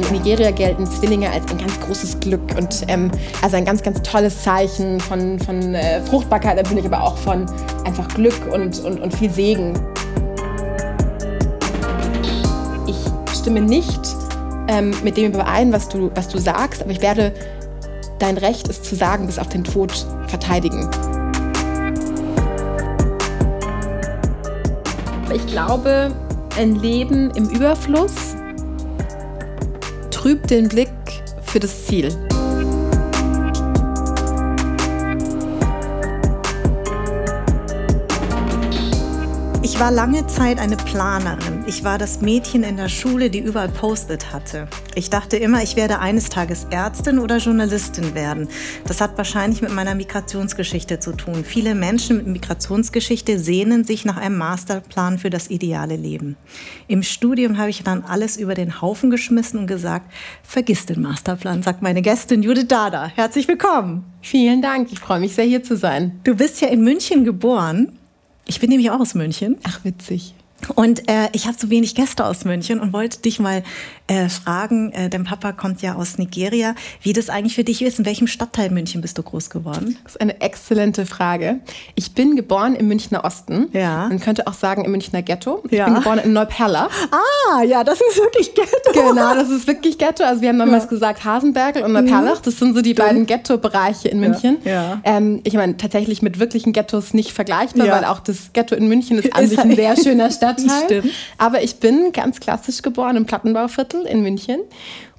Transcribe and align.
In 0.00 0.12
Nigeria 0.12 0.50
gelten 0.50 0.86
Zwillinge 0.86 1.30
als 1.30 1.50
ein 1.52 1.58
ganz 1.58 1.78
großes 1.80 2.20
Glück 2.20 2.40
und 2.56 2.84
ähm, 2.88 3.10
also 3.42 3.56
ein 3.56 3.66
ganz, 3.66 3.82
ganz 3.82 4.00
tolles 4.00 4.42
Zeichen 4.42 4.98
von, 4.98 5.38
von 5.38 5.74
äh, 5.74 6.00
Fruchtbarkeit 6.02 6.56
natürlich, 6.56 6.86
aber 6.86 7.02
auch 7.02 7.18
von 7.18 7.44
einfach 7.84 8.08
Glück 8.08 8.40
und, 8.52 8.80
und, 8.80 8.98
und 9.00 9.14
viel 9.14 9.30
Segen. 9.30 9.74
Ich 12.86 13.36
stimme 13.38 13.60
nicht 13.60 14.00
ähm, 14.68 14.94
mit 15.02 15.18
dem 15.18 15.32
überein, 15.32 15.70
was 15.72 15.88
du, 15.88 16.10
was 16.14 16.28
du 16.28 16.38
sagst, 16.38 16.80
aber 16.82 16.92
ich 16.92 17.02
werde 17.02 17.34
dein 18.18 18.38
Recht, 18.38 18.68
es 18.68 18.82
zu 18.82 18.96
sagen, 18.96 19.26
bis 19.26 19.38
auf 19.38 19.48
den 19.48 19.64
Tod 19.64 20.06
verteidigen. 20.28 20.88
Ich 25.34 25.46
glaube, 25.46 26.10
ein 26.56 26.76
Leben 26.76 27.30
im 27.32 27.48
Überfluss 27.50 28.34
trübt 30.20 30.50
den 30.50 30.68
Blick 30.68 30.90
für 31.40 31.60
das 31.60 31.86
Ziel. 31.86 32.29
Ich 39.80 39.86
war 39.86 39.92
lange 39.92 40.26
Zeit 40.26 40.58
eine 40.58 40.76
Planerin. 40.76 41.64
Ich 41.66 41.84
war 41.84 41.96
das 41.96 42.20
Mädchen 42.20 42.64
in 42.64 42.76
der 42.76 42.90
Schule, 42.90 43.30
die 43.30 43.38
überall 43.38 43.70
Post-it 43.70 44.30
hatte. 44.30 44.68
Ich 44.94 45.08
dachte 45.08 45.38
immer, 45.38 45.62
ich 45.62 45.74
werde 45.74 46.00
eines 46.00 46.28
Tages 46.28 46.66
Ärztin 46.68 47.18
oder 47.18 47.38
Journalistin 47.38 48.14
werden. 48.14 48.48
Das 48.86 49.00
hat 49.00 49.16
wahrscheinlich 49.16 49.62
mit 49.62 49.72
meiner 49.72 49.94
Migrationsgeschichte 49.94 51.00
zu 51.00 51.12
tun. 51.12 51.46
Viele 51.46 51.74
Menschen 51.74 52.18
mit 52.18 52.26
Migrationsgeschichte 52.26 53.38
sehnen 53.38 53.84
sich 53.84 54.04
nach 54.04 54.18
einem 54.18 54.36
Masterplan 54.36 55.18
für 55.18 55.30
das 55.30 55.48
ideale 55.48 55.96
Leben. 55.96 56.36
Im 56.86 57.02
Studium 57.02 57.56
habe 57.56 57.70
ich 57.70 57.82
dann 57.82 58.04
alles 58.04 58.36
über 58.36 58.52
den 58.52 58.82
Haufen 58.82 59.08
geschmissen 59.08 59.60
und 59.60 59.66
gesagt, 59.66 60.12
vergiss 60.42 60.84
den 60.84 61.00
Masterplan, 61.00 61.62
sagt 61.62 61.80
meine 61.80 62.02
Gästin 62.02 62.42
Judith 62.42 62.68
Dada. 62.68 63.06
Herzlich 63.06 63.48
willkommen. 63.48 64.04
Vielen 64.20 64.60
Dank, 64.60 64.92
ich 64.92 64.98
freue 64.98 65.20
mich 65.20 65.34
sehr 65.34 65.46
hier 65.46 65.62
zu 65.62 65.74
sein. 65.74 66.20
Du 66.24 66.34
bist 66.34 66.60
ja 66.60 66.68
in 66.68 66.84
München 66.84 67.24
geboren. 67.24 67.96
Ich 68.46 68.60
bin 68.60 68.70
nämlich 68.70 68.90
auch 68.90 69.00
aus 69.00 69.14
München. 69.14 69.58
Ach, 69.62 69.84
witzig. 69.84 70.34
Und 70.74 71.08
äh, 71.08 71.28
ich 71.32 71.46
habe 71.46 71.56
so 71.58 71.70
wenig 71.70 71.94
Gäste 71.94 72.24
aus 72.24 72.44
München 72.44 72.80
und 72.80 72.92
wollte 72.92 73.20
dich 73.20 73.38
mal 73.40 73.62
äh, 74.10 74.28
fragen, 74.28 74.90
äh, 74.92 75.08
dein 75.08 75.22
Papa 75.22 75.52
kommt 75.52 75.82
ja 75.82 75.94
aus 75.94 76.18
Nigeria, 76.18 76.74
wie 77.02 77.12
das 77.12 77.28
eigentlich 77.30 77.54
für 77.54 77.62
dich 77.62 77.80
ist. 77.80 78.00
In 78.00 78.06
welchem 78.06 78.26
Stadtteil 78.26 78.68
München 78.70 79.00
bist 79.00 79.16
du 79.18 79.22
groß 79.22 79.50
geworden? 79.50 79.96
Das 80.02 80.12
ist 80.16 80.20
eine 80.20 80.40
exzellente 80.40 81.06
Frage. 81.06 81.60
Ich 81.94 82.12
bin 82.12 82.34
geboren 82.34 82.74
im 82.74 82.88
Münchner 82.88 83.24
Osten. 83.24 83.68
Ja. 83.72 84.08
Man 84.08 84.18
könnte 84.18 84.48
auch 84.48 84.54
sagen 84.54 84.84
im 84.84 84.90
Münchner 84.90 85.22
Ghetto. 85.22 85.62
Ich 85.70 85.78
Ja. 85.78 85.84
bin 85.84 85.94
geboren 85.94 86.18
in 86.24 86.32
Neuperlach. 86.32 86.90
Ah, 87.12 87.62
ja, 87.62 87.84
das 87.84 88.00
ist 88.00 88.16
wirklich 88.18 88.52
Ghetto. 88.54 88.92
Genau, 88.92 89.34
das 89.34 89.48
ist 89.48 89.68
wirklich 89.68 89.96
Ghetto. 89.96 90.24
Also 90.24 90.42
wir 90.42 90.48
haben 90.48 90.58
damals 90.58 90.88
gesagt 90.88 91.24
Hasenbergel 91.24 91.84
und 91.84 91.92
Neuperlach. 91.92 92.40
Das 92.40 92.58
sind 92.58 92.74
so 92.74 92.82
die 92.82 92.94
beiden 92.94 93.26
Ghetto-Bereiche 93.26 94.08
in 94.08 94.18
München. 94.18 94.56
ja. 94.64 95.00
Ähm, 95.04 95.40
ich 95.44 95.54
meine, 95.54 95.76
tatsächlich 95.76 96.20
mit 96.20 96.40
wirklichen 96.40 96.72
Ghettos 96.72 97.14
nicht 97.14 97.32
vergleichbar, 97.32 97.86
Ja. 97.86 97.94
weil 97.96 98.04
auch 98.06 98.18
das 98.20 98.52
Ghetto 98.52 98.74
in 98.74 98.88
München 98.88 99.18
ist 99.18 99.32
an 99.34 99.44
Ist 99.44 99.50
sich 99.50 99.58
ein 99.60 99.76
sehr 99.76 99.96
schöner 99.96 100.30
Stadtteil. 100.32 100.84
Stimmt. 100.84 101.12
Aber 101.38 101.62
ich 101.62 101.76
bin 101.76 102.10
ganz 102.12 102.40
klassisch 102.40 102.82
geboren 102.82 103.16
im 103.16 103.24
Plattenbauviertel 103.24 103.99
in 104.06 104.22
München 104.22 104.60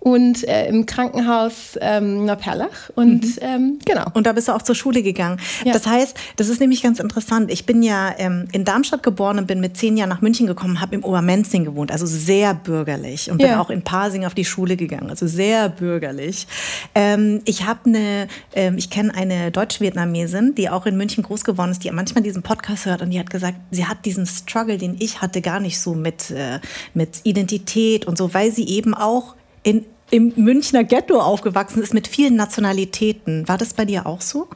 und 0.02 0.48
äh, 0.48 0.68
im 0.68 0.88
Krankenhaus 0.88 1.78
ähm, 1.80 2.26
Neuperlach. 2.26 2.90
Und 2.96 3.24
ähm, 3.42 3.78
genau. 3.86 4.06
Und 4.16 4.26
da 4.26 4.34
bist 4.34 4.48
du 4.48 4.52
auch 4.52 4.64
zur 4.64 4.74
Schule 4.74 5.04
gegangen. 5.04 5.40
Ja. 5.64 5.74
Das 5.74 5.86
heißt, 5.86 6.18
das 6.38 6.50
ist 6.50 6.60
nämlich 6.60 6.82
ganz 6.82 7.00
interessant. 7.00 7.52
Ich 7.52 7.68
bin 7.68 7.84
ja 7.84 8.12
ähm, 8.18 8.48
in 8.52 8.66
Darmstadt 8.66 9.04
geboren 9.04 9.38
und 9.38 9.46
bin 9.46 9.60
mit 9.60 9.78
zehn 9.78 9.98
Jahren 9.98 10.10
nach 10.10 10.22
München 10.22 10.48
gekommen, 10.48 10.82
habe 10.82 10.96
im 10.96 11.04
Obermenzing 11.04 11.66
gewohnt, 11.66 11.92
also 11.92 12.08
sehr 12.08 12.56
bürgerlich. 12.56 13.30
Und 13.30 13.38
bin 13.38 13.48
Ja. 13.48 13.62
auch 13.62 13.70
in 13.70 13.84
Pasing 13.84 14.26
auf 14.26 14.34
die 14.34 14.44
Schule 14.44 14.76
gegangen, 14.76 15.12
also 15.12 15.28
sehr 15.28 15.70
bürgerlich. 15.70 16.48
Ähm, 16.96 17.42
ich 17.46 17.68
habe 17.68 17.82
eine, 17.86 18.28
ähm, 18.56 18.78
ich 18.80 18.90
kenne 18.90 19.14
eine 19.14 19.52
Deutsch-Vietnamesin, 19.52 20.56
die 20.56 20.70
auch 20.72 20.88
in 20.88 20.98
München 20.98 21.24
groß 21.24 21.44
geworden 21.44 21.70
ist, 21.70 21.84
die 21.84 21.92
manchmal 21.92 22.24
diesen 22.24 22.42
Podcast 22.42 22.88
hört 22.88 23.04
und 23.04 23.12
die 23.12 23.20
hat 23.20 23.30
gesagt, 23.30 23.58
sie 23.70 23.86
hat 23.86 24.04
diesen 24.06 24.26
Struggle, 24.26 24.80
den 24.80 24.96
ich 24.98 25.22
hatte, 25.22 25.42
gar 25.42 25.60
nicht 25.60 25.80
so 25.80 25.94
mit, 25.94 26.32
äh, 26.32 26.60
mit 26.96 27.20
Identität 27.24 28.08
und 28.08 28.18
so, 28.18 28.34
weil 28.34 28.52
sie 28.52 28.68
eben 28.68 28.96
auch 28.96 29.36
in, 29.64 29.86
im 30.10 30.34
Münchner 30.36 30.84
Ghetto 30.84 31.20
aufgewachsen 31.20 31.82
ist 31.82 31.94
mit 31.94 32.08
vielen 32.08 32.36
Nationalitäten. 32.36 33.48
War 33.48 33.58
das 33.58 33.74
bei 33.74 33.86
dir 33.86 34.06
auch 34.06 34.22
so? 34.22 34.48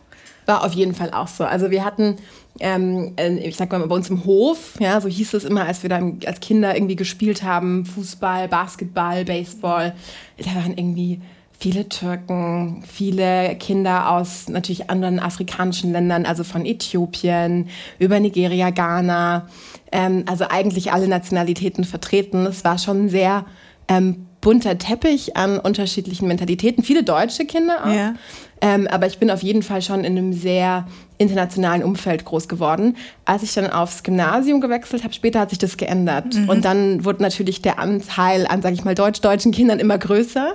War 0.46 0.64
auf 0.64 0.74
jeden 0.74 0.94
Fall 0.94 1.12
auch 1.12 1.28
so. 1.28 1.44
Also 1.44 1.72
wir 1.72 1.84
hatten, 1.84 2.18
ähm, 2.60 3.14
äh, 3.16 3.36
ich 3.38 3.56
sag 3.56 3.72
mal, 3.72 3.88
bei 3.88 3.96
uns 3.96 4.10
im 4.10 4.26
Hof, 4.26 4.80
ja, 4.80 5.02
so 5.02 5.08
hieß 5.08 5.34
es 5.34 5.44
immer, 5.44 5.66
als 5.66 5.82
wir 5.82 5.90
dann 5.90 6.20
als 6.26 6.40
Kinder 6.40 6.76
irgendwie 6.76 6.96
gespielt 6.96 7.42
haben, 7.42 7.86
Fußball, 7.86 8.48
Basketball, 8.48 9.26
Baseball, 9.26 9.96
da 10.38 10.54
waren 10.56 10.78
irgendwie 10.78 11.22
viele 11.58 11.88
Türken, 11.90 12.84
viele 12.86 13.56
Kinder 13.56 14.12
aus 14.12 14.50
natürlich 14.50 14.90
anderen 14.90 15.20
afrikanischen 15.20 15.92
Ländern, 15.92 16.26
also 16.26 16.44
von 16.44 16.66
Äthiopien 16.66 17.70
über 17.98 18.20
Nigeria, 18.20 18.70
Ghana, 18.70 19.48
ähm, 19.92 20.26
also 20.28 20.46
eigentlich 20.50 20.92
alle 20.92 21.08
Nationalitäten 21.08 21.86
vertreten. 21.86 22.46
Es 22.46 22.64
war 22.64 22.78
schon 22.78 23.10
sehr 23.10 23.46
ähm, 23.88 24.28
bunter 24.46 24.78
Teppich 24.78 25.36
an 25.36 25.58
unterschiedlichen 25.58 26.28
Mentalitäten, 26.28 26.84
viele 26.84 27.04
deutsche 27.04 27.46
Kinder 27.46 27.84
auch. 27.84 27.92
Ja. 27.92 28.14
Ähm, 28.62 28.88
aber 28.88 29.08
ich 29.08 29.18
bin 29.18 29.32
auf 29.32 29.42
jeden 29.42 29.64
Fall 29.64 29.82
schon 29.82 30.04
in 30.04 30.16
einem 30.16 30.34
sehr 30.34 30.86
internationalen 31.18 31.84
Umfeld 31.84 32.26
groß 32.26 32.48
geworden. 32.48 32.98
Als 33.24 33.44
ich 33.44 33.54
dann 33.54 33.70
aufs 33.70 34.04
Gymnasium 34.04 34.62
gewechselt 34.62 35.04
habe, 35.04 35.14
später 35.14 35.40
hat 35.40 35.50
sich 35.50 35.60
das 35.60 35.78
geändert. 35.78 36.36
Und 36.48 36.66
dann 36.66 37.06
wurde 37.06 37.24
natürlich 37.24 37.62
der 37.62 37.80
Anteil 37.80 38.46
an, 38.48 38.62
sage 38.62 38.76
ich 38.76 38.84
mal, 38.84 38.96
deutsch-deutschen 38.96 39.52
Kindern 39.52 39.80
immer 39.80 39.98
größer. 39.98 40.52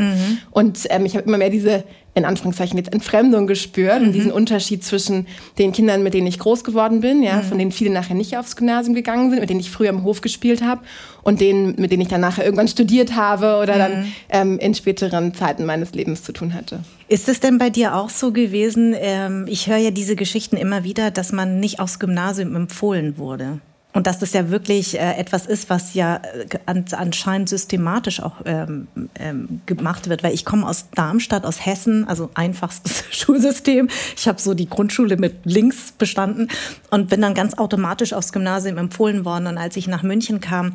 Und 0.50 0.86
ähm, 0.90 1.06
ich 1.06 1.16
habe 1.16 1.26
immer 1.26 1.38
mehr 1.38 1.50
diese, 1.50 1.84
in 2.14 2.24
Anführungszeichen, 2.24 2.76
jetzt 2.76 2.92
Entfremdung 2.92 3.46
gespürt 3.46 4.02
und 4.02 4.12
diesen 4.12 4.32
Unterschied 4.32 4.84
zwischen 4.84 5.26
den 5.58 5.72
Kindern, 5.72 6.02
mit 6.02 6.12
denen 6.14 6.26
ich 6.26 6.38
groß 6.38 6.64
geworden 6.64 7.00
bin, 7.00 7.22
ja, 7.22 7.40
von 7.40 7.58
denen 7.58 7.72
viele 7.72 7.90
nachher 7.90 8.14
nicht 8.14 8.36
aufs 8.36 8.56
Gymnasium 8.56 8.94
gegangen 8.94 9.30
sind, 9.30 9.40
mit 9.40 9.48
denen 9.48 9.60
ich 9.60 9.70
früher 9.70 9.90
im 9.90 10.02
Hof 10.02 10.20
gespielt 10.20 10.62
habe 10.62 10.82
und 11.22 11.40
denen, 11.40 11.76
mit 11.78 11.90
denen 11.90 12.02
ich 12.02 12.08
dann 12.08 12.20
nachher 12.20 12.44
irgendwann 12.44 12.68
studiert 12.68 13.14
habe 13.14 13.58
oder 13.62 13.78
dann 13.78 14.12
ähm, 14.28 14.58
in 14.58 14.74
späteren 14.74 15.34
Zeiten 15.34 15.64
meines 15.64 15.92
Lebens 15.92 16.22
zu 16.22 16.32
tun 16.32 16.54
hatte. 16.54 16.80
Ist 17.08 17.28
es 17.28 17.40
denn 17.40 17.58
bei 17.58 17.70
dir 17.70 17.96
auch 17.96 18.08
so 18.08 18.32
gewesen? 18.32 18.94
Ähm, 18.96 19.46
ich 19.48 19.68
höre 19.68 19.78
ja 19.78 19.90
diese 19.90 20.16
Geschichten 20.50 20.56
immer 20.56 20.84
wieder, 20.84 21.10
dass 21.10 21.32
man 21.32 21.60
nicht 21.60 21.80
aufs 21.80 21.98
Gymnasium 21.98 22.56
empfohlen 22.56 23.18
wurde. 23.18 23.60
Und 23.92 24.06
dass 24.06 24.20
das 24.20 24.32
ja 24.32 24.50
wirklich 24.50 24.96
äh, 24.96 25.14
etwas 25.18 25.46
ist, 25.46 25.68
was 25.68 25.94
ja 25.94 26.16
äh, 26.16 26.58
an, 26.66 26.84
anscheinend 26.92 27.48
systematisch 27.48 28.22
auch 28.22 28.36
ähm, 28.44 28.86
ähm, 29.18 29.62
gemacht 29.66 30.08
wird. 30.08 30.22
Weil 30.22 30.32
ich 30.32 30.44
komme 30.44 30.68
aus 30.68 30.90
Darmstadt, 30.94 31.44
aus 31.44 31.66
Hessen, 31.66 32.06
also 32.06 32.30
einfachstes 32.34 33.04
Schulsystem. 33.10 33.88
Ich 34.16 34.28
habe 34.28 34.40
so 34.40 34.54
die 34.54 34.68
Grundschule 34.68 35.16
mit 35.16 35.44
links 35.44 35.92
bestanden 35.92 36.48
und 36.90 37.08
bin 37.08 37.20
dann 37.20 37.34
ganz 37.34 37.54
automatisch 37.54 38.12
aufs 38.12 38.32
Gymnasium 38.32 38.78
empfohlen 38.78 39.24
worden. 39.24 39.48
Und 39.48 39.58
als 39.58 39.76
ich 39.76 39.88
nach 39.88 40.04
München 40.04 40.40
kam, 40.40 40.74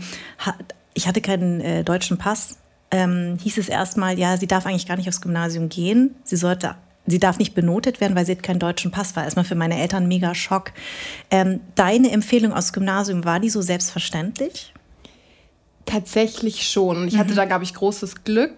ich 0.94 1.08
hatte 1.08 1.22
keinen 1.22 1.62
äh, 1.62 1.84
deutschen 1.85 2.18
Pass 2.18 2.58
ähm, 2.91 3.38
hieß 3.41 3.58
es 3.58 3.69
erstmal, 3.69 4.18
ja, 4.18 4.38
sie 4.38 4.47
darf 4.47 4.66
eigentlich 4.66 4.88
gar 4.88 4.96
nicht 4.96 5.08
aufs 5.08 5.22
Gymnasium 5.22 5.69
gehen. 5.69 6.16
Sie 6.24 6.35
sollte, 6.38 6.75
sie 7.08 7.20
darf 7.20 7.40
nicht 7.40 7.56
benotet 7.56 8.02
werden, 8.02 8.16
weil 8.16 8.26
sie 8.26 8.34
hat 8.34 8.44
keinen 8.44 8.59
deutschen 8.59 8.91
Pass. 8.91 9.16
War 9.16 9.24
erstmal 9.24 9.46
für 9.46 9.56
meine 9.56 9.79
Eltern 9.79 10.03
ein 10.03 10.08
mega 10.08 10.35
Schock. 10.35 10.72
Ähm, 11.32 11.59
deine 11.76 12.12
Empfehlung 12.12 12.53
aufs 12.53 12.74
Gymnasium, 12.74 13.26
war 13.26 13.40
die 13.40 13.50
so 13.50 13.62
selbstverständlich? 13.62 14.74
Tatsächlich 15.85 16.68
schon. 16.68 17.08
Ich 17.08 17.18
hatte 17.18 17.35
da, 17.35 17.46
glaube 17.46 17.64
ich, 17.64 17.74
großes 17.74 18.24
Glück. 18.24 18.53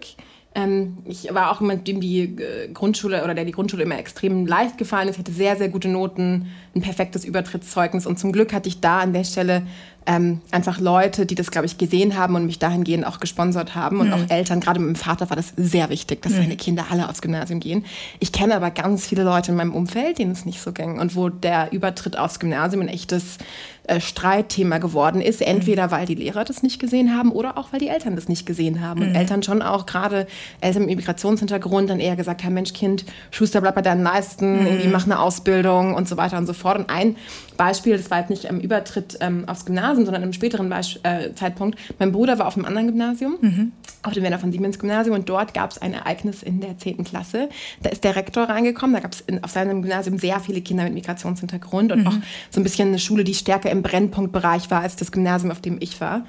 Ähm, 0.54 0.98
ich 1.04 1.32
war 1.32 1.52
auch 1.52 1.60
jemand, 1.60 1.86
dem 1.86 2.00
die 2.00 2.22
äh, 2.22 2.68
Grundschule 2.72 3.22
oder 3.22 3.34
der 3.34 3.44
die 3.44 3.52
Grundschule 3.52 3.82
immer 3.82 3.98
extrem 3.98 4.46
leicht 4.46 4.78
gefallen 4.78 5.08
ist. 5.08 5.16
Ich 5.16 5.20
hatte 5.20 5.32
sehr, 5.32 5.56
sehr 5.56 5.68
gute 5.68 5.88
Noten, 5.88 6.48
ein 6.74 6.80
perfektes 6.80 7.24
Übertrittszeugnis 7.24 8.06
und 8.06 8.18
zum 8.18 8.32
Glück 8.32 8.52
hatte 8.54 8.68
ich 8.68 8.80
da 8.80 9.00
an 9.00 9.12
der 9.12 9.24
Stelle 9.24 9.66
ähm, 10.08 10.40
einfach 10.50 10.80
Leute, 10.80 11.26
die 11.26 11.34
das, 11.34 11.50
glaube 11.50 11.66
ich, 11.66 11.76
gesehen 11.76 12.16
haben 12.16 12.34
und 12.34 12.46
mich 12.46 12.58
dahingehend 12.58 13.06
auch 13.06 13.20
gesponsert 13.20 13.74
haben 13.74 14.00
und 14.00 14.08
mhm. 14.08 14.14
auch 14.14 14.30
Eltern. 14.30 14.60
Gerade 14.60 14.80
mit 14.80 14.88
meinem 14.88 14.96
Vater 14.96 15.28
war 15.28 15.36
das 15.36 15.52
sehr 15.56 15.90
wichtig, 15.90 16.22
dass 16.22 16.32
mhm. 16.32 16.36
seine 16.38 16.56
Kinder 16.56 16.86
alle 16.90 17.10
aufs 17.10 17.20
Gymnasium 17.20 17.60
gehen. 17.60 17.84
Ich 18.18 18.32
kenne 18.32 18.56
aber 18.56 18.70
ganz 18.70 19.06
viele 19.06 19.22
Leute 19.22 19.50
in 19.50 19.58
meinem 19.58 19.74
Umfeld, 19.74 20.18
denen 20.18 20.32
es 20.32 20.46
nicht 20.46 20.62
so 20.62 20.72
ging 20.72 20.98
und 20.98 21.14
wo 21.14 21.28
der 21.28 21.72
Übertritt 21.72 22.18
aufs 22.18 22.40
Gymnasium 22.40 22.82
ein 22.82 22.88
echtes 22.88 23.36
äh, 23.88 24.00
Streitthema 24.00 24.78
geworden 24.78 25.20
ist. 25.20 25.42
Entweder 25.42 25.90
weil 25.90 26.06
die 26.06 26.14
Lehrer 26.14 26.44
das 26.44 26.62
nicht 26.62 26.78
gesehen 26.78 27.16
haben 27.16 27.32
oder 27.32 27.58
auch 27.58 27.72
weil 27.72 27.80
die 27.80 27.88
Eltern 27.88 28.16
das 28.16 28.28
nicht 28.28 28.46
gesehen 28.46 28.80
haben. 28.80 29.02
Und 29.02 29.10
mhm. 29.10 29.14
Eltern 29.14 29.42
schon 29.42 29.62
auch, 29.62 29.86
gerade 29.86 30.26
Eltern 30.60 30.86
mit 30.86 30.96
Migrationshintergrund, 30.96 31.90
dann 31.90 32.00
eher 32.00 32.16
gesagt 32.16 32.44
haben, 32.44 32.54
Mensch, 32.54 32.72
Kind, 32.72 33.04
Schuster, 33.30 33.60
bleib 33.60 33.74
bei 33.74 33.82
deinen 33.82 34.02
Leisten, 34.02 34.60
mhm. 34.60 34.66
irgendwie 34.66 34.88
mach 34.88 35.06
eine 35.06 35.18
Ausbildung 35.18 35.94
und 35.94 36.08
so 36.08 36.16
weiter 36.16 36.38
und 36.38 36.46
so 36.46 36.52
fort. 36.52 36.78
Und 36.78 36.90
ein 36.90 37.16
Beispiel, 37.56 37.96
das 37.96 38.10
war 38.10 38.20
jetzt 38.20 38.30
nicht 38.30 38.44
im 38.44 38.60
Übertritt 38.60 39.18
ähm, 39.20 39.44
aufs 39.46 39.64
Gymnasium, 39.64 40.04
sondern 40.04 40.22
im 40.22 40.32
späteren 40.32 40.68
Beisp 40.68 41.04
äh, 41.04 41.34
Zeitpunkt. 41.34 41.78
Mein 41.98 42.12
Bruder 42.12 42.38
war 42.38 42.46
auf 42.46 42.56
einem 42.56 42.66
anderen 42.66 42.88
Gymnasium, 42.88 43.36
mhm. 43.40 43.72
auf 44.02 44.12
dem 44.12 44.22
Werner 44.22 44.38
von 44.38 44.52
Siemens 44.52 44.78
Gymnasium, 44.78 45.16
und 45.16 45.28
dort 45.28 45.54
gab 45.54 45.70
es 45.70 45.78
ein 45.78 45.92
Ereignis 45.92 46.42
in 46.42 46.60
der 46.60 46.78
10. 46.78 47.04
Klasse. 47.04 47.48
Da 47.82 47.90
ist 47.90 48.04
der 48.04 48.16
Rektor 48.16 48.44
reingekommen, 48.44 48.94
da 48.94 49.00
gab 49.00 49.12
es 49.12 49.24
auf 49.42 49.50
seinem 49.50 49.82
Gymnasium 49.82 50.18
sehr 50.18 50.40
viele 50.40 50.60
Kinder 50.60 50.84
mit 50.84 50.94
Migrationshintergrund 50.94 51.92
und 51.92 52.00
mhm. 52.00 52.06
auch 52.06 52.14
so 52.50 52.60
ein 52.60 52.62
bisschen 52.62 52.88
eine 52.88 52.98
Schule, 52.98 53.24
die 53.24 53.34
stärker 53.34 53.70
im 53.70 53.77
Brennpunktbereich 53.82 54.70
war 54.70 54.82
als 54.82 54.96
das 54.96 55.12
Gymnasium, 55.12 55.50
auf 55.50 55.60
dem 55.60 55.78
ich 55.80 56.00
war. 56.00 56.24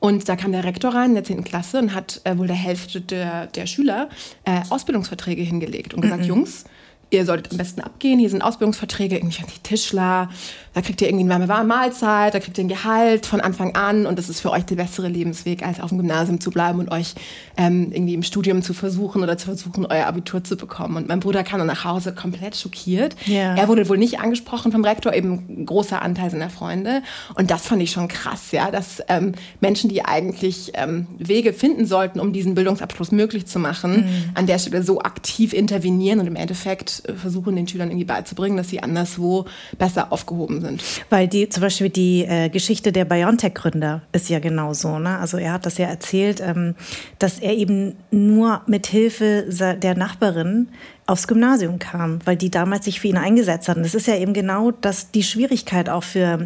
Und 0.00 0.28
da 0.28 0.34
kam 0.34 0.50
der 0.50 0.64
Rektor 0.64 0.94
rein 0.94 1.10
in 1.10 1.14
der 1.14 1.24
10. 1.24 1.44
Klasse 1.44 1.78
und 1.78 1.94
hat 1.94 2.20
äh, 2.24 2.36
wohl 2.36 2.48
der 2.48 2.56
Hälfte 2.56 3.00
der, 3.00 3.46
der 3.46 3.66
Schüler 3.66 4.08
äh, 4.44 4.60
Ausbildungsverträge 4.68 5.42
hingelegt 5.42 5.94
und 5.94 6.00
gesagt, 6.00 6.22
mhm. 6.22 6.28
Jungs, 6.28 6.64
ihr 7.12 7.26
solltet 7.26 7.52
am 7.52 7.58
besten 7.58 7.80
abgehen. 7.80 8.18
Hier 8.18 8.30
sind 8.30 8.42
Ausbildungsverträge, 8.42 9.16
irgendwie 9.16 9.42
Tischler, 9.62 10.28
da 10.74 10.80
kriegt 10.80 11.02
ihr 11.02 11.08
irgendwie 11.08 11.30
eine 11.30 11.48
warme 11.48 11.66
Mahlzeit, 11.66 12.32
da 12.32 12.40
kriegt 12.40 12.56
ihr 12.56 12.64
ein 12.64 12.68
Gehalt 12.68 13.26
von 13.26 13.40
Anfang 13.42 13.74
an 13.74 14.06
und 14.06 14.18
das 14.18 14.30
ist 14.30 14.40
für 14.40 14.50
euch 14.50 14.64
der 14.64 14.76
bessere 14.76 15.08
Lebensweg, 15.08 15.66
als 15.66 15.80
auf 15.80 15.90
dem 15.90 15.98
Gymnasium 15.98 16.40
zu 16.40 16.50
bleiben 16.50 16.78
und 16.78 16.90
euch 16.90 17.14
ähm, 17.58 17.92
irgendwie 17.92 18.14
im 18.14 18.22
Studium 18.22 18.62
zu 18.62 18.72
versuchen 18.72 19.22
oder 19.22 19.36
zu 19.36 19.46
versuchen, 19.46 19.84
euer 19.84 20.06
Abitur 20.06 20.42
zu 20.42 20.56
bekommen. 20.56 20.96
Und 20.96 21.08
mein 21.08 21.20
Bruder 21.20 21.44
kam 21.44 21.58
dann 21.58 21.66
nach 21.66 21.84
Hause 21.84 22.14
komplett 22.14 22.56
schockiert. 22.56 23.16
Yeah. 23.28 23.54
Er 23.56 23.68
wurde 23.68 23.86
wohl 23.88 23.98
nicht 23.98 24.20
angesprochen 24.20 24.72
vom 24.72 24.82
Rektor, 24.82 25.12
eben 25.12 25.44
ein 25.48 25.66
großer 25.66 26.00
Anteil 26.00 26.30
seiner 26.30 26.48
Freunde. 26.48 27.02
Und 27.34 27.50
das 27.50 27.66
fand 27.66 27.82
ich 27.82 27.90
schon 27.90 28.08
krass, 28.08 28.52
ja, 28.52 28.70
dass 28.70 29.02
ähm, 29.08 29.32
Menschen, 29.60 29.90
die 29.90 30.04
eigentlich 30.04 30.72
ähm, 30.74 31.06
Wege 31.18 31.52
finden 31.52 31.84
sollten, 31.84 32.18
um 32.18 32.32
diesen 32.32 32.54
Bildungsabschluss 32.54 33.12
möglich 33.12 33.46
zu 33.46 33.58
machen, 33.58 34.06
mhm. 34.06 34.30
an 34.34 34.46
der 34.46 34.58
Stelle 34.58 34.82
so 34.82 35.00
aktiv 35.00 35.52
intervenieren 35.52 36.18
und 36.18 36.26
im 36.26 36.36
Endeffekt 36.36 37.01
versuchen, 37.16 37.56
den 37.56 37.68
Schülern 37.68 37.90
irgendwie 37.90 38.04
beizubringen, 38.04 38.56
dass 38.56 38.68
sie 38.68 38.82
anderswo 38.82 39.46
besser 39.78 40.12
aufgehoben 40.12 40.60
sind. 40.60 40.82
Weil 41.10 41.28
die 41.28 41.48
zum 41.48 41.62
Beispiel 41.62 41.88
die 41.88 42.24
äh, 42.24 42.48
Geschichte 42.48 42.92
der 42.92 43.04
BioNTech-Gründer 43.04 44.02
ist 44.12 44.28
ja 44.28 44.38
genauso. 44.38 44.98
Ne? 44.98 45.18
Also 45.18 45.38
er 45.38 45.52
hat 45.52 45.66
das 45.66 45.78
ja 45.78 45.86
erzählt, 45.86 46.40
ähm, 46.40 46.74
dass 47.18 47.38
er 47.38 47.54
eben 47.54 47.96
nur 48.10 48.62
mit 48.66 48.86
Hilfe 48.86 49.46
der 49.50 49.96
Nachbarin 49.96 50.68
aufs 51.12 51.28
Gymnasium 51.28 51.78
kam, 51.78 52.20
weil 52.24 52.36
die 52.36 52.50
damals 52.50 52.86
sich 52.86 53.00
für 53.00 53.08
ihn 53.08 53.18
eingesetzt 53.18 53.68
hatten. 53.68 53.82
Das 53.82 53.94
ist 53.94 54.06
ja 54.06 54.16
eben 54.16 54.32
genau 54.32 54.70
das, 54.70 55.10
die 55.10 55.22
Schwierigkeit 55.22 55.90
auch 55.90 56.02
für 56.02 56.38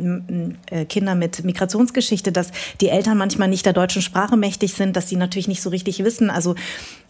äh, 0.71 0.85
Kinder 0.85 1.15
mit 1.15 1.45
Migrationsgeschichte, 1.45 2.33
dass 2.33 2.51
die 2.81 2.89
Eltern 2.89 3.17
manchmal 3.17 3.49
nicht 3.49 3.65
der 3.65 3.73
deutschen 3.73 4.03
Sprache 4.03 4.37
mächtig 4.37 4.75
sind, 4.75 4.97
dass 4.97 5.09
sie 5.09 5.17
natürlich 5.17 5.47
nicht 5.47 5.63
so 5.63 5.71
richtig 5.71 6.03
wissen. 6.03 6.31
Also 6.31 6.57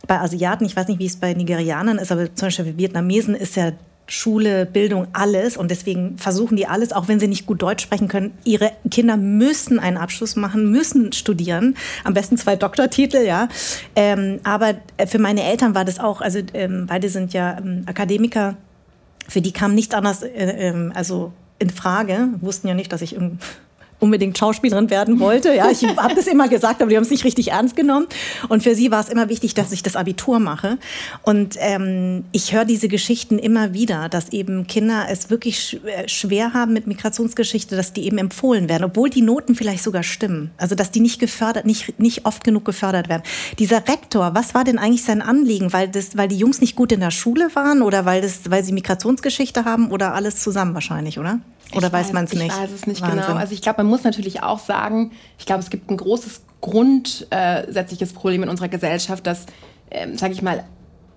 bei 0.07 0.21
Asiaten, 0.21 0.67
ich 0.67 0.77
weiß 0.77 0.87
nicht, 0.89 1.01
wie 1.01 1.07
es 1.07 1.17
bei 1.17 1.33
Nigerianern 1.33 1.97
ist, 1.97 2.13
aber 2.13 2.33
zum 2.35 2.49
Beispiel 2.49 2.77
Vietnamesen 2.77 3.35
ist 3.35 3.57
ja 3.57 3.73
Schule, 4.07 4.67
Bildung, 4.67 5.09
alles. 5.13 5.57
Und 5.57 5.71
deswegen 5.71 6.17
versuchen 6.19 6.57
die 6.57 6.67
alles, 6.67 6.93
auch 6.93 7.09
wenn 7.09 7.19
sie 7.19 7.29
nicht 7.29 7.47
gut 7.47 7.63
Deutsch 7.63 7.83
sprechen 7.83 8.09
können. 8.09 8.33
Ihre 8.45 8.73
Kinder 8.91 9.17
müssen 9.17 9.79
einen 9.79 9.97
Abschluss 9.97 10.37
machen, 10.37 10.71
müssen 10.71 11.13
studieren. 11.13 11.77
Am 12.05 12.15
besten 12.15 12.37
zwei 12.37 12.57
Doktortitel, 12.57 13.25
ja. 13.27 13.49
Ähm, 13.97 14.41
aber 14.45 14.75
für 15.07 15.19
meine 15.19 15.43
Eltern 15.43 15.75
war 15.75 15.85
das 15.85 15.99
auch, 15.99 16.21
also 16.21 16.41
ähm, 16.55 16.87
beide 16.87 17.09
sind 17.09 17.33
ja 17.33 17.59
ähm, 17.59 17.83
Akademiker. 17.87 18.57
Für 19.29 19.41
die 19.41 19.53
kam 19.53 19.75
nichts 19.75 19.95
anderes, 19.95 20.23
äh, 20.23 20.69
ähm, 20.69 20.93
also 20.95 21.33
in 21.59 21.71
Frage, 21.71 22.29
wussten 22.41 22.69
ja 22.69 22.75
nicht, 22.75 22.93
dass 22.93 23.03
ich 23.03 23.17
unbedingt 23.99 24.37
Schauspielerin 24.37 24.91
werden 24.91 25.21
wollte. 25.21 25.55
Ja, 25.55 25.71
ich 25.71 25.85
habe 25.85 26.15
das 26.15 26.27
immer 26.27 26.49
gesagt, 26.49 26.83
aber 26.83 26.91
die 26.91 26.97
haben 26.97 27.05
es 27.05 27.11
nicht 27.11 27.25
richtig 27.25 27.53
ernst 27.53 27.77
genommen. 27.77 28.07
Und 28.49 28.63
für 28.63 28.75
sie 28.75 28.91
war 28.91 29.01
es 29.01 29.09
immer 29.09 29.29
wichtig, 29.29 29.55
dass 29.55 29.73
ich 29.73 29.83
das 29.83 29.97
Abitur 29.97 30.39
mache. 30.39 30.79
Und 31.23 31.57
ähm, 31.59 32.25
ich 32.33 32.53
höre 32.53 32.65
diese 32.65 32.89
Geschichten 32.89 33.39
immer 33.39 33.73
wieder, 33.73 34.09
dass 34.09 34.31
eben 34.31 34.67
Kinder 34.67 35.07
es 35.11 35.31
wirklich 35.31 35.81
äh, 35.85 36.09
schwer 36.09 36.53
haben 36.53 36.73
mit 36.73 36.87
Migrationsgeschichte, 36.87 37.77
dass 37.77 37.93
die 37.93 38.05
eben 38.05 38.19
empfohlen 38.19 38.69
werden, 38.69 38.85
obwohl 38.85 39.11
die 39.11 39.23
Noten 39.23 39.55
vielleicht 39.55 39.83
sogar 39.83 40.03
stimmen. 40.03 40.51
Also 40.59 40.75
dass 40.75 40.91
die 40.91 41.01
nicht 41.01 41.19
gefördert, 41.19 41.65
nicht, 41.65 41.99
nicht 41.99 42.27
oft 42.27 42.45
genug 42.45 42.65
gefördert 42.65 43.09
werden. 43.09 43.23
Dieser 43.59 43.89
Rektor, 43.89 44.35
was 44.35 44.55
war 44.55 44.65
denn 44.65 44.79
eigentlich 44.79 45.05
sein 45.05 45.23
Anliegen? 45.23 45.73
Weil, 45.73 45.89
das, 45.89 46.17
weil 46.17 46.29
die 46.29 46.37
Jungs 46.37 46.61
nicht 46.61 46.77
gut 46.77 46.93
in 46.93 47.01
der 47.01 47.11
Schule 47.11 47.49
waren 47.55 47.83
oder 47.83 48.05
weil, 48.05 48.21
das, 48.21 48.51
weil 48.51 48.63
sie 48.63 48.73
Migrationsgeschichte 48.73 49.65
haben 49.65 49.91
oder 49.91 50.15
alles 50.15 50.41
zusammen 50.41 50.75
wahrscheinlich, 50.75 51.19
oder? 51.19 51.41
Oder 51.75 51.89
ich 51.89 51.93
weiß 51.93 52.13
man 52.13 52.25
es 52.25 52.33
nicht? 52.33 52.47
Ich 52.47 52.57
weiß 52.57 52.71
es 52.71 52.87
nicht 52.87 53.01
Wahnsinn. 53.01 53.21
genau. 53.21 53.35
Also 53.35 53.53
ich 53.53 53.63
glaube, 53.63 53.83
man 53.83 53.91
muss 53.91 54.05
natürlich 54.05 54.43
auch 54.43 54.59
sagen, 54.59 55.13
ich 55.39 55.47
glaube, 55.47 55.61
es 55.61 55.71
gibt 55.71 55.91
ein 55.91 55.97
großes 55.97 56.43
grundsätzliches 56.61 58.13
Problem 58.13 58.43
in 58.43 58.49
unserer 58.49 58.69
Gesellschaft, 58.69 59.27
dass, 59.27 59.47
ähm, 59.91 60.17
sage 60.17 60.33
ich 60.33 60.43
mal, 60.43 60.65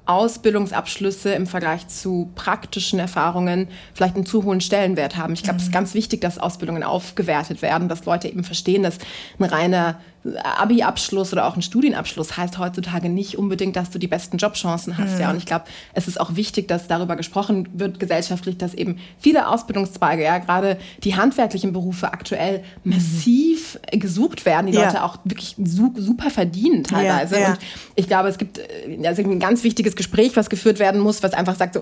Ausbildungsabschlüsse 0.10 1.34
im 1.34 1.46
Vergleich 1.46 1.88
zu 1.88 2.32
praktischen 2.34 2.98
Erfahrungen 2.98 3.68
vielleicht 3.94 4.16
einen 4.16 4.26
zu 4.26 4.44
hohen 4.44 4.60
Stellenwert 4.60 5.18
haben. 5.18 5.34
Ich 5.34 5.44
glaube, 5.44 5.56
mhm. 5.56 5.60
es 5.60 5.66
ist 5.66 5.72
ganz 5.72 5.94
wichtig, 5.94 6.22
dass 6.22 6.40
Ausbildungen 6.40 6.82
aufgewertet 6.82 7.62
werden, 7.62 7.90
dass 7.90 8.06
Leute 8.06 8.28
eben 8.28 8.44
verstehen, 8.44 8.82
dass 8.82 8.98
ein 9.38 9.44
reiner 9.46 10.00
Abi-Abschluss 10.44 11.32
oder 11.32 11.48
auch 11.48 11.56
ein 11.56 11.62
Studienabschluss 11.62 12.36
heißt 12.36 12.58
heutzutage 12.58 13.10
nicht 13.10 13.38
unbedingt, 13.38 13.76
dass 13.76 13.90
du 13.90 14.00
die 14.00 14.08
besten 14.08 14.38
Jobchancen 14.38 14.98
hast. 14.98 15.16
Mhm. 15.16 15.22
Ja, 15.22 15.30
und 15.32 15.38
ich 15.38 15.46
glaube, 15.46 15.66
es 15.94 16.08
ist 16.08 16.20
auch 16.20 16.36
wichtig, 16.36 16.68
dass 16.68 16.88
darüber 16.88 17.16
gesprochen 17.16 17.70
wird 17.74 18.00
gesellschaftlich, 18.00 18.58
dass 18.58 18.74
eben 18.74 19.00
viele 19.18 19.48
Ausbildungszweige, 19.48 20.24
ja, 20.24 20.38
gerade 20.40 20.78
die 21.04 21.16
handwerklichen 21.16 21.72
Berufe 21.72 22.12
aktuell 22.12 22.64
mhm. 22.84 22.96
massiv 22.96 23.80
gesucht 23.92 24.46
werden, 24.46 24.68
die 24.68 24.74
ja. 24.74 24.86
Leute 24.86 25.04
auch 25.04 25.20
wirklich 25.24 25.56
su 25.64 25.94
super 25.96 26.30
verdienen 26.30 26.84
teilweise. 26.84 27.36
Ja, 27.36 27.42
ja. 27.42 27.50
Und 27.52 27.60
ich 27.96 28.08
glaube, 28.08 28.28
es 28.30 28.38
gibt 28.38 28.60
also 29.06 29.22
ein 29.22 29.40
ganz 29.40 29.64
wichtiges 29.64 29.96
Gespräch, 29.96 30.36
was 30.36 30.50
geführt 30.50 30.80
werden 30.80 31.00
muss, 31.02 31.24
was 31.24 31.34
einfach 31.34 31.56
sagt, 31.56 31.76
so 31.76 31.82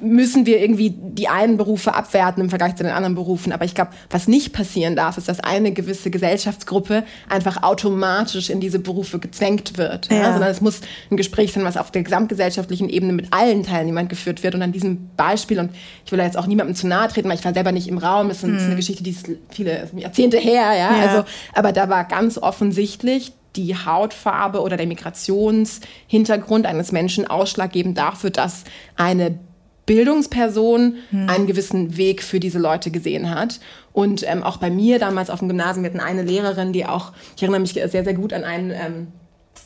müssen 0.00 0.46
wir 0.46 0.60
irgendwie 0.60 0.94
die 0.96 1.28
einen 1.28 1.56
Berufe 1.56 1.94
abwerten 1.94 2.42
im 2.42 2.50
Vergleich 2.50 2.74
zu 2.76 2.82
den 2.82 2.92
anderen 2.92 3.14
Berufen. 3.14 3.52
Aber 3.52 3.64
ich 3.64 3.74
glaube, 3.74 3.90
was 4.10 4.28
nicht 4.28 4.52
passieren 4.52 4.96
darf, 4.96 5.18
ist, 5.18 5.28
dass 5.28 5.40
eine 5.40 5.72
gewisse 5.72 6.10
Gesellschaftsgruppe 6.10 7.04
einfach 7.28 7.62
automatisch 7.76 8.48
in 8.48 8.60
diese 8.60 8.78
Berufe 8.78 9.18
gezwängt 9.18 9.76
wird. 9.76 10.10
Ja. 10.10 10.16
Ja, 10.16 10.32
sondern 10.32 10.50
es 10.50 10.60
muss 10.60 10.80
ein 11.10 11.16
Gespräch 11.16 11.52
sein, 11.52 11.64
was 11.64 11.76
auf 11.76 11.90
der 11.90 12.02
gesamtgesellschaftlichen 12.02 12.88
Ebene 12.88 13.12
mit 13.12 13.32
allen 13.32 13.62
Teilnehmern 13.62 14.08
geführt 14.08 14.42
wird. 14.42 14.54
Und 14.54 14.62
an 14.62 14.72
diesem 14.72 15.10
Beispiel, 15.16 15.58
und 15.58 15.70
ich 16.04 16.12
will 16.12 16.18
da 16.18 16.24
jetzt 16.24 16.38
auch 16.38 16.46
niemandem 16.46 16.74
zu 16.74 16.86
nahe 16.86 17.08
treten, 17.08 17.28
weil 17.28 17.38
ich 17.38 17.44
war 17.44 17.52
selber 17.52 17.72
nicht 17.72 17.88
im 17.88 17.98
Raum, 17.98 18.28
das 18.28 18.38
ist 18.38 18.44
eine 18.44 18.58
mhm. 18.58 18.76
Geschichte, 18.76 19.02
die 19.02 19.10
ist 19.10 19.28
viele 19.50 19.90
Jahrzehnte 19.94 20.38
her, 20.38 20.74
ja. 20.76 20.88
Also, 20.88 21.24
aber 21.54 21.72
da 21.72 21.88
war 21.88 22.04
ganz 22.04 22.38
offensichtlich, 22.38 23.32
die 23.56 23.74
Hautfarbe 23.74 24.60
oder 24.60 24.76
der 24.76 24.86
Migrationshintergrund 24.86 26.66
eines 26.66 26.92
Menschen 26.92 27.26
ausschlaggebend 27.26 27.96
dafür, 27.96 28.30
dass 28.30 28.64
eine 28.96 29.38
Bildungsperson 29.86 30.96
hm. 31.10 31.28
einen 31.28 31.46
gewissen 31.46 31.96
Weg 31.96 32.22
für 32.22 32.40
diese 32.40 32.58
Leute 32.58 32.90
gesehen 32.90 33.30
hat. 33.30 33.60
Und 33.92 34.28
ähm, 34.28 34.42
auch 34.42 34.58
bei 34.58 34.70
mir 34.70 34.98
damals 34.98 35.30
auf 35.30 35.38
dem 35.38 35.48
Gymnasium, 35.48 35.84
wir 35.84 35.90
hatten 35.90 36.00
eine 36.00 36.22
Lehrerin, 36.22 36.72
die 36.72 36.84
auch, 36.84 37.12
ich 37.36 37.42
erinnere 37.42 37.60
mich 37.60 37.72
sehr, 37.72 37.88
sehr 37.88 38.14
gut 38.14 38.32
an 38.32 38.44
einen, 38.44 38.70
ähm, 38.70 39.06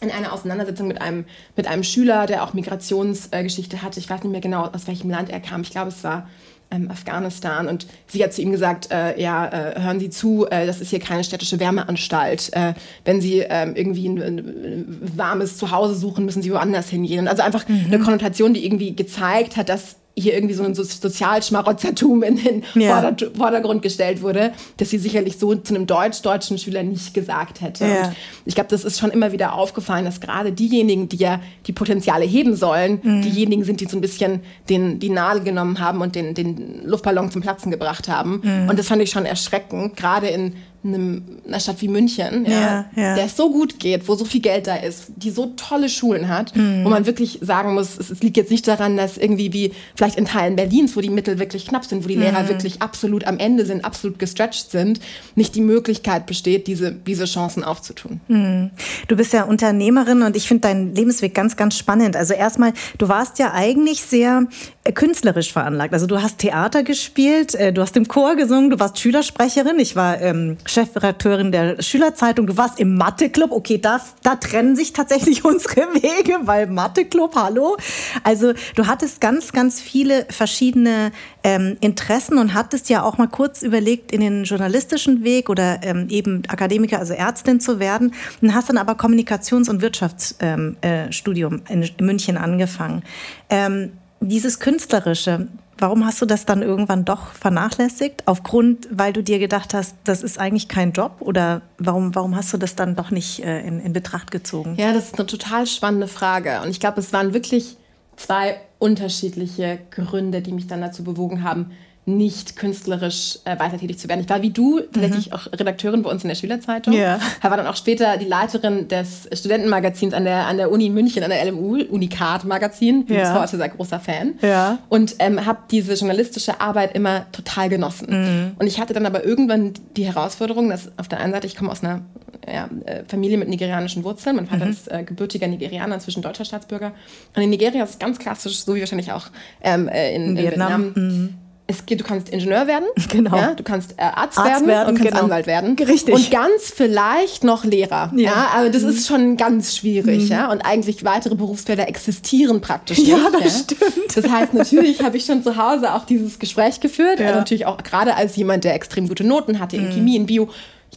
in 0.00 0.10
einer 0.10 0.32
Auseinandersetzung 0.32 0.88
mit 0.88 1.00
einem, 1.00 1.24
mit 1.56 1.66
einem 1.66 1.82
Schüler, 1.82 2.26
der 2.26 2.44
auch 2.44 2.54
Migrationsgeschichte 2.54 3.76
äh, 3.76 3.78
hatte. 3.80 3.98
Ich 3.98 4.08
weiß 4.08 4.22
nicht 4.22 4.32
mehr 4.32 4.40
genau, 4.40 4.64
aus 4.66 4.86
welchem 4.86 5.10
Land 5.10 5.30
er 5.30 5.40
kam. 5.40 5.62
Ich 5.62 5.70
glaube, 5.70 5.88
es 5.88 6.04
war 6.04 6.28
ähm, 6.70 6.90
Afghanistan. 6.90 7.68
Und 7.68 7.86
sie 8.06 8.22
hat 8.22 8.32
zu 8.32 8.42
ihm 8.42 8.52
gesagt, 8.52 8.90
äh, 8.90 9.20
ja, 9.20 9.46
äh, 9.48 9.80
hören 9.80 10.00
Sie 10.00 10.10
zu, 10.10 10.46
äh, 10.50 10.66
das 10.66 10.80
ist 10.80 10.90
hier 10.90 11.00
keine 11.00 11.24
städtische 11.24 11.60
Wärmeanstalt. 11.60 12.50
Äh, 12.52 12.74
wenn 13.04 13.20
Sie 13.20 13.40
ähm, 13.40 13.74
irgendwie 13.74 14.08
ein, 14.08 14.18
ein, 14.18 15.12
warmes 15.16 15.56
Zuhause 15.56 15.94
suchen, 15.94 16.24
müssen 16.24 16.42
Sie 16.42 16.52
woanders 16.52 16.88
hingehen. 16.88 17.28
Also 17.28 17.42
einfach 17.42 17.68
mhm. 17.68 17.86
eine 17.86 17.98
Konnotation, 17.98 18.54
die 18.54 18.64
irgendwie 18.64 18.94
gezeigt 18.94 19.56
hat, 19.56 19.68
dass 19.68 19.96
hier 20.16 20.34
irgendwie 20.34 20.54
so 20.54 20.64
ein 20.64 20.74
Sozialschmarotzertum 20.74 22.22
in 22.22 22.36
den 22.36 22.64
ja. 22.74 23.14
Vordergrund 23.36 23.82
gestellt 23.82 24.22
wurde, 24.22 24.52
dass 24.76 24.90
sie 24.90 24.98
sicherlich 24.98 25.38
so 25.38 25.54
zu 25.54 25.74
einem 25.74 25.86
deutsch-deutschen 25.86 26.58
Schüler 26.58 26.82
nicht 26.82 27.14
gesagt 27.14 27.60
hätte. 27.60 27.86
Ja. 27.86 28.12
ich 28.44 28.54
glaube, 28.54 28.68
das 28.70 28.84
ist 28.84 28.98
schon 28.98 29.10
immer 29.10 29.32
wieder 29.32 29.54
aufgefallen, 29.54 30.04
dass 30.04 30.20
gerade 30.20 30.52
diejenigen, 30.52 31.08
die 31.08 31.16
ja 31.16 31.40
die 31.66 31.72
Potenziale 31.72 32.24
heben 32.24 32.56
sollen, 32.56 33.00
mhm. 33.02 33.22
diejenigen 33.22 33.64
sind, 33.64 33.80
die 33.80 33.86
so 33.86 33.96
ein 33.96 34.00
bisschen 34.00 34.40
den, 34.68 34.98
die 34.98 35.10
Nadel 35.10 35.42
genommen 35.42 35.80
haben 35.80 36.00
und 36.00 36.14
den, 36.14 36.34
den 36.34 36.82
Luftballon 36.84 37.30
zum 37.30 37.40
Platzen 37.40 37.70
gebracht 37.70 38.08
haben. 38.08 38.40
Mhm. 38.42 38.68
Und 38.68 38.78
das 38.78 38.88
fand 38.88 39.02
ich 39.02 39.10
schon 39.10 39.24
erschreckend, 39.24 39.96
gerade 39.96 40.26
in 40.28 40.54
einem, 40.82 41.22
einer 41.46 41.60
Stadt 41.60 41.80
wie 41.82 41.88
München, 41.88 42.44
ja, 42.46 42.50
Ja, 42.60 42.84
ja. 42.96 43.14
der 43.14 43.24
es 43.26 43.36
so 43.36 43.50
gut 43.50 43.78
geht, 43.78 44.08
wo 44.08 44.14
so 44.14 44.24
viel 44.24 44.40
Geld 44.40 44.66
da 44.66 44.76
ist, 44.76 45.06
die 45.16 45.30
so 45.30 45.52
tolle 45.56 45.88
Schulen 45.88 46.28
hat, 46.28 46.56
Mhm. 46.56 46.84
wo 46.84 46.88
man 46.88 47.06
wirklich 47.06 47.38
sagen 47.42 47.74
muss, 47.74 47.98
es, 47.98 48.10
es 48.10 48.20
liegt 48.22 48.36
jetzt 48.36 48.50
nicht 48.50 48.66
daran, 48.66 48.96
dass 48.96 49.18
irgendwie 49.18 49.52
wie 49.52 49.72
vielleicht 49.94 50.16
in 50.16 50.24
Teilen 50.24 50.56
Berlins, 50.56 50.96
wo 50.96 51.00
die 51.00 51.10
Mittel 51.10 51.38
wirklich 51.38 51.66
knapp 51.66 51.84
sind, 51.84 52.04
wo 52.04 52.08
die 52.08 52.16
Mhm. 52.16 52.22
Lehrer 52.22 52.48
wirklich 52.48 52.80
absolut 52.80 53.24
am 53.26 53.38
Ende 53.38 53.66
sind, 53.66 53.84
absolut 53.84 54.18
gestretched 54.18 54.70
sind, 54.70 55.00
nicht 55.34 55.54
die 55.54 55.60
Möglichkeit 55.60 56.26
besteht, 56.26 56.66
diese, 56.66 56.92
diese 56.92 57.26
Chancen 57.26 57.62
aufzutun. 57.64 58.20
Mhm. 58.28 58.70
Du 59.08 59.16
bist 59.16 59.32
ja 59.32 59.44
Unternehmerin 59.44 60.22
und 60.22 60.36
ich 60.36 60.48
finde 60.48 60.62
deinen 60.62 60.94
Lebensweg 60.94 61.34
ganz, 61.34 61.56
ganz 61.56 61.76
spannend. 61.76 62.16
Also 62.16 62.34
erstmal, 62.34 62.72
du 62.98 63.08
warst 63.08 63.38
ja 63.38 63.52
eigentlich 63.52 64.02
sehr 64.02 64.46
künstlerisch 64.94 65.52
veranlagt. 65.52 65.92
Also 65.92 66.06
du 66.06 66.22
hast 66.22 66.38
Theater 66.38 66.82
gespielt, 66.82 67.54
äh, 67.54 67.70
du 67.72 67.82
hast 67.82 67.96
im 67.98 68.08
Chor 68.08 68.34
gesungen, 68.34 68.70
du 68.70 68.80
warst 68.80 68.98
Schülersprecherin, 68.98 69.78
ich 69.78 69.94
war 69.94 70.20
ähm, 70.22 70.56
Chefredakteurin 70.64 71.52
der 71.52 71.82
Schülerzeitung, 71.82 72.46
du 72.46 72.56
warst 72.56 72.80
im 72.80 72.96
Matheclub. 72.96 73.52
Okay, 73.52 73.78
da, 73.78 74.00
da 74.22 74.36
trennen 74.36 74.76
sich 74.76 74.94
tatsächlich 74.94 75.44
unsere 75.44 75.82
Wege, 75.94 76.38
weil 76.44 76.66
Matheclub, 76.66 77.36
hallo. 77.36 77.76
Also 78.24 78.54
du 78.74 78.86
hattest 78.86 79.20
ganz, 79.20 79.52
ganz 79.52 79.80
viele 79.82 80.24
verschiedene 80.30 81.12
ähm, 81.44 81.76
Interessen 81.80 82.38
und 82.38 82.54
hattest 82.54 82.88
ja 82.88 83.02
auch 83.02 83.18
mal 83.18 83.28
kurz 83.28 83.62
überlegt, 83.62 84.12
in 84.12 84.22
den 84.22 84.44
journalistischen 84.44 85.24
Weg 85.24 85.50
oder 85.50 85.80
ähm, 85.82 86.06
eben 86.08 86.42
Akademiker, 86.48 86.98
also 86.98 87.12
Ärztin 87.12 87.60
zu 87.60 87.80
werden. 87.80 88.14
Und 88.40 88.54
hast 88.54 88.70
dann 88.70 88.78
aber 88.78 88.94
Kommunikations- 88.94 89.68
und 89.68 89.82
Wirtschaftsstudium 89.82 91.54
ähm, 91.54 91.62
äh, 91.68 91.72
in 91.72 92.06
München 92.06 92.38
angefangen. 92.38 93.02
Ähm, 93.50 93.92
dieses 94.20 94.60
Künstlerische, 94.60 95.48
warum 95.78 96.04
hast 96.06 96.20
du 96.20 96.26
das 96.26 96.44
dann 96.44 96.62
irgendwann 96.62 97.04
doch 97.04 97.32
vernachlässigt? 97.32 98.22
Aufgrund, 98.26 98.88
weil 98.90 99.12
du 99.12 99.22
dir 99.22 99.38
gedacht 99.38 99.74
hast, 99.74 99.96
das 100.04 100.22
ist 100.22 100.38
eigentlich 100.38 100.68
kein 100.68 100.92
Job? 100.92 101.16
Oder 101.20 101.62
warum, 101.78 102.14
warum 102.14 102.36
hast 102.36 102.52
du 102.52 102.58
das 102.58 102.76
dann 102.76 102.96
doch 102.96 103.10
nicht 103.10 103.42
äh, 103.42 103.60
in, 103.66 103.80
in 103.80 103.92
Betracht 103.92 104.30
gezogen? 104.30 104.76
Ja, 104.76 104.92
das 104.92 105.06
ist 105.06 105.18
eine 105.18 105.26
total 105.26 105.66
spannende 105.66 106.06
Frage. 106.06 106.60
Und 106.62 106.68
ich 106.68 106.80
glaube, 106.80 107.00
es 107.00 107.12
waren 107.12 107.32
wirklich 107.32 107.76
zwei 108.16 108.60
unterschiedliche 108.78 109.78
Gründe, 109.90 110.42
die 110.42 110.52
mich 110.52 110.66
dann 110.66 110.80
dazu 110.80 111.02
bewogen 111.02 111.42
haben, 111.42 111.72
nicht 112.16 112.56
künstlerisch 112.56 113.38
äh, 113.44 113.58
weiter 113.58 113.78
tätig 113.78 113.98
zu 113.98 114.08
werden. 114.08 114.20
Ich 114.20 114.28
war 114.28 114.42
wie 114.42 114.50
du 114.50 114.80
tatsächlich 114.80 115.32
auch 115.32 115.46
Redakteurin 115.52 116.02
bei 116.02 116.10
uns 116.10 116.22
in 116.24 116.28
der 116.28 116.34
Schülerzeitung. 116.34 116.92
Ja. 116.94 117.18
War 117.42 117.56
dann 117.56 117.66
auch 117.66 117.76
später 117.76 118.16
die 118.16 118.26
Leiterin 118.26 118.88
des 118.88 119.28
Studentenmagazins 119.32 120.14
an 120.14 120.24
der, 120.24 120.46
an 120.46 120.56
der 120.56 120.70
Uni 120.70 120.90
München, 120.90 121.22
an 121.22 121.30
der 121.30 121.44
LMU, 121.44 121.82
Unikat 121.90 122.44
Magazin. 122.44 123.04
Bin 123.06 123.16
Ja. 123.16 123.32
bis 123.32 123.42
heute 123.42 123.56
sehr 123.56 123.68
großer 123.68 124.00
Fan. 124.00 124.34
Ja. 124.42 124.78
Und 124.88 125.16
ähm, 125.18 125.44
habe 125.46 125.60
diese 125.70 125.94
journalistische 125.94 126.60
Arbeit 126.60 126.94
immer 126.94 127.30
total 127.32 127.68
genossen. 127.68 128.54
Und 128.58 128.66
ich 128.66 128.80
hatte 128.80 128.94
dann 128.94 129.06
aber 129.06 129.24
irgendwann 129.24 129.72
die 129.96 130.04
Herausforderung, 130.04 130.68
dass 130.70 130.90
auf 130.98 131.08
der 131.08 131.20
einen 131.20 131.32
Seite, 131.32 131.46
ich 131.46 131.56
komme 131.56 131.70
aus 131.70 131.82
einer 131.82 132.02
ja, 132.46 132.68
äh, 132.86 133.04
Familie 133.06 133.38
mit 133.38 133.48
nigerianischen 133.48 134.04
Wurzeln. 134.04 134.36
Mein 134.36 134.46
Vater 134.46 134.66
ist 134.68 134.90
äh, 134.90 135.02
gebürtiger 135.04 135.46
Nigerianer, 135.46 135.94
inzwischen 135.94 136.22
deutscher 136.22 136.44
Staatsbürger. 136.44 136.92
Und 137.36 137.42
in 137.42 137.50
Nigeria 137.50 137.84
ist 137.84 137.90
es 137.90 137.98
ganz 137.98 138.18
klassisch, 138.18 138.64
so 138.64 138.74
wie 138.74 138.80
wahrscheinlich 138.80 139.12
auch 139.12 139.26
ähm, 139.62 139.88
äh, 139.88 140.14
in, 140.14 140.36
in 140.36 140.36
Vietnam. 140.36 140.94
Vietnam. 140.94 141.34
Es 141.70 141.86
geht, 141.86 142.00
du 142.00 142.04
kannst 142.04 142.28
Ingenieur 142.30 142.66
werden, 142.66 142.86
Genau. 143.10 143.36
ja, 143.36 143.54
du 143.54 143.62
kannst 143.62 143.92
äh, 143.92 144.02
Arzt, 144.02 144.38
Arzt 144.38 144.46
werden, 144.48 144.66
werden, 144.66 144.88
und 144.88 144.94
kannst 144.96 145.12
genau. 145.12 145.24
Anwalt 145.24 145.46
werden. 145.46 145.76
Richtig. 145.78 146.12
Und 146.14 146.30
ganz 146.30 146.72
vielleicht 146.74 147.44
noch 147.44 147.64
Lehrer. 147.64 148.12
Ja. 148.16 148.22
Ja. 148.22 148.30
Mhm. 148.30 148.58
aber 148.58 148.70
das 148.70 148.82
ist 148.82 149.06
schon 149.06 149.36
ganz 149.36 149.76
schwierig. 149.76 150.28
Ja? 150.28 150.50
Und 150.50 150.62
eigentlich 150.62 151.04
weitere 151.04 151.34
Berufsfelder 151.36 151.86
existieren 151.88 152.60
praktisch 152.60 152.98
Ja, 152.98 153.16
nicht. 153.30 153.44
das 153.44 153.60
stimmt. 153.60 154.16
Das 154.16 154.28
heißt, 154.28 154.54
natürlich 154.54 155.02
habe 155.02 155.16
ich 155.16 155.24
schon 155.24 155.42
zu 155.42 155.56
Hause 155.56 155.94
auch 155.94 156.04
dieses 156.04 156.38
Gespräch 156.38 156.80
geführt. 156.80 157.20
Ja. 157.20 157.26
Also 157.26 157.38
natürlich 157.38 157.66
auch 157.66 157.78
gerade 157.82 158.16
als 158.16 158.36
jemand, 158.36 158.64
der 158.64 158.74
extrem 158.74 159.06
gute 159.08 159.24
Noten 159.24 159.58
hatte 159.60 159.76
in 159.76 159.90
Chemie, 159.90 160.16
in 160.16 160.26
Bio. 160.26 160.48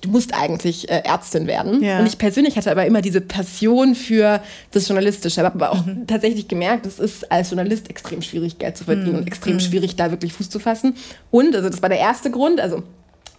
Du 0.02 0.10
musst 0.10 0.34
eigentlich 0.34 0.90
äh, 0.90 1.02
Ärztin 1.06 1.48
werden. 1.48 1.82
Ja. 1.82 2.00
Und 2.00 2.06
ich 2.06 2.18
persönlich 2.18 2.58
hatte 2.58 2.72
aber 2.72 2.86
immer 2.86 3.02
diese 3.02 3.22
Passion 3.22 3.96
für 3.96 4.42
das 4.72 4.88
Journalistische. 4.88 5.40
Ich 5.40 5.46
habe 5.46 5.56
aber 5.56 5.72
auch 5.72 5.84
tatsächlich 6.08 6.48
gemerkt, 6.48 6.86
es 6.86 7.00
ist 7.00 7.32
als 7.32 7.52
Journalist 7.52 7.90
extrem 7.90 8.22
schwierig, 8.22 8.58
Geld 8.58 8.76
zu 8.78 8.84
verdienen 8.84 9.16
und 9.16 9.28
extrem 9.28 9.60
schwierig, 9.60 9.96
da 9.96 10.12
wirklich 10.12 10.34
Fuß 10.34 10.50
zu 10.50 10.60
fassen. 10.60 10.96
Und, 11.32 11.56
also 11.56 11.70
das 11.70 11.82
war 11.82 11.90
der 11.90 12.00
erste 12.00 12.32
Grund, 12.32 12.60
also 12.60 12.84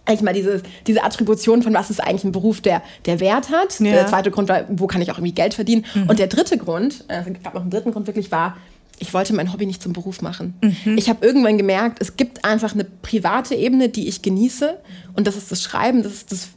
eigentlich 0.05 0.21
mal 0.21 0.33
diese, 0.33 0.61
diese 0.87 1.03
Attribution 1.03 1.63
von 1.63 1.73
was 1.73 1.89
ist 1.89 1.99
eigentlich 1.99 2.23
ein 2.23 2.31
Beruf, 2.31 2.61
der, 2.61 2.81
der 3.05 3.19
Wert 3.19 3.49
hat. 3.49 3.79
Ja. 3.79 3.91
Der 3.91 4.07
zweite 4.07 4.31
Grund 4.31 4.49
war, 4.49 4.65
wo 4.69 4.87
kann 4.87 5.01
ich 5.01 5.11
auch 5.11 5.17
irgendwie 5.17 5.33
Geld 5.33 5.53
verdienen. 5.53 5.85
Und 6.07 6.19
der 6.19 6.27
dritte 6.27 6.57
Grund, 6.57 7.03
äh, 7.07 7.21
es 7.21 7.43
gab 7.43 7.53
noch 7.53 7.61
einen 7.61 7.71
dritten 7.71 7.91
Grund 7.91 8.07
wirklich, 8.07 8.31
war, 8.31 8.57
ich 8.99 9.13
wollte 9.13 9.33
mein 9.33 9.51
Hobby 9.51 9.65
nicht 9.65 9.81
zum 9.81 9.93
Beruf 9.93 10.21
machen. 10.21 10.53
Ich 10.97 11.09
habe 11.09 11.25
irgendwann 11.25 11.57
gemerkt, 11.57 12.01
es 12.01 12.15
gibt 12.17 12.45
einfach 12.45 12.73
eine 12.73 12.83
private 12.85 13.55
Ebene, 13.55 13.89
die 13.89 14.07
ich 14.07 14.21
genieße. 14.21 14.77
Und 15.15 15.27
das 15.27 15.35
ist 15.35 15.51
das 15.51 15.61
Schreiben, 15.61 16.03
das 16.03 16.13
ist 16.13 16.31
das 16.31 16.49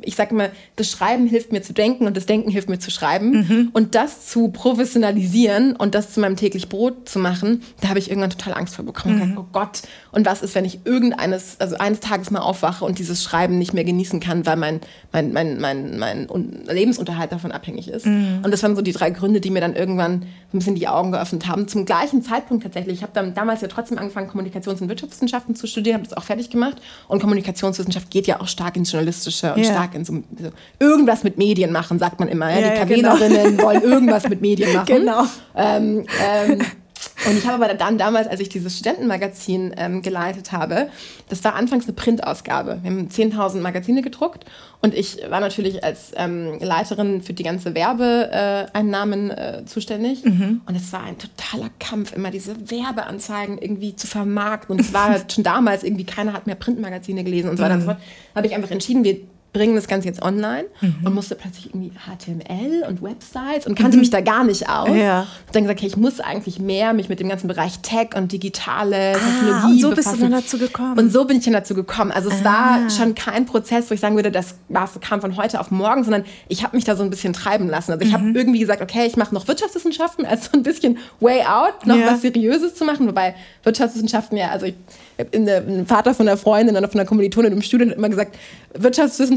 ich 0.00 0.14
sage 0.14 0.30
immer, 0.30 0.48
das 0.76 0.90
Schreiben 0.90 1.26
hilft 1.26 1.52
mir 1.52 1.60
zu 1.60 1.74
denken 1.74 2.06
und 2.06 2.16
das 2.16 2.24
Denken 2.24 2.50
hilft 2.50 2.70
mir 2.70 2.78
zu 2.78 2.90
schreiben. 2.90 3.70
Und 3.74 3.94
das 3.94 4.26
zu 4.26 4.48
professionalisieren 4.96 5.76
und 5.76 5.94
das 5.94 6.12
zu 6.14 6.20
meinem 6.20 6.36
täglich 6.36 6.68
Brot 6.70 7.08
zu 7.08 7.18
machen, 7.18 7.60
da 7.82 7.88
habe 7.88 7.98
ich 7.98 8.08
irgendwann 8.08 8.30
total 8.30 8.54
Angst 8.54 8.74
vor 8.76 8.84
bekommen. 8.84 9.16
Ich 9.16 9.28
dachte, 9.28 9.38
Oh 9.38 9.46
Gott, 9.52 9.82
und 10.12 10.24
was 10.24 10.40
ist, 10.42 10.54
wenn 10.54 10.64
ich 10.64 10.80
irgendeines, 10.86 11.60
also 11.60 11.76
eines 11.76 12.00
Tages 12.00 12.30
mal 12.30 12.40
aufwache 12.40 12.84
und 12.86 12.98
dieses 12.98 13.22
Schreiben 13.22 13.58
nicht 13.58 13.74
mehr 13.74 13.84
genießen 13.84 14.18
kann, 14.20 14.46
weil 14.46 14.56
mein, 14.56 14.80
mein, 15.12 15.32
mein, 15.34 15.60
mein, 15.60 15.98
mein 15.98 16.30
Un- 16.30 16.60
Lebensunterhalt 16.70 17.32
davon 17.32 17.52
abhängig 17.52 17.88
ist. 17.88 18.06
Und 18.06 18.50
das 18.50 18.62
waren 18.62 18.76
so 18.76 18.82
die 18.82 18.92
drei 18.92 19.10
Gründe, 19.10 19.40
die 19.40 19.50
mir 19.50 19.60
dann 19.60 19.74
irgendwann 19.76 20.24
ein 20.56 20.58
bisschen 20.60 20.74
die 20.74 20.88
Augen 20.88 21.12
geöffnet 21.12 21.46
haben. 21.46 21.68
Zum 21.68 21.84
gleichen 21.84 22.22
Zeitpunkt 22.22 22.64
tatsächlich. 22.64 22.96
Ich 22.96 23.02
habe 23.02 23.12
dann 23.14 23.34
damals 23.34 23.60
ja 23.60 23.68
trotzdem 23.68 23.98
angefangen, 23.98 24.28
Kommunikations- 24.30 24.80
und 24.80 24.88
Wirtschaftswissenschaften 24.88 25.54
zu 25.54 25.66
studieren, 25.66 25.96
habe 25.98 26.08
das 26.08 26.16
auch 26.16 26.24
fertig 26.24 26.50
gemacht. 26.50 26.76
Und 27.08 27.20
Kommunikationswissenschaft 27.20 28.10
geht 28.10 28.26
ja 28.26 28.40
auch 28.40 28.48
stark 28.48 28.76
ins 28.76 28.90
Journalistische 28.90 29.54
und 29.54 29.62
Ja. 29.62 29.72
stark 29.72 29.94
in 29.94 30.04
so, 30.04 30.22
so 30.38 30.50
irgendwas 30.78 31.22
mit 31.24 31.38
Medien 31.38 31.72
machen, 31.72 31.98
sagt 31.98 32.18
man 32.20 32.28
immer. 32.28 32.50
Ja? 32.50 32.60
Ja, 32.60 32.84
die 32.84 32.92
ja, 32.92 32.96
genau. 32.96 33.12
Kavelerinnen 33.14 33.62
wollen 33.62 33.82
irgendwas 33.82 34.28
mit 34.28 34.40
Medien 34.40 34.72
machen. 34.74 34.86
Genau. 34.86 35.24
Ähm, 35.54 36.06
ähm, 36.24 36.58
und 37.24 37.38
ich 37.38 37.46
habe 37.46 37.64
aber 37.64 37.74
dann 37.74 37.96
damals, 37.96 38.28
als 38.28 38.40
ich 38.40 38.48
dieses 38.48 38.74
Studentenmagazin 38.74 39.74
ähm, 39.78 40.02
geleitet 40.02 40.52
habe, 40.52 40.88
das 41.28 41.42
war 41.44 41.54
anfangs 41.54 41.84
eine 41.84 41.94
Printausgabe. 41.94 42.80
Wir 42.82 42.90
haben 42.90 43.08
10.000 43.08 43.60
Magazine 43.60 44.02
gedruckt 44.02 44.44
und 44.82 44.94
ich 44.94 45.18
war 45.30 45.40
natürlich 45.40 45.82
als 45.82 46.12
ähm, 46.16 46.58
Leiterin 46.60 47.22
für 47.22 47.32
die 47.32 47.42
ganze 47.42 47.74
Werbeeinnahmen 47.74 49.30
äh, 49.30 49.62
zuständig. 49.64 50.24
Und 50.66 50.76
es 50.76 50.92
war 50.92 51.04
ein 51.04 51.16
totaler 51.18 51.70
Kampf, 51.80 52.12
immer 52.12 52.30
diese 52.30 52.70
Werbeanzeigen 52.70 53.58
irgendwie 53.58 53.96
zu 53.96 54.06
vermarkten. 54.06 54.74
Und 54.74 54.80
es 54.80 54.92
war 54.92 55.16
schon 55.32 55.42
damals 55.42 55.84
irgendwie, 55.84 56.04
keiner 56.04 56.34
hat 56.34 56.46
mehr 56.46 56.54
Printmagazine 56.56 57.24
gelesen 57.24 57.48
und 57.48 57.56
so 57.56 57.62
weiter 57.62 57.74
und 57.74 57.80
so 57.80 57.86
fort. 57.86 57.98
Da 58.34 58.38
habe 58.38 58.46
ich 58.46 58.54
einfach 58.54 58.70
entschieden, 58.70 59.04
wir 59.04 59.20
bringen 59.56 59.74
das 59.74 59.88
Ganze 59.88 60.06
jetzt 60.08 60.20
online 60.22 60.66
und 61.02 61.14
musste 61.14 61.34
plötzlich 61.34 61.66
irgendwie 61.66 61.90
HTML 61.92 62.84
und 62.88 63.02
Websites 63.02 63.66
und 63.66 63.74
kannte 63.74 63.96
mich 63.96 64.10
da 64.10 64.20
gar 64.20 64.44
nicht 64.44 64.68
aus. 64.68 64.88
Ja. 64.94 65.20
Hab 65.46 65.52
dann 65.52 65.62
gesagt, 65.62 65.80
okay, 65.80 65.86
ich 65.86 65.96
muss 65.96 66.20
eigentlich 66.20 66.58
mehr 66.58 66.92
mich 66.92 67.08
mit 67.08 67.20
dem 67.20 67.28
ganzen 67.28 67.48
Bereich 67.48 67.78
Tech 67.80 68.08
und 68.14 68.32
digitale 68.32 69.14
Ah, 69.14 69.18
Technologie 69.18 69.72
und 69.74 69.80
so 69.80 69.88
bist 69.90 70.06
du 70.08 70.10
befassen. 70.12 70.20
dann 70.30 70.40
dazu 70.42 70.58
gekommen. 70.58 70.98
Und 70.98 71.10
so 71.10 71.24
bin 71.24 71.38
ich 71.38 71.44
dann 71.44 71.54
dazu 71.54 71.74
gekommen. 71.74 72.10
Also 72.12 72.28
es 72.28 72.44
Ah. 72.44 72.80
war 72.84 72.90
schon 72.90 73.14
kein 73.14 73.46
Prozess, 73.46 73.88
wo 73.90 73.94
ich 73.94 74.00
sagen 74.00 74.16
würde, 74.16 74.30
das 74.30 74.56
war, 74.68 74.90
kam 75.00 75.20
von 75.22 75.36
heute 75.36 75.58
auf 75.58 75.70
morgen, 75.70 76.04
sondern 76.04 76.24
ich 76.48 76.62
habe 76.62 76.76
mich 76.76 76.84
da 76.84 76.94
so 76.96 77.02
ein 77.02 77.08
bisschen 77.10 77.32
treiben 77.32 77.68
lassen. 77.68 77.92
Also 77.92 78.04
ich 78.04 78.12
habe 78.12 78.24
Mhm. 78.24 78.36
irgendwie 78.36 78.58
gesagt, 78.58 78.82
okay, 78.82 79.06
ich 79.06 79.16
mache 79.16 79.34
noch 79.34 79.48
Wirtschaftswissenschaften, 79.48 80.26
als 80.26 80.44
so 80.46 80.50
ein 80.52 80.62
bisschen 80.62 80.98
way 81.20 81.42
out, 81.44 81.86
noch 81.86 81.96
Ja. 81.96 82.08
was 82.12 82.20
Seriöses 82.20 82.74
zu 82.74 82.84
machen. 82.84 83.06
Wobei 83.08 83.34
Wirtschaftswissenschaften 83.62 84.36
ja, 84.36 84.50
also 84.50 84.66
ich 84.66 84.74
hab 85.18 85.34
in 85.34 85.46
der, 85.46 85.62
ein 85.66 85.86
Vater 85.86 86.12
von 86.14 86.28
einer 86.28 86.36
Freundin 86.36 86.76
und 86.76 86.82
von 86.90 87.00
einer 87.00 87.08
Kommilitonin 87.08 87.52
im 87.52 87.62
Studium 87.62 87.90
hat 87.90 87.96
immer 87.96 88.10
gesagt, 88.10 88.36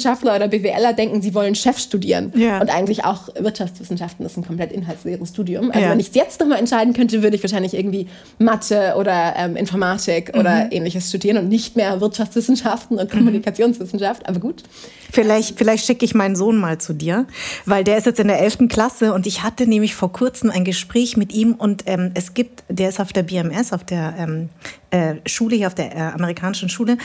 Wirtschaftswissenschaftler 0.09 0.35
oder 0.35 0.47
BWLer 0.47 0.93
denken, 0.93 1.21
sie 1.21 1.33
wollen 1.33 1.55
Chef 1.55 1.77
studieren. 1.79 2.31
Ja. 2.35 2.59
Und 2.61 2.69
eigentlich 2.69 3.05
auch 3.05 3.29
Wirtschaftswissenschaften 3.39 4.25
ist 4.25 4.37
ein 4.37 4.45
komplett 4.45 4.71
inhaltsleeres 4.71 5.29
Studium. 5.29 5.71
Also 5.71 5.85
Ja. 5.85 5.91
wenn 5.91 5.99
ich 5.99 6.09
es 6.09 6.15
jetzt 6.15 6.39
nochmal 6.39 6.59
entscheiden 6.59 6.93
könnte, 6.93 7.21
würde 7.23 7.35
ich 7.35 7.43
wahrscheinlich 7.43 7.73
irgendwie 7.73 8.07
Mathe 8.37 8.95
oder 8.97 9.33
ähm, 9.37 9.55
Informatik 9.55 10.31
oder 10.37 10.65
Mhm. 10.65 10.71
ähnliches 10.71 11.09
studieren 11.09 11.37
und 11.37 11.49
nicht 11.49 11.75
mehr 11.75 12.01
Wirtschaftswissenschaften 12.01 12.97
und 12.97 13.09
Kommunikationswissenschaft. 13.11 14.27
Aber 14.27 14.39
gut. 14.39 14.63
Vielleicht, 15.11 15.57
vielleicht 15.57 15.85
schicke 15.85 16.05
ich 16.05 16.13
meinen 16.13 16.35
Sohn 16.35 16.57
mal 16.57 16.77
zu 16.77 16.93
dir, 16.93 17.25
weil 17.65 17.83
der 17.83 17.97
ist 17.97 18.05
jetzt 18.05 18.19
in 18.19 18.27
der 18.27 18.39
11. 18.39 18.67
Klasse 18.69 19.13
und 19.13 19.25
ich 19.25 19.41
hatte 19.43 19.65
nämlich 19.67 19.95
vor 19.95 20.11
kurzem 20.11 20.51
ein 20.51 20.63
Gespräch 20.65 21.17
mit 21.17 21.33
ihm 21.33 21.53
und 21.53 21.83
ähm, 21.87 22.11
es 22.13 22.33
gibt, 22.35 22.63
der 22.69 22.89
ist 22.89 22.99
auf 22.99 23.11
der 23.11 23.23
BMS, 23.23 23.73
auf 23.73 23.83
der 23.83 24.13
ähm, 24.19 24.49
äh, 24.91 25.15
Schule 25.25 25.55
hier, 25.55 25.67
auf 25.67 25.75
der 25.75 25.95
äh, 25.95 25.99
amerikanischen 25.99 26.69
Schule 26.69 26.97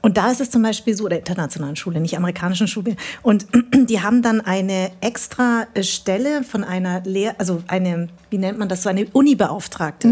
und 0.00 0.16
da 0.16 0.30
ist 0.30 0.40
es 0.40 0.50
zum 0.50 0.62
Beispiel 0.62 0.96
so, 0.96 1.04
oder 1.04 1.18
internationalen 1.18 1.76
Schule, 1.76 2.00
nicht 2.00 2.16
amerikanischen 2.16 2.68
Schule 2.68 2.96
und 3.22 3.46
die 3.74 4.00
haben 4.00 4.22
dann 4.22 4.40
eine 4.40 4.90
extra 5.00 5.66
äh, 5.74 5.82
Stelle 5.82 6.42
von 6.44 6.64
einer 6.64 7.02
Lehr, 7.04 7.34
also 7.38 7.62
eine, 7.68 8.08
wie 8.30 8.38
nennt 8.38 8.58
man 8.58 8.68
das, 8.68 8.82
so 8.82 8.88
eine 8.88 9.06
Uni-Beauftragte 9.12 10.08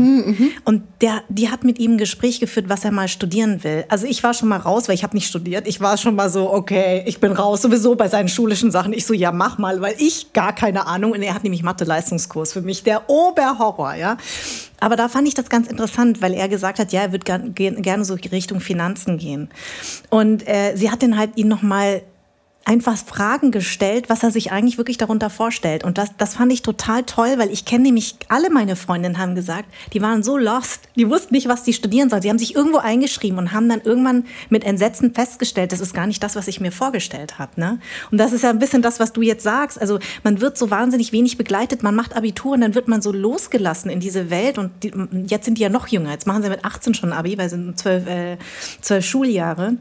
und 0.65 0.83
der, 1.01 1.23
die 1.29 1.51
hat 1.51 1.65
mit 1.65 1.79
ihm 1.79 1.93
ein 1.93 1.99
Gespräch 1.99 2.41
geführt, 2.41 2.69
was 2.69 2.85
er 2.85 2.91
mal 2.91 3.09
studieren 3.09 3.65
will. 3.65 3.85
Also 3.89 4.07
ich 4.07 4.23
war 4.23 4.35
schon 4.35 4.49
mal 4.49 4.59
raus, 4.59 4.89
weil 4.89 4.95
ich 4.95 5.03
habe 5.03 5.17
nicht 5.17 5.27
studiert, 5.27 5.67
ich 5.67 5.81
war 5.81 5.97
schon 5.97 6.15
mal 6.15 6.31
so, 6.31 6.53
okay, 6.53 7.03
ich 7.07 7.21
bin 7.21 7.33
raus, 7.33 7.63
sowieso 7.63 7.95
bei 7.95 8.09
seinen 8.09 8.29
schulischen 8.29 8.71
Sachen. 8.71 8.93
Ich 8.93 9.07
so, 9.07 9.15
ja, 9.15 9.33
mach 9.33 9.59
mal, 9.59 9.81
weil 9.81 9.95
ich 9.99 10.33
gar 10.33 10.55
keine 10.55 10.87
Ahnung. 10.87 11.13
Und 11.13 11.23
er 11.23 11.35
hat 11.35 11.45
nämlich 11.45 11.63
Mathe-Leistungskurs 11.63 12.53
für 12.53 12.63
mich, 12.63 12.83
der 12.83 13.09
Oberhorror, 13.09 13.95
ja. 13.95 14.17
Aber 14.81 14.97
da 14.97 15.09
fand 15.09 15.29
ich 15.29 15.35
das 15.35 15.49
ganz 15.51 15.69
interessant, 15.69 16.23
weil 16.23 16.33
er 16.35 16.49
gesagt 16.49 16.79
hat, 16.79 16.91
ja, 16.93 17.03
er 17.03 17.13
ge- 17.55 17.81
gerne 17.81 18.05
so 18.05 18.15
Richtung 18.15 18.61
Finanzen 18.61 19.19
gehen. 19.19 19.49
Und 20.09 20.49
äh, 20.49 20.75
sie 20.77 20.91
hat 20.91 21.03
dann 21.03 21.17
halt 21.19 21.37
ihn 21.37 21.49
nochmal 21.49 22.03
einfach 22.64 22.97
Fragen 22.97 23.50
gestellt, 23.50 24.09
was 24.09 24.23
er 24.23 24.31
sich 24.31 24.52
eigentlich 24.52 24.79
wirklich 24.79 24.99
darunter 24.99 25.31
vorstellt. 25.31 25.83
Und 25.83 25.99
das, 25.99 26.11
das 26.19 26.35
fand 26.35 26.52
ich 26.52 26.62
total 26.62 27.02
toll, 27.05 27.35
weil 27.38 27.50
ich 27.50 27.64
kenne 27.64 27.85
nämlich, 27.85 28.17
alle 28.29 28.50
meine 28.50 28.76
Freundinnen 28.76 29.19
haben 29.19 29.35
gesagt, 29.35 29.64
die 29.93 30.02
waren 30.02 30.23
so 30.23 30.37
lost, 30.37 30.83
die 30.95 31.09
wussten 31.09 31.35
nicht, 31.35 31.49
was 31.49 31.64
sie 31.64 31.73
studieren 31.73 32.11
sollen. 32.11 32.23
Sie 32.23 32.29
haben 32.29 32.38
sich 32.38 32.55
irgendwo 32.55 32.79
eingeschrieben 32.79 33.38
und 33.38 33.52
haben 33.52 33.69
dann 33.69 33.81
irgendwann 33.81 34.25
mit 34.50 34.64
Entsetzen 34.64 35.14
festgestellt, 35.14 35.73
das 35.73 35.81
ist 35.81 35.95
gar 35.95 36.07
nicht 36.07 36.23
das, 36.23 36.37
was 36.37 36.49
ich 36.49 36.61
mir 36.61 36.71
vorgestellt 36.71 37.38
habe. 37.38 37.52
Ne? 37.57 37.79
Und 38.11 38.19
das 38.19 38.33
ist 38.33 38.43
ja 38.43 38.50
ein 38.50 38.59
bisschen 38.59 38.83
das, 38.83 39.00
was 39.00 39.12
du 39.12 39.23
jetzt 39.23 39.43
sagst. 39.43 39.81
Also 39.81 39.99
man 40.23 40.40
wird 40.40 40.59
so 40.59 40.71
wahnsinnig 40.71 41.12
wenig 41.12 41.38
begleitet, 41.38 41.83
man 41.83 41.95
macht 41.95 42.14
Abitur 42.14 42.52
und 42.52 42.61
dann 42.61 42.75
wird 42.75 42.88
man 42.88 43.00
so 43.00 43.11
losgelassen 43.11 43.90
in 43.90 44.00
diese 44.00 44.31
Welt. 44.31 44.59
Und 44.59 44.71
die, 44.85 44.93
jetzt 45.26 45.47
sind 45.47 45.57
die 45.57 45.62
ja 45.62 45.71
noch 45.71 45.88
jünger, 45.88 46.12
jetzt 46.12 46.26
machen 46.26 46.43
sie 46.43 46.50
mit 46.50 46.64
18 46.64 46.95
schon 46.95 47.12
Abi, 47.12 47.38
weil 47.38 47.49
sie 47.49 47.75
zwölf, 47.75 48.07
äh, 48.07 48.37
zwölf 48.81 49.05
Schuljahre. 49.05 49.76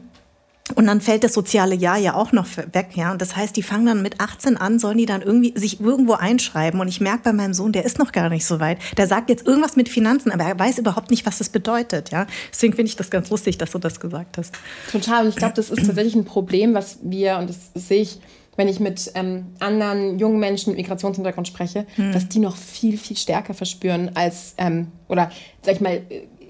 Und 0.74 0.86
dann 0.86 1.00
fällt 1.00 1.24
das 1.24 1.34
soziale 1.34 1.74
Jahr 1.74 1.98
ja 1.98 2.14
auch 2.14 2.32
noch 2.32 2.46
weg, 2.72 2.90
ja. 2.94 3.10
Und 3.12 3.20
das 3.20 3.36
heißt, 3.36 3.56
die 3.56 3.62
fangen 3.62 3.86
dann 3.86 4.02
mit 4.02 4.20
18 4.20 4.56
an, 4.56 4.78
sollen 4.78 4.98
die 4.98 5.06
dann 5.06 5.22
irgendwie 5.22 5.52
sich 5.58 5.80
irgendwo 5.80 6.12
einschreiben. 6.14 6.80
Und 6.80 6.88
ich 6.88 7.00
merke 7.00 7.22
bei 7.24 7.32
meinem 7.32 7.54
Sohn, 7.54 7.72
der 7.72 7.84
ist 7.84 7.98
noch 7.98 8.12
gar 8.12 8.28
nicht 8.28 8.46
so 8.46 8.60
weit. 8.60 8.78
Der 8.96 9.06
sagt 9.06 9.30
jetzt 9.30 9.46
irgendwas 9.46 9.76
mit 9.76 9.88
Finanzen, 9.88 10.30
aber 10.30 10.44
er 10.44 10.58
weiß 10.58 10.78
überhaupt 10.78 11.10
nicht, 11.10 11.26
was 11.26 11.38
das 11.38 11.48
bedeutet, 11.48 12.10
ja. 12.10 12.26
Deswegen 12.52 12.74
finde 12.74 12.88
ich 12.88 12.96
das 12.96 13.10
ganz 13.10 13.30
lustig, 13.30 13.58
dass 13.58 13.72
du 13.72 13.78
das 13.78 14.00
gesagt 14.00 14.38
hast. 14.38 14.54
Total. 14.90 15.24
Und 15.24 15.30
ich 15.30 15.36
glaube, 15.36 15.54
das 15.54 15.70
ist 15.70 15.84
tatsächlich 15.84 16.14
ein 16.14 16.24
Problem, 16.24 16.74
was 16.74 16.98
wir, 17.02 17.38
und 17.38 17.50
das 17.50 17.70
sehe 17.74 18.02
ich, 18.02 18.20
wenn 18.56 18.68
ich 18.68 18.80
mit 18.80 19.10
ähm, 19.14 19.46
anderen 19.58 20.18
jungen 20.18 20.38
Menschen 20.38 20.70
mit 20.70 20.78
Migrationshintergrund 20.78 21.48
spreche, 21.48 21.86
hm. 21.96 22.12
dass 22.12 22.28
die 22.28 22.40
noch 22.40 22.56
viel, 22.56 22.98
viel 22.98 23.16
stärker 23.16 23.54
verspüren 23.54 24.10
als, 24.14 24.54
ähm, 24.58 24.88
oder 25.08 25.30
sag 25.62 25.76
ich 25.76 25.80
mal, 25.80 26.02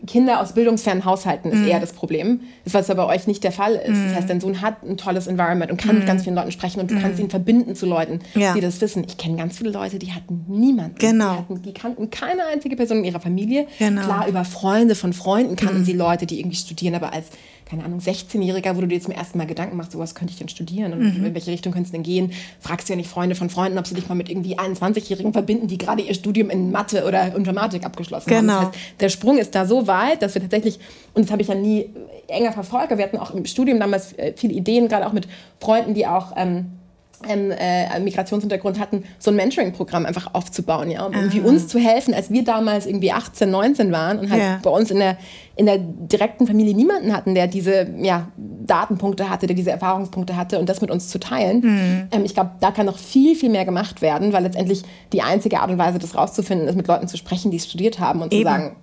Kinder 0.07 0.41
aus 0.41 0.55
bildungsfernen 0.55 1.05
Haushalten 1.05 1.51
ist 1.51 1.61
mm. 1.61 1.69
eher 1.69 1.81
das 1.81 1.93
Problem. 1.93 2.41
Das, 2.65 2.75
was 2.75 2.91
aber 2.91 3.07
bei 3.07 3.17
euch 3.17 3.27
nicht 3.27 3.45
der 3.45 3.53
Fall 3.53 3.75
ist. 3.75 3.99
Mm. 3.99 4.05
Das 4.07 4.15
heißt, 4.17 4.31
dein 4.31 4.41
Sohn 4.41 4.61
hat 4.61 4.83
ein 4.83 4.97
tolles 4.97 5.27
Environment 5.27 5.71
und 5.71 5.81
kann 5.81 5.97
mit 5.97 6.07
ganz 6.07 6.25
vielen 6.25 6.37
Leuten 6.37 6.53
sprechen 6.53 6.81
und 6.81 6.91
du 6.91 6.99
kannst 7.01 7.21
ihn 7.21 7.31
verbinden 7.31 7.75
zu 7.75 7.87
Leuten, 7.87 8.21
ja. 8.35 8.55
die 8.55 8.61
das 8.61 8.81
wissen. 8.81 9.05
Ich 9.07 9.19
kenne 9.19 9.37
ganz 9.37 9.59
viele 9.59 9.71
Leute, 9.71 9.99
die 9.99 10.13
hatten 10.13 10.45
niemanden. 10.49 10.97
Genau. 10.99 11.33
Die, 11.33 11.39
hatten, 11.39 11.63
die, 11.63 11.75
kannten 11.75 12.11
keine 12.11 12.47
einzige 12.47 12.77
Person 12.77 12.99
in 12.99 13.05
ihrer 13.05 13.21
Familie. 13.21 13.67
Genau. 13.79 14.03
Klar, 14.03 14.29
über 14.29 14.45
Freunde 14.45 14.95
von 14.95 15.13
Freunden 15.13 15.57
kannten 15.57 15.85
sie 15.85 15.93
Leute, 15.93 16.27
die 16.27 16.41
irgendwie 16.41 16.57
studieren, 16.57 16.95
aber 16.95 17.13
als 17.13 17.27
keine 17.71 17.85
Ahnung, 17.85 18.01
16-Jähriger, 18.01 18.77
wo 18.77 18.81
du 18.81 18.89
dir 18.89 18.97
jetzt 18.97 19.05
zum 19.05 19.15
ersten 19.15 19.39
Mal 19.39 19.47
Gedanken 19.47 19.77
machst, 19.77 19.93
so 19.93 20.01
was 20.01 20.17
könnte 20.17 20.33
ich 20.33 20.39
denn 20.39 20.49
studieren 20.49 20.93
und 20.93 21.19
mhm. 21.19 21.25
in 21.25 21.35
welche 21.35 21.53
Richtung 21.53 21.73
könnte 21.73 21.87
es 21.87 21.93
denn 21.93 22.03
gehen, 22.03 22.33
fragst 22.59 22.89
du 22.89 22.93
ja 22.93 22.97
nicht 22.97 23.09
Freunde 23.09 23.37
von 23.37 23.49
Freunden, 23.49 23.79
ob 23.79 23.87
sie 23.87 23.95
dich 23.95 24.09
mal 24.09 24.17
mit 24.17 24.29
irgendwie 24.29 24.59
21-Jährigen 24.59 25.33
verbinden, 25.33 25.69
die 25.69 25.79
gerade 25.79 26.03
ihr 26.03 26.15
Studium 26.15 26.51
in 26.51 26.73
Mathe 26.73 27.05
oder 27.07 27.35
Informatik 27.35 27.85
abgeschlossen 27.85 28.29
genau. 28.29 28.55
haben. 28.55 28.67
Das 28.67 28.75
heißt, 28.75 29.01
der 29.01 29.09
Sprung 29.09 29.39
ist 29.39 29.55
da 29.55 29.67
so 29.67 29.87
weit, 29.87 30.21
dass 30.23 30.35
wir 30.35 30.43
tatsächlich, 30.43 30.81
und 31.15 31.25
das 31.25 31.31
habe 31.31 31.43
ich 31.43 31.49
ja 31.49 31.55
nie 31.55 31.91
enger 32.27 32.53
verfolgt, 32.53 32.91
wir 32.97 33.05
hatten 33.05 33.19
auch 33.19 33.31
im 33.33 33.45
Studium 33.45 33.79
damals 33.79 34.15
äh, 34.15 34.33
viele 34.37 34.55
Ideen, 34.55 34.89
gerade 34.89 35.07
auch 35.07 35.13
mit 35.13 35.29
Freunden, 35.61 35.95
die 35.95 36.09
auch 36.09 36.33
ähm, 36.37 36.73
ähm, 37.29 37.51
äh, 37.51 38.01
Migrationshintergrund 38.01 38.79
hatten, 38.79 39.05
so 39.19 39.31
ein 39.31 39.37
Mentoring-Programm 39.37 40.07
einfach 40.07 40.35
aufzubauen, 40.35 40.91
ja, 40.91 41.05
um 41.05 41.13
irgendwie 41.13 41.41
uns 41.41 41.69
zu 41.69 41.79
helfen, 41.79 42.15
als 42.15 42.31
wir 42.31 42.45
damals 42.45 42.87
irgendwie 42.87 43.13
18, 43.13 43.51
19 43.51 43.93
waren 43.93 44.19
und 44.19 44.31
halt 44.31 44.43
ja. 44.43 44.61
bei 44.63 44.71
uns 44.71 44.91
in 44.91 44.99
der, 44.99 45.19
in 45.57 45.67
der 45.67 45.79
direkten 45.79 46.47
Familie 46.47 46.75
niemanden 46.75 47.15
hatten, 47.15 47.35
der 47.35 47.47
diese 47.47 47.87
ja, 48.01 48.29
Datenpunkte 48.37 49.29
hatte, 49.29 49.47
der 49.47 49.57
diese 49.57 49.71
Erfahrungspunkte 49.71 50.37
hatte 50.37 50.59
und 50.59 50.69
das 50.69 50.81
mit 50.81 50.91
uns 50.91 51.09
zu 51.09 51.19
teilen. 51.19 51.61
Mhm. 51.61 52.09
Ähm, 52.13 52.25
ich 52.25 52.35
glaube, 52.35 52.53
da 52.61 52.71
kann 52.71 52.87
noch 52.87 52.99
viel, 52.99 53.35
viel 53.35 53.51
mehr 53.51 53.65
gemacht 53.65 54.01
werden, 54.01 54.33
weil 54.33 54.45
letztendlich 54.45 54.83
die 55.13 55.23
einzige 55.23 55.61
Art 55.61 55.71
und 55.71 55.79
Weise, 55.79 55.99
das 55.99 56.15
rauszufinden, 56.17 56.69
ist, 56.69 56.77
mit 56.77 56.87
Leuten 56.87 57.09
zu 57.09 57.17
sprechen, 57.17 57.51
die 57.51 57.57
es 57.57 57.67
studiert 57.67 57.99
haben 57.99 58.23
und 58.23 58.33
Eben. 58.33 58.43
zu 58.43 58.49
sagen, 58.49 58.77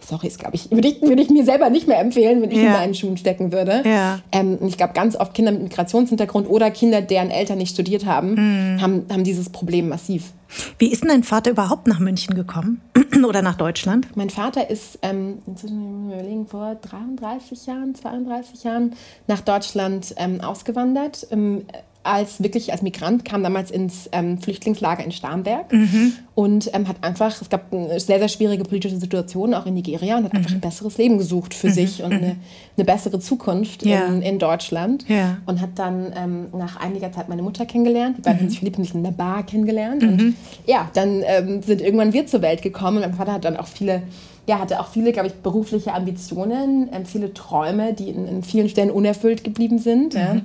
sorry, 0.00 0.28
das 0.28 0.38
glaube 0.38 0.56
ich, 0.56 0.70
würde 0.70 0.88
ich, 0.88 1.02
würd 1.02 1.20
ich 1.20 1.30
mir 1.30 1.44
selber 1.44 1.70
nicht 1.70 1.86
mehr 1.86 2.00
empfehlen, 2.00 2.42
wenn 2.42 2.50
ich 2.50 2.58
ja. 2.58 2.66
in 2.66 2.72
meinen 2.72 2.94
Schuhen 2.94 3.16
stecken 3.16 3.52
würde. 3.52 3.82
Ja. 3.84 4.20
Ähm, 4.32 4.56
und 4.60 4.68
ich 4.68 4.76
glaube, 4.76 4.94
ganz 4.94 5.16
oft 5.16 5.34
Kinder 5.34 5.52
mit 5.52 5.62
Migrationshintergrund 5.62 6.48
oder 6.48 6.70
Kinder, 6.70 7.02
deren 7.02 7.30
Eltern 7.30 7.58
nicht 7.58 7.72
studiert 7.72 8.06
haben, 8.06 8.74
mhm. 8.74 8.82
haben, 8.82 9.06
haben 9.10 9.24
dieses 9.24 9.50
Problem 9.50 9.88
massiv. 9.88 10.32
Wie 10.78 10.90
ist 10.90 11.02
denn 11.02 11.08
dein 11.08 11.22
Vater 11.22 11.50
überhaupt 11.50 11.86
nach 11.86 11.98
München 11.98 12.34
gekommen 12.34 12.80
oder 13.26 13.42
nach 13.42 13.56
Deutschland? 13.56 14.16
Mein 14.16 14.30
Vater 14.30 14.70
ist 14.70 14.98
ähm, 15.02 15.38
inzwischen 15.46 16.12
überlegen, 16.12 16.46
vor 16.46 16.74
33 16.76 17.66
Jahren, 17.66 17.94
32 17.94 18.64
Jahren 18.64 18.94
nach 19.26 19.40
Deutschland 19.40 20.14
ähm, 20.16 20.40
ausgewandert. 20.40 21.26
Ähm, 21.30 21.66
als 22.06 22.42
wirklich 22.42 22.72
als 22.72 22.82
Migrant, 22.82 23.24
kam 23.24 23.42
damals 23.42 23.70
ins 23.70 24.08
ähm, 24.12 24.38
Flüchtlingslager 24.38 25.04
in 25.04 25.12
Starnberg 25.12 25.72
mhm. 25.72 26.12
und 26.34 26.70
ähm, 26.74 26.88
hat 26.88 26.96
einfach, 27.02 27.40
es 27.40 27.48
gab 27.48 27.72
eine 27.72 27.98
sehr, 28.00 28.18
sehr 28.18 28.28
schwierige 28.28 28.64
politische 28.64 28.96
Situation 28.98 29.54
auch 29.54 29.66
in 29.66 29.74
Nigeria 29.74 30.16
und 30.16 30.24
hat 30.24 30.32
mhm. 30.32 30.38
einfach 30.38 30.52
ein 30.52 30.60
besseres 30.60 30.98
Leben 30.98 31.18
gesucht 31.18 31.54
für 31.54 31.68
mhm. 31.68 31.72
sich 31.72 32.02
und 32.02 32.12
eine, 32.12 32.36
eine, 32.76 32.84
bessere 32.84 33.18
Zukunft 33.18 33.84
ja. 33.84 34.06
in, 34.06 34.22
in, 34.22 34.38
Deutschland 34.38 35.08
ja. 35.08 35.38
und 35.46 35.60
hat 35.60 35.70
dann 35.76 36.12
ähm, 36.16 36.46
nach 36.56 36.76
einiger 36.76 37.12
Zeit 37.12 37.28
meine 37.28 37.42
Mutter 37.42 37.66
kennengelernt. 37.66 38.18
Die 38.18 38.22
beiden 38.22 38.40
haben 38.40 38.48
sich 38.48 38.58
verliebt 38.58 38.78
und 38.78 38.84
sich 38.84 38.94
in 38.94 39.02
der 39.02 39.10
Bar 39.10 39.44
kennengelernt 39.44 40.02
und 40.02 40.16
mhm. 40.16 40.34
ja, 40.66 40.90
dann 40.94 41.22
ähm, 41.26 41.62
sind 41.62 41.80
irgendwann 41.80 42.12
wir 42.12 42.26
zur 42.26 42.42
Welt 42.42 42.62
gekommen 42.62 42.98
und 42.98 43.02
mein 43.02 43.14
Vater 43.14 43.32
hat 43.32 43.44
dann 43.44 43.56
auch 43.56 43.66
viele 43.66 44.02
ja, 44.48 44.60
hatte 44.60 44.80
auch 44.80 44.88
viele, 44.88 45.12
glaube 45.12 45.28
ich, 45.28 45.34
berufliche 45.34 45.92
Ambitionen, 45.92 46.88
ähm, 46.92 47.04
viele 47.04 47.34
Träume, 47.34 47.94
die 47.94 48.10
in, 48.10 48.28
in, 48.28 48.42
vielen 48.42 48.68
Stellen 48.68 48.90
unerfüllt 48.90 49.42
geblieben 49.42 49.78
sind. 49.78 50.14
Ja. 50.14 50.40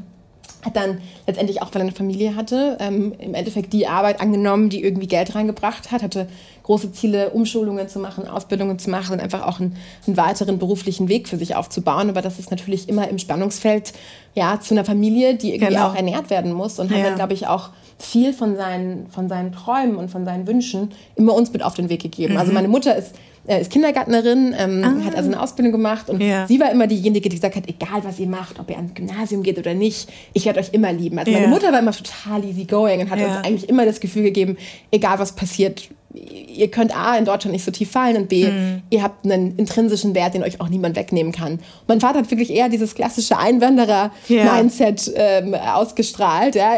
Hat 0.63 0.75
dann 0.75 1.01
letztendlich 1.27 1.61
auch, 1.61 1.69
weil 1.73 1.81
er 1.81 1.87
eine 1.87 1.91
Familie 1.91 2.35
hatte, 2.35 2.77
ähm, 2.79 3.13
im 3.17 3.33
Endeffekt 3.33 3.73
die 3.73 3.87
Arbeit 3.87 4.21
angenommen, 4.21 4.69
die 4.69 4.83
irgendwie 4.83 5.07
Geld 5.07 5.33
reingebracht 5.33 5.91
hat, 5.91 6.03
hatte 6.03 6.27
große 6.63 6.91
Ziele, 6.91 7.31
Umschulungen 7.31 7.89
zu 7.89 7.99
machen, 7.99 8.27
Ausbildungen 8.27 8.77
zu 8.77 8.89
machen 8.89 9.13
und 9.13 9.19
einfach 9.19 9.45
auch 9.45 9.59
einen, 9.59 9.75
einen, 10.05 10.17
weiteren 10.17 10.59
beruflichen 10.59 11.09
Weg 11.09 11.27
für 11.27 11.37
sich 11.37 11.55
aufzubauen. 11.55 12.09
Aber 12.09 12.21
das 12.21 12.39
ist 12.39 12.51
natürlich 12.51 12.87
immer 12.87 13.07
im 13.07 13.17
Spannungsfeld 13.17 13.93
ja, 14.35 14.59
zu 14.59 14.73
einer 14.73 14.85
Familie, 14.85 15.35
die 15.35 15.53
irgendwie 15.55 15.73
genau. 15.73 15.89
auch 15.89 15.95
ernährt 15.95 16.29
werden 16.29 16.53
muss 16.53 16.79
und 16.79 16.91
ja. 16.91 16.97
hat 16.97 17.05
dann, 17.05 17.15
glaube 17.15 17.33
ich, 17.33 17.47
auch 17.47 17.69
viel 17.97 18.33
von 18.33 18.55
seinen, 18.55 19.07
von 19.09 19.29
seinen 19.29 19.51
Träumen 19.51 19.95
und 19.95 20.09
von 20.09 20.25
seinen 20.25 20.47
Wünschen 20.47 20.91
immer 21.15 21.33
uns 21.33 21.53
mit 21.53 21.63
auf 21.63 21.73
den 21.73 21.89
Weg 21.89 22.01
gegeben. 22.01 22.37
Also 22.37 22.51
mhm. 22.51 22.51
Also 22.51 22.53
meine 22.53 22.67
Mutter 22.67 22.95
ist 22.95 23.15
äh, 23.47 23.61
ist 23.61 23.71
Kindergärtnerin, 23.71 24.55
ähm, 24.57 24.83
ah. 24.83 25.05
hat 25.05 25.15
also 25.15 25.29
eine 25.29 25.41
Ausbildung 25.41 25.71
gemacht 25.71 26.09
und 26.09 26.21
ja. 26.21 26.47
sie 26.47 26.59
war 26.59 26.71
immer 26.71 26.87
diejenige, 26.87 27.29
die 27.29 27.35
gesagt 27.35 27.55
hat, 27.55 27.67
egal 27.67 28.03
was 28.03 28.19
ihr 28.19 28.27
macht, 28.27 28.59
ob 28.59 28.69
ihr 28.69 28.75
ans 28.77 28.93
Gymnasium 28.93 29.43
geht 29.43 29.57
oder 29.57 29.73
nicht, 29.73 30.09
ich 30.33 30.45
werde 30.45 30.59
euch 30.59 30.73
immer 30.73 30.93
lieben. 30.93 31.17
Also 31.19 31.31
meine 31.31 31.47
Mutter 31.47 31.71
war 31.71 31.79
immer 31.79 31.91
total 31.91 32.43
easy 32.45 32.65
going 32.65 33.01
und 33.01 33.09
hat 33.09 33.19
uns 33.19 33.45
eigentlich 33.45 33.69
immer 33.69 33.85
das 33.85 33.99
Gefühl 33.99 34.23
gegeben, 34.23 34.57
egal 34.91 35.19
was 35.19 35.33
passiert, 35.33 35.89
ihr 36.13 36.69
könnt 36.69 36.95
A, 36.95 37.17
in 37.17 37.25
Deutschland 37.25 37.53
nicht 37.53 37.63
so 37.63 37.71
tief 37.71 37.91
fallen 37.91 38.17
und 38.17 38.29
B, 38.29 38.47
mhm. 38.47 38.81
ihr 38.89 39.03
habt 39.03 39.25
einen 39.25 39.55
intrinsischen 39.57 40.15
Wert, 40.15 40.33
den 40.33 40.43
euch 40.43 40.59
auch 40.61 40.69
niemand 40.69 40.95
wegnehmen 40.95 41.31
kann. 41.31 41.59
mein 41.87 42.01
Vater 42.01 42.19
hat 42.19 42.31
wirklich 42.31 42.51
eher 42.51 42.69
dieses 42.69 42.95
klassische 42.95 43.37
Einwanderer-Mindset 43.37 45.07
ja. 45.07 45.13
ähm, 45.15 45.53
ausgestrahlt. 45.53 46.55
Ja. 46.55 46.73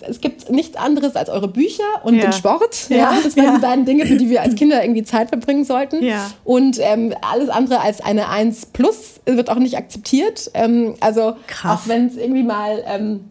Es 0.00 0.20
gibt 0.20 0.50
nichts 0.50 0.76
anderes 0.76 1.16
als 1.16 1.28
eure 1.28 1.48
Bücher 1.48 1.84
und 2.02 2.16
ja. 2.16 2.22
den 2.22 2.32
Sport. 2.32 2.88
Ja. 2.88 3.16
Das 3.22 3.36
waren 3.36 3.56
die 3.56 3.60
beiden 3.60 3.84
Dinge, 3.84 4.06
für 4.06 4.16
die 4.16 4.30
wir 4.30 4.42
als 4.42 4.54
Kinder 4.56 4.82
irgendwie 4.82 5.04
Zeit 5.04 5.28
verbringen 5.28 5.64
sollten. 5.64 6.04
Und 6.44 6.78
ähm, 6.80 7.14
alles 7.22 7.48
andere 7.48 7.80
als 7.80 8.00
eine 8.00 8.28
1 8.28 8.66
plus 8.66 9.20
wird 9.26 9.50
auch 9.50 9.58
nicht 9.58 9.76
akzeptiert. 9.76 10.50
Ähm, 10.54 10.94
also 11.00 11.36
Krass. 11.46 11.80
auch 11.80 11.88
wenn 11.88 12.06
es 12.06 12.16
irgendwie 12.16 12.42
mal 12.42 12.82
ähm, 12.86 13.30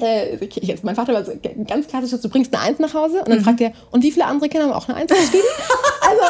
äh, 0.00 0.36
jetzt 0.60 0.84
mein 0.84 0.94
Vater 0.94 1.12
war 1.12 1.24
so 1.24 1.32
ganz 1.66 1.86
klassisch, 1.86 2.20
du 2.20 2.28
bringst 2.28 2.54
eine 2.54 2.62
Eins 2.62 2.78
nach 2.78 2.94
Hause 2.94 3.20
und 3.20 3.28
dann 3.28 3.38
mhm. 3.38 3.44
fragt 3.44 3.60
er, 3.60 3.72
und 3.90 4.02
wie 4.02 4.10
viele 4.10 4.26
andere 4.26 4.48
Kinder 4.48 4.66
haben 4.66 4.72
auch 4.72 4.88
eine 4.88 4.98
Eins 4.98 5.10
geschrieben? 5.10 5.44
also 6.00 6.22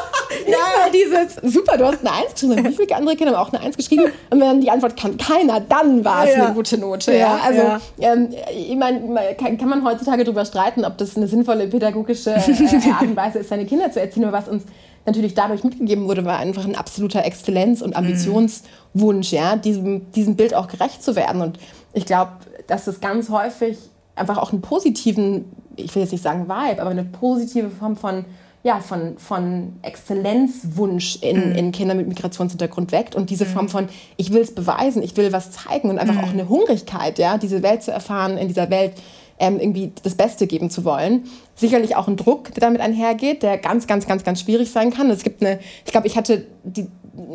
nicht 0.46 0.50
mal 0.50 0.90
dieses, 0.92 1.54
super, 1.54 1.76
du 1.76 1.86
hast 1.86 2.00
eine 2.00 2.12
Eins 2.12 2.32
geschrieben, 2.34 2.64
wie 2.64 2.74
viele 2.74 2.96
andere 2.96 3.16
Kinder 3.16 3.36
haben 3.36 3.46
auch 3.46 3.52
eine 3.52 3.62
Eins 3.62 3.76
geschrieben? 3.76 4.04
Und 4.30 4.40
wenn 4.40 4.60
die 4.60 4.70
Antwort 4.70 4.96
kann 4.96 5.16
keiner, 5.16 5.60
dann 5.60 6.04
war 6.04 6.26
es 6.26 6.36
ja. 6.36 6.46
eine 6.46 6.54
gute 6.54 6.78
Note. 6.78 7.12
Ja, 7.12 7.18
ja. 7.18 7.40
Also 7.42 7.60
ja. 7.60 7.80
Ähm, 7.98 8.28
ich 8.50 8.76
meine, 8.76 9.34
kann, 9.38 9.58
kann, 9.58 9.68
man 9.68 9.84
heutzutage 9.84 10.24
darüber 10.24 10.44
streiten, 10.44 10.84
ob 10.84 10.98
das 10.98 11.16
eine 11.16 11.26
sinnvolle 11.26 11.68
pädagogische 11.68 12.30
äh, 12.30 12.90
Art 12.90 13.02
und 13.02 13.16
Weise 13.16 13.38
ist, 13.40 13.48
seine 13.48 13.66
Kinder 13.66 13.90
zu 13.90 14.00
erziehen, 14.00 14.24
aber 14.24 14.36
was 14.36 14.48
uns 14.48 14.64
natürlich 15.06 15.34
dadurch 15.34 15.64
mitgegeben 15.64 16.06
wurde, 16.08 16.24
war 16.24 16.38
einfach 16.38 16.64
ein 16.64 16.76
absoluter 16.76 17.24
Exzellenz- 17.24 17.82
und 17.82 17.90
mhm. 17.90 17.96
Ambitionswunsch, 17.96 19.32
ja, 19.32 19.56
diesem, 19.56 20.10
diesem 20.12 20.36
Bild 20.36 20.54
auch 20.54 20.68
gerecht 20.68 21.02
zu 21.02 21.14
werden. 21.16 21.42
Und 21.42 21.58
ich 21.92 22.06
glaube, 22.06 22.32
dass 22.66 22.86
es 22.86 23.00
ganz 23.00 23.28
häufig 23.30 23.78
einfach 24.16 24.38
auch 24.38 24.52
einen 24.52 24.62
positiven, 24.62 25.46
ich 25.76 25.94
will 25.94 26.02
jetzt 26.02 26.12
nicht 26.12 26.22
sagen 26.22 26.44
Vibe, 26.48 26.80
aber 26.80 26.90
eine 26.90 27.04
positive 27.04 27.70
Form 27.70 27.96
von, 27.96 28.24
ja, 28.62 28.80
von, 28.80 29.18
von 29.18 29.74
Exzellenzwunsch 29.82 31.18
in, 31.20 31.50
mhm. 31.50 31.56
in 31.56 31.72
Kindern 31.72 31.96
mit 31.96 32.08
Migrationshintergrund 32.08 32.92
weckt 32.92 33.14
und 33.14 33.30
diese 33.30 33.44
mhm. 33.44 33.50
Form 33.50 33.68
von, 33.68 33.88
ich 34.16 34.32
will 34.32 34.40
es 34.40 34.54
beweisen, 34.54 35.02
ich 35.02 35.16
will 35.16 35.32
was 35.32 35.50
zeigen 35.50 35.90
und 35.90 35.98
einfach 35.98 36.14
mhm. 36.14 36.24
auch 36.24 36.32
eine 36.32 36.48
Hungrigkeit, 36.48 37.18
ja, 37.18 37.38
diese 37.38 37.62
Welt 37.62 37.82
zu 37.82 37.90
erfahren, 37.90 38.38
in 38.38 38.48
dieser 38.48 38.70
Welt 38.70 38.94
ähm, 39.38 39.58
irgendwie 39.58 39.92
das 40.02 40.14
Beste 40.14 40.46
geben 40.46 40.70
zu 40.70 40.84
wollen. 40.84 41.24
Sicherlich 41.56 41.96
auch 41.96 42.08
ein 42.08 42.16
Druck, 42.16 42.54
der 42.54 42.60
damit 42.60 42.80
einhergeht, 42.80 43.42
der 43.42 43.58
ganz, 43.58 43.86
ganz, 43.86 44.06
ganz, 44.06 44.24
ganz 44.24 44.40
schwierig 44.40 44.70
sein 44.70 44.92
kann. 44.92 45.10
Es 45.10 45.24
gibt 45.24 45.42
eine, 45.42 45.58
ich 45.84 45.92
glaube, 45.92 46.06
ich 46.06 46.16
hatte 46.16 46.46
die, 46.62 46.86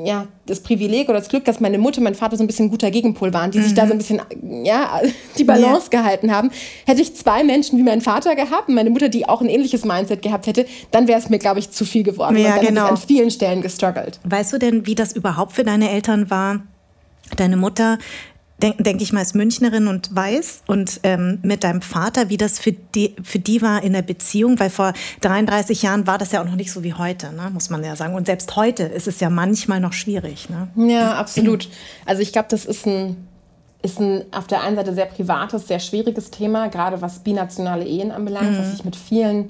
ja, 0.04 0.28
das 0.46 0.62
Privileg 0.62 1.08
oder 1.10 1.20
das 1.20 1.30
Glück, 1.30 1.46
dass 1.46 1.60
meine 1.60 1.78
Mutter 1.78 2.00
und 2.00 2.04
mein 2.04 2.16
Vater 2.16 2.36
so 2.38 2.44
ein 2.44 2.48
bisschen 2.48 2.68
ein 2.68 2.70
guter 2.70 2.92
Gegenpol 2.92 3.34
waren, 3.34 3.52
die 3.52 3.60
mhm. 3.60 3.64
sich 3.64 3.74
da 3.74 3.88
so 3.88 3.94
ein 3.94 3.98
bisschen 3.98 4.22
ja, 4.64 5.02
die 5.38 5.44
Balance 5.44 5.90
ja. 5.92 6.02
gehalten 6.02 6.34
haben. 6.34 6.52
Hätte 6.86 7.02
ich 7.02 7.16
zwei 7.16 7.44
Menschen 7.44 7.78
wie 7.80 7.84
mein 7.84 8.02
Vater 8.02 8.36
gehabt 8.36 8.68
und 8.68 8.76
meine 8.76 8.90
Mutter, 8.90 9.10
die 9.10 9.28
auch 9.28 9.42
ein 9.42 9.50
ähnliches 9.50 9.86
Mindset 9.86 10.22
gehabt 10.22 10.48
hätte, 10.48 10.66
dann 10.92 11.08
wäre 11.08 11.20
es 11.20 11.30
mir, 11.30 11.40
glaube 11.40 11.60
ich, 11.60 11.72
zu 11.72 11.86
viel 11.86 12.04
geworden. 12.04 12.38
Ja, 12.38 12.50
und 12.50 12.58
dann 12.58 12.66
genau. 12.66 12.82
hätte 12.84 12.96
ich 12.96 13.02
an 13.02 13.08
vielen 13.08 13.32
Stellen 13.32 13.62
gestruggelt. 13.62 14.20
Weißt 14.24 14.52
du 14.54 14.58
denn, 14.58 14.86
wie 14.86 14.96
das 14.96 15.14
überhaupt 15.14 15.54
für 15.54 15.64
deine 15.64 15.90
Eltern 15.90 16.30
war? 16.30 16.62
Deine 17.38 17.58
Mutter 17.58 18.00
denke 18.62 18.84
denk 18.84 19.02
ich 19.02 19.14
mal, 19.14 19.22
ist 19.22 19.36
Münchnerin 19.36 19.88
und 19.88 20.16
weiß 20.16 20.64
und 20.68 21.00
ähm, 21.04 21.40
mit 21.44 21.64
deinem 21.64 21.82
Vater, 21.82 22.30
wie 22.30 22.38
das 22.38 22.60
für 22.60 22.72
die, 22.72 23.16
für 23.24 23.40
die 23.40 23.62
war 23.62 23.84
in 23.84 23.94
der 23.94 24.02
Beziehung, 24.02 24.60
weil 24.60 24.70
vor 24.70 24.94
33 25.22 25.82
Jahren 25.82 26.08
war 26.08 26.18
das 26.18 26.32
ja 26.32 26.42
auch 26.42 26.46
noch 26.46 26.56
nicht 26.56 26.72
so 26.72 26.84
wie 26.84 26.94
heute, 26.94 27.34
ne, 27.34 27.50
muss 27.52 27.70
man 27.70 27.84
ja 27.84 27.96
sagen. 27.96 28.16
Und 28.16 28.26
selbst 28.26 28.56
heute 28.56 28.84
ist 28.84 29.08
es 29.08 29.20
ja 29.20 29.30
manchmal 29.30 29.80
noch 29.80 29.94
schwierig. 29.94 30.50
Ne? 30.50 30.68
Ja, 30.90 31.16
absolut. 31.16 31.70
Also 32.06 32.22
ich 32.22 32.32
glaube, 32.32 32.48
das 32.50 32.66
ist 32.66 32.86
ein, 32.86 33.28
ist 33.82 34.00
ein 34.00 34.26
auf 34.32 34.48
der 34.48 34.62
einen 34.62 34.76
Seite 34.76 34.94
sehr 34.94 35.06
privates, 35.06 35.68
sehr 35.68 35.80
schwieriges 35.80 36.32
Thema, 36.32 36.68
gerade 36.68 37.02
was 37.02 37.20
binationale 37.20 37.86
Ehen 37.86 38.12
anbelangt, 38.12 38.52
mhm. 38.52 38.60
was 38.60 38.74
ich 38.74 38.84
mit 38.84 38.96
vielen 38.96 39.50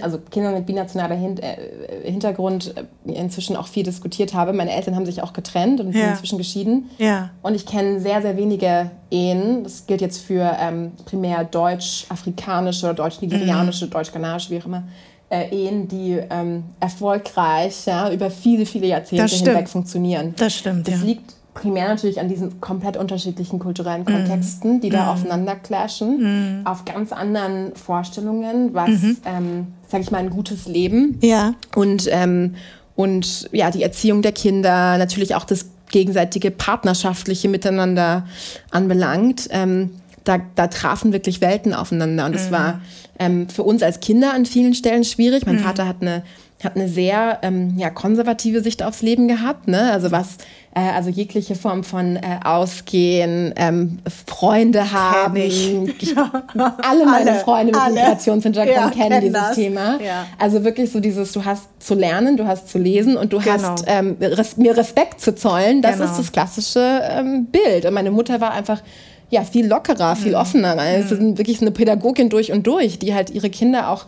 also 0.00 0.18
Kinder 0.30 0.52
mit 0.52 0.66
binationaler 0.66 1.16
äh, 1.16 2.10
Hintergrund 2.10 2.74
äh, 2.76 3.12
inzwischen 3.12 3.56
auch 3.56 3.68
viel 3.68 3.82
diskutiert 3.82 4.34
habe. 4.34 4.52
Meine 4.52 4.72
Eltern 4.72 4.96
haben 4.96 5.06
sich 5.06 5.22
auch 5.22 5.32
getrennt 5.32 5.80
und 5.80 5.92
sind 5.92 6.00
ja. 6.00 6.10
inzwischen 6.10 6.38
geschieden. 6.38 6.90
Ja. 6.98 7.30
Und 7.42 7.54
ich 7.54 7.66
kenne 7.66 8.00
sehr, 8.00 8.22
sehr 8.22 8.36
wenige 8.36 8.90
Ehen. 9.10 9.64
Das 9.64 9.86
gilt 9.86 10.00
jetzt 10.00 10.22
für 10.22 10.56
ähm, 10.58 10.92
primär 11.04 11.44
deutsch-afrikanische, 11.44 12.94
deutsch-nigerianische, 12.94 13.86
mhm. 13.86 13.90
deutsch-kanadische, 13.90 14.50
wie 14.50 14.60
auch 14.60 14.66
immer. 14.66 14.84
Äh, 15.28 15.48
Ehen, 15.50 15.88
die 15.88 16.20
ähm, 16.30 16.64
erfolgreich 16.80 17.86
ja, 17.86 18.10
über 18.10 18.30
viele, 18.30 18.64
viele 18.64 18.86
Jahrzehnte 18.86 19.34
hinweg 19.34 19.68
funktionieren. 19.68 20.34
Das 20.36 20.54
stimmt. 20.54 20.88
Das 20.88 21.00
ja. 21.00 21.06
liegt 21.06 21.35
primär 21.56 21.88
natürlich 21.88 22.20
an 22.20 22.28
diesen 22.28 22.60
komplett 22.60 22.96
unterschiedlichen 22.96 23.58
kulturellen 23.58 24.02
mhm. 24.02 24.12
Kontexten, 24.12 24.80
die 24.80 24.90
da 24.90 25.06
mm. 25.06 25.08
aufeinander 25.08 25.56
clashen, 25.56 26.60
mm. 26.62 26.66
auf 26.66 26.84
ganz 26.84 27.12
anderen 27.12 27.74
Vorstellungen, 27.74 28.74
was, 28.74 28.90
mhm. 28.90 29.16
ähm, 29.24 29.66
sag 29.88 30.02
ich 30.02 30.10
mal, 30.10 30.18
ein 30.18 30.30
gutes 30.30 30.66
Leben 30.66 31.18
ja. 31.22 31.54
und, 31.74 32.08
ähm, 32.10 32.54
und 32.94 33.48
ja, 33.52 33.70
die 33.70 33.82
Erziehung 33.82 34.22
der 34.22 34.32
Kinder, 34.32 34.98
natürlich 34.98 35.34
auch 35.34 35.44
das 35.44 35.66
gegenseitige 35.90 36.50
partnerschaftliche 36.50 37.48
Miteinander 37.48 38.26
anbelangt. 38.70 39.48
Ähm, 39.50 39.90
da, 40.24 40.38
da 40.56 40.66
trafen 40.66 41.12
wirklich 41.12 41.40
Welten 41.40 41.72
aufeinander 41.72 42.26
und 42.26 42.34
es 42.34 42.48
mhm. 42.48 42.52
war 42.52 42.80
ähm, 43.18 43.48
für 43.48 43.62
uns 43.62 43.82
als 43.82 44.00
Kinder 44.00 44.34
an 44.34 44.44
vielen 44.44 44.74
Stellen 44.74 45.04
schwierig. 45.04 45.46
Mein 45.46 45.56
mhm. 45.56 45.60
Vater 45.60 45.88
hat 45.88 46.02
eine 46.02 46.22
hat 46.64 46.76
eine 46.76 46.88
sehr 46.88 47.38
ähm, 47.42 47.74
ja, 47.76 47.90
konservative 47.90 48.62
Sicht 48.62 48.82
aufs 48.82 49.02
Leben 49.02 49.28
gehabt. 49.28 49.68
Ne? 49.68 49.92
Also 49.92 50.10
was, 50.10 50.38
äh, 50.76 50.90
also 50.90 51.08
jegliche 51.08 51.54
Form 51.54 51.84
von 51.84 52.16
äh, 52.16 52.20
Ausgehen, 52.44 53.54
ähm, 53.56 53.98
Freunde 54.26 54.92
haben. 54.92 55.36
Ich. 55.36 55.72
Ich, 55.98 56.14
alle 56.56 57.06
meine 57.06 57.30
alle, 57.30 57.40
Freunde 57.40 57.72
mit 57.72 57.94
Migrationshintergrund 57.94 58.76
ja, 58.76 58.90
kennen 58.90 59.20
dieses 59.22 59.40
das. 59.40 59.56
Thema. 59.56 59.98
Ja. 60.02 60.26
Also 60.38 60.64
wirklich 60.64 60.92
so 60.92 61.00
dieses, 61.00 61.32
du 61.32 61.44
hast 61.44 61.64
zu 61.78 61.94
lernen, 61.94 62.36
du 62.36 62.46
hast 62.46 62.68
zu 62.68 62.78
lesen 62.78 63.16
und 63.16 63.32
du 63.32 63.38
genau. 63.38 63.52
hast 63.52 63.84
ähm, 63.86 64.18
res 64.20 64.58
mir 64.58 64.76
Respekt 64.76 65.22
zu 65.22 65.34
zollen. 65.34 65.80
Das 65.80 65.96
genau. 65.96 66.10
ist 66.10 66.18
das 66.18 66.30
klassische 66.30 67.00
ähm, 67.10 67.46
Bild. 67.46 67.86
Und 67.86 67.94
meine 67.94 68.10
Mutter 68.10 68.42
war 68.42 68.52
einfach 68.52 68.82
ja, 69.30 69.42
viel 69.44 69.66
lockerer, 69.66 70.14
viel 70.14 70.32
mhm. 70.32 70.38
offener. 70.38 70.78
Also 70.78 71.14
mhm. 71.14 71.38
wirklich 71.38 71.58
so 71.58 71.64
eine 71.64 71.72
Pädagogin 71.72 72.28
durch 72.28 72.52
und 72.52 72.66
durch, 72.66 72.98
die 72.98 73.14
halt 73.14 73.30
ihre 73.30 73.48
Kinder 73.48 73.88
auch 73.88 74.04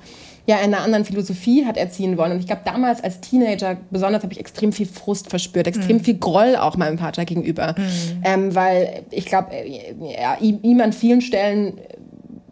ja 0.49 0.57
in 0.57 0.73
einer 0.73 0.83
anderen 0.83 1.05
Philosophie 1.05 1.67
hat 1.67 1.77
erziehen 1.77 2.17
wollen. 2.17 2.33
Und 2.33 2.41
ich 2.41 2.47
glaube, 2.47 2.63
damals 2.65 3.05
als 3.05 3.21
Teenager 3.21 3.77
besonders 3.91 4.23
habe 4.23 4.33
ich 4.33 4.41
extrem 4.41 4.73
viel 4.73 4.87
Frust 4.87 5.29
verspürt, 5.29 5.67
extrem 5.67 5.99
mhm. 5.99 6.01
viel 6.01 6.19
Groll 6.19 6.57
auch 6.57 6.77
meinem 6.79 6.97
Vater 6.97 7.27
gegenüber. 7.27 7.75
Mhm. 7.77 8.23
Ähm, 8.25 8.55
weil 8.55 9.03
ich 9.11 9.27
glaube, 9.27 9.53
äh, 9.53 9.95
ja, 10.19 10.39
ihm, 10.41 10.59
ihm 10.63 10.81
an 10.81 10.95
vielen 10.95 11.21
Stellen 11.21 11.75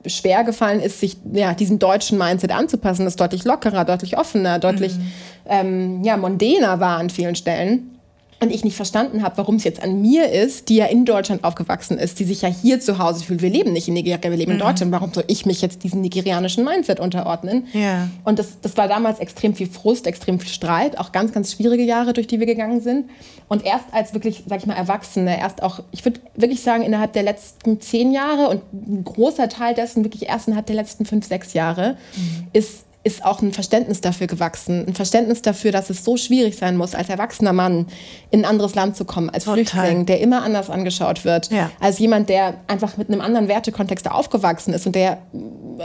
schwer 0.04 0.44
gefallen 0.44 0.80
ist, 0.80 1.00
sich 1.00 1.16
ja, 1.32 1.54
diesem 1.54 1.78
deutschen 1.78 2.18
Mindset 2.18 2.52
anzupassen, 2.52 3.06
das 3.06 3.16
deutlich 3.16 3.44
lockerer, 3.44 3.86
deutlich 3.86 4.18
offener, 4.18 4.58
deutlich 4.58 4.96
mhm. 4.96 5.12
ähm, 5.48 6.04
ja, 6.04 6.18
mondäner 6.18 6.78
war 6.80 6.98
an 6.98 7.08
vielen 7.08 7.34
Stellen 7.34 7.95
und 8.38 8.52
ich 8.52 8.64
nicht 8.64 8.76
verstanden 8.76 9.22
habe, 9.22 9.38
warum 9.38 9.56
es 9.56 9.64
jetzt 9.64 9.82
an 9.82 10.02
mir 10.02 10.30
ist, 10.30 10.68
die 10.68 10.76
ja 10.76 10.86
in 10.86 11.06
Deutschland 11.06 11.42
aufgewachsen 11.42 11.98
ist, 11.98 12.18
die 12.18 12.24
sich 12.24 12.42
ja 12.42 12.48
hier 12.48 12.80
zu 12.80 12.98
Hause 12.98 13.24
fühlt. 13.24 13.40
Wir 13.40 13.48
leben 13.48 13.72
nicht 13.72 13.88
in 13.88 13.94
Nigeria, 13.94 14.22
wir 14.22 14.36
leben 14.36 14.52
mhm. 14.52 14.60
in 14.60 14.66
Deutschland. 14.66 14.92
Warum 14.92 15.12
soll 15.12 15.24
ich 15.26 15.46
mich 15.46 15.62
jetzt 15.62 15.84
diesem 15.84 16.02
nigerianischen 16.02 16.64
Mindset 16.64 17.00
unterordnen? 17.00 17.66
Ja. 17.72 18.08
Und 18.24 18.38
das, 18.38 18.60
das 18.60 18.76
war 18.76 18.88
damals 18.88 19.20
extrem 19.20 19.54
viel 19.54 19.68
Frust, 19.68 20.06
extrem 20.06 20.38
viel 20.38 20.50
Streit, 20.50 20.98
auch 20.98 21.12
ganz, 21.12 21.32
ganz 21.32 21.52
schwierige 21.52 21.84
Jahre, 21.84 22.12
durch 22.12 22.26
die 22.26 22.38
wir 22.38 22.46
gegangen 22.46 22.80
sind. 22.82 23.08
Und 23.48 23.64
erst 23.64 23.86
als 23.92 24.12
wirklich, 24.12 24.44
sag 24.46 24.58
ich 24.58 24.66
mal, 24.66 24.74
Erwachsene, 24.74 25.38
erst 25.38 25.62
auch, 25.62 25.80
ich 25.92 26.04
würde 26.04 26.20
wirklich 26.34 26.60
sagen, 26.60 26.82
innerhalb 26.82 27.12
der 27.14 27.22
letzten 27.22 27.80
zehn 27.80 28.12
Jahre 28.12 28.48
und 28.48 28.60
ein 28.72 29.04
großer 29.04 29.48
Teil 29.48 29.74
dessen 29.74 30.04
wirklich 30.04 30.28
erst 30.28 30.48
innerhalb 30.48 30.66
der 30.66 30.76
letzten 30.76 31.06
fünf, 31.06 31.26
sechs 31.26 31.54
Jahre, 31.54 31.96
mhm. 32.16 32.46
ist 32.52 32.85
ist 33.06 33.24
auch 33.24 33.40
ein 33.40 33.52
Verständnis 33.52 34.00
dafür 34.00 34.26
gewachsen. 34.26 34.84
Ein 34.84 34.94
Verständnis 34.94 35.40
dafür, 35.40 35.70
dass 35.70 35.90
es 35.90 36.04
so 36.04 36.16
schwierig 36.16 36.56
sein 36.56 36.76
muss, 36.76 36.96
als 36.96 37.08
erwachsener 37.08 37.52
Mann 37.52 37.86
in 38.32 38.40
ein 38.40 38.44
anderes 38.44 38.74
Land 38.74 38.96
zu 38.96 39.04
kommen, 39.04 39.30
als 39.30 39.44
Total. 39.44 39.64
Flüchtling, 39.64 40.06
der 40.06 40.20
immer 40.20 40.42
anders 40.42 40.70
angeschaut 40.70 41.24
wird, 41.24 41.52
ja. 41.52 41.70
als 41.78 42.00
jemand, 42.00 42.28
der 42.28 42.54
einfach 42.66 42.96
mit 42.96 43.08
einem 43.08 43.20
anderen 43.20 43.46
Wertekontext 43.46 44.10
aufgewachsen 44.10 44.74
ist 44.74 44.86
und 44.86 44.96
der 44.96 45.18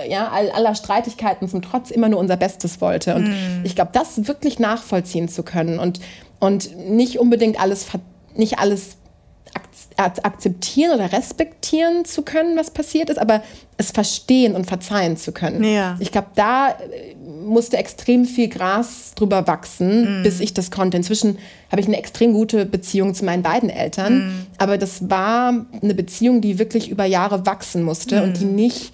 ja, 0.10 0.30
all, 0.30 0.50
aller 0.50 0.74
Streitigkeiten 0.74 1.48
zum 1.48 1.62
Trotz 1.62 1.92
immer 1.92 2.10
nur 2.10 2.20
unser 2.20 2.38
Bestes 2.38 2.82
wollte. 2.82 3.14
Und 3.14 3.28
mm. 3.28 3.66
ich 3.66 3.76
glaube, 3.76 3.92
das 3.94 4.28
wirklich 4.28 4.58
nachvollziehen 4.58 5.30
zu 5.30 5.44
können 5.44 5.78
und, 5.78 6.00
und 6.40 6.76
nicht 6.90 7.20
unbedingt 7.20 7.62
alles, 7.62 7.86
nicht 8.34 8.58
alles 8.58 8.98
akzeptieren 9.98 10.94
oder 10.94 11.12
respektieren 11.12 12.06
zu 12.06 12.24
können, 12.24 12.58
was 12.58 12.72
passiert 12.72 13.10
ist, 13.10 13.20
aber 13.20 13.44
es 13.78 13.92
verstehen 13.92 14.56
und 14.56 14.66
verzeihen 14.66 15.18
zu 15.18 15.32
können. 15.32 15.64
Ja. 15.64 15.98
Ich 16.00 16.12
glaube, 16.12 16.28
da 16.36 16.70
äh, 16.70 17.16
musste 17.46 17.78
extrem 17.78 18.26
viel 18.26 18.48
Gras 18.48 19.14
drüber 19.16 19.48
wachsen, 19.48 20.22
mm. 20.22 20.24
bis 20.24 20.40
ich 20.40 20.54
das 20.54 20.72
konnte. 20.72 20.98
Inzwischen 20.98 21.38
habe 21.72 21.82
ich 21.82 21.88
eine 21.88 21.98
extrem 21.98 22.34
gute 22.34 22.66
Beziehung 22.66 23.14
zu 23.14 23.26
meinen 23.26 23.44
beiden 23.44 23.70
Eltern, 23.70 24.28
mm. 24.28 24.48
aber 24.58 24.78
das 24.78 25.10
war 25.10 25.66
eine 25.82 25.94
Beziehung, 25.94 26.42
die 26.42 26.60
wirklich 26.60 26.90
über 26.90 27.06
Jahre 27.06 27.46
wachsen 27.46 27.84
musste 27.84 28.22
mm. 28.22 28.24
und 28.24 28.40
die 28.40 28.46
nicht 28.46 28.94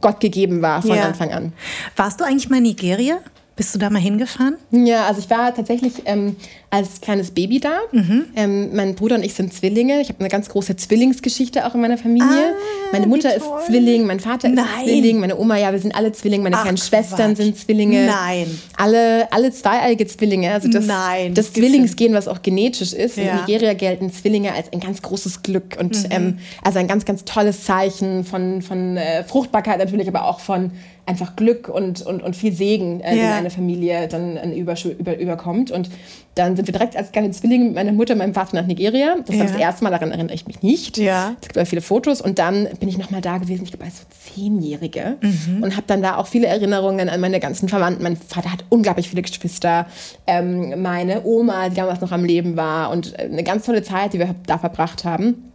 Gott 0.00 0.20
gegeben 0.20 0.62
war 0.62 0.82
von 0.82 0.96
ja. 0.96 1.04
Anfang 1.04 1.32
an. 1.32 1.52
Warst 1.96 2.20
du 2.20 2.24
eigentlich 2.24 2.48
mal 2.48 2.58
in 2.58 2.64
Nigeria? 2.64 3.18
Bist 3.60 3.74
du 3.74 3.78
da 3.78 3.90
mal 3.90 3.98
hingefahren? 3.98 4.56
Ja, 4.70 5.04
also 5.06 5.20
ich 5.20 5.28
war 5.28 5.54
tatsächlich 5.54 5.92
ähm, 6.06 6.34
als 6.70 7.02
kleines 7.02 7.30
Baby 7.32 7.60
da. 7.60 7.76
Mhm. 7.92 8.24
Ähm, 8.34 8.74
mein 8.74 8.94
Bruder 8.94 9.16
und 9.16 9.22
ich 9.22 9.34
sind 9.34 9.52
Zwillinge. 9.52 10.00
Ich 10.00 10.08
habe 10.08 10.20
eine 10.20 10.30
ganz 10.30 10.48
große 10.48 10.76
Zwillingsgeschichte 10.76 11.66
auch 11.66 11.74
in 11.74 11.82
meiner 11.82 11.98
Familie. 11.98 12.26
Ah, 12.26 12.90
meine 12.90 13.06
Mutter 13.06 13.34
ist 13.34 13.44
Zwilling, 13.66 14.06
mein 14.06 14.18
Vater 14.18 14.48
Nein. 14.48 14.64
ist 14.64 14.84
Zwilling, 14.84 15.20
meine 15.20 15.36
Oma, 15.38 15.58
ja, 15.58 15.72
wir 15.72 15.78
sind 15.78 15.94
alle 15.94 16.10
Zwillinge, 16.12 16.44
meine 16.44 16.56
Ach, 16.56 16.62
kleinen 16.62 16.78
Schwestern 16.78 17.34
Quatsch. 17.34 17.36
sind 17.36 17.58
Zwillinge. 17.58 18.06
Nein. 18.06 18.58
Alle, 18.78 19.30
alle 19.30 19.52
zweieiige 19.52 20.06
Zwillinge. 20.06 20.54
Also 20.54 20.70
das, 20.70 20.86
Nein, 20.86 21.34
das, 21.34 21.52
Zwillingsgehen, 21.52 22.14
was 22.14 22.28
auch 22.28 22.40
genetisch 22.40 22.94
ist. 22.94 23.18
Ja. 23.18 23.24
In 23.24 23.36
Nigeria 23.40 23.74
gelten 23.74 24.10
Zwillinge 24.10 24.54
als 24.54 24.72
ein 24.72 24.80
ganz 24.80 25.02
großes 25.02 25.42
Glück 25.42 25.76
und 25.78 26.04
mhm. 26.04 26.10
ähm, 26.10 26.38
also 26.64 26.78
ein 26.78 26.88
ganz, 26.88 27.04
ganz 27.04 27.26
tolles 27.26 27.62
Zeichen 27.64 28.24
von, 28.24 28.62
von 28.62 28.96
äh, 28.96 29.22
Fruchtbarkeit 29.24 29.80
natürlich, 29.80 30.08
aber 30.08 30.24
auch 30.24 30.40
von 30.40 30.70
einfach 31.10 31.36
Glück 31.36 31.68
und, 31.68 32.02
und, 32.02 32.22
und 32.22 32.36
viel 32.36 32.52
Segen, 32.52 33.00
äh, 33.00 33.16
ja. 33.16 33.22
den 33.22 33.32
eine 33.32 33.50
Familie 33.50 34.06
dann 34.08 34.36
äh, 34.36 34.54
über, 34.54 34.74
über, 34.98 35.18
überkommt. 35.18 35.70
Und 35.70 35.90
dann 36.36 36.54
sind 36.54 36.68
wir 36.68 36.72
direkt 36.72 36.96
als 36.96 37.10
kleine 37.10 37.32
Zwillinge 37.32 37.64
mit 37.66 37.74
meiner 37.74 37.92
Mutter 37.92 38.12
und 38.12 38.18
meinem 38.18 38.34
Vater 38.34 38.56
nach 38.56 38.66
Nigeria. 38.66 39.16
Das 39.26 39.34
ja. 39.34 39.40
war 39.40 39.48
das 39.48 39.56
erste 39.56 39.84
Mal, 39.84 39.90
daran 39.90 40.12
erinnere 40.12 40.34
ich 40.34 40.46
mich 40.46 40.62
nicht. 40.62 40.96
Ja. 40.96 41.34
Es 41.34 41.48
gibt 41.48 41.58
aber 41.58 41.66
viele 41.66 41.82
Fotos. 41.82 42.20
Und 42.20 42.38
dann 42.38 42.68
bin 42.78 42.88
ich 42.88 42.96
nochmal 42.96 43.20
da 43.20 43.38
gewesen, 43.38 43.64
ich 43.64 43.70
glaube 43.70 43.84
als 43.84 43.98
so 43.98 44.04
Zehnjährige. 44.34 45.16
Mhm. 45.20 45.62
Und 45.62 45.76
habe 45.76 45.86
dann 45.88 46.00
da 46.00 46.16
auch 46.16 46.28
viele 46.28 46.46
Erinnerungen 46.46 47.08
an 47.08 47.20
meine 47.20 47.40
ganzen 47.40 47.68
Verwandten. 47.68 48.04
Mein 48.04 48.16
Vater 48.16 48.52
hat 48.52 48.64
unglaublich 48.68 49.08
viele 49.08 49.22
Geschwister. 49.22 49.86
Ähm, 50.28 50.80
meine 50.80 51.24
Oma, 51.24 51.68
die 51.68 51.74
damals 51.74 52.00
noch 52.00 52.12
am 52.12 52.24
Leben 52.24 52.56
war. 52.56 52.90
Und 52.90 53.18
äh, 53.18 53.24
eine 53.24 53.42
ganz 53.42 53.66
tolle 53.66 53.82
Zeit, 53.82 54.12
die 54.12 54.20
wir 54.20 54.36
da 54.46 54.58
verbracht 54.58 55.04
haben. 55.04 55.49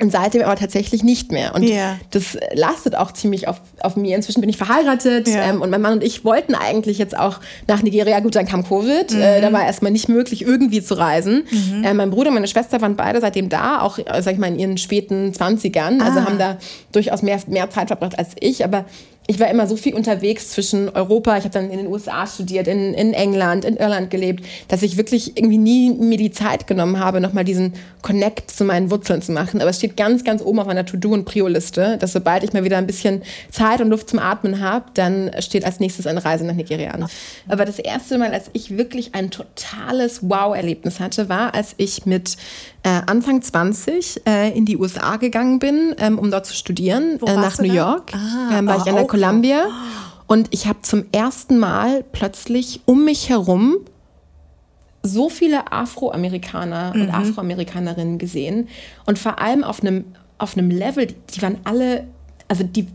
Und 0.00 0.10
seitdem 0.10 0.42
aber 0.42 0.56
tatsächlich 0.56 1.02
nicht 1.02 1.30
mehr. 1.30 1.54
Und 1.54 1.62
ja. 1.62 1.98
das 2.10 2.38
lastet 2.54 2.94
auch 2.96 3.12
ziemlich 3.12 3.48
auf, 3.48 3.60
auf 3.80 3.96
mir. 3.96 4.16
Inzwischen 4.16 4.40
bin 4.40 4.48
ich 4.48 4.56
verheiratet 4.56 5.28
ja. 5.28 5.42
ähm, 5.42 5.60
und 5.60 5.68
mein 5.68 5.82
Mann 5.82 5.92
und 5.94 6.02
ich 6.02 6.24
wollten 6.24 6.54
eigentlich 6.54 6.96
jetzt 6.96 7.16
auch 7.16 7.40
nach 7.66 7.82
Nigeria. 7.82 8.18
Gut, 8.20 8.34
dann 8.34 8.46
kam 8.46 8.66
Covid. 8.66 9.12
Mhm. 9.12 9.20
Äh, 9.20 9.40
da 9.42 9.52
war 9.52 9.64
erstmal 9.64 9.92
nicht 9.92 10.08
möglich, 10.08 10.42
irgendwie 10.42 10.82
zu 10.82 10.94
reisen. 10.94 11.44
Mhm. 11.50 11.84
Äh, 11.84 11.92
mein 11.92 12.10
Bruder 12.10 12.28
und 12.28 12.34
meine 12.34 12.48
Schwester 12.48 12.80
waren 12.80 12.96
beide 12.96 13.20
seitdem 13.20 13.50
da, 13.50 13.82
auch, 13.82 13.98
äh, 13.98 14.22
sag 14.22 14.32
ich 14.32 14.38
mal, 14.38 14.48
in 14.48 14.58
ihren 14.58 14.78
späten 14.78 15.32
20ern. 15.32 16.00
Also 16.00 16.20
ah. 16.20 16.24
haben 16.24 16.38
da 16.38 16.56
durchaus 16.92 17.20
mehr, 17.20 17.38
mehr 17.46 17.68
Zeit 17.68 17.88
verbracht 17.88 18.18
als 18.18 18.30
ich. 18.40 18.64
Aber 18.64 18.86
ich 19.26 19.38
war 19.38 19.48
immer 19.48 19.68
so 19.68 19.76
viel 19.76 19.94
unterwegs 19.94 20.50
zwischen 20.50 20.88
Europa, 20.88 21.36
ich 21.36 21.44
habe 21.44 21.54
dann 21.54 21.70
in 21.70 21.78
den 21.78 21.86
USA 21.86 22.26
studiert, 22.26 22.66
in, 22.66 22.94
in 22.94 23.14
England, 23.14 23.64
in 23.64 23.76
Irland 23.76 24.10
gelebt, 24.10 24.44
dass 24.66 24.82
ich 24.82 24.96
wirklich 24.96 25.36
irgendwie 25.36 25.58
nie 25.58 25.90
mir 25.90 26.18
die 26.18 26.32
Zeit 26.32 26.66
genommen 26.66 26.98
habe, 26.98 27.20
nochmal 27.20 27.44
diesen 27.44 27.74
Connect 28.02 28.50
zu 28.50 28.64
meinen 28.64 28.90
Wurzeln 28.90 29.22
zu 29.22 29.30
machen. 29.30 29.60
Aber 29.60 29.70
es 29.70 29.76
steht 29.76 29.96
ganz, 29.96 30.24
ganz 30.24 30.42
oben 30.42 30.58
auf 30.58 30.66
meiner 30.66 30.84
To-Do- 30.84 31.12
und 31.12 31.26
Prio-Liste, 31.26 31.96
dass 31.98 32.12
sobald 32.12 32.42
ich 32.42 32.52
mal 32.52 32.64
wieder 32.64 32.78
ein 32.78 32.88
bisschen 32.88 33.22
Zeit 33.52 33.80
und 33.80 33.90
Luft 33.90 34.10
zum 34.10 34.18
Atmen 34.18 34.60
habe, 34.60 34.86
dann 34.94 35.30
steht 35.38 35.64
als 35.64 35.78
nächstes 35.78 36.08
eine 36.08 36.24
Reise 36.24 36.44
nach 36.44 36.54
Nigeria 36.54 36.90
an. 36.90 37.06
Aber 37.46 37.64
das 37.64 37.78
erste 37.78 38.18
Mal, 38.18 38.32
als 38.32 38.50
ich 38.52 38.76
wirklich 38.76 39.14
ein 39.14 39.30
totales 39.30 40.28
Wow-Erlebnis 40.28 40.98
hatte, 40.98 41.28
war, 41.28 41.54
als 41.54 41.74
ich 41.76 42.04
mit 42.04 42.36
äh, 42.82 43.00
Anfang 43.06 43.42
20 43.42 44.26
äh, 44.26 44.56
in 44.56 44.64
die 44.64 44.76
USA 44.76 45.16
gegangen 45.16 45.58
bin, 45.58 45.94
ähm, 45.98 46.18
um 46.18 46.30
dort 46.30 46.46
zu 46.46 46.54
studieren, 46.54 47.18
äh, 47.26 47.34
nach 47.34 47.58
New 47.58 47.72
York. 47.72 48.12
Ah, 48.14 48.58
ähm, 48.58 48.66
war 48.66 48.78
ich 48.78 48.86
an 48.88 48.96
der 48.96 49.06
Columbia. 49.06 49.66
Und 50.26 50.48
ich 50.50 50.66
habe 50.66 50.80
zum 50.82 51.04
ersten 51.12 51.58
Mal 51.58 52.04
plötzlich 52.12 52.80
um 52.86 53.04
mich 53.04 53.28
herum 53.28 53.78
so 55.02 55.28
viele 55.28 55.72
Afroamerikaner 55.72 56.92
und 56.94 57.10
Afroamerikanerinnen 57.10 58.18
gesehen 58.18 58.68
und 59.06 59.18
vor 59.18 59.40
allem 59.40 59.64
auf 59.64 59.82
einem 59.82 60.04
auf 60.40 60.56
einem 60.56 60.70
Level, 60.70 61.06
die 61.06 61.42
waren 61.42 61.58
alle, 61.64 62.06
also 62.48 62.64
die, 62.64 62.88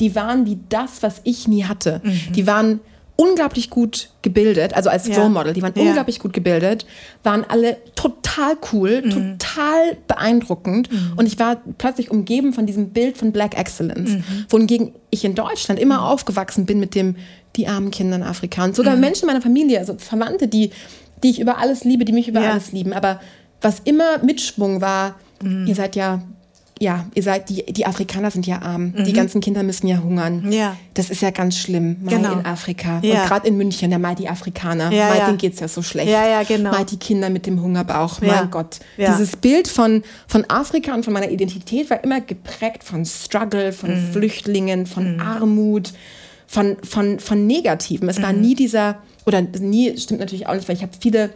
die 0.00 0.14
waren 0.14 0.44
wie 0.44 0.58
das, 0.68 1.02
was 1.02 1.20
ich 1.24 1.46
nie 1.46 1.64
hatte. 1.64 2.02
Die 2.34 2.46
waren 2.46 2.80
unglaublich 3.16 3.70
gut 3.70 4.10
gebildet, 4.22 4.74
also 4.74 4.90
als 4.90 5.06
Ja. 5.08 5.16
Role 5.18 5.30
Model, 5.30 5.52
die 5.54 5.62
waren 5.62 5.72
Ja. 5.74 5.82
unglaublich 5.82 6.18
gut 6.18 6.32
gebildet, 6.34 6.84
waren 7.22 7.44
alle 7.48 7.78
total 7.94 8.56
cool, 8.72 9.02
total 9.08 9.96
beeindruckend. 10.06 10.90
Und 11.16 11.26
ich 11.26 11.38
war 11.38 11.56
plötzlich 11.78 12.10
umgeben 12.10 12.52
von 12.52 12.66
diesem 12.66 12.90
Bild 12.90 13.16
von 13.16 13.32
Black 13.32 13.56
Excellence, 13.58 14.18
wohingegen 14.50 14.92
ich 15.10 15.24
in 15.24 15.34
Deutschland 15.34 15.80
immer 15.80 16.08
aufgewachsen 16.10 16.66
bin 16.66 16.78
mit 16.78 16.94
dem, 16.94 17.16
die 17.56 17.66
armen 17.68 17.90
Kinder 17.90 18.16
in 18.16 18.22
Afrika. 18.22 18.64
Und 18.64 18.76
sogar 18.76 18.96
Menschen 18.96 19.22
in 19.22 19.26
meiner 19.28 19.40
Familie, 19.42 19.78
also 19.78 19.96
Verwandte, 19.96 20.46
die, 20.46 20.70
die 21.22 21.30
ich 21.30 21.40
über 21.40 21.56
alles 21.58 21.84
liebe, 21.84 22.04
die 22.04 22.12
mich 22.12 22.28
über 22.28 22.42
Ja. 22.42 22.50
alles 22.50 22.72
lieben, 22.72 22.92
aber 22.92 23.20
was 23.62 23.80
immer 23.84 24.18
Mitschwung 24.22 24.82
war, 24.82 25.14
ihr 25.66 25.74
seid 25.74 25.96
ja 25.96 26.20
ja, 26.78 27.06
ihr 27.14 27.22
seid, 27.22 27.48
die, 27.48 27.64
die 27.72 27.86
Afrikaner 27.86 28.30
sind 28.30 28.46
ja 28.46 28.60
arm. 28.60 28.92
Die 29.04 29.12
ganzen 29.14 29.40
Kinder 29.40 29.62
müssen 29.62 29.86
ja 29.86 29.98
hungern. 30.02 30.42
Mhm. 30.42 30.52
Ja. 30.52 30.76
Das 30.94 31.08
ist 31.08 31.22
ja 31.22 31.30
ganz 31.30 31.56
schlimm. 31.58 31.96
Mal 32.02 32.16
Genau. 32.16 32.32
in 32.34 32.44
Afrika. 32.44 33.00
Ja. 33.02 33.22
Und 33.22 33.28
gerade 33.28 33.48
in 33.48 33.56
München, 33.56 33.90
ja, 33.90 33.98
mal 33.98 34.14
die 34.14 34.28
Afrikaner. 34.28 34.92
Ja, 34.92 35.08
mal 35.08 35.18
ja. 35.18 35.26
denen 35.26 35.38
geht's 35.38 35.60
ja 35.60 35.68
so 35.68 35.80
schlecht. 35.82 36.10
Ja, 36.10 36.28
ja, 36.28 36.42
genau. 36.42 36.70
Mal 36.72 36.84
die 36.84 36.98
Kinder 36.98 37.30
mit 37.30 37.46
dem 37.46 37.62
Hungerbauch. 37.62 38.20
Ja. 38.20 38.42
Mein 38.42 38.50
Gott. 38.50 38.80
Ja. 38.98 39.12
Dieses 39.12 39.36
Bild 39.36 39.68
von, 39.68 40.02
von 40.28 40.44
Afrika 40.50 40.92
und 40.94 41.02
von 41.04 41.14
meiner 41.14 41.30
Identität 41.30 41.88
war 41.88 42.04
immer 42.04 42.20
geprägt 42.20 42.84
von 42.84 43.04
Struggle, 43.06 43.72
von 43.72 43.90
Mhm. 43.90 44.12
Flüchtlingen, 44.12 44.84
von 44.86 45.18
Armut, 45.20 45.92
von, 46.46 46.76
von, 46.84 47.18
von 47.20 47.46
Negativem. 47.46 48.08
Es 48.10 48.20
war 48.20 48.32
Mhm. 48.34 48.40
nie 48.42 48.54
dieser, 48.54 48.98
oder 49.24 49.40
nie, 49.40 49.96
stimmt 49.98 50.20
natürlich 50.20 50.46
auch 50.46 50.54
nicht, 50.54 50.68
weil 50.68 50.76
ich 50.76 50.82
habe 50.82 50.92
viele 51.00 51.30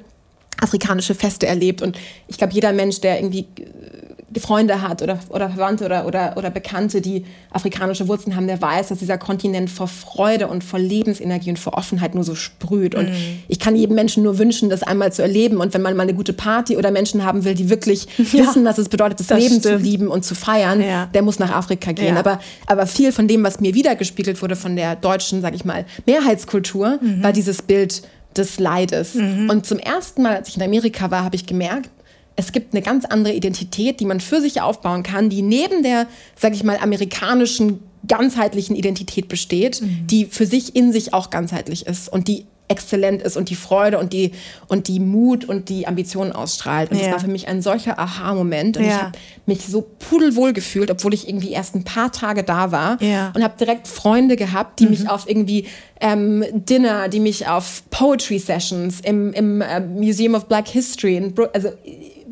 afrikanische 0.61 1.15
Feste 1.15 1.47
erlebt 1.47 1.83
und 1.83 1.97
ich 2.29 2.39
glaube, 2.39 2.53
jeder 2.53 2.73
Mensch, 2.73 3.01
der 3.01 3.19
irgendwie 3.19 3.47
äh, 3.57 4.39
Freunde 4.39 4.81
hat 4.81 5.03
oder, 5.03 5.19
oder 5.31 5.49
Verwandte 5.51 5.85
oder, 5.87 6.07
oder, 6.07 6.35
oder 6.37 6.51
Bekannte, 6.51 7.01
die 7.01 7.25
afrikanische 7.51 8.07
Wurzeln 8.07 8.37
haben, 8.37 8.47
der 8.47 8.63
weiß, 8.63 8.89
dass 8.89 8.99
dieser 9.01 9.19
Kontinent 9.19 9.71
vor 9.71 9.89
Freude 9.89 10.47
und 10.47 10.63
vor 10.63 10.79
Lebensenergie 10.79 11.51
und 11.51 11.59
vor 11.59 11.75
Offenheit 11.75 12.15
nur 12.15 12.23
so 12.23 12.37
sprüht. 12.37 12.95
Und 12.95 13.09
ich 13.49 13.59
kann 13.59 13.75
jedem 13.75 13.97
Menschen 13.97 14.23
nur 14.23 14.39
wünschen, 14.39 14.71
das 14.71 14.85
einmal 14.85 15.13
zu 15.13 15.23
erleben. 15.23 15.57
Und 15.57 15.75
wenn 15.75 15.83
man 15.83 15.97
mal 15.97 16.05
eine 16.05 16.15
gute 16.15 16.33
Party 16.33 16.77
oder 16.77 16.93
Menschen 16.93 17.25
haben 17.25 17.45
will, 17.45 17.55
die 17.55 17.71
wirklich 17.71 18.07
wissen, 18.19 18.65
was 18.65 18.79
es 18.79 18.89
bedeutet, 18.89 19.19
das, 19.19 19.27
das 19.27 19.41
Leben 19.41 19.61
zu 19.61 19.71
stimmt. 19.71 19.85
lieben 19.85 20.07
und 20.07 20.25
zu 20.25 20.37
feiern, 20.37 20.81
Ja. 20.81 21.07
der 21.07 21.23
muss 21.23 21.41
nach 21.41 21.51
Afrika 21.51 21.91
gehen. 21.91 22.15
Ja. 22.15 22.21
Aber, 22.21 22.39
aber 22.67 22.87
viel 22.87 23.11
von 23.11 23.27
dem, 23.27 23.43
was 23.43 23.59
mir 23.59 23.75
wiedergespiegelt 23.75 24.41
wurde 24.43 24.55
von 24.55 24.77
der 24.77 24.95
deutschen, 24.95 25.41
sag 25.43 25.57
ich 25.57 25.65
mal, 25.65 25.87
Mehrheitskultur, 26.07 27.01
war 27.21 27.33
dieses 27.33 27.63
Bild 27.63 28.03
des 28.37 28.59
Leides. 28.59 29.15
Und 29.51 29.67
zum 29.67 29.79
ersten 29.79 30.23
Mal, 30.23 30.37
als 30.37 30.49
ich 30.49 30.57
in 30.57 30.63
Amerika 30.63 31.11
war, 31.11 31.25
habe 31.25 31.37
ich 31.37 31.47
gemerkt, 31.47 31.91
es 32.37 32.53
gibt 32.53 32.75
eine 32.75 32.83
ganz 32.83 33.05
andere 33.05 33.35
Identität, 33.35 34.01
die 34.01 34.07
man 34.07 34.21
für 34.21 34.41
sich 34.41 34.61
aufbauen 34.61 35.03
kann, 35.03 35.29
die 35.29 35.43
neben 35.43 35.83
der, 35.83 36.07
sag 36.37 36.55
ich 36.55 36.65
mal, 36.65 36.79
amerikanischen 36.79 37.81
ganzheitlichen 38.09 38.77
Identität 38.77 39.29
besteht, 39.29 39.83
die 39.83 40.25
für 40.25 40.47
sich 40.47 40.75
in 40.75 40.91
sich 40.91 41.13
auch 41.13 41.29
ganzheitlich 41.31 41.87
ist 41.87 42.09
und 42.11 42.29
die 42.29 42.47
exzellent 42.71 43.21
ist 43.23 43.37
und 43.37 43.51
die 43.51 43.55
Freude 43.57 43.99
und 43.99 44.13
die, 44.13 44.33
und 44.69 44.89
die 44.89 45.01
Mut 45.01 45.45
und 45.45 45.69
die 45.69 45.87
Ambitionen 45.87 46.33
ausstrahlt. 46.33 46.91
Und 46.91 46.99
das 46.99 47.07
Ja. 47.07 47.13
war 47.13 47.21
für 47.21 47.29
mich 47.29 47.49
ein 47.49 47.61
solcher 47.63 47.99
Aha-Moment. 47.99 48.77
Und 48.77 48.85
ich 48.85 48.89
Ja. 48.91 49.03
habe 49.03 49.13
mich 49.47 49.67
so 49.67 49.83
pudelwohl 49.99 50.53
gefühlt, 50.53 50.91
obwohl 50.91 51.13
ich 51.13 51.29
irgendwie 51.29 51.51
erst 51.51 51.75
ein 51.75 51.85
paar 51.85 52.13
Tage 52.13 52.45
da 52.45 52.71
war. 52.73 53.03
Ja. 53.03 53.33
Und 53.35 53.43
habe 53.43 53.55
direkt 53.59 53.89
Freunde 53.89 54.37
gehabt, 54.37 54.81
die 54.81 54.87
mich 54.87 55.09
auf 55.09 55.29
irgendwie 55.29 55.67
ähm, 56.01 56.45
Dinner, 56.55 57.09
die 57.09 57.21
mich 57.21 57.47
auf 57.49 57.83
Poetry 57.91 58.39
Sessions 58.39 59.01
im, 59.01 59.33
im 59.35 59.61
äh, 59.61 59.81
Museum 59.81 60.35
of 60.35 60.47
Black 60.47 60.69
History, 60.69 61.17
in 61.17 61.35
Bro 61.35 61.49
also 61.53 61.69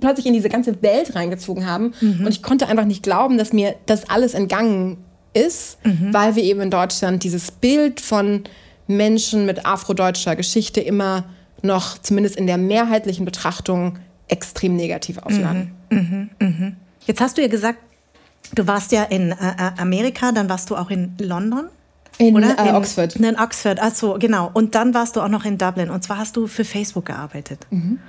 plötzlich 0.01 0.27
in 0.27 0.33
diese 0.33 0.48
ganze 0.48 0.81
Welt 0.83 1.14
reingezogen 1.16 1.66
haben. 1.66 1.92
Und 2.01 2.29
ich 2.29 2.40
konnte 2.42 2.68
einfach 2.68 2.85
nicht 2.85 3.03
glauben, 3.03 3.37
dass 3.37 3.53
mir 3.53 3.74
das 3.87 4.09
alles 4.09 4.33
entgangen 4.35 4.98
ist, 5.35 5.79
weil 6.12 6.37
wir 6.37 6.44
eben 6.44 6.61
in 6.61 6.70
Deutschland 6.70 7.24
dieses 7.24 7.51
Bild 7.51 8.01
von 8.01 8.44
Menschen 8.88 9.46
mit 9.46 9.64
afrodeutscher 9.64 10.35
Geschichte 10.35 10.81
immer 10.81 11.24
noch, 11.62 11.98
zumindest 11.98 12.37
in 12.37 12.46
der 12.46 12.59
mehrheitlichen 12.59 13.24
Betrachtung, 13.24 13.98
extrem 14.27 14.77
negativ 14.77 15.18
aufladen. 15.18 15.72
Jetzt 17.07 17.20
hast 17.20 17.38
du 17.38 17.42
ja 17.42 17.48
gesagt, 17.48 17.79
du 18.55 18.66
warst 18.66 18.92
ja 18.92 19.05
in 19.05 19.33
äh, 19.33 19.35
äh, 19.35 19.70
Amerika, 19.79 20.33
dann 20.33 20.48
warst 20.48 20.70
du 20.70 20.77
auch 20.77 20.90
in 20.90 21.14
London. 21.18 21.68
In, 22.18 22.37
oder? 22.37 22.59
äh, 22.59 22.72
Oxford. 22.72 23.16
In 23.16 23.38
Oxford, 23.38 23.79
ach 23.81 23.94
so, 23.94 24.16
genau. 24.18 24.51
Und 24.53 24.74
dann 24.74 24.92
warst 24.92 25.16
du 25.16 25.20
auch 25.20 25.29
noch 25.29 25.44
in 25.44 25.57
Dublin. 25.57 25.88
Und 25.88 26.03
zwar 26.03 26.18
hast 26.18 26.37
du 26.37 26.46
für 26.46 26.64
Facebook 26.64 27.07
gearbeitet. 27.07 27.66
Mhm. 27.70 28.01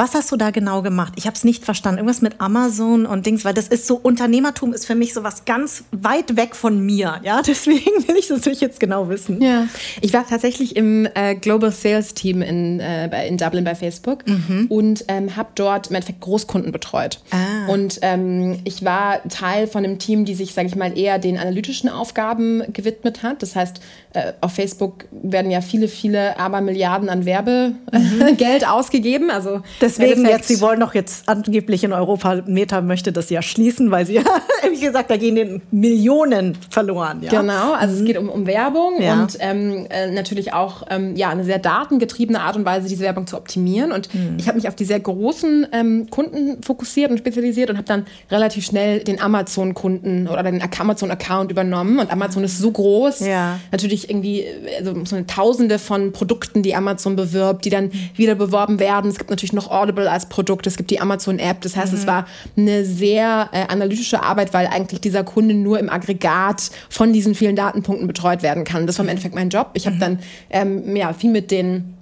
Was 0.00 0.14
hast 0.14 0.32
du 0.32 0.38
da 0.38 0.50
genau 0.50 0.80
gemacht? 0.80 1.12
Ich 1.16 1.26
habe 1.26 1.36
es 1.36 1.44
nicht 1.44 1.62
verstanden. 1.62 1.98
Irgendwas 1.98 2.22
mit 2.22 2.40
Amazon 2.40 3.04
und 3.04 3.26
Dings, 3.26 3.44
weil 3.44 3.52
das 3.52 3.68
ist 3.68 3.86
so, 3.86 3.96
Unternehmertum 3.96 4.72
ist 4.72 4.86
für 4.86 4.94
mich 4.94 5.12
so 5.12 5.24
was 5.24 5.44
ganz 5.44 5.84
weit 5.92 6.38
weg 6.38 6.56
von 6.56 6.80
mir. 6.80 7.20
Ja, 7.22 7.42
deswegen 7.46 8.08
will 8.08 8.16
ich 8.16 8.28
das 8.28 8.38
natürlich 8.38 8.62
jetzt 8.62 8.80
genau 8.80 9.10
wissen. 9.10 9.42
Ja, 9.42 9.66
ich 10.00 10.14
war 10.14 10.26
tatsächlich 10.26 10.74
im 10.74 11.06
äh, 11.14 11.34
Global 11.34 11.70
Sales 11.70 12.14
Team 12.14 12.40
in, 12.40 12.80
äh, 12.80 13.28
in 13.28 13.36
Dublin 13.36 13.62
bei 13.62 13.74
Facebook 13.74 14.24
und 14.70 15.04
ähm, 15.08 15.36
habe 15.36 15.50
dort 15.54 15.88
im 15.88 15.96
Endeffekt 15.96 16.22
Großkunden 16.22 16.72
betreut. 16.72 17.20
Ah. 17.30 17.70
Und 17.70 17.98
ähm, 18.00 18.60
ich 18.64 18.82
war 18.82 19.22
Teil 19.28 19.66
von 19.66 19.84
einem 19.84 19.98
Team, 19.98 20.24
die 20.24 20.34
sich, 20.34 20.54
sage 20.54 20.68
ich 20.68 20.76
mal, 20.76 20.96
eher 20.96 21.18
den 21.18 21.36
analytischen 21.36 21.90
Aufgaben 21.90 22.62
gewidmet 22.72 23.22
hat. 23.22 23.42
Das 23.42 23.54
heißt, 23.54 23.82
äh, 24.12 24.32
auf 24.40 24.52
Facebook 24.52 25.04
werden 25.10 25.50
ja 25.50 25.60
viele, 25.60 25.86
viele 25.88 26.38
Abermilliarden 26.38 27.08
an 27.08 27.24
Werbegeld 27.24 28.66
ausgegeben. 28.68 29.30
Also 29.30 29.62
Deswegen 29.80 30.24
jetzt, 30.26 30.48
sie 30.48 30.60
wollen 30.60 30.80
doch 30.80 30.94
jetzt 30.94 31.28
angeblich 31.28 31.84
in 31.84 31.92
Europa, 31.92 32.42
Meta 32.46 32.80
möchte 32.80 33.12
das 33.12 33.30
ja 33.30 33.42
schließen, 33.42 33.90
weil 33.90 34.06
sie, 34.06 34.20
wie 34.70 34.80
gesagt, 34.80 35.10
da 35.10 35.16
gehen 35.16 35.36
den 35.36 35.62
Millionen 35.70 36.56
verloren. 36.70 37.22
Ja? 37.22 37.40
Genau, 37.40 37.72
also 37.72 37.96
es 37.96 38.04
geht 38.04 38.16
um, 38.18 38.28
um 38.28 38.46
Werbung 38.46 39.00
Ja. 39.00 39.22
und 39.22 39.36
ähm, 39.40 39.86
äh, 39.90 40.10
natürlich 40.10 40.52
auch 40.52 40.82
ähm, 40.90 41.14
ja, 41.16 41.30
eine 41.30 41.44
sehr 41.44 41.58
datengetriebene 41.58 42.40
Art 42.40 42.56
und 42.56 42.64
Weise, 42.64 42.88
diese 42.88 43.02
Werbung 43.02 43.26
zu 43.26 43.36
optimieren. 43.36 43.92
Und 43.92 44.08
ich 44.38 44.48
habe 44.48 44.56
mich 44.56 44.66
auf 44.68 44.74
die 44.74 44.84
sehr 44.84 45.00
großen 45.00 45.68
ähm, 45.72 46.08
Kunden 46.10 46.62
fokussiert 46.62 47.10
und 47.10 47.18
spezialisiert 47.18 47.70
und 47.70 47.76
habe 47.76 47.86
dann 47.86 48.06
relativ 48.30 48.64
schnell 48.64 49.00
den 49.00 49.20
Amazon-Kunden 49.20 50.26
oder 50.28 50.42
den 50.42 50.62
Amazon-Account 50.62 51.50
übernommen. 51.50 51.98
Und 51.98 52.10
Amazon 52.10 52.44
ist 52.44 52.58
so 52.58 52.70
groß, 52.70 53.20
Ja. 53.20 53.58
natürlich 53.70 53.99
irgendwie 54.08 54.46
also 54.78 54.94
so 55.04 55.16
eine 55.16 55.26
Tausende 55.26 55.78
von 55.78 56.12
Produkten, 56.12 56.62
die 56.62 56.74
Amazon 56.74 57.16
bewirbt, 57.16 57.64
die 57.64 57.70
dann 57.70 57.90
wieder 58.16 58.34
beworben 58.34 58.78
werden. 58.78 59.10
Es 59.10 59.18
gibt 59.18 59.30
natürlich 59.30 59.52
noch 59.52 59.70
Audible 59.70 60.10
als 60.10 60.28
Produkt, 60.28 60.66
es 60.66 60.76
gibt 60.76 60.90
die 60.90 61.00
Amazon-App. 61.00 61.60
Das 61.60 61.76
heißt, 61.76 61.92
es 61.92 62.06
war 62.06 62.26
eine 62.56 62.84
sehr 62.84 63.48
äh, 63.52 63.66
analytische 63.68 64.22
Arbeit, 64.22 64.54
weil 64.54 64.66
eigentlich 64.66 65.00
dieser 65.00 65.24
Kunde 65.24 65.54
nur 65.54 65.78
im 65.78 65.90
Aggregat 65.90 66.70
von 66.88 67.12
diesen 67.12 67.34
vielen 67.34 67.56
Datenpunkten 67.56 68.06
betreut 68.06 68.42
werden 68.42 68.64
kann. 68.64 68.86
Das 68.86 68.98
war 68.98 69.04
im 69.04 69.10
Endeffekt 69.10 69.34
mein 69.34 69.50
Job. 69.50 69.70
Ich 69.74 69.86
habe 69.86 69.96
dann 69.98 70.20
ähm, 70.50 70.96
ja, 70.96 71.12
viel 71.12 71.30
mit 71.30 71.50
den 71.50 71.99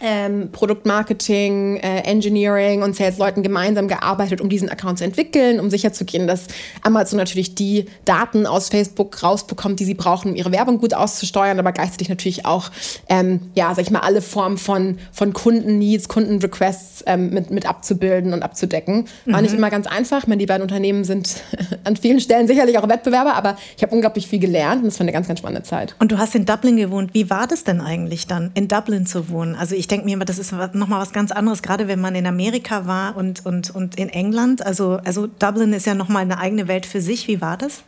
ähm, 0.00 0.50
Produktmarketing, 0.52 1.76
äh, 1.76 2.00
Engineering 2.00 2.82
und 2.82 2.96
Sales-Leuten 2.96 3.42
gemeinsam 3.42 3.88
gearbeitet, 3.88 4.40
um 4.40 4.48
diesen 4.48 4.68
Account 4.68 4.98
zu 4.98 5.04
entwickeln, 5.04 5.60
um 5.60 5.70
sicherzugehen, 5.70 6.26
dass 6.26 6.46
Amazon 6.82 7.18
natürlich 7.18 7.54
die 7.54 7.86
Daten 8.04 8.46
aus 8.46 8.68
Facebook 8.68 9.22
rausbekommt, 9.22 9.80
die 9.80 9.84
sie 9.84 9.94
brauchen, 9.94 10.30
um 10.30 10.36
ihre 10.36 10.52
Werbung 10.52 10.78
gut 10.78 10.94
auszusteuern, 10.94 11.58
aber 11.58 11.72
gleichzeitig 11.72 12.08
natürlich 12.08 12.46
auch, 12.46 12.70
ähm, 13.08 13.40
ja, 13.54 13.74
sag 13.74 13.82
ich 13.82 13.90
mal, 13.90 14.00
alle 14.00 14.20
Formen 14.20 14.58
von, 14.58 14.98
von 15.12 15.32
Kunden-Needs, 15.32 16.08
Kunden-Requests 16.08 17.04
ähm, 17.06 17.30
mit, 17.30 17.50
mit 17.50 17.66
abzubilden 17.66 18.32
und 18.32 18.42
abzudecken. 18.42 19.06
War 19.26 19.42
nicht 19.42 19.54
immer 19.54 19.70
ganz 19.70 19.86
einfach. 19.86 20.22
Ich 20.22 20.26
meine, 20.26 20.38
die 20.38 20.46
beiden 20.46 20.62
Unternehmen 20.62 21.04
sind 21.04 21.42
an 21.84 21.96
vielen 21.96 22.20
Stellen 22.20 22.46
sicherlich 22.46 22.78
auch 22.78 22.88
Wettbewerber, 22.88 23.34
aber 23.34 23.56
ich 23.76 23.82
habe 23.82 23.94
unglaublich 23.94 24.26
viel 24.26 24.38
gelernt 24.38 24.82
und 24.82 24.88
es 24.88 24.98
war 24.98 25.04
eine 25.04 25.12
ganz, 25.12 25.26
ganz 25.26 25.38
spannende 25.40 25.62
Zeit. 25.62 25.94
Und 25.98 26.12
du 26.12 26.18
hast 26.18 26.34
in 26.34 26.44
Dublin 26.46 26.76
gewohnt. 26.76 27.14
Wie 27.14 27.30
war 27.30 27.46
das 27.46 27.64
denn 27.64 27.80
eigentlich 27.80 28.26
dann, 28.26 28.50
in 28.54 28.68
Dublin 28.68 29.06
zu 29.06 29.28
wohnen? 29.28 29.54
Also 29.54 29.74
ich 29.74 29.83
denke 29.88 30.06
mir 30.06 30.14
immer, 30.14 30.24
das 30.24 30.38
ist 30.38 30.52
nochmal 30.52 31.00
was 31.00 31.12
ganz 31.12 31.32
anderes, 31.32 31.62
gerade 31.62 31.88
wenn 31.88 32.00
man 32.00 32.14
in 32.14 32.26
Amerika 32.26 32.86
war 32.86 33.16
und, 33.16 33.44
und, 33.44 33.74
und 33.74 33.96
in 33.96 34.08
England. 34.08 34.64
Also, 34.64 35.00
also 35.04 35.26
Dublin 35.26 35.72
ist 35.72 35.86
ja 35.86 35.94
nochmal 35.94 36.22
eine 36.22 36.38
eigene 36.38 36.68
Welt 36.68 36.86
für 36.86 37.00
sich. 37.00 37.28
Wie 37.28 37.40
war 37.40 37.56
das? 37.56 37.82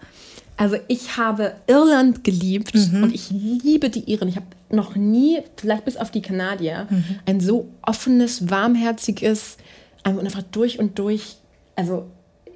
Also 0.59 0.77
ich 0.89 1.19
habe 1.19 1.53
Irland 1.67 2.25
geliebt 2.25 2.75
und 2.75 3.15
ich 3.15 3.31
liebe 3.31 3.91
die 3.91 4.11
Iren. 4.11 4.29
Ich 4.29 4.37
habe 4.37 4.47
noch 4.71 4.97
nie, 4.97 5.43
vielleicht 5.57 5.85
bis 5.85 5.99
auf 5.99 6.11
die 6.11 6.23
Kanadier, 6.23 6.89
ein 7.27 7.41
so 7.41 7.69
offenes, 7.83 8.49
warmherziges, 8.49 9.59
einfach 10.03 10.43
durch 10.43 10.79
und 10.79 10.99
durch, 10.99 11.37
also 11.75 12.07
äh, 12.47 12.51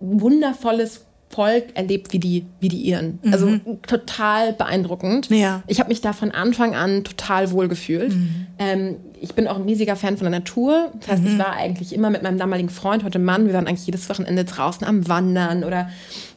wundervolles 0.00 1.03
Volk 1.34 1.64
erlebt 1.74 2.12
wie 2.12 2.20
die, 2.20 2.46
wie 2.60 2.68
die 2.68 2.82
Iren. 2.82 3.18
Also 3.30 3.58
total 3.86 4.52
beeindruckend. 4.52 5.30
Ja. 5.30 5.62
Ich 5.66 5.80
habe 5.80 5.88
mich 5.88 6.00
da 6.00 6.12
von 6.12 6.30
Anfang 6.30 6.74
an 6.76 7.02
total 7.02 7.50
wohl 7.50 7.66
gefühlt. 7.66 8.14
Ähm, 8.58 8.96
ich 9.20 9.34
bin 9.34 9.48
auch 9.48 9.56
ein 9.56 9.64
riesiger 9.64 9.96
Fan 9.96 10.16
von 10.16 10.30
der 10.30 10.38
Natur. 10.38 10.92
Das 11.00 11.08
heißt, 11.08 11.22
mhm. 11.22 11.28
ich 11.28 11.38
war 11.38 11.54
eigentlich 11.54 11.92
immer 11.92 12.10
mit 12.10 12.22
meinem 12.22 12.38
damaligen 12.38 12.68
Freund, 12.68 13.04
heute 13.04 13.18
Mann, 13.18 13.46
wir 13.46 13.54
waren 13.54 13.66
eigentlich 13.66 13.86
jedes 13.86 14.08
Wochenende 14.08 14.44
draußen 14.44 14.86
am 14.86 15.08
Wandern 15.08 15.64
oder 15.64 15.88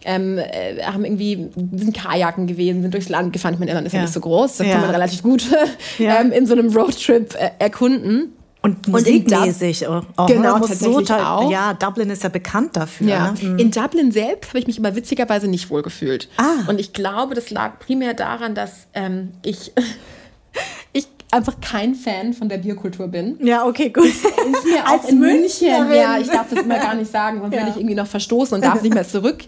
ähm, 0.04 0.38
äh, 0.38 0.82
haben 0.84 1.06
irgendwie, 1.06 1.50
sind 1.74 1.96
Kajaken 1.96 2.48
gewesen, 2.48 2.82
sind 2.82 2.94
durchs 2.94 3.10
Land 3.10 3.34
gefahren. 3.34 3.54
Ich 3.54 3.60
meine, 3.60 3.72
Irland 3.72 3.88
ist 3.88 3.94
ja, 3.94 4.00
ja 4.00 4.06
nicht 4.06 4.14
so 4.14 4.22
groß, 4.22 4.58
da 4.58 4.64
ja. 4.64 4.72
kann 4.72 4.82
man 4.82 4.90
relativ 4.92 5.22
gut 5.22 5.46
ähm, 6.00 6.32
in 6.32 6.48
so 6.48 6.54
einem 6.54 6.76
Roadtrip 6.76 7.36
äh, 7.36 7.52
erkunden. 7.60 8.34
Und 8.62 8.88
musikmäßig 8.88 9.88
auch. 9.88 10.04
Genau, 10.28 10.60
tatsächlich 10.60 11.08
so 11.08 11.14
auch. 11.14 11.52
Ja, 11.52 11.74
Dublin 11.74 12.10
ist 12.10 12.24
ja 12.24 12.30
bekannt 12.30 12.76
dafür. 12.76 13.08
Ja. 13.08 13.32
Ne? 13.32 13.50
Mhm. 13.50 13.60
In 13.60 13.72
Dublin 13.72 14.12
selbst 14.12 14.50
habe 14.50 14.60
ich 14.60 14.68
mich 14.68 14.78
immer 14.78 14.96
witzigerweise 14.96 15.48
nicht 15.48 15.70
wohl 15.70 15.84
gefühlt. 15.84 16.28
Ah. 16.38 16.68
Und 16.68 16.80
ich 16.80 16.94
glaube, 16.94 17.36
das 17.36 17.50
lag 17.50 17.80
primär 17.80 18.14
daran, 18.14 18.56
dass 18.56 18.88
ähm, 18.94 19.34
ich 19.44 19.72
einfach 21.30 21.60
kein 21.60 21.94
Fan 21.94 22.34
von 22.34 22.48
der 22.48 22.58
Bierkultur 22.58 23.08
bin. 23.10 23.38
Ja, 23.42 23.66
okay, 23.66 23.90
gut. 23.90 24.06
Ist, 24.06 24.24
mir 24.24 24.84
auch 24.86 24.92
Als 24.92 25.10
in 25.10 25.20
München, 25.20 25.68
ja, 25.68 26.18
ich 26.18 26.28
darf 26.28 26.48
das 26.50 26.64
immer 26.64 26.80
gar 26.80 26.96
nicht 26.96 27.12
sagen, 27.12 27.40
sonst 27.42 27.54
ja. 27.54 27.60
werde 27.60 27.72
ich 27.72 27.78
irgendwie 27.78 27.96
noch 27.96 28.08
verstoßen 28.08 28.56
und 28.56 28.64
darf 28.64 28.82
nicht 28.82 28.94
mehr 28.94 29.08
zurück. 29.08 29.40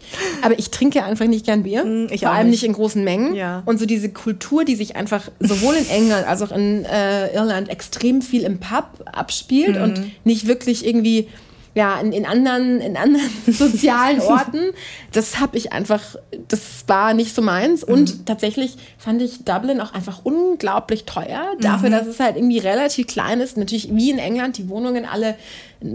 Aber 0.42 0.60
ich 0.60 0.72
trinke 0.72 1.04
einfach 1.04 1.26
nicht 1.26 1.46
gern 1.46 1.64
Bier, 1.64 1.84
hm, 1.84 2.08
ich 2.12 2.22
vor 2.22 2.32
allem 2.32 2.50
nicht. 2.50 2.64
nicht. 2.64 2.70
in 2.70 2.74
großen 2.74 3.04
Mengen. 3.04 3.34
Ja. 3.34 3.64
Und 3.66 3.80
so 3.80 3.86
diese 3.86 4.10
Kultur, 4.10 4.66
die 4.66 4.76
sich 4.76 4.98
einfach 4.98 5.30
sowohl 5.40 5.76
in 5.76 5.90
England 5.90 6.28
als 6.28 6.42
auch 6.42 6.52
in 6.52 6.84
äh, 6.84 7.34
Irland 7.34 7.70
extrem 7.70 8.22
viel 8.22 8.44
im 8.44 8.60
Pub 8.60 8.86
abspielt 9.06 9.78
mhm. 9.78 9.84
und 9.84 10.26
nicht 10.26 10.48
wirklich 10.48 10.86
irgendwie 10.86 11.30
ja, 11.80 11.98
in, 12.02 12.12
in, 12.12 12.26
anderen, 12.26 12.82
in 12.82 12.98
anderen 12.98 13.30
sozialen 13.48 14.20
Orten. 14.20 14.72
Das 15.14 15.40
habe 15.40 15.58
ich 15.58 15.72
einfach, 15.72 16.02
das 16.50 16.84
war 16.88 17.14
nicht 17.14 17.34
so 17.34 17.42
meins. 17.42 17.86
Und 17.86 18.20
mhm. 18.20 18.26
tatsächlich 18.26 18.76
fand 18.98 19.22
ich 19.22 19.46
Dublin 19.46 19.80
auch 19.80 19.94
einfach 19.94 20.20
unglaublich 20.24 21.06
teuer. 21.06 21.54
Dafür, 21.62 21.88
mhm. 21.88 21.94
dass 21.94 22.08
es 22.08 22.20
halt 22.20 22.36
irgendwie 22.36 22.60
relativ 22.60 23.08
klein 23.08 23.40
ist. 23.40 23.56
Natürlich 23.56 23.96
wie 23.96 24.12
in 24.12 24.20
England 24.20 24.58
die 24.58 24.68
Wohnungen 24.68 25.06
alle, 25.06 25.36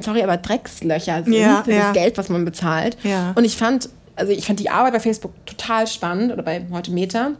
sorry, 0.01 0.23
aber 0.23 0.38
Dreckslöcher 0.38 1.23
sind 1.23 1.35
ja, 1.35 1.62
für 1.62 1.73
ja. 1.73 1.81
das 1.81 1.92
Geld, 1.92 2.16
was 2.16 2.31
man 2.31 2.47
bezahlt. 2.47 2.97
Ja. 3.03 3.33
Und 3.35 3.44
ich 3.44 3.59
fand, 3.59 3.90
also 4.16 4.33
ich 4.33 4.47
fand 4.47 4.61
die 4.61 4.70
Arbeit 4.70 4.94
bei 4.94 5.01
Facebook 5.01 5.33
total 5.44 5.87
spannend 5.87 6.33
oder 6.33 6.42
bei 6.42 6.64
heute 6.73 6.92
Meta 6.92 7.33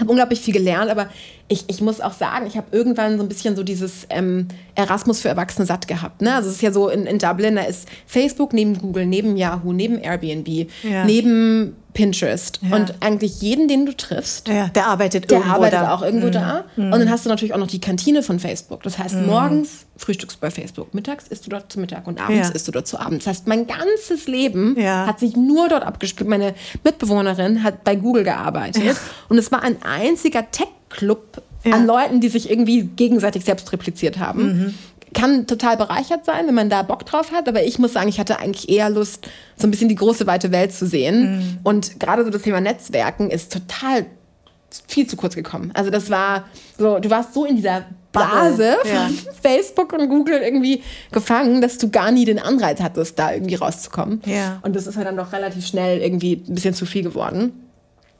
habe 0.00 0.10
unglaublich 0.10 0.40
viel 0.40 0.54
gelernt, 0.54 0.90
aber 0.90 1.08
ich, 1.48 1.64
ich 1.68 1.80
muss 1.80 2.00
auch 2.00 2.12
sagen, 2.12 2.46
ich 2.46 2.56
habe 2.56 2.66
irgendwann 2.72 3.16
so 3.16 3.24
ein 3.24 3.28
bisschen 3.28 3.56
so 3.56 3.62
dieses 3.62 4.06
ähm, 4.10 4.48
Erasmus 4.74 5.20
für 5.20 5.28
Erwachsene 5.28 5.66
satt 5.66 5.88
gehabt. 5.88 6.22
Ne? 6.22 6.34
Also 6.34 6.48
es 6.48 6.56
ist 6.56 6.62
ja 6.62 6.72
so 6.72 6.88
in, 6.88 7.06
in 7.06 7.18
Dublin, 7.18 7.56
da 7.56 7.62
ist 7.62 7.88
Facebook 8.06 8.52
neben 8.52 8.78
Google, 8.78 9.06
neben 9.06 9.36
Yahoo, 9.36 9.72
neben 9.72 9.98
Airbnb, 9.98 10.68
ja. 10.82 11.04
neben 11.04 11.76
Pinterest. 11.98 12.60
Ja. 12.62 12.76
Und 12.76 12.94
eigentlich 13.00 13.40
jeden, 13.42 13.66
den 13.66 13.84
du 13.84 13.92
triffst, 13.92 14.46
ja, 14.46 14.68
der 14.68 14.86
arbeitet 14.86 15.28
der 15.32 15.38
irgendwo 15.38 15.54
arbeitet 15.56 15.80
da. 15.80 15.92
auch 15.92 16.02
irgendwo 16.02 16.28
mhm. 16.28 16.32
da. 16.32 16.64
Und 16.76 16.92
dann 16.92 17.10
hast 17.10 17.24
du 17.24 17.28
natürlich 17.28 17.54
auch 17.54 17.58
noch 17.58 17.66
die 17.66 17.80
Kantine 17.80 18.22
von 18.22 18.38
Facebook. 18.38 18.84
Das 18.84 19.00
heißt, 19.00 19.16
mhm. 19.16 19.26
morgens 19.26 19.86
frühstückst 19.96 20.36
du 20.36 20.40
bei 20.40 20.52
Facebook, 20.52 20.94
mittags 20.94 21.26
isst 21.26 21.44
du 21.44 21.50
dort 21.50 21.72
zu 21.72 21.80
Mittag 21.80 22.06
und 22.06 22.20
abends 22.20 22.50
ja. 22.50 22.54
isst 22.54 22.68
du 22.68 22.70
dort 22.70 22.86
zu 22.86 23.00
Abend. 23.00 23.22
Das 23.22 23.26
heißt, 23.26 23.48
mein 23.48 23.66
ganzes 23.66 24.28
Leben 24.28 24.76
hat 24.78 25.18
sich 25.18 25.34
nur 25.34 25.68
dort 25.68 25.82
abgespielt. 25.82 26.30
Meine 26.30 26.54
Mitbewohnerin 26.84 27.64
hat 27.64 27.82
bei 27.82 27.96
Google 27.96 28.22
gearbeitet. 28.22 28.96
Und 29.28 29.36
es 29.38 29.50
war 29.50 29.64
ein 29.64 29.82
einziger 29.82 30.48
Tech-Club 30.48 31.42
an 31.64 31.84
Leuten, 31.84 32.20
die 32.20 32.28
sich 32.28 32.48
irgendwie 32.48 32.84
gegenseitig 32.84 33.44
selbst 33.44 33.72
repliziert 33.72 34.20
haben. 34.20 34.42
Mhm 34.46 34.74
kann 35.14 35.46
total 35.46 35.76
bereichert 35.76 36.24
sein, 36.24 36.46
wenn 36.46 36.54
man 36.54 36.70
da 36.70 36.82
Bock 36.82 37.06
drauf 37.06 37.32
hat. 37.32 37.48
Aber 37.48 37.62
ich 37.64 37.78
muss 37.78 37.92
sagen, 37.92 38.08
ich 38.08 38.20
hatte 38.20 38.38
eigentlich 38.38 38.68
eher 38.68 38.90
Lust, 38.90 39.28
so 39.56 39.66
ein 39.66 39.70
bisschen 39.70 39.88
die 39.88 39.94
große 39.94 40.26
weite 40.26 40.52
Welt 40.52 40.72
zu 40.72 40.86
sehen. 40.86 41.38
Mhm. 41.38 41.58
Und 41.64 42.00
gerade 42.00 42.24
so 42.24 42.30
das 42.30 42.42
Thema 42.42 42.60
Netzwerken 42.60 43.30
ist 43.30 43.52
total 43.52 44.06
viel 44.86 45.06
zu 45.06 45.16
kurz 45.16 45.34
gekommen. 45.34 45.70
Also 45.74 45.90
das 45.90 46.10
war 46.10 46.44
so, 46.76 46.98
du 46.98 47.10
warst 47.10 47.32
so 47.34 47.44
in 47.44 47.56
dieser 47.56 47.86
Blase 48.12 48.76
ja. 48.84 49.06
von 49.06 49.18
Facebook 49.42 49.92
und 49.92 50.08
Google 50.08 50.40
irgendwie 50.42 50.82
gefangen, 51.10 51.60
dass 51.60 51.78
du 51.78 51.90
gar 51.90 52.10
nie 52.10 52.24
den 52.24 52.38
Anreiz 52.38 52.80
hattest, 52.80 53.18
da 53.18 53.32
irgendwie 53.32 53.54
rauszukommen. 53.54 54.22
Ja. 54.26 54.58
Und 54.62 54.76
das 54.76 54.86
ist 54.86 54.96
halt 54.96 55.06
dann 55.06 55.16
doch 55.16 55.32
relativ 55.32 55.66
schnell 55.66 56.00
irgendwie 56.00 56.44
ein 56.48 56.54
bisschen 56.54 56.74
zu 56.74 56.86
viel 56.86 57.02
geworden. 57.02 57.52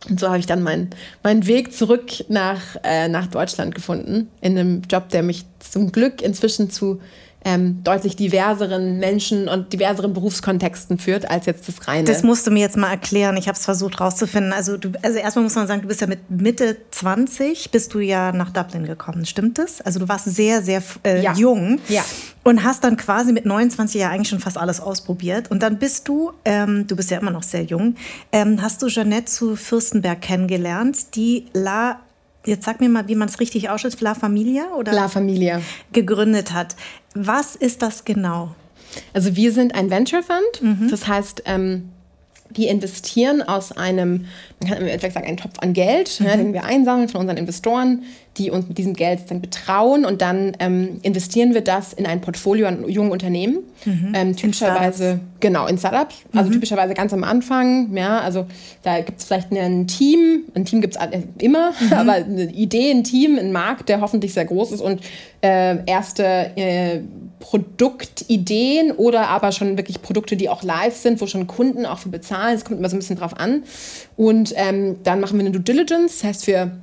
Und 0.09 0.21
so 0.21 0.29
habe 0.29 0.39
ich 0.39 0.47
dann 0.47 0.63
meinen 0.63 0.91
mein 1.23 1.47
Weg 1.47 1.73
zurück 1.75 2.25
nach, 2.29 2.77
äh, 2.85 3.09
nach 3.09 3.27
Deutschland 3.27 3.75
gefunden, 3.75 4.29
in 4.41 4.59
einem 4.59 4.83
Job, 4.89 5.09
der 5.09 5.23
mich 5.23 5.45
zum 5.59 5.91
Glück 5.91 6.23
inzwischen 6.23 6.71
zu 6.71 7.01
ähm, 7.49 7.83
deutlich 7.83 8.15
diverseren 8.15 8.99
Menschen 8.99 9.49
und 9.49 9.73
diverseren 9.73 10.13
Berufskontexten 10.13 10.99
führt, 10.99 11.31
als 11.31 11.47
jetzt 11.47 11.67
das 11.67 11.89
reine. 11.89 12.05
Das 12.05 12.23
musst 12.23 12.47
du 12.47 12.51
mir 12.51 12.61
jetzt 12.61 12.77
mal 12.77 12.91
erklären. 12.91 13.39
Ich 13.39 13.49
habe 13.49 13.57
es 13.57 13.65
versucht 13.65 14.01
rauszufinden. 14.01 14.53
Also, 14.53 14.77
du, 14.77 14.93
also 15.03 15.19
erstmal 15.19 15.45
muss 15.45 15.55
man 15.55 15.67
sagen, 15.67 15.81
du 15.81 15.89
bist 15.89 16.03
ja 16.03 16.07
mit 16.07 16.31
Mitte 16.31 16.77
20 16.91 17.71
bist 17.71 17.95
du 17.95 18.01
ja 18.01 18.33
nach 18.33 18.51
Dublin 18.51 18.85
gekommen. 18.85 19.25
Stimmt 19.25 19.59
das? 19.59 19.81
Also 19.81 19.99
du 19.99 20.09
warst 20.09 20.27
sehr, 20.27 20.63
sehr 20.63 20.83
äh, 21.05 21.23
ja. 21.23 21.33
jung. 21.33 21.81
Ja. 21.89 22.05
Und 22.45 22.65
hast 22.65 22.85
dann 22.85 22.99
quasi 22.99 23.33
mit 23.33 23.47
29 23.47 23.99
ja 23.99 24.11
eigentlich 24.11 24.29
schon 24.29 24.41
fast 24.41 24.59
alles 24.59 24.81
ausprobiert. 24.81 25.51
Und 25.51 25.63
dann 25.63 25.79
bist 25.79 26.07
du, 26.07 26.33
ähm, 26.45 26.87
du 26.87 26.97
bist 26.97 27.11
ja 27.11 27.19
immer 27.19 27.31
noch 27.31 27.43
sehr 27.43 27.63
jung, 27.63 27.97
ähm, 28.31 28.61
hast 28.61 28.83
du 28.83 28.89
Jeanette 28.89 29.27
zu 29.27 29.57
Fürstenberg 29.57 30.21
kennengelernt, 30.21 31.17
die 31.17 31.47
La 31.55 32.01
jetzt 32.49 32.65
sag 32.65 32.81
mir 32.81 32.89
mal, 32.89 33.07
wie 33.09 33.15
man 33.15 33.29
es 33.29 33.41
richtig 33.41 33.71
ausspricht, 33.71 34.01
La 34.01 34.15
Familia 34.15 34.73
oder? 34.77 34.93
La 34.93 35.09
Familia. 35.09 35.61
Gegründet 35.93 36.53
hat. 36.53 36.75
Was 37.21 37.57
ist 37.57 37.83
das 37.83 38.05
genau? 38.05 38.55
Also 39.13 39.35
wir 39.37 39.53
sind 39.53 39.75
ein 39.75 39.91
Venture 39.91 40.23
Fund. 40.23 40.63
Mhm. 40.63 40.89
Das 40.91 41.07
heißt, 41.09 41.43
ähm, 41.47 41.91
wir 42.51 42.71
investieren 42.71 43.43
aus 43.43 43.73
einem, 43.73 44.27
man 44.61 44.71
kann 44.71 44.79
im 44.79 44.87
Endeffekt 44.87 45.15
sagen, 45.15 45.27
einen 45.27 45.37
Topf 45.37 45.59
an 45.61 45.73
Geld, 45.73 46.21
mhm. 46.21 46.27
ja, 46.27 46.37
den 46.37 46.53
wir 46.53 46.65
einsammeln 46.65 47.09
von 47.09 47.21
unseren 47.21 47.37
Investoren, 47.37 48.03
die 48.37 48.51
uns 48.51 48.69
mit 48.69 48.79
diesem 48.79 48.95
Geld 48.95 49.21
dann 49.29 49.41
betrauen 49.41 50.05
und 50.05 50.23
dann 50.23 50.57
ähm, 50.61 51.01
investieren 51.03 51.55
wir 51.55 51.61
das 51.61 51.93
in 51.93 52.07
ein 52.07 52.21
Portfolio 52.21 52.69
an 52.69 52.89
jungen 52.89 53.11
Unternehmen. 53.11 53.59
Mhm. 53.85 54.13
Ähm, 54.15 54.37
typischerweise, 54.37 55.11
in 55.11 55.21
genau, 55.41 55.67
in 55.67 55.77
Startups. 55.77 56.23
Also 56.33 56.49
mhm. 56.49 56.55
typischerweise 56.55 56.95
ganz 56.95 57.13
am 57.13 57.25
Anfang, 57.25 57.95
ja, 57.97 58.21
also 58.21 58.47
da 58.83 59.01
gibt 59.01 59.19
es 59.19 59.25
vielleicht 59.25 59.51
ein 59.53 59.87
Team, 59.87 60.45
ein 60.55 60.65
Team 60.65 60.81
gibt 60.81 60.97
es 60.97 61.03
immer, 61.39 61.73
mhm. 61.81 61.93
aber 61.97 62.13
eine 62.13 62.45
Idee, 62.45 62.93
ein 62.93 63.05
Team, 63.05 63.39
ein 63.39 63.53
Markt, 63.53 63.89
der 63.89 64.01
hoffentlich 64.01 64.33
sehr 64.33 64.45
groß 64.45 64.73
ist 64.73 64.81
und 64.81 65.01
äh, 65.43 65.85
erste 65.87 66.25
äh, 66.57 67.01
Produktideen 67.41 68.93
oder 68.93 69.29
aber 69.29 69.53
schon 69.53 69.77
wirklich 69.77 70.03
Produkte, 70.03 70.37
die 70.37 70.49
auch 70.49 70.63
live 70.63 70.97
sind, 70.97 71.21
wo 71.21 71.27
schon 71.27 71.47
Kunden 71.47 71.87
auch 71.87 71.99
für 71.99 72.09
bezahlen. 72.09 72.57
Es 72.57 72.65
kommt 72.65 72.79
immer 72.79 72.89
so 72.89 72.97
ein 72.97 72.99
bisschen 72.99 73.17
drauf 73.17 73.39
an. 73.39 73.63
Und 74.17 74.53
ähm, 74.57 74.97
dann 75.05 75.21
machen 75.21 75.39
wir 75.39 75.47
eine 75.47 75.53
Due 75.53 75.63
Diligence, 75.63 76.19
das 76.19 76.25
heißt, 76.25 76.47
wir 76.47 76.79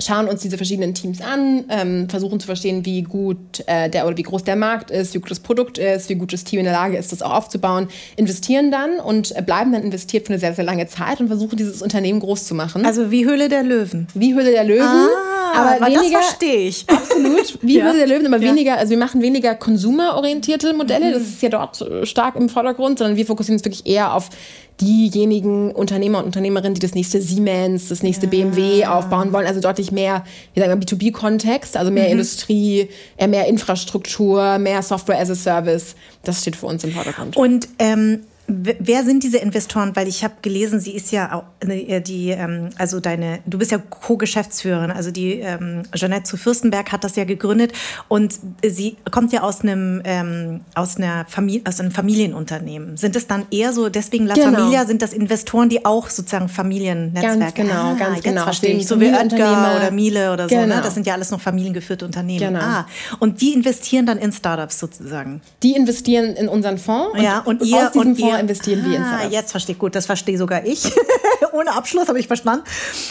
schauen 0.00 0.28
uns 0.28 0.42
diese 0.42 0.56
verschiedenen 0.56 0.94
Teams 0.94 1.20
an, 1.20 1.64
ähm, 1.68 2.08
versuchen 2.08 2.40
zu 2.40 2.46
verstehen, 2.46 2.84
wie 2.84 3.02
gut 3.02 3.62
äh, 3.66 3.88
der 3.88 4.06
oder 4.06 4.16
wie 4.16 4.22
groß 4.22 4.44
der 4.44 4.56
Markt 4.56 4.90
ist, 4.90 5.14
wie 5.14 5.18
gut 5.18 5.30
das 5.30 5.40
Produkt 5.40 5.78
ist, 5.78 6.08
wie 6.08 6.14
gut 6.14 6.32
das 6.32 6.44
Team 6.44 6.60
in 6.60 6.64
der 6.64 6.74
Lage 6.74 6.96
ist, 6.96 7.12
das 7.12 7.22
auch 7.22 7.32
aufzubauen, 7.32 7.88
investieren 8.16 8.70
dann 8.70 8.98
und 8.98 9.36
äh, 9.36 9.42
bleiben 9.42 9.72
dann 9.72 9.82
investiert 9.82 10.26
für 10.26 10.32
eine 10.32 10.40
sehr, 10.40 10.54
sehr 10.54 10.64
lange 10.64 10.86
Zeit 10.86 11.20
und 11.20 11.28
versuchen, 11.28 11.56
dieses 11.56 11.82
Unternehmen 11.82 12.20
groß 12.20 12.44
zu 12.46 12.54
machen. 12.54 12.84
Also 12.84 13.10
wie 13.10 13.24
Höhle 13.24 13.48
der 13.48 13.62
Löwen. 13.62 14.06
Wie 14.14 14.34
Höhle 14.34 14.50
der 14.50 14.64
Löwen. 14.64 14.82
Ah, 14.82 15.52
aber 15.54 15.86
weniger, 15.86 16.18
das 16.18 16.26
verstehe 16.26 16.68
ich. 16.68 16.84
Absolut. 16.88 17.58
Wie 17.62 17.78
ja. 17.78 17.84
Höhle 17.84 17.98
der 17.98 18.06
Löwen, 18.06 18.26
aber 18.26 18.42
ja. 18.42 18.50
weniger, 18.50 18.78
also 18.78 18.90
wir 18.90 18.98
machen 18.98 19.22
weniger 19.22 19.54
konsumerorientierte 19.54 20.72
Modelle, 20.72 21.10
mhm. 21.10 21.12
das 21.14 21.22
ist 21.22 21.42
ja 21.42 21.48
dort 21.48 21.80
äh, 21.80 22.06
stark 22.06 22.36
im 22.36 22.48
Vordergrund, 22.48 22.98
sondern 22.98 23.16
wir 23.16 23.26
fokussieren 23.26 23.56
uns 23.56 23.64
wirklich 23.64 23.86
eher 23.86 24.14
auf 24.14 24.30
diejenigen 24.80 25.70
Unternehmer 25.70 26.18
und 26.18 26.26
Unternehmerinnen, 26.26 26.74
die 26.74 26.80
das 26.80 26.94
nächste 26.94 27.20
Siemens, 27.20 27.88
das 27.88 28.02
nächste 28.02 28.26
ja. 28.26 28.30
BMW 28.30 28.86
aufbauen 28.86 29.32
wollen, 29.32 29.46
also 29.46 29.60
deutlich 29.60 29.92
mehr, 29.92 30.24
wie 30.54 30.60
sagen 30.60 30.80
wir, 30.80 30.86
B2B-Kontext, 30.86 31.76
also 31.76 31.90
mehr 31.90 32.06
mhm. 32.06 32.12
Industrie, 32.12 32.88
äh, 33.16 33.26
mehr 33.26 33.46
Infrastruktur, 33.46 34.58
mehr 34.58 34.82
Software 34.82 35.20
as 35.20 35.30
a 35.30 35.34
Service. 35.34 35.94
Das 36.24 36.40
steht 36.40 36.56
für 36.56 36.66
uns 36.66 36.84
im 36.84 36.92
Vordergrund. 36.92 37.36
Und 37.36 37.68
ähm, 37.78 38.20
Wer 38.46 39.04
sind 39.04 39.22
diese 39.22 39.38
Investoren? 39.38 39.94
Weil 39.94 40.08
ich 40.08 40.24
habe 40.24 40.34
gelesen, 40.42 40.80
sie 40.80 40.92
ist 40.92 41.12
ja 41.12 41.32
auch 41.32 41.44
äh, 41.66 42.00
die, 42.00 42.30
ähm, 42.30 42.70
also 42.76 43.00
deine, 43.00 43.38
du 43.46 43.58
bist 43.58 43.70
ja 43.70 43.78
Co-Geschäftsführerin, 43.78 44.90
also 44.90 45.10
die 45.10 45.34
ähm, 45.40 45.82
Jeanette 45.94 46.24
zu 46.24 46.36
Fürstenberg 46.36 46.90
hat 46.92 47.04
das 47.04 47.16
ja 47.16 47.24
gegründet 47.24 47.72
und 48.08 48.34
sie 48.66 48.96
kommt 49.10 49.32
ja 49.32 49.42
aus 49.42 49.62
einem 49.62 50.02
ähm, 50.04 50.60
aus 50.74 50.96
einer 50.96 51.24
Familie, 51.28 51.62
aus 51.66 51.80
einem 51.80 51.92
Familienunternehmen. 51.92 52.96
Sind 52.96 53.16
es 53.16 53.26
dann 53.26 53.46
eher 53.50 53.72
so, 53.72 53.88
deswegen 53.88 54.26
La 54.26 54.34
genau. 54.34 54.52
Familia 54.52 54.86
sind 54.86 55.02
das 55.02 55.12
Investoren, 55.12 55.68
die 55.68 55.84
auch 55.84 56.10
sozusagen 56.10 56.48
Familiennetzwerke? 56.48 57.38
Ganz 57.38 57.54
genau, 57.54 57.72
ah, 57.72 57.94
ganz 57.94 58.22
genau. 58.22 58.42
Verstehe 58.44 58.76
ich. 58.76 58.86
So 58.86 59.00
wie 59.00 59.06
Oetker 59.06 59.76
oder 59.76 59.90
Miele 59.90 60.32
oder 60.32 60.48
so. 60.48 60.54
Ne? 60.54 60.62
Genau. 60.62 60.76
Ne? 60.76 60.82
Das 60.82 60.94
sind 60.94 61.06
ja 61.06 61.14
alles 61.14 61.30
noch 61.30 61.40
familiengeführte 61.40 62.04
Unternehmen. 62.04 62.54
Genau. 62.54 62.60
Ah, 62.60 62.86
und 63.20 63.40
die 63.40 63.52
investieren 63.52 64.06
dann 64.06 64.18
in 64.18 64.32
Startups 64.32 64.78
sozusagen. 64.78 65.40
Die 65.62 65.72
investieren 65.72 66.34
in 66.36 66.48
unseren 66.48 66.78
Fonds. 66.78 67.20
Ja, 67.20 67.40
und, 67.40 67.62
ihr 67.62 67.90
und 67.94 68.18
ihr 68.18 68.31
investieren 68.38 68.84
wir 68.84 68.96
in 68.96 69.02
ah, 69.02 69.28
Jetzt 69.28 69.50
verstehe 69.50 69.74
ich 69.74 69.78
gut, 69.78 69.94
das 69.94 70.06
verstehe 70.06 70.38
sogar 70.38 70.64
ich. 70.64 70.92
Ohne 71.52 71.74
Abschluss 71.74 72.08
habe 72.08 72.18
ich 72.18 72.26
verstanden. 72.26 72.64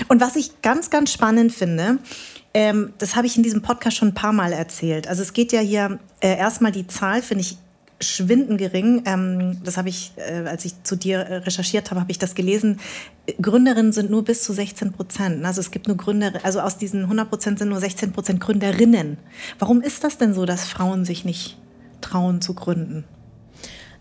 Und 0.08 0.22
was 0.22 0.36
ich 0.36 0.62
ganz, 0.62 0.90
ganz 0.90 1.12
spannend 1.12 1.52
finde, 1.52 2.00
ähm, 2.54 2.94
das 2.98 3.16
habe 3.16 3.28
ich 3.28 3.38
in 3.38 3.44
diesem 3.44 3.62
Podcast 3.62 3.98
schon 3.98 4.10
ein 4.10 4.14
paar 4.14 4.34
Mal 4.34 4.54
erzählt. 4.54 5.08
Also 5.08 5.22
es 5.22 5.34
geht 5.34 5.52
ja 5.52 5.62
hier 5.62 6.00
äh, 6.20 6.38
erstmal 6.38 6.72
die 6.72 6.88
Zahl, 6.88 7.22
finde 7.22 7.42
ich 7.42 7.58
verschwindend 8.02 8.58
gering. 8.58 9.04
Ähm, 9.06 9.62
das 9.64 9.78
habe 9.78 9.90
ich, 9.90 10.12
äh, 10.16 10.48
als 10.48 10.66
ich 10.66 10.84
zu 10.84 10.96
dir 10.96 11.20
äh, 11.20 11.36
recherchiert 11.38 11.92
habe, 11.92 12.02
habe 12.02 12.12
ich 12.12 12.18
das 12.18 12.34
gelesen. 12.34 12.80
Gründerinnen 13.42 13.94
sind 13.94 14.10
nur 14.10 14.24
bis 14.24 14.44
zu 14.44 14.54
16 14.54 14.92
Prozent. 14.92 15.46
Also 15.46 15.62
es 15.62 15.70
gibt 15.70 15.88
nur 15.88 15.98
Gründer, 15.98 16.34
also 16.44 16.62
aus 16.62 16.78
diesen 16.78 17.04
100 17.04 17.30
Prozent 17.30 17.60
sind 17.60 17.70
nur 17.70 17.80
16 17.80 18.12
Prozent 18.12 18.42
Gründerinnen. 18.42 19.18
Warum 19.60 19.82
ist 19.82 20.04
das 20.04 20.18
denn 20.18 20.34
so, 20.34 20.46
dass 20.46 20.66
Frauen 20.66 21.06
sich 21.06 21.26
nicht 21.26 21.58
trauen 22.02 22.42
zu 22.42 22.56
gründen? 22.56 23.06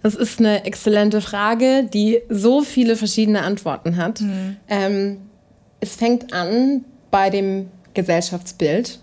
Das 0.03 0.15
ist 0.15 0.39
eine 0.39 0.65
exzellente 0.65 1.21
Frage, 1.21 1.85
die 1.85 2.21
so 2.29 2.63
viele 2.63 2.97
verschiedene 2.97 3.43
Antworten 3.43 3.97
hat. 3.97 4.21
Mhm. 4.21 4.57
Ähm, 4.69 5.17
es 5.81 5.97
fängt 5.97 6.33
an 6.33 6.85
bei 7.11 7.31
dem 7.31 7.69
Gesellschaftsbild, 7.95 9.01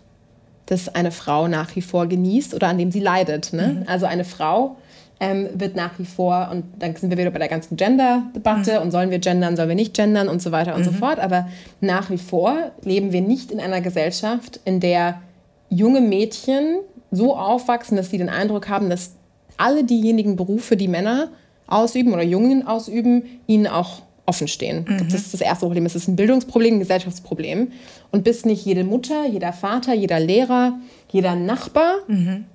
das 0.66 0.94
eine 0.94 1.12
Frau 1.12 1.48
nach 1.48 1.76
wie 1.76 1.82
vor 1.82 2.08
genießt 2.08 2.54
oder 2.54 2.68
an 2.68 2.78
dem 2.78 2.92
sie 2.92 3.00
leidet. 3.00 3.54
Ne? 3.54 3.80
Mhm. 3.80 3.84
Also 3.88 4.06
eine 4.06 4.26
Frau 4.26 4.78
ähm, 5.20 5.48
wird 5.54 5.76
nach 5.76 5.98
wie 5.98 6.06
vor, 6.06 6.50
und 6.52 6.66
dann 6.80 6.96
sind 6.96 7.10
wir 7.10 7.18
wieder 7.18 7.32
bei 7.32 7.40
der 7.40 7.48
ganzen 7.48 7.76
Gender-Debatte 7.76 8.76
mhm. 8.76 8.82
und 8.84 8.92
sollen 8.92 9.10
wir 9.10 9.20
gendern, 9.20 9.56
sollen 9.56 9.70
wir 9.70 9.76
nicht 9.76 9.94
gendern 9.94 10.30
und 10.30 10.42
so 10.42 10.52
weiter 10.52 10.76
und 10.76 10.82
mhm. 10.82 10.86
so 10.86 10.92
fort. 10.92 11.20
Aber 11.20 11.48
nach 11.82 12.10
wie 12.10 12.18
vor 12.18 12.72
leben 12.84 13.12
wir 13.12 13.22
nicht 13.22 13.52
in 13.52 13.60
einer 13.60 13.82
Gesellschaft, 13.82 14.60
in 14.66 14.80
der 14.80 15.22
junge 15.70 16.02
Mädchen 16.02 16.80
so 17.12 17.36
aufwachsen, 17.36 17.98
dass 17.98 18.10
sie 18.10 18.18
den 18.18 18.30
Eindruck 18.30 18.70
haben, 18.70 18.90
dass 18.90 19.17
alle 19.58 19.84
diejenigen 19.84 20.36
Berufe, 20.36 20.78
die 20.78 20.88
Männer 20.88 21.30
ausüben 21.68 22.14
oder 22.14 22.24
Jungen 22.24 22.66
ausüben, 22.66 23.24
ihnen 23.46 23.68
auch 23.68 24.02
offen 24.26 24.48
stehen. 24.48 24.86
Mhm. 24.88 25.10
Das 25.10 25.22
ist 25.22 25.34
das 25.34 25.42
erste 25.42 25.66
Problem. 25.66 25.86
Es 25.86 25.96
ist 25.96 26.08
ein 26.08 26.16
Bildungsproblem, 26.16 26.76
ein 26.76 26.80
Gesellschaftsproblem. 26.80 27.72
Und 28.12 28.24
bis 28.24 28.46
nicht 28.46 28.66
jede 28.66 28.84
Mutter, 28.84 29.26
jeder 29.26 29.54
Vater, 29.54 29.94
jeder 29.94 30.20
Lehrer, 30.20 30.80
jeder 31.10 31.36
Nachbar 31.36 31.96
mhm. 32.08 32.46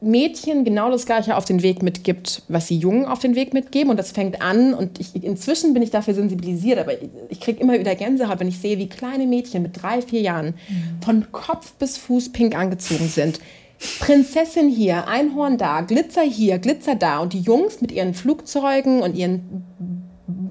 Mädchen 0.00 0.64
genau 0.64 0.90
das 0.90 1.06
Gleiche 1.06 1.36
auf 1.36 1.44
den 1.44 1.62
Weg 1.62 1.82
mitgibt, 1.82 2.42
was 2.48 2.68
sie 2.68 2.76
Jungen 2.76 3.04
auf 3.04 3.18
den 3.18 3.34
Weg 3.34 3.52
mitgeben. 3.52 3.90
Und 3.90 3.96
das 3.96 4.12
fängt 4.12 4.40
an, 4.40 4.74
und 4.74 5.00
ich, 5.00 5.24
inzwischen 5.24 5.74
bin 5.74 5.82
ich 5.82 5.90
dafür 5.90 6.14
sensibilisiert, 6.14 6.78
aber 6.78 6.92
ich, 7.30 7.40
kriege 7.40 7.60
immer 7.60 7.78
wieder 7.78 7.94
Gänsehaut, 7.94 8.38
wenn 8.38 8.48
ich 8.48 8.58
sehe, 8.58 8.78
wie 8.78 8.88
kleine 8.88 9.26
Mädchen 9.26 9.62
mit 9.62 9.82
drei, 9.82 10.00
vier 10.02 10.20
Jahren 10.20 10.46
mhm. 10.46 11.02
von 11.02 11.32
Kopf 11.32 11.72
bis 11.74 11.96
Fuß 11.96 12.30
pink 12.30 12.56
angezogen 12.56 13.08
sind 13.08 13.40
Prinzessin 14.00 14.68
hier, 14.68 15.08
Einhorn 15.08 15.58
da, 15.58 15.80
Glitzer 15.80 16.22
hier, 16.22 16.58
Glitzer 16.58 16.94
da. 16.94 17.18
Und 17.18 17.32
die 17.32 17.40
Jungs 17.40 17.80
mit 17.80 17.92
ihren 17.92 18.14
Flugzeugen 18.14 19.02
und 19.02 19.16
ihren 19.16 19.64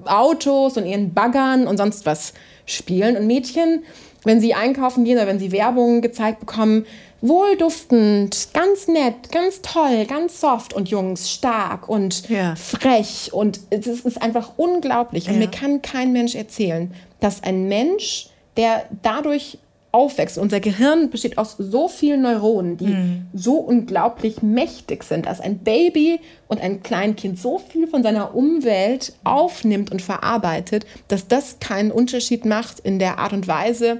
Autos 0.04 0.76
und 0.76 0.86
ihren 0.86 1.14
Baggern 1.14 1.66
und 1.66 1.76
sonst 1.76 2.06
was 2.06 2.34
spielen. 2.66 3.16
Und 3.16 3.26
Mädchen, 3.26 3.84
wenn 4.24 4.40
sie 4.40 4.54
einkaufen 4.54 5.04
gehen 5.04 5.16
oder 5.16 5.26
wenn 5.26 5.38
sie 5.38 5.52
Werbung 5.52 6.00
gezeigt 6.00 6.40
bekommen, 6.40 6.86
wohlduftend, 7.20 8.48
ganz 8.52 8.88
nett, 8.88 9.30
ganz 9.30 9.62
toll, 9.62 10.06
ganz 10.06 10.40
soft 10.40 10.74
und 10.74 10.88
Jungs 10.88 11.30
stark 11.30 11.88
und 11.88 12.28
ja. 12.28 12.54
frech. 12.56 13.30
Und 13.32 13.60
es 13.70 13.86
ist 13.86 14.20
einfach 14.20 14.52
unglaublich. 14.56 15.28
Und 15.28 15.34
ja. 15.34 15.40
mir 15.40 15.50
kann 15.50 15.82
kein 15.82 16.12
Mensch 16.12 16.34
erzählen, 16.34 16.92
dass 17.20 17.42
ein 17.42 17.68
Mensch, 17.68 18.28
der 18.56 18.86
dadurch 19.02 19.58
aufwächst. 19.92 20.38
Unser 20.38 20.60
Gehirn 20.60 21.10
besteht 21.10 21.38
aus 21.38 21.56
so 21.58 21.86
vielen 21.86 22.22
Neuronen, 22.22 22.78
die 22.78 22.86
mhm. 22.86 23.26
so 23.34 23.56
unglaublich 23.56 24.42
mächtig 24.42 25.04
sind, 25.04 25.26
dass 25.26 25.40
ein 25.40 25.58
Baby 25.58 26.18
und 26.48 26.60
ein 26.60 26.82
Kleinkind 26.82 27.38
so 27.38 27.58
viel 27.58 27.86
von 27.86 28.02
seiner 28.02 28.34
Umwelt 28.34 29.12
aufnimmt 29.22 29.92
und 29.92 30.02
verarbeitet, 30.02 30.86
dass 31.08 31.28
das 31.28 31.58
keinen 31.60 31.92
Unterschied 31.92 32.46
macht 32.46 32.80
in 32.80 32.98
der 32.98 33.18
Art 33.18 33.34
und 33.34 33.46
Weise, 33.46 33.98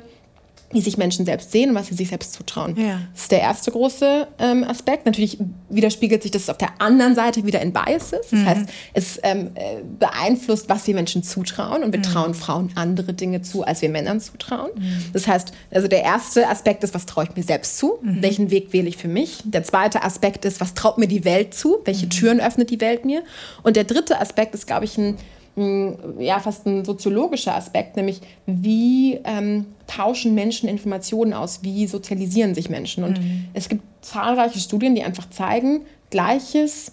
wie 0.72 0.80
sich 0.80 0.96
Menschen 0.96 1.24
selbst 1.24 1.52
sehen 1.52 1.70
und 1.70 1.76
was 1.76 1.88
sie 1.88 1.94
sich 1.94 2.08
selbst 2.08 2.32
zutrauen. 2.32 2.76
Ja. 2.76 3.00
Das 3.12 3.22
ist 3.22 3.32
der 3.32 3.40
erste 3.40 3.70
große 3.70 4.28
ähm, 4.38 4.64
Aspekt. 4.64 5.06
Natürlich 5.06 5.38
widerspiegelt 5.68 6.22
sich 6.22 6.30
das 6.30 6.48
auf 6.48 6.58
der 6.58 6.80
anderen 6.80 7.14
Seite 7.14 7.44
wieder 7.46 7.60
in 7.60 7.72
Biases. 7.72 8.28
Das 8.30 8.32
mhm. 8.32 8.46
heißt, 8.46 8.68
es 8.94 9.20
ähm, 9.22 9.50
äh, 9.54 9.82
beeinflusst, 9.98 10.68
was 10.68 10.86
wir 10.86 10.94
Menschen 10.94 11.22
zutrauen 11.22 11.82
und 11.82 11.92
wir 11.92 11.98
mhm. 11.98 12.04
trauen 12.04 12.34
Frauen 12.34 12.70
andere 12.74 13.14
Dinge 13.14 13.42
zu, 13.42 13.64
als 13.64 13.82
wir 13.82 13.88
Männern 13.88 14.20
zutrauen. 14.20 14.70
Mhm. 14.74 15.04
Das 15.12 15.26
heißt, 15.26 15.52
also 15.70 15.88
der 15.88 16.02
erste 16.02 16.48
Aspekt 16.48 16.84
ist, 16.84 16.94
was 16.94 17.06
traue 17.06 17.24
ich 17.24 17.36
mir 17.36 17.42
selbst 17.42 17.78
zu? 17.78 17.98
Mhm. 18.02 18.22
Welchen 18.22 18.50
Weg 18.50 18.72
wähle 18.72 18.88
ich 18.88 18.96
für 18.96 19.08
mich? 19.08 19.42
Der 19.44 19.64
zweite 19.64 20.02
Aspekt 20.02 20.44
ist, 20.44 20.60
was 20.60 20.74
traut 20.74 20.98
mir 20.98 21.08
die 21.08 21.24
Welt 21.24 21.54
zu? 21.54 21.78
Welche 21.84 22.06
mhm. 22.06 22.10
Türen 22.10 22.40
öffnet 22.40 22.70
die 22.70 22.80
Welt 22.80 23.04
mir? 23.04 23.22
Und 23.62 23.76
der 23.76 23.84
dritte 23.84 24.20
Aspekt 24.20 24.54
ist, 24.54 24.66
glaube 24.66 24.84
ich, 24.84 24.98
ein 24.98 25.16
ja, 25.55 26.40
fast 26.40 26.66
ein 26.66 26.84
soziologischer 26.84 27.55
Aspekt, 27.55 27.96
nämlich 27.96 28.20
wie 28.46 29.20
ähm, 29.24 29.66
tauschen 29.86 30.34
Menschen 30.34 30.68
Informationen 30.68 31.34
aus, 31.34 31.62
wie 31.62 31.86
sozialisieren 31.86 32.55
sich 32.55 32.70
Menschen. 32.70 33.05
Und 33.05 33.20
mhm. 33.20 33.46
es 33.53 33.68
gibt 33.68 33.82
zahlreiche 34.00 34.59
Studien, 34.59 34.94
die 34.94 35.03
einfach 35.03 35.28
zeigen, 35.28 35.82
Gleiches 36.11 36.92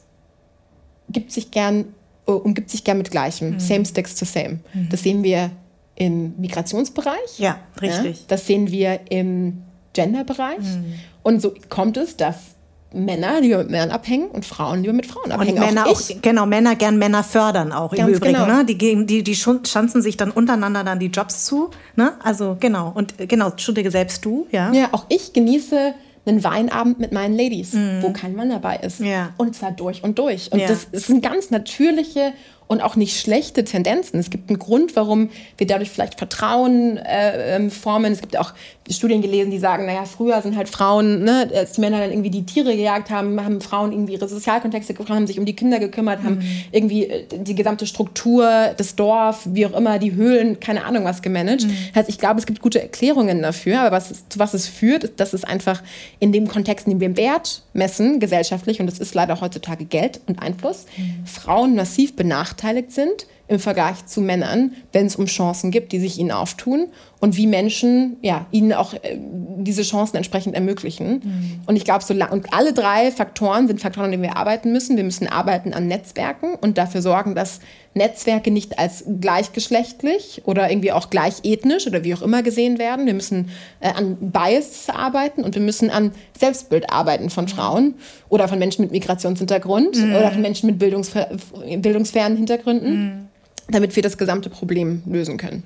gibt 1.10 1.32
sich 1.32 1.52
gern, 1.52 1.86
uh, 2.28 2.34
umgibt 2.34 2.70
sich 2.70 2.84
gern 2.84 2.98
mit 2.98 3.12
Gleichem. 3.12 3.52
Mhm. 3.52 3.60
Same 3.60 3.86
sticks 3.86 4.16
to 4.16 4.26
same. 4.26 4.60
Mhm. 4.74 4.90
Das 4.90 5.04
sehen 5.04 5.24
wir 5.24 5.52
im 5.96 6.34
Migrationsbereich. 6.38 7.40
Ja, 7.40 7.60
richtig. 7.82 8.18
Ja, 8.18 8.26
das 8.28 8.46
sehen 8.46 8.72
wir 8.72 9.00
im 9.10 9.62
Genderbereich. 9.94 10.60
Mhm. 10.60 10.94
Und 11.24 11.42
so 11.42 11.54
kommt 11.70 11.98
es, 11.98 12.18
dass 12.18 12.56
Männer 12.92 13.40
lieber 13.40 13.60
mit 13.60 13.70
Männern 13.70 13.92
abhängen 13.92 14.30
und 14.30 14.46
Frauen 14.46 14.82
lieber 14.82 14.94
mit 14.94 15.06
Frauen 15.06 15.32
abhängen. 15.32 15.58
Und 15.60 15.66
Männer 15.66 15.88
auch, 15.88 15.92
auch 15.92 16.22
genau, 16.22 16.46
Männer 16.46 16.76
gern 16.76 16.98
Männer 16.98 17.24
fördern 17.24 17.72
auch 17.72 17.92
Ganz 17.92 18.10
im 18.10 18.16
Übrigen. 18.16 18.34
Genau. 18.34 18.48
Ne? 18.48 18.66
Die, 18.66 19.06
die, 19.06 19.24
die 19.24 19.36
schanzen 19.36 20.02
sich 20.02 20.18
dann 20.18 20.32
untereinander 20.32 20.84
dann 20.84 21.00
die 21.00 21.08
Jobs 21.08 21.46
zu. 21.46 21.70
Ne? 21.96 22.14
Also 22.24 22.58
genau. 22.60 22.92
Und 22.94 23.16
genau, 23.30 23.50
entschuldige 23.50 23.92
selbst 23.92 24.26
du, 24.26 24.48
ja. 24.52 24.72
Ja, 24.74 24.90
auch 24.92 25.06
ich 25.10 25.34
genieße 25.34 25.94
einen 26.26 26.44
Weinabend 26.44 27.00
mit 27.00 27.12
meinen 27.12 27.36
Ladies, 27.36 27.74
mhm. 27.74 28.02
wo 28.02 28.12
kein 28.12 28.36
Mann 28.36 28.50
dabei 28.50 28.78
ist. 28.78 29.00
Ja. 29.00 29.34
Und 29.38 29.56
zwar 29.56 29.72
durch 29.72 30.04
und 30.04 30.20
durch. 30.20 30.52
Und 30.52 30.60
ja. 30.60 30.68
das 30.68 31.10
eine 31.10 31.22
ganz 31.22 31.52
natürliche 31.52 32.34
und 32.68 32.82
auch 32.82 32.96
nicht 32.96 33.20
schlechte 33.20 33.64
Tendenzen. 33.64 34.20
Es 34.20 34.30
gibt 34.30 34.50
einen 34.50 34.60
Grund, 34.60 34.96
warum 34.96 35.30
wir 35.58 35.66
dadurch 35.66 35.90
vielleicht 35.90 36.20
Vertrauen 36.20 36.98
äh, 36.98 37.56
ähm, 37.56 37.72
formen. 37.72 38.14
Es 38.14 38.22
gibt 38.22 38.38
auch 38.38 38.54
Studien 38.90 39.22
gelesen, 39.22 39.52
die 39.52 39.60
sagen, 39.60 39.86
naja, 39.86 40.06
früher 40.06 40.42
sind 40.42 40.56
halt 40.56 40.68
Frauen, 40.68 41.24
ne, 41.24 41.50
als 41.54 41.74
die 41.74 41.82
Männer 41.82 42.00
dann 42.00 42.12
irgendwie 42.12 42.30
die 42.30 42.46
Tiere 42.46 42.76
gejagt 42.76 43.10
haben, 43.10 43.44
haben 43.44 43.62
Frauen 43.62 43.92
irgendwie 43.92 44.14
ihre 44.14 44.28
Sozialkontexte 44.28 44.94
gefunden, 44.94 45.14
haben 45.14 45.28
sich 45.28 45.40
um 45.40 45.46
die 45.46 45.56
Kinder 45.56 45.80
gekümmert, 45.80 46.22
mhm. 46.22 46.26
haben 46.26 46.42
irgendwie 46.72 47.06
äh, 47.06 47.26
die 47.32 47.56
gesamte 47.56 47.86
Struktur, 47.86 48.74
das 48.76 48.96
Dorf, 48.96 49.42
wie 49.46 49.66
auch 49.66 49.78
immer, 49.78 50.00
die 50.00 50.16
Höhlen, 50.16 50.60
keine 50.60 50.86
Ahnung 50.86 51.04
was 51.06 51.22
gemanagt. 51.22 51.66
Mhm. 51.66 51.74
Das 51.90 52.02
heißt, 52.02 52.10
ich 52.10 52.18
glaube, 52.18 52.40
es 52.40 52.46
gibt 52.46 52.62
gute 52.62 52.82
Erklärungen 52.82 53.42
dafür, 53.42 53.82
aber 53.82 53.96
was, 53.96 54.28
zu 54.30 54.40
was 54.40 54.54
es 54.54 54.68
führt, 54.68 55.04
ist, 55.04 55.20
dass 55.20 55.34
es 55.34 55.44
einfach 55.44 55.84
in 56.20 56.32
dem 56.32 56.48
Kontext, 56.48 56.88
in 56.88 56.94
dem 56.94 57.00
wir 57.00 57.18
Wert 57.18 57.64
messen, 57.74 58.20
gesellschaftlich, 58.20 58.80
und 58.80 58.88
das 58.88 59.00
ist 59.00 59.14
leider 59.14 59.40
heutzutage 59.42 59.86
Geld 59.86 60.22
und 60.28 60.42
Einfluss, 60.42 60.86
mhm. 60.98 61.26
Frauen 61.26 61.76
massiv 61.76 62.16
benachteiligt 62.16 62.92
sind 62.92 63.28
im 63.50 63.60
Vergleich 63.60 64.06
zu 64.06 64.22
Männern, 64.22 64.74
wenn 64.92 65.08
es 65.08 65.16
um 65.16 65.26
Chancen 65.26 65.72
gibt, 65.72 65.92
die 65.92 66.00
sich 66.00 66.20
ihnen 66.20 66.30
auftun 66.32 66.88
und 67.20 67.36
wie 67.36 67.48
Menschen 67.48 68.18
ja, 68.22 68.46
ihnen 68.52 68.74
auch 68.74 68.94
äh, 68.94 69.18
diese 69.58 69.82
Chancen 69.82 70.18
entsprechend 70.18 70.54
ermöglichen. 70.54 71.22
Mhm. 71.24 71.60
Und 71.66 71.76
ich 71.76 71.84
glaube, 71.84 72.04
so 72.04 72.14
und 72.14 72.54
alle 72.54 72.74
drei 72.74 73.12
Faktoren 73.12 73.68
sind 73.68 73.82
Faktoren, 73.82 74.06
an 74.06 74.12
denen 74.12 74.24
wir 74.24 74.38
arbeiten 74.38 74.72
müssen. 74.72 74.98
Wir 74.98 75.04
müssen 75.04 75.28
arbeiten 75.28 75.74
an 75.74 75.88
Netzwerken 75.88 76.54
und 76.62 76.78
dafür 76.78 77.02
sorgen, 77.02 77.34
dass 77.34 77.60
Netzwerke 77.96 78.52
nicht 78.52 78.78
als 78.78 79.04
gleichgeschlechtlich 79.20 80.44
oder 80.46 80.70
irgendwie 80.70 80.92
auch 80.92 81.10
gleichethnisch 81.10 81.88
oder 81.88 82.04
wie 82.04 82.14
auch 82.14 82.22
immer 82.22 82.44
gesehen 82.44 82.78
werden. 82.78 83.08
Wir 83.08 83.16
müssen 83.16 83.50
äh, 83.80 83.90
an 83.90 84.16
Bias 84.22 84.90
arbeiten 84.90 85.44
und 85.44 85.56
wir 85.56 85.62
müssen 85.64 85.90
an 85.90 86.12
Selbstbild 86.38 86.92
arbeiten 86.92 87.32
von 87.32 87.48
Frauen 87.48 87.96
oder 88.30 88.48
von 88.48 88.60
Menschen 88.60 88.84
mit 88.84 88.92
Migrationshintergrund 88.92 89.98
mhm. 89.98 90.16
oder 90.16 90.32
von 90.32 90.42
Menschen 90.42 90.68
mit 90.68 90.78
bildungsfer 90.78 91.30
bildungsfernen 91.78 92.38
Hintergründen. 92.38 92.94
Mhm 92.94 93.30
damit 93.70 93.96
wir 93.96 94.04
das 94.04 94.18
gesamte 94.18 94.50
Problem 94.50 95.04
lösen 95.06 95.38
können. 95.38 95.64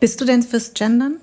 Bist 0.00 0.20
du 0.20 0.24
denn 0.24 0.42
fürs 0.42 0.74
Gendern? 0.74 1.16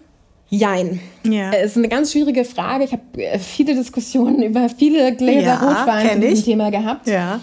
Jein. 0.49 0.99
Ja. 1.23 1.51
Es 1.51 1.71
ist 1.71 1.77
eine 1.77 1.89
ganz 1.89 2.11
schwierige 2.11 2.45
Frage. 2.45 2.84
Ich 2.84 2.91
habe 2.91 3.01
äh, 3.17 3.39
viele 3.39 3.73
Diskussionen 3.73 4.43
über 4.43 4.69
viele 4.69 5.15
Gläser 5.15 5.41
ja, 5.41 5.55
Rotwein 5.55 6.21
zu 6.21 6.27
diesem 6.27 6.45
Thema 6.45 6.69
gehabt. 6.69 7.07
Ja. 7.07 7.39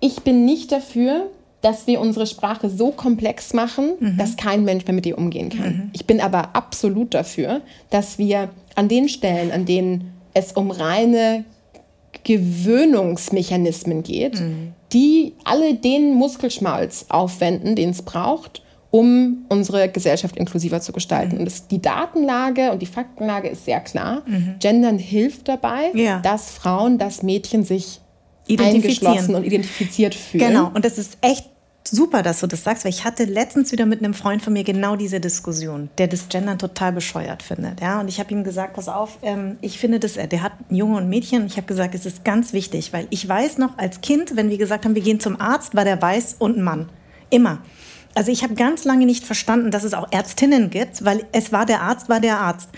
Ich 0.00 0.22
bin 0.22 0.44
nicht 0.44 0.70
dafür, 0.70 1.28
dass 1.60 1.86
wir 1.86 2.00
unsere 2.00 2.26
Sprache 2.26 2.68
so 2.68 2.90
komplex 2.90 3.52
machen, 3.52 3.92
mhm. 3.98 4.16
dass 4.16 4.36
kein 4.36 4.64
Mensch 4.64 4.84
mehr 4.86 4.94
mit 4.94 5.06
ihr 5.06 5.18
umgehen 5.18 5.48
kann. 5.48 5.76
Mhm. 5.76 5.90
Ich 5.92 6.06
bin 6.06 6.20
aber 6.20 6.54
absolut 6.54 7.14
dafür, 7.14 7.62
dass 7.90 8.18
wir 8.18 8.50
an 8.74 8.88
den 8.88 9.08
Stellen, 9.08 9.50
an 9.50 9.64
denen 9.64 10.12
es 10.34 10.52
um 10.52 10.70
reine 10.70 11.44
Gewöhnungsmechanismen 12.24 14.02
geht, 14.02 14.40
mhm 14.40 14.74
die 14.92 15.34
alle 15.44 15.74
den 15.74 16.14
Muskelschmalz 16.14 17.06
aufwenden, 17.08 17.76
den 17.76 17.90
es 17.90 18.02
braucht, 18.02 18.62
um 18.90 19.46
unsere 19.48 19.88
Gesellschaft 19.88 20.36
inklusiver 20.36 20.80
zu 20.80 20.92
gestalten. 20.92 21.34
Mhm. 21.34 21.38
Und 21.40 21.44
das, 21.46 21.66
die 21.66 21.80
Datenlage 21.80 22.70
und 22.72 22.82
die 22.82 22.86
Faktenlage 22.86 23.48
ist 23.48 23.64
sehr 23.64 23.80
klar. 23.80 24.22
Mhm. 24.26 24.56
Gendern 24.60 24.98
hilft 24.98 25.48
dabei, 25.48 25.90
ja. 25.94 26.20
dass 26.20 26.50
Frauen, 26.50 26.98
dass 26.98 27.22
Mädchen 27.22 27.64
sich 27.64 28.00
eingeschlossen 28.58 29.34
und 29.34 29.44
identifiziert 29.44 30.14
fühlen. 30.14 30.48
Genau, 30.48 30.70
und 30.74 30.84
das 30.84 30.98
ist 30.98 31.16
echt 31.22 31.51
super, 31.88 32.22
dass 32.22 32.40
du 32.40 32.46
das 32.46 32.64
sagst, 32.64 32.84
weil 32.84 32.90
ich 32.90 33.04
hatte 33.04 33.24
letztens 33.24 33.72
wieder 33.72 33.86
mit 33.86 34.00
einem 34.00 34.14
Freund 34.14 34.42
von 34.42 34.52
mir 34.52 34.64
genau 34.64 34.96
diese 34.96 35.20
Diskussion, 35.20 35.90
der 35.98 36.08
das 36.08 36.28
Gendern 36.28 36.58
total 36.58 36.92
bescheuert 36.92 37.42
findet. 37.42 37.80
Ja? 37.80 38.00
Und 38.00 38.08
ich 38.08 38.20
habe 38.20 38.32
ihm 38.32 38.44
gesagt, 38.44 38.74
pass 38.74 38.88
auf, 38.88 39.18
ähm, 39.22 39.58
ich 39.60 39.78
finde 39.78 40.00
das, 40.00 40.16
äh, 40.16 40.28
der 40.28 40.42
hat 40.42 40.52
ein 40.70 40.74
Junge 40.74 40.96
und 40.96 41.08
Mädchen. 41.08 41.42
Und 41.42 41.46
ich 41.46 41.56
habe 41.56 41.66
gesagt, 41.66 41.94
es 41.94 42.06
ist 42.06 42.24
ganz 42.24 42.52
wichtig, 42.52 42.92
weil 42.92 43.06
ich 43.10 43.28
weiß 43.28 43.58
noch 43.58 43.78
als 43.78 44.00
Kind, 44.00 44.36
wenn 44.36 44.50
wir 44.50 44.58
gesagt 44.58 44.84
haben, 44.84 44.94
wir 44.94 45.02
gehen 45.02 45.20
zum 45.20 45.40
Arzt, 45.40 45.74
war 45.74 45.84
der 45.84 46.00
weiß 46.00 46.36
und 46.38 46.56
ein 46.56 46.62
Mann. 46.62 46.88
Immer 47.30 47.58
also 48.14 48.30
ich 48.30 48.42
habe 48.42 48.54
ganz 48.54 48.84
lange 48.84 49.06
nicht 49.06 49.24
verstanden, 49.24 49.70
dass 49.70 49.84
es 49.84 49.94
auch 49.94 50.08
Ärztinnen 50.10 50.70
gibt, 50.70 51.04
weil 51.04 51.24
es 51.32 51.52
war 51.52 51.66
der 51.66 51.82
Arzt, 51.82 52.08
war 52.08 52.20
der 52.20 52.38
Arzt. 52.38 52.68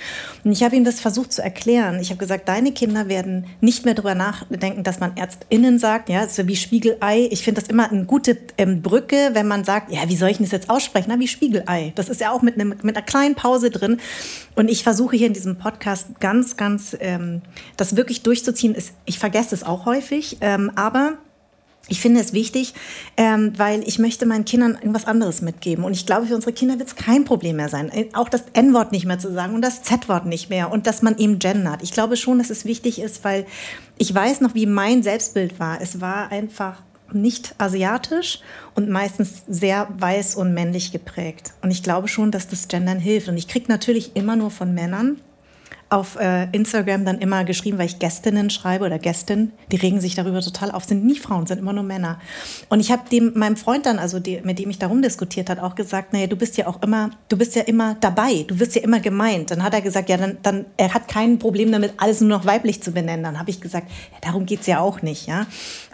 Und 0.45 0.53
ich 0.53 0.63
habe 0.63 0.77
ihm 0.77 0.85
das 0.85 1.01
versucht 1.01 1.33
zu 1.33 1.43
erklären. 1.43 1.99
Ich 2.01 2.11
habe 2.11 2.19
gesagt, 2.19 2.49
deine 2.49 2.73
Kinder 2.73 3.09
werden 3.09 3.47
nicht 3.61 3.85
mehr 3.85 3.95
darüber 3.95 4.15
nachdenken, 4.15 4.85
dass 4.85 5.01
man 5.01 5.17
Ärztinnen 5.17 5.79
sagt, 5.79 6.09
ja, 6.09 6.23
ist 6.23 6.47
wie 6.47 6.57
Spiegelei. 6.57 7.29
Ich 7.31 7.43
finde 7.43 7.61
das 7.61 7.69
immer 7.69 7.91
eine 7.91 8.05
gute 8.05 8.37
ähm, 8.59 8.83
Brücke, 8.83 9.31
wenn 9.33 9.49
man 9.49 9.65
sagt, 9.65 9.91
ja, 9.93 10.09
wie 10.09 10.17
soll 10.17 10.31
ich 10.31 10.39
das 10.39 10.53
jetzt 10.53 10.71
aussprechen? 10.71 11.07
Na, 11.09 11.19
wie 11.19 11.29
Spiegelei. 11.29 11.93
Das 11.95 12.09
ist 12.09 12.21
ja 12.21 12.31
auch 12.31 12.43
mit, 12.43 12.55
einem, 12.55 12.75
mit 12.83 12.97
einer 12.97 13.05
kleinen 13.05 13.35
Pause 13.35 13.71
drin. 13.71 13.99
Und 14.55 14.71
ich 14.71 14.83
versuche 14.83 15.17
hier 15.17 15.27
in 15.27 15.33
diesem 15.33 15.57
Podcast 15.57 16.21
ganz, 16.21 16.57
ganz 16.57 16.97
ähm, 17.01 17.43
das 17.77 17.97
wirklich 17.97 18.23
durchzuziehen. 18.23 18.77
Ich 19.05 19.19
vergesse 19.19 19.55
es 19.55 19.65
auch 19.65 19.87
häufig, 19.87 20.39
ähm, 20.41 20.71
aber 20.77 21.15
ich 21.89 22.01
finde 22.01 22.21
es 22.21 22.33
wichtig, 22.33 22.73
ähm, 23.17 23.53
weil 23.57 23.87
ich 23.87 23.99
möchte 23.99 24.25
meinen 24.25 24.47
Kindern 24.47 24.75
irgendwas 24.75 25.05
anderes 25.05 25.43
mitgeben. 25.43 25.85
Und 25.85 25.93
ich 25.93 26.07
glaube, 26.07 26.27
für 26.27 26.35
unsere 26.35 26.53
Kinder 26.53 26.79
wird 26.79 26.89
es 26.89 26.97
kein 26.97 27.25
Problem 27.25 27.57
mehr 27.57 27.69
sein, 27.69 27.91
äh, 27.91 28.09
auch 28.15 28.29
das 28.29 28.45
N-Wort 28.55 28.91
nicht 28.91 29.05
mehr 29.05 29.19
zu 29.19 29.33
sagen 29.33 29.55
und 29.55 29.63
das 29.63 29.83
Z-Wort 29.83 30.25
nicht 30.27 30.49
mehr 30.49 30.73
und 30.73 30.87
dass 30.87 31.03
man 31.03 31.19
eben 31.19 31.39
gendert. 31.39 31.83
Ich 31.83 31.93
glaube 31.93 32.17
schon, 32.17 32.39
dass 32.39 32.51
es 32.51 32.65
wichtig 32.65 33.01
ist, 33.01 33.23
weil 33.25 33.45
ich 33.99 34.15
weiß 34.15 34.41
noch, 34.41 34.55
wie 34.55 34.67
mein 34.67 35.03
Selbstbild 35.03 35.61
war. 35.61 35.81
Es 35.81 36.01
war 36.01 36.33
einfach 36.33 36.83
nicht 37.13 37.55
asiatisch 37.59 38.41
und 38.75 38.89
meistens 38.89 39.45
sehr 39.47 39.89
weiß 39.99 40.37
und 40.37 40.55
männlich 40.55 40.91
geprägt. 40.91 41.53
Und 41.63 41.71
ich 41.71 41.83
glaube 41.83 42.09
schon, 42.09 42.31
dass 42.31 42.49
das 42.49 42.69
Gendern 42.69 42.99
hilft. 42.99 43.29
Und 43.29 43.37
ich 43.37 43.47
kriege 43.47 43.67
natürlich 43.69 44.17
immer 44.17 44.37
nur 44.37 44.51
von 44.51 44.75
Männern 44.75 45.21
auf 45.95 46.17
äh, 46.17 46.49
Instagram 46.51 47.05
dann 47.05 47.19
immer 47.21 47.45
geschrieben, 47.45 47.79
weil 47.79 47.87
ich 47.87 48.01
Gästinnen 48.01 48.51
schreibe 48.51 48.85
oder 48.85 48.99
Gästin, 48.99 49.53
die 49.71 49.77
regen 49.77 50.01
sich 50.01 50.17
darüber 50.17 50.41
total 50.41 50.73
auf, 50.73 50.85
sind 50.85 51.05
nie 51.05 51.17
Frauen, 51.17 51.47
sind 51.47 51.59
immer 51.59 51.73
nur 51.73 51.85
Männer. 51.85 52.19
Und 52.69 52.81
ich 52.81 52.91
habe 52.91 53.09
dem 53.09 53.33
meinem 53.37 53.57
Freund 53.57 53.87
dann, 53.87 54.01
also 54.01 54.19
die, 54.19 54.41
mit 54.43 54.59
dem 54.59 54.71
ich 54.71 54.79
darum 54.81 55.03
diskutiert 55.03 55.49
hat, 55.49 55.61
auch 55.61 55.77
gesagt, 55.77 56.13
naja, 56.13 56.27
du 56.27 56.35
bist 56.35 56.57
ja 56.57 56.67
auch 56.67 56.83
immer, 56.83 57.11
du 57.29 57.39
bist 57.39 57.55
ja 57.55 57.63
immer 57.63 57.95
dabei, 58.01 58.45
du 58.49 58.59
wirst 58.59 58.75
ja 58.75 58.83
immer 58.83 58.99
gemeint. 58.99 59.53
Dann 59.53 59.63
hat 59.63 59.73
er 59.73 59.83
gesagt, 59.83 60.09
ja, 60.09 60.17
dann, 60.17 60.39
dann 60.43 60.65
er 60.77 60.93
hat 60.93 61.07
kein 61.07 61.39
Problem 61.39 61.71
damit, 61.71 61.93
alles 61.99 62.21
nur 62.21 62.31
noch 62.31 62.45
weiblich 62.45 62.83
zu 62.83 62.91
benennen. 62.91 63.23
Dann 63.23 63.39
habe 63.39 63.51
ich 63.51 63.61
gesagt, 63.61 63.89
ja, 63.89 64.19
darum 64.21 64.47
geht's 64.47 64.67
ja 64.67 64.81
auch 64.81 65.01
nicht, 65.01 65.29
ja. 65.29 65.47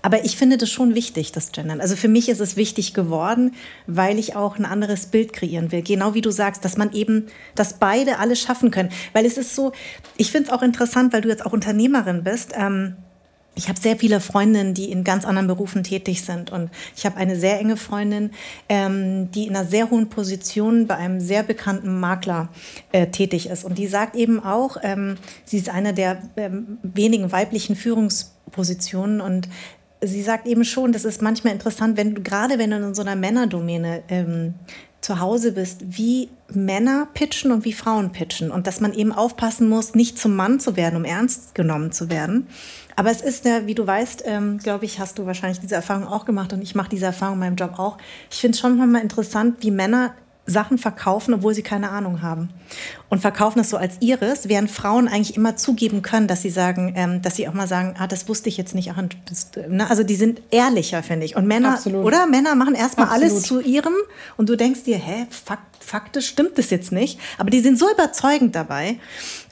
Aber 0.03 0.25
ich 0.25 0.37
finde 0.37 0.57
das 0.57 0.71
schon 0.71 0.95
wichtig, 0.95 1.33
das 1.33 1.53
Gendern. 1.53 1.81
Also 1.81 1.97
für 1.97 2.09
mich 2.09 2.29
ist 2.29 2.41
es 2.41 2.57
wichtig 2.57 2.95
geworden, 2.95 3.55
weil 3.87 4.19
ich 4.19 4.37
auch 4.37 4.59
ein 4.59 4.65
anderes 4.65 5.07
Bild 5.07 5.33
kreieren 5.33 5.73
will. 5.73 5.83
Genau 5.83 6.15
wie 6.15 6.21
du 6.21 6.31
sagst, 6.31 6.65
dass 6.65 6.77
man 6.77 6.93
eben, 6.93 7.27
dass 7.55 7.75
beide 7.75 8.19
alles 8.19 8.41
schaffen 8.41 8.71
können. 8.71 8.91
Weil 9.13 9.27
es 9.27 9.39
ist 9.39 9.55
so, 9.55 9.73
ich 10.17 10.31
finde 10.31 10.49
es 10.49 10.53
auch 10.53 10.63
interessant, 10.63 11.13
weil 11.13 11.21
du 11.21 11.29
jetzt 11.29 11.45
auch 11.45 11.53
Unternehmerin 11.53 12.25
bist. 12.25 12.53
Ähm, 12.57 12.97
ich 13.57 13.69
habe 13.69 13.79
sehr 13.79 13.97
viele 13.97 14.21
Freundinnen, 14.21 14.75
die 14.75 14.91
in 14.91 15.05
ganz 15.05 15.25
anderen 15.25 15.49
Berufen 15.49 15.83
tätig 15.83 16.23
sind. 16.25 16.51
Und 16.51 16.71
ich 16.97 17.05
habe 17.05 17.17
eine 17.17 17.37
sehr 17.37 17.59
enge 17.59 17.77
Freundin, 17.77 18.31
ähm, 18.69 19.31
die 19.33 19.47
in 19.47 19.57
einer 19.57 19.69
sehr 19.69 19.91
hohen 19.91 20.09
Position 20.09 20.87
bei 20.87 20.97
einem 20.97 21.21
sehr 21.21 21.43
bekannten 21.43 21.99
Makler 21.99 22.49
äh, 22.93 23.09
tätig 23.09 23.49
ist. 23.49 23.65
Und 23.65 23.77
die 23.77 23.87
sagt 23.87 24.17
eben 24.17 24.43
auch, 24.43 24.77
ähm, 24.83 25.17
sie 25.45 25.59
ist 25.59 25.69
eine 25.69 25.93
der 25.93 26.23
ähm, 26.37 26.79
wenigen 26.83 27.33
weiblichen 27.33 27.77
Führungspositionen 27.77 29.21
und 29.21 29.49
sie 30.03 30.23
sagt 30.23 30.47
eben 30.47 30.65
schon, 30.65 30.93
das 30.93 31.05
ist 31.05 31.23
manchmal 31.23 31.53
interessant, 31.53 31.97
wenn 31.97 32.15
du 32.15 32.23
gerade 32.23 32.59
wenn 32.59 32.71
du 32.71 32.77
in 32.77 32.95
so 32.95 33.03
einer 33.03 33.17
Männerdomäne 33.17 34.03
ähm, 34.09 34.55
zu 35.01 35.21
Hause 35.21 35.53
bist, 35.53 35.81
wie 35.97 36.29
Männer 36.53 37.09
pitchen 37.15 37.53
und 37.53 37.65
wie 37.65 37.73
Frauen 37.73 38.13
pitchen 38.13 38.51
und 38.51 38.67
dass 38.67 38.81
man 38.81 38.93
eben 38.93 39.13
aufpassen 39.13 39.69
muss, 39.69 39.95
nicht 39.95 40.19
zum 40.19 40.37
Mann 40.37 40.61
zu 40.61 40.77
werden, 40.77 40.97
um 40.97 41.05
ernst 41.05 41.55
genommen 41.55 41.93
zu 41.93 42.11
werden. 42.11 42.47
Aber 42.97 43.11
es 43.11 43.23
ist 43.23 43.47
ja, 43.47 43.67
wie 43.67 43.75
du 43.75 43.87
weißt, 43.87 44.25
ähm, 44.27 44.59
glaube 44.59 44.85
ich, 44.85 45.01
hast 45.01 45.19
du 45.19 45.25
wahrscheinlich 45.25 45.61
diese 45.61 45.75
Erfahrung 45.75 46.07
auch 46.07 46.27
gemacht 46.27 46.53
und 46.53 46.61
ich 46.61 46.75
mache 46.75 46.91
diese 46.91 47.07
Erfahrung 47.07 47.35
in 47.35 47.41
meinem 47.41 47.57
Job 47.57 47.79
auch. 47.79 47.97
Ich 48.31 48.39
finde 48.39 48.57
es 48.57 48.61
schon 48.61 48.77
mal 48.91 49.01
interessant, 49.01 49.57
wie 49.61 49.71
Männer 49.71 50.15
Sachen 50.51 50.79
verkaufen, 50.79 51.35
obwohl 51.35 51.55
sie 51.55 51.63
keine 51.63 51.91
Ahnung 51.91 52.23
haben. 52.23 52.51
Und 53.09 53.21
verkaufen 53.21 53.61
es 53.61 53.71
so 53.71 53.77
als 53.77 53.97
ihres, 54.01 54.49
während 54.49 54.71
Frauen 54.71 55.09
eigentlich 55.09 55.37
immer 55.37 55.57
zugeben 55.57 56.03
können, 56.03 56.27
dass 56.27 56.43
sie 56.43 56.51
sagen, 56.51 56.93
ähm, 56.97 57.23
dass 57.23 57.37
sie 57.37 57.49
auch 57.49 57.55
mal 57.55 57.67
sagen, 57.67 57.95
ah, 57.99 58.07
das 58.07 58.29
wusste 58.29 58.49
ich 58.49 58.57
jetzt 58.57 58.75
nicht. 58.75 58.93
Ach, 58.93 59.03
das, 59.29 59.51
ne? 59.69 59.89
Also 59.89 60.03
die 60.03 60.17
sind 60.17 60.43
ehrlicher, 60.51 61.03
finde 61.03 61.27
ich. 61.27 61.37
Und 61.37 61.47
Männer, 61.47 61.75
Absolut. 61.75 62.05
oder? 62.05 62.27
Männer 62.27 62.55
machen 62.55 62.75
erstmal 62.75 63.09
alles 63.09 63.43
zu 63.43 63.61
ihrem 63.61 63.95
und 64.37 64.49
du 64.49 64.57
denkst 64.57 64.83
dir, 64.85 64.99
hä, 64.99 65.27
fakt, 65.31 65.71
faktisch 65.91 66.29
stimmt 66.29 66.57
das 66.59 66.71
jetzt 66.71 66.93
nicht. 66.93 67.19
Aber 67.39 67.51
die 67.51 67.61
sind 67.61 67.79
so 67.79 67.91
überzeugend 67.91 68.55
dabei. 68.55 68.99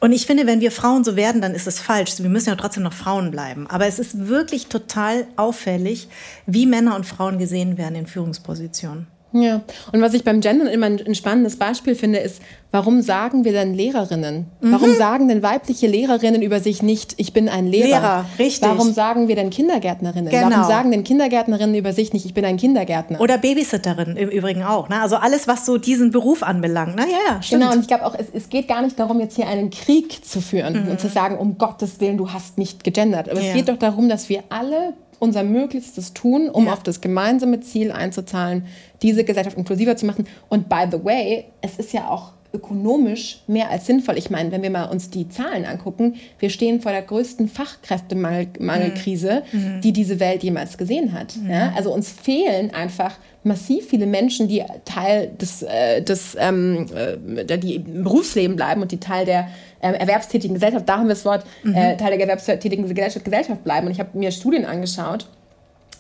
Und 0.01 0.13
ich 0.13 0.27
finde, 0.27 0.47
wenn 0.47 0.61
wir 0.61 0.71
Frauen 0.71 1.03
so 1.03 1.17
werden, 1.17 1.41
dann 1.41 1.55
ist 1.55 1.67
es 1.67 1.81
falsch. 1.81 2.19
Wir 2.19 2.31
müssen 2.31 2.49
ja 2.49 2.57
trotzdem 2.57 2.85
noch 2.85 2.93
Frauen 2.93 3.31
bleiben. 3.31 3.67
Aber 3.69 3.87
es 3.87 3.99
ist 3.99 4.29
wirklich 4.29 4.69
total 4.69 5.27
auffällig, 5.37 6.09
wie 6.47 6.67
Männer 6.67 6.95
und 6.95 7.07
Frauen 7.07 7.39
gesehen 7.39 7.77
werden 7.79 7.97
in 7.97 8.07
Führungspositionen. 8.07 9.07
Ja, 9.33 9.61
und 9.93 10.01
was 10.01 10.15
ich 10.15 10.25
beim 10.25 10.41
Gendern 10.41 10.69
immer 10.69 10.87
ein 10.87 11.15
spannendes 11.15 11.57
Beispiel 11.57 11.95
finde, 11.95 12.19
ist, 12.19 12.41
warum 12.71 13.03
sagen 13.03 13.45
wir 13.45 13.53
denn 13.53 13.75
Lehrerinnen? 13.75 14.47
Mhm. 14.61 14.73
Warum 14.73 14.95
sagen 14.95 15.29
denn 15.29 15.43
weibliche 15.43 15.87
Lehrerinnen 15.87 16.41
über 16.41 16.61
sich 16.61 16.83
nicht, 16.83 17.15
ich 17.19 17.35
bin 17.35 17.49
ein 17.51 17.67
Lehrer? 17.67 17.87
Lehrer, 17.89 18.25
richtig. 18.39 18.67
Warum 18.67 18.93
sagen 18.93 19.29
wir 19.29 19.37
denn 19.37 19.51
Kindergärtnerinnen? 19.51 20.31
Genau. 20.31 20.51
Warum 20.51 20.65
sagen 20.65 20.91
denn 20.91 21.05
Kindergärtnerinnen 21.05 21.75
über 21.75 21.93
sich 21.93 22.15
nicht, 22.15 22.25
ich 22.25 22.33
bin 22.33 22.47
ein 22.47 22.57
Kindergärtner? 22.57 23.21
Oder 23.21 23.37
Babysitterin 23.37 24.17
im 24.17 24.31
Übrigen 24.31 24.63
auch. 24.63 24.89
Ne? 24.89 25.01
Also 25.01 25.17
alles, 25.17 25.47
was 25.47 25.67
so 25.67 25.77
diesen 25.77 26.11
Beruf 26.11 26.43
anbelangt. 26.43 26.97
Ne? 26.97 27.03
Ja, 27.03 27.35
ja, 27.35 27.43
stimmt. 27.43 27.63
Genau, 27.63 27.75
und 27.75 27.81
ich 27.81 27.89
glaube 27.89 28.07
auch, 28.07 28.15
es, 28.19 28.27
es, 28.33 28.49
geht 28.49 28.67
gar 28.67 28.81
nicht 28.81 28.99
darum, 28.99 29.21
jetzt 29.21 29.37
hier 29.37 29.47
einen 29.47 29.69
Krieg 29.69 30.25
zu 30.25 30.41
führen 30.41 30.85
mhm. 30.85 30.91
und 30.93 31.01
zu 31.01 31.09
sagen, 31.09 31.37
um 31.37 31.59
Gottes 31.59 32.01
Willen, 32.01 32.17
du 32.17 32.33
hast 32.33 32.57
nicht 32.57 32.83
gegendert. 32.83 33.29
Aber 33.29 33.41
ja. 33.41 33.49
es 33.49 33.55
geht 33.55 33.69
doch 33.69 33.79
darum, 33.79 34.09
dass 34.09 34.31
wir 34.31 34.43
alle 34.49 34.95
unser 35.19 35.43
Möglichstes 35.43 36.15
tun, 36.15 36.49
um 36.49 36.67
ja. 36.67 36.73
auf 36.73 36.83
das 36.83 37.01
gemeinsame 37.01 37.61
Ziel 37.61 37.93
einzuzahlen, 37.93 38.67
diese 39.03 39.25
Gesellschaft 39.25 39.57
inklusiver 39.57 39.97
zu 39.97 40.07
machen. 40.07 40.27
Und 40.49 40.69
by 40.69 40.85
the 40.91 41.05
way, 41.05 41.45
es 41.61 41.79
ist 41.79 41.93
ja 41.93 42.09
auch 42.09 42.33
ökonomisch 42.53 43.43
mehr 43.47 43.71
als 43.71 43.87
sinnvoll. 43.87 44.17
Ich 44.17 44.31
meine, 44.31 44.51
wenn 44.51 44.63
wir 44.63 44.71
mal 44.71 44.87
uns 44.87 45.11
die 45.11 45.29
Zahlen 45.29 45.67
angucken, 45.67 46.15
wir 46.39 46.49
stehen 46.49 46.81
vor 46.81 46.93
der 46.93 47.03
größten 47.03 47.49
Fachkräftemangelkrise, 47.49 49.43
mhm. 49.53 49.61
mhm. 49.61 49.81
die 49.83 49.93
diese 49.93 50.19
Welt 50.19 50.43
jemals 50.43 50.79
gesehen 50.79 51.13
hat. 51.13 51.37
Mhm. 51.37 51.51
Ja? 51.51 51.73
Also 51.77 51.93
uns 51.93 52.11
fehlen 52.11 52.73
einfach 52.73 53.19
massiv 53.45 53.89
viele 53.89 54.07
Menschen, 54.07 54.49
die 54.49 54.65
Teil 54.85 55.31
des, 55.39 55.63
äh, 55.63 56.03
des 56.03 56.37
ähm, 56.39 56.87
äh, 56.95 57.59
die 57.59 57.77
im 57.77 58.05
Berufsleben 58.05 58.57
bleiben 58.57 58.81
und 58.81 58.93
die 58.93 59.01
Teil 59.01 59.27
der 59.27 59.49
äh, 59.81 59.93
erwerbstätigen 59.93 60.55
Gesellschaft, 60.55 60.89
da 60.89 60.99
haben 60.99 61.05
wir 61.05 61.15
das 61.15 61.25
Wort, 61.25 61.45
mhm. 61.63 61.75
äh, 61.75 61.97
Teil 61.97 62.11
der 62.11 62.21
erwerbstätigen 62.21 62.89
Gesellschaft, 62.89 63.25
Gesellschaft 63.25 63.65
bleiben. 63.65 63.87
Und 63.87 63.93
ich 63.93 64.01
habe 64.01 64.17
mir 64.17 64.31
Studien 64.31 64.65
angeschaut 64.65 65.27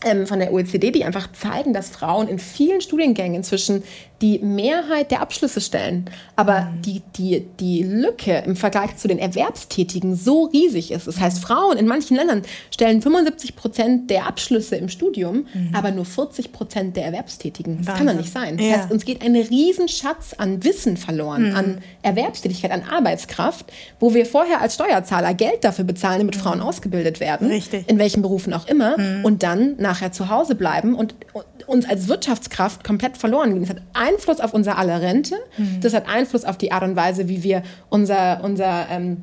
ähm, 0.05 0.27
von 0.27 0.39
der 0.39 0.53
OECD, 0.53 0.91
die 0.91 1.05
einfach 1.05 1.33
zeigen, 1.33 1.73
dass 1.73 1.89
Frauen 1.89 2.29
in 2.29 2.39
vielen 2.39 2.81
Studiengängen 2.81 3.37
inzwischen 3.37 3.83
die 4.21 4.41
Mehrheit 4.41 5.11
der 5.11 5.21
Abschlüsse 5.21 5.61
stellen, 5.61 6.11
aber 6.35 6.63
mhm. 6.63 6.83
die, 6.83 7.03
die, 7.17 7.47
die 7.61 7.83
Lücke 7.85 8.43
im 8.45 8.57
Vergleich 8.57 8.97
zu 8.97 9.07
den 9.07 9.19
Erwerbstätigen 9.19 10.17
so 10.17 10.47
riesig 10.47 10.91
ist. 10.91 11.07
Das 11.07 11.21
heißt, 11.21 11.41
Frauen 11.41 11.79
in 11.79 11.87
manchen 11.87 12.17
Ländern 12.17 12.43
stellen 12.73 13.01
75 13.01 13.55
Prozent 13.55 14.11
der 14.11 14.27
Abschlüsse 14.27 14.77
im 14.77 14.89
Studium, 14.89 15.47
mhm. 15.53 15.71
aber 15.73 15.93
nur 15.93 16.05
40 16.05 16.51
Prozent 16.51 16.97
der 16.97 17.05
Erwerbstätigen. 17.05 17.79
Das 17.79 17.87
Wahnsinn. 17.89 18.07
kann 18.07 18.17
doch 18.17 18.23
nicht 18.23 18.33
sein. 18.33 18.57
Das 18.57 18.67
ja. 18.67 18.73
heißt, 18.77 18.91
uns 18.91 19.05
geht 19.05 19.23
ein 19.23 19.37
Riesenschatz 19.37 20.35
an 20.37 20.65
Wissen 20.65 20.97
verloren, 20.97 21.51
mhm. 21.51 21.57
an 21.57 21.79
Erwerbstätigkeit, 22.03 22.73
an 22.73 22.83
Arbeitskraft, 22.91 23.73
wo 24.01 24.15
wir 24.15 24.27
vorher 24.27 24.61
als 24.61 24.75
Steuerzahler 24.75 25.35
Geld 25.35 25.63
dafür 25.63 25.85
bezahlen, 25.85 26.19
damit 26.19 26.35
Frauen 26.35 26.59
mhm. 26.59 26.65
ausgebildet 26.65 27.21
werden, 27.21 27.49
Richtig. 27.49 27.89
in 27.89 27.99
welchen 27.99 28.23
Berufen 28.23 28.53
auch 28.53 28.67
immer, 28.67 28.99
mhm. 28.99 29.25
und 29.25 29.45
dann 29.45 29.77
nachher 29.77 30.11
zu 30.11 30.29
Hause 30.29 30.57
bleiben 30.57 30.95
und, 30.95 31.15
und 31.33 31.45
uns 31.69 31.89
als 31.89 32.09
Wirtschaftskraft 32.09 32.85
komplett 32.85 33.17
verloren 33.17 33.53
gehen. 33.53 33.61
Das 33.61 33.71
hat 33.71 33.83
Einfluss 33.93 34.41
auf 34.41 34.55
unser 34.55 34.79
aller 34.79 35.01
Rente, 35.01 35.37
mhm. 35.57 35.81
das 35.81 35.95
hat 35.95 36.09
Einfluss 36.09 36.45
auf 36.45 36.59
die 36.59 36.73
Art 36.73 36.83
und 36.83 36.97
Weise, 36.97 37.29
wie 37.29 37.43
wir 37.43 37.63
unser, 37.91 38.43
unser 38.43 38.87
ähm, 38.91 39.19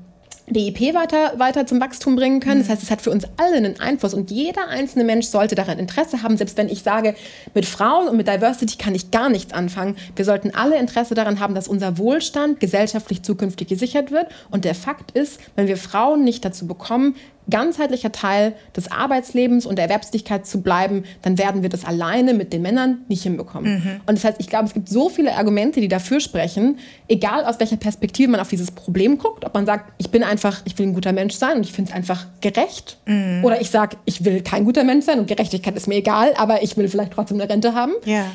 BIP 0.47 0.93
weiter, 0.93 1.33
weiter 1.37 1.65
zum 1.65 1.81
Wachstum 1.81 2.15
bringen 2.15 2.39
können. 2.39 2.59
Das 2.59 2.67
mhm. 2.67 2.73
heißt, 2.73 2.83
es 2.83 2.91
hat 2.91 3.01
für 3.01 3.09
uns 3.09 3.25
alle 3.37 3.57
einen 3.57 3.79
Einfluss 3.79 4.13
und 4.13 4.29
jeder 4.29 4.67
einzelne 4.67 5.03
Mensch 5.03 5.25
sollte 5.27 5.55
daran 5.55 5.79
Interesse 5.79 6.21
haben, 6.21 6.37
selbst 6.37 6.57
wenn 6.57 6.69
ich 6.69 6.83
sage, 6.83 7.15
mit 7.53 7.65
Frauen 7.65 8.07
und 8.07 8.17
mit 8.17 8.27
Diversity 8.27 8.77
kann 8.77 8.93
ich 8.93 9.09
gar 9.09 9.29
nichts 9.29 9.53
anfangen. 9.53 9.95
Wir 10.15 10.25
sollten 10.25 10.53
alle 10.53 10.77
Interesse 10.77 11.15
daran 11.15 11.39
haben, 11.39 11.55
dass 11.55 11.67
unser 11.67 11.97
Wohlstand 11.97 12.59
gesellschaftlich 12.59 13.23
zukünftig 13.23 13.67
gesichert 13.67 14.11
wird. 14.11 14.27
Und 14.51 14.65
der 14.65 14.75
Fakt 14.75 15.11
ist, 15.11 15.39
wenn 15.55 15.67
wir 15.67 15.77
Frauen 15.77 16.23
nicht 16.23 16.45
dazu 16.45 16.67
bekommen, 16.67 17.15
ganzheitlicher 17.49 18.11
Teil 18.11 18.53
des 18.75 18.91
Arbeitslebens 18.91 19.65
und 19.65 19.77
der 19.77 19.85
Erwerbstätigkeit 19.85 20.45
zu 20.45 20.61
bleiben, 20.61 21.03
dann 21.21 21.37
werden 21.37 21.61
wir 21.61 21.69
das 21.69 21.85
alleine 21.85 22.33
mit 22.33 22.53
den 22.53 22.61
Männern 22.61 22.99
nicht 23.07 23.23
hinbekommen. 23.23 23.73
Mhm. 23.73 24.01
Und 24.05 24.17
das 24.17 24.23
heißt, 24.23 24.37
ich 24.39 24.47
glaube, 24.47 24.65
es 24.65 24.73
gibt 24.73 24.89
so 24.89 25.09
viele 25.09 25.35
Argumente, 25.35 25.81
die 25.81 25.87
dafür 25.87 26.19
sprechen, 26.19 26.79
egal 27.07 27.45
aus 27.45 27.59
welcher 27.59 27.77
Perspektive 27.77 28.31
man 28.31 28.39
auf 28.39 28.49
dieses 28.49 28.71
Problem 28.71 29.17
guckt, 29.17 29.45
ob 29.45 29.53
man 29.53 29.65
sagt, 29.65 29.93
ich 29.97 30.09
bin 30.09 30.23
einfach, 30.23 30.61
ich 30.65 30.77
will 30.77 30.87
ein 30.87 30.93
guter 30.93 31.13
Mensch 31.13 31.35
sein 31.35 31.57
und 31.57 31.65
ich 31.65 31.73
finde 31.73 31.91
es 31.91 31.95
einfach 31.95 32.25
gerecht, 32.41 32.97
mhm. 33.05 33.43
oder 33.43 33.61
ich 33.61 33.69
sage, 33.69 33.97
ich 34.05 34.25
will 34.25 34.41
kein 34.41 34.65
guter 34.65 34.83
Mensch 34.83 35.05
sein 35.05 35.19
und 35.19 35.27
Gerechtigkeit 35.27 35.75
ist 35.75 35.87
mir 35.87 35.95
egal, 35.95 36.33
aber 36.37 36.63
ich 36.63 36.75
will 36.77 36.87
vielleicht 36.87 37.13
trotzdem 37.13 37.39
eine 37.39 37.49
Rente 37.49 37.75
haben. 37.75 37.93
Ja. 38.05 38.25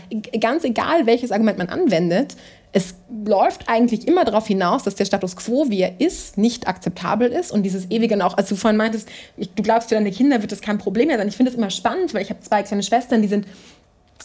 Ganz 0.40 0.64
egal, 0.64 1.06
welches 1.06 1.32
Argument 1.32 1.58
man 1.58 1.68
anwendet, 1.68 2.36
es 2.72 2.94
läuft 3.24 3.68
eigentlich 3.68 4.06
immer 4.06 4.24
darauf 4.24 4.46
hinaus, 4.46 4.84
dass 4.84 4.94
der 4.94 5.04
Status 5.04 5.36
quo, 5.36 5.70
wie 5.70 5.80
er 5.80 6.00
ist, 6.00 6.38
nicht 6.38 6.68
akzeptabel 6.68 7.30
ist 7.30 7.50
und 7.50 7.64
dieses 7.64 7.90
ewige 7.90 8.24
auch, 8.24 8.36
als 8.36 8.48
du 8.48 8.56
vorhin 8.56 8.76
meintest, 8.76 9.08
ich, 9.36 9.52
du 9.54 9.62
glaubst, 9.62 9.88
für 9.88 9.96
deine 9.96 10.12
Kinder 10.12 10.40
wird 10.40 10.52
das 10.52 10.60
kein 10.60 10.78
Problem 10.78 11.08
mehr 11.08 11.18
sein. 11.18 11.28
Ich 11.28 11.36
finde 11.36 11.50
es 11.50 11.56
immer 11.56 11.70
spannend, 11.70 12.14
weil 12.14 12.22
ich 12.22 12.30
habe 12.30 12.40
zwei 12.40 12.62
kleine 12.62 12.82
Schwestern, 12.82 13.22
die 13.22 13.28
sind, 13.28 13.46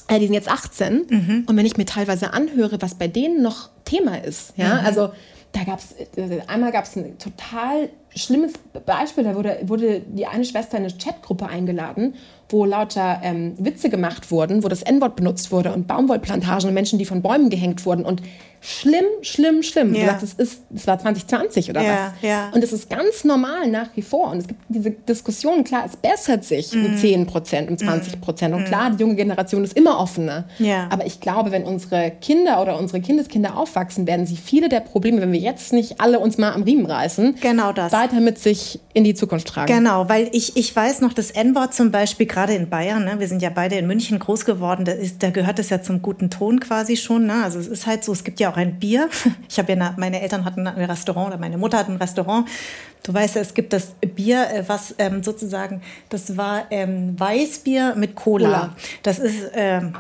äh, 0.08 0.20
die 0.20 0.26
sind 0.26 0.36
jetzt 0.36 0.50
18 0.50 1.06
mhm. 1.10 1.44
und 1.48 1.58
wenn 1.58 1.66
ich 1.66 1.78
mir 1.78 1.86
teilweise 1.86 2.34
anhöre, 2.34 2.82
was 2.82 2.96
bei 2.96 3.08
denen 3.08 3.42
noch 3.42 3.70
Thema 3.84 4.24
ist, 4.24 4.54
ja, 4.58 4.76
mhm. 4.76 4.86
also 4.86 5.12
da 5.52 5.64
gab 5.64 5.80
es, 5.80 5.94
äh, 6.18 6.42
einmal 6.48 6.72
gab 6.72 6.86
es 6.86 6.96
ein 6.96 7.18
total 7.18 7.90
schlimmes 8.16 8.54
Beispiel, 8.86 9.24
da 9.24 9.36
wurde, 9.36 9.60
wurde 9.64 10.02
die 10.02 10.26
eine 10.26 10.46
Schwester 10.46 10.78
in 10.78 10.86
eine 10.86 10.94
Chatgruppe 10.98 11.48
eingeladen 11.48 12.16
wo 12.50 12.66
lauter 12.66 13.22
ähm, 13.24 13.54
Witze 13.58 13.90
gemacht 13.90 14.30
wurden, 14.30 14.64
wo 14.64 14.68
das 14.68 14.84
N-Wort 14.84 15.16
benutzt 15.16 15.52
wurde 15.52 15.74
und 15.74 15.88
Baumwollplantagen 15.88 16.68
und 16.68 16.74
Menschen, 16.74 17.00
die 17.00 17.06
von 17.06 17.22
Bäumen 17.22 17.50
gehängt 17.50 17.86
wurden. 17.86 18.06
Und 18.06 18.22
schlimm, 18.66 19.06
schlimm, 19.22 19.64
schlimm. 19.64 19.94
Ja. 19.94 20.02
Du 20.02 20.08
sagst, 20.08 20.24
es, 20.24 20.34
ist, 20.34 20.62
es 20.74 20.88
war 20.88 20.98
2020 20.98 21.70
oder 21.70 21.82
ja, 21.82 22.14
was. 22.14 22.22
Ja. 22.22 22.50
Und 22.54 22.64
es 22.64 22.74
ist 22.74 22.90
ganz 22.90 23.24
normal 23.24 23.68
nach 23.68 23.90
wie 23.96 24.02
vor. 24.02 24.32
Und 24.32 24.40
es 24.40 24.48
gibt 24.48 24.60
diese 24.68 24.92
Diskussion, 24.92 25.64
klar, 25.64 25.84
es 25.86 25.96
bessert 25.96 26.44
sich 26.44 26.74
mm. 26.74 26.86
um 26.86 26.98
10 26.98 27.28
Prozent, 27.28 27.70
um 27.70 27.78
20 27.78 28.20
Prozent. 28.22 28.54
Mm. 28.54 28.58
Und 28.58 28.66
klar, 28.66 28.92
die 28.92 29.02
junge 29.02 29.16
Generation 29.16 29.64
ist 29.64 29.78
immer 29.78 30.00
offener. 30.00 30.46
Ja. 30.58 30.88
Aber 30.90 31.06
ich 31.06 31.20
glaube, 31.20 31.52
wenn 31.52 31.64
unsere 31.64 32.12
Kinder 32.22 32.62
oder 32.62 32.78
unsere 32.80 33.02
Kindeskinder 33.02 33.58
aufwachsen, 33.58 34.08
werden 34.08 34.26
sie 34.26 34.38
viele 34.38 34.70
der 34.70 34.80
Probleme, 34.80 35.22
wenn 35.22 35.32
wir 35.32 35.40
jetzt 35.40 35.72
nicht 35.72 36.02
alle 36.02 36.20
uns 36.20 36.38
mal 36.38 36.54
am 36.54 36.64
Riemen 36.64 36.86
reißen, 36.86 37.36
genau 37.42 37.72
das. 37.72 37.92
weiter 37.92 38.20
mit 38.20 38.40
sich 38.40 38.80
in 38.94 39.04
die 39.04 39.14
Zukunft 39.14 39.48
tragen. 39.48 39.72
Genau, 39.72 40.10
weil 40.10 40.30
ich, 40.32 40.58
ich 40.58 40.76
weiß 40.76 41.02
noch, 41.02 41.14
das 41.14 41.32
N-Wort 41.32 41.74
zum 41.74 41.92
Beispiel, 41.92 42.26
gerade 42.26 42.54
in 42.54 42.70
Bayern, 42.70 43.06
ne, 43.06 43.20
wir 43.20 43.28
sind 43.28 43.42
ja 43.42 43.50
beide 43.50 43.76
in 43.76 43.88
München 43.88 44.18
groß 44.20 44.46
geworden, 44.46 44.86
da, 44.86 44.94
ist, 44.94 45.22
da 45.22 45.30
gehört 45.30 45.60
es 45.60 45.70
ja 45.70 45.82
zum 45.82 46.02
guten 46.02 46.30
Ton 46.30 46.60
quasi 46.60 46.98
schon. 46.98 47.26
Ne? 47.26 47.44
Also 47.44 47.60
es 47.60 47.68
ist 47.68 47.86
halt 47.86 48.04
so, 48.04 48.12
es 48.12 48.24
gibt 48.24 48.40
ja 48.40 48.52
auch 48.52 48.55
ein 48.56 48.80
Bier. 48.80 49.10
Ich 49.50 49.60
habe 49.60 49.74
ja, 49.74 49.94
meine 49.98 50.22
Eltern 50.22 50.44
hatten 50.44 50.68
ein 50.68 50.86
Restaurant 50.86 51.28
oder 51.28 51.38
meine 51.38 51.58
Mutter 51.58 51.78
hat 51.78 51.88
ein 51.88 51.98
Restaurant. 51.98 52.48
Du 53.04 53.14
weißt 53.14 53.36
ja, 53.36 53.42
es 53.42 53.54
gibt 53.54 53.74
das 53.74 53.94
Bier, 54.16 54.50
äh, 54.50 54.64
was 54.68 54.96
ähm, 54.98 55.24
sozusagen, 55.24 55.82
das 56.10 56.36
war 56.38 56.66
ähm, 56.72 57.20
Weißbier 57.20 57.96
mit 57.96 58.16
Cola. 58.16 58.50
Cola. 58.50 58.76
Das 59.04 59.20
ist, 59.20 59.52
ähm, 59.54 59.94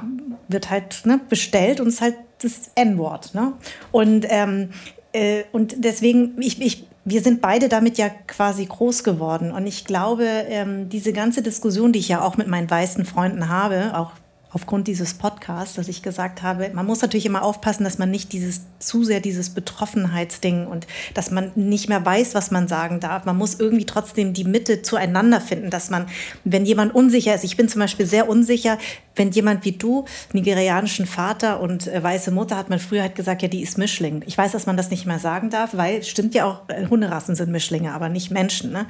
wird 0.47 0.69
halt 0.69 1.05
ne, 1.05 1.19
bestellt 1.29 1.79
und 1.79 1.87
ist 1.87 2.01
halt 2.01 2.15
das 2.41 2.71
N-Wort. 2.75 3.33
Ne? 3.33 3.53
Und, 3.91 4.25
ähm, 4.29 4.69
äh, 5.13 5.43
und 5.51 5.75
deswegen, 5.83 6.41
ich, 6.41 6.61
ich 6.61 6.87
wir 7.05 7.21
sind 7.21 7.39
beide 7.39 7.69
damit 7.69 7.99
ja 7.99 8.09
quasi 8.09 8.65
groß 8.65 9.03
geworden. 9.03 9.51
Und 9.51 9.67
ich 9.67 9.85
glaube, 9.85 10.25
ähm, 10.25 10.89
diese 10.89 11.13
ganze 11.13 11.43
Diskussion, 11.43 11.93
die 11.93 11.99
ich 11.99 12.09
ja 12.09 12.21
auch 12.21 12.35
mit 12.35 12.47
meinen 12.47 12.69
weißen 12.69 13.05
Freunden 13.05 13.47
habe, 13.47 13.95
auch 13.95 14.11
aufgrund 14.55 14.87
dieses 14.87 15.15
Podcasts, 15.15 15.75
dass 15.75 15.89
ich 15.89 16.01
gesagt 16.01 16.41
habe, 16.41 16.71
man 16.73 16.85
muss 16.85 17.01
natürlich 17.01 17.25
immer 17.25 17.43
aufpassen, 17.43 17.83
dass 17.83 17.97
man 17.97 18.09
nicht 18.09 18.31
dieses 18.31 18.61
zu 18.79 19.03
sehr 19.03 19.19
dieses 19.19 19.49
Betroffenheitsding 19.49 20.65
und 20.65 20.87
dass 21.13 21.29
man 21.29 21.51
nicht 21.55 21.89
mehr 21.89 22.05
weiß, 22.05 22.35
was 22.35 22.51
man 22.51 22.69
sagen 22.69 23.01
darf. 23.01 23.25
Man 23.25 23.35
muss 23.35 23.59
irgendwie 23.59 23.85
trotzdem 23.85 24.31
die 24.31 24.45
Mitte 24.45 24.81
zueinander 24.81 25.41
finden, 25.41 25.71
dass 25.71 25.89
man, 25.89 26.07
wenn 26.45 26.65
jemand 26.65 26.95
unsicher 26.95 27.35
ist, 27.35 27.43
ich 27.43 27.57
bin 27.57 27.67
zum 27.67 27.81
Beispiel 27.81 28.05
sehr 28.05 28.29
unsicher, 28.29 28.77
wenn 29.17 29.31
jemand 29.31 29.65
wie 29.65 29.73
du 29.73 30.05
nigerianischen 30.31 31.05
Vater 31.05 31.59
und 31.59 31.87
äh, 31.87 32.01
weiße 32.01 32.31
Mutter 32.31 32.55
hat 32.55 32.69
man 32.69 32.79
früher 32.79 33.01
halt 33.01 33.15
gesagt, 33.15 33.41
ja, 33.41 33.49
die 33.49 33.61
ist 33.61 33.77
Mischling. 33.77 34.23
Ich 34.25 34.37
weiß, 34.37 34.53
dass 34.53 34.67
man 34.67 34.77
das 34.77 34.89
nicht 34.89 35.05
mehr 35.05 35.19
sagen 35.19 35.49
darf, 35.49 35.75
weil 35.75 36.01
stimmt 36.03 36.33
ja 36.33 36.45
auch, 36.45 36.69
äh, 36.69 36.87
Hunderassen 36.87 37.35
sind 37.35 37.51
Mischlinge, 37.51 37.91
aber 37.91 38.07
nicht 38.07 38.31
Menschen. 38.31 38.71
Ne? 38.71 38.85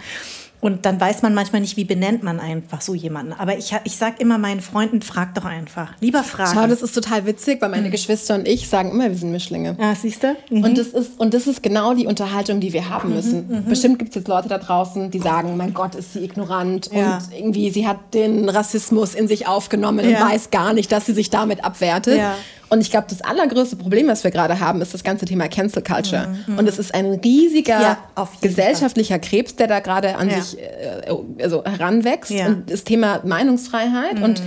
Und 0.62 0.86
dann 0.86 1.00
weiß 1.00 1.22
man 1.22 1.34
manchmal 1.34 1.62
nicht, 1.62 1.78
wie 1.78 1.84
benennt 1.84 2.24
man 2.24 2.40
einfach 2.40 2.82
so 2.82 2.96
jemanden. 2.96 3.34
Aber 3.34 3.58
ich, 3.58 3.76
ich 3.84 3.98
sage 3.98 4.16
immer 4.20 4.38
meinen 4.38 4.62
Freunden, 4.62 5.02
frag 5.02 5.36
doch 5.36 5.46
einfach. 5.46 5.94
Lieber 6.00 6.24
fragen. 6.24 6.52
Schau, 6.56 6.68
das 6.68 6.82
ist 6.82 6.94
total 6.94 7.26
witzig, 7.26 7.62
weil 7.62 7.70
meine 7.70 7.88
mhm. 7.88 7.92
Geschwister 7.92 8.36
und 8.36 8.48
ich 8.48 8.68
sagen 8.68 8.92
immer, 8.92 9.10
wir 9.10 9.16
sind 9.16 9.32
Mischlinge. 9.32 9.76
Ja, 9.80 9.94
siehst 9.94 10.24
du? 10.24 10.36
Mhm. 10.50 10.64
Und, 10.64 10.78
das 10.78 10.88
ist, 10.88 11.20
und 11.20 11.34
das 11.34 11.46
ist 11.46 11.62
genau 11.62 11.94
die 11.94 12.08
Unterhaltung, 12.08 12.60
die 12.60 12.74
wir 12.74 12.90
haben 12.90 13.10
mhm, 13.10 13.16
müssen. 13.16 13.48
Mhm. 13.48 13.66
Bestimmt 13.66 14.00
gibt 14.00 14.10
es 14.10 14.16
jetzt 14.16 14.28
Leute 14.28 14.50
da 14.50 14.58
draußen, 14.58 15.12
die 15.12 15.20
sagen, 15.20 15.56
mein 15.56 15.74
Gott, 15.74 15.94
ist 15.94 16.14
sie 16.14 16.24
ignorant 16.24 16.90
ja. 16.92 17.18
und 17.18 17.38
irgendwie 17.38 17.70
sie 17.70 17.88
hat 17.88 18.14
den 18.14 18.50
Rassismus 18.50 19.14
in 19.14 19.28
sich 19.28 19.48
aufgenommen 19.48 20.10
ja. 20.10 20.24
und 20.26 20.32
weiß 20.32 20.52
gar 20.52 20.74
nicht, 20.74 20.92
dass 20.92 21.06
sie 21.06 21.14
sich 21.14 21.30
damit 21.30 21.64
abwertet. 21.64 22.18
Ja. 22.18 22.36
Und 22.70 22.82
ich 22.82 22.90
glaube, 22.90 23.08
das 23.10 23.22
allergrößte 23.22 23.76
Problem, 23.76 24.08
was 24.08 24.24
wir 24.24 24.32
gerade 24.32 24.60
haben, 24.60 24.82
ist 24.82 24.94
das 24.94 25.04
ganze 25.04 25.26
Thema 25.26 25.48
Cancel 25.48 25.84
Culture. 25.84 26.36
Mhm. 26.48 26.58
Und 26.58 26.68
es 26.68 26.80
ist 26.80 26.94
ein 26.94 27.06
riesiger 27.06 27.82
ja, 27.82 27.98
gesellschaftlicher 28.42 29.16
Fall. 29.16 29.22
Krebs, 29.22 29.56
der 29.56 29.68
da 29.68 29.80
gerade 29.80 30.16
an 30.16 30.30
ja. 30.30 30.42
sich 30.42 30.60
äh, 30.60 31.44
also 31.44 31.64
heranwächst. 31.64 32.32
Ja. 32.32 32.48
Und 32.48 32.72
das 32.72 32.84
Thema 32.84 33.22
Meinungsfreiheit 33.24 34.18
mhm. 34.18 34.24
und 34.24 34.42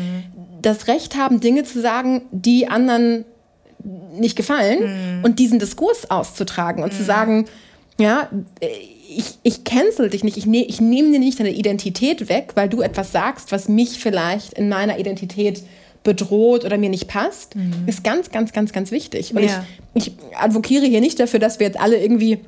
das 0.61 0.89
Recht 0.89 1.17
haben, 1.17 1.41
Dinge 1.41 1.63
zu 1.65 1.81
sagen, 1.81 2.23
die 2.33 2.69
anderen 2.69 3.25
nicht 4.13 4.37
gefallen 4.37 5.19
mhm. 5.19 5.25
und 5.25 5.39
diesen 5.39 5.59
Diskurs 5.59 6.11
auszutragen 6.11 6.83
und 6.83 6.93
zu 6.93 7.03
mhm. 7.03 7.07
sagen, 7.07 7.45
ja, 8.01 8.29
ich, 8.61 9.39
ich 9.43 9.65
cancel 9.65 10.11
dich 10.11 10.25
nicht, 10.25 10.37
ich, 10.37 10.47
ne, 10.47 10.65
ich 10.65 10.81
nehme 10.81 11.13
dir 11.13 11.19
nicht 11.19 11.39
deine 11.39 11.51
Identität 11.51 12.29
weg, 12.29 12.53
weil 12.55 12.69
du 12.69 12.83
etwas 12.83 13.13
sagst, 13.13 13.53
was 13.53 13.69
mich 13.69 13.99
vielleicht 13.99 14.55
in 14.55 14.69
meiner 14.69 14.99
Identität 14.99 15.63
bedroht 16.05 16.65
oder 16.65 16.79
mir 16.79 16.91
nicht 16.91 17.09
passt, 17.09 17.57
mhm. 17.57 17.85
ist 17.87 18.05
ganz, 18.05 18.31
ganz, 18.31 18.53
ganz, 18.53 18.73
ganz 18.73 18.91
wichtig. 18.91 19.35
Und 19.35 19.43
ja. 19.43 19.65
ich, 19.95 20.09
ich 20.09 20.13
advokiere 20.37 20.87
hier 20.87 21.01
nicht 21.01 21.21
dafür, 21.21 21.41
dass 21.41 21.59
wir 21.59 21.67
jetzt 21.67 21.81
alle 21.81 22.01
irgendwie 22.01 22.41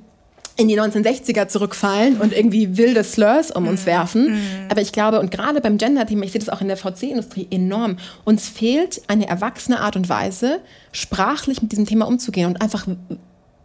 in 0.56 0.68
die 0.68 0.78
1960er 0.78 1.48
zurückfallen 1.48 2.20
und 2.20 2.34
irgendwie 2.36 2.76
wilde 2.76 3.02
Slurs 3.02 3.50
um 3.50 3.66
uns 3.66 3.82
mhm. 3.82 3.86
werfen. 3.86 4.32
Mhm. 4.32 4.40
Aber 4.68 4.80
ich 4.82 4.92
glaube, 4.92 5.20
und 5.20 5.30
gerade 5.30 5.60
beim 5.60 5.78
Gender-Thema, 5.78 6.24
ich 6.24 6.32
sehe 6.32 6.38
das 6.38 6.50
auch 6.50 6.60
in 6.60 6.68
der 6.68 6.76
VC-Industrie 6.76 7.48
enorm, 7.50 7.96
uns 8.24 8.48
fehlt 8.48 9.00
eine 9.08 9.26
erwachsene 9.26 9.80
Art 9.80 9.96
und 9.96 10.08
Weise, 10.08 10.60
sprachlich 10.92 11.62
mit 11.62 11.72
diesem 11.72 11.86
Thema 11.86 12.06
umzugehen 12.06 12.46
und 12.46 12.60
einfach 12.60 12.86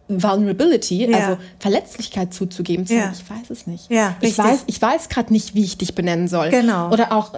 Vulnerability, 0.07 1.09
ja. 1.09 1.17
also 1.17 1.37
Verletzlichkeit 1.59 2.33
zuzugeben, 2.33 2.85
zu 2.85 2.93
sagen, 2.93 3.13
ja. 3.13 3.19
ich 3.19 3.29
weiß 3.29 3.49
es 3.49 3.67
nicht. 3.67 3.91
Ja, 3.91 4.15
ich 4.21 4.37
weiß, 4.37 4.63
ich 4.67 4.81
weiß 4.81 5.09
gerade 5.09 5.33
nicht, 5.33 5.55
wie 5.55 5.63
ich 5.63 5.77
dich 5.77 5.95
benennen 5.95 6.27
soll. 6.27 6.49
Genau. 6.49 6.91
Oder 6.91 7.11
auch 7.11 7.33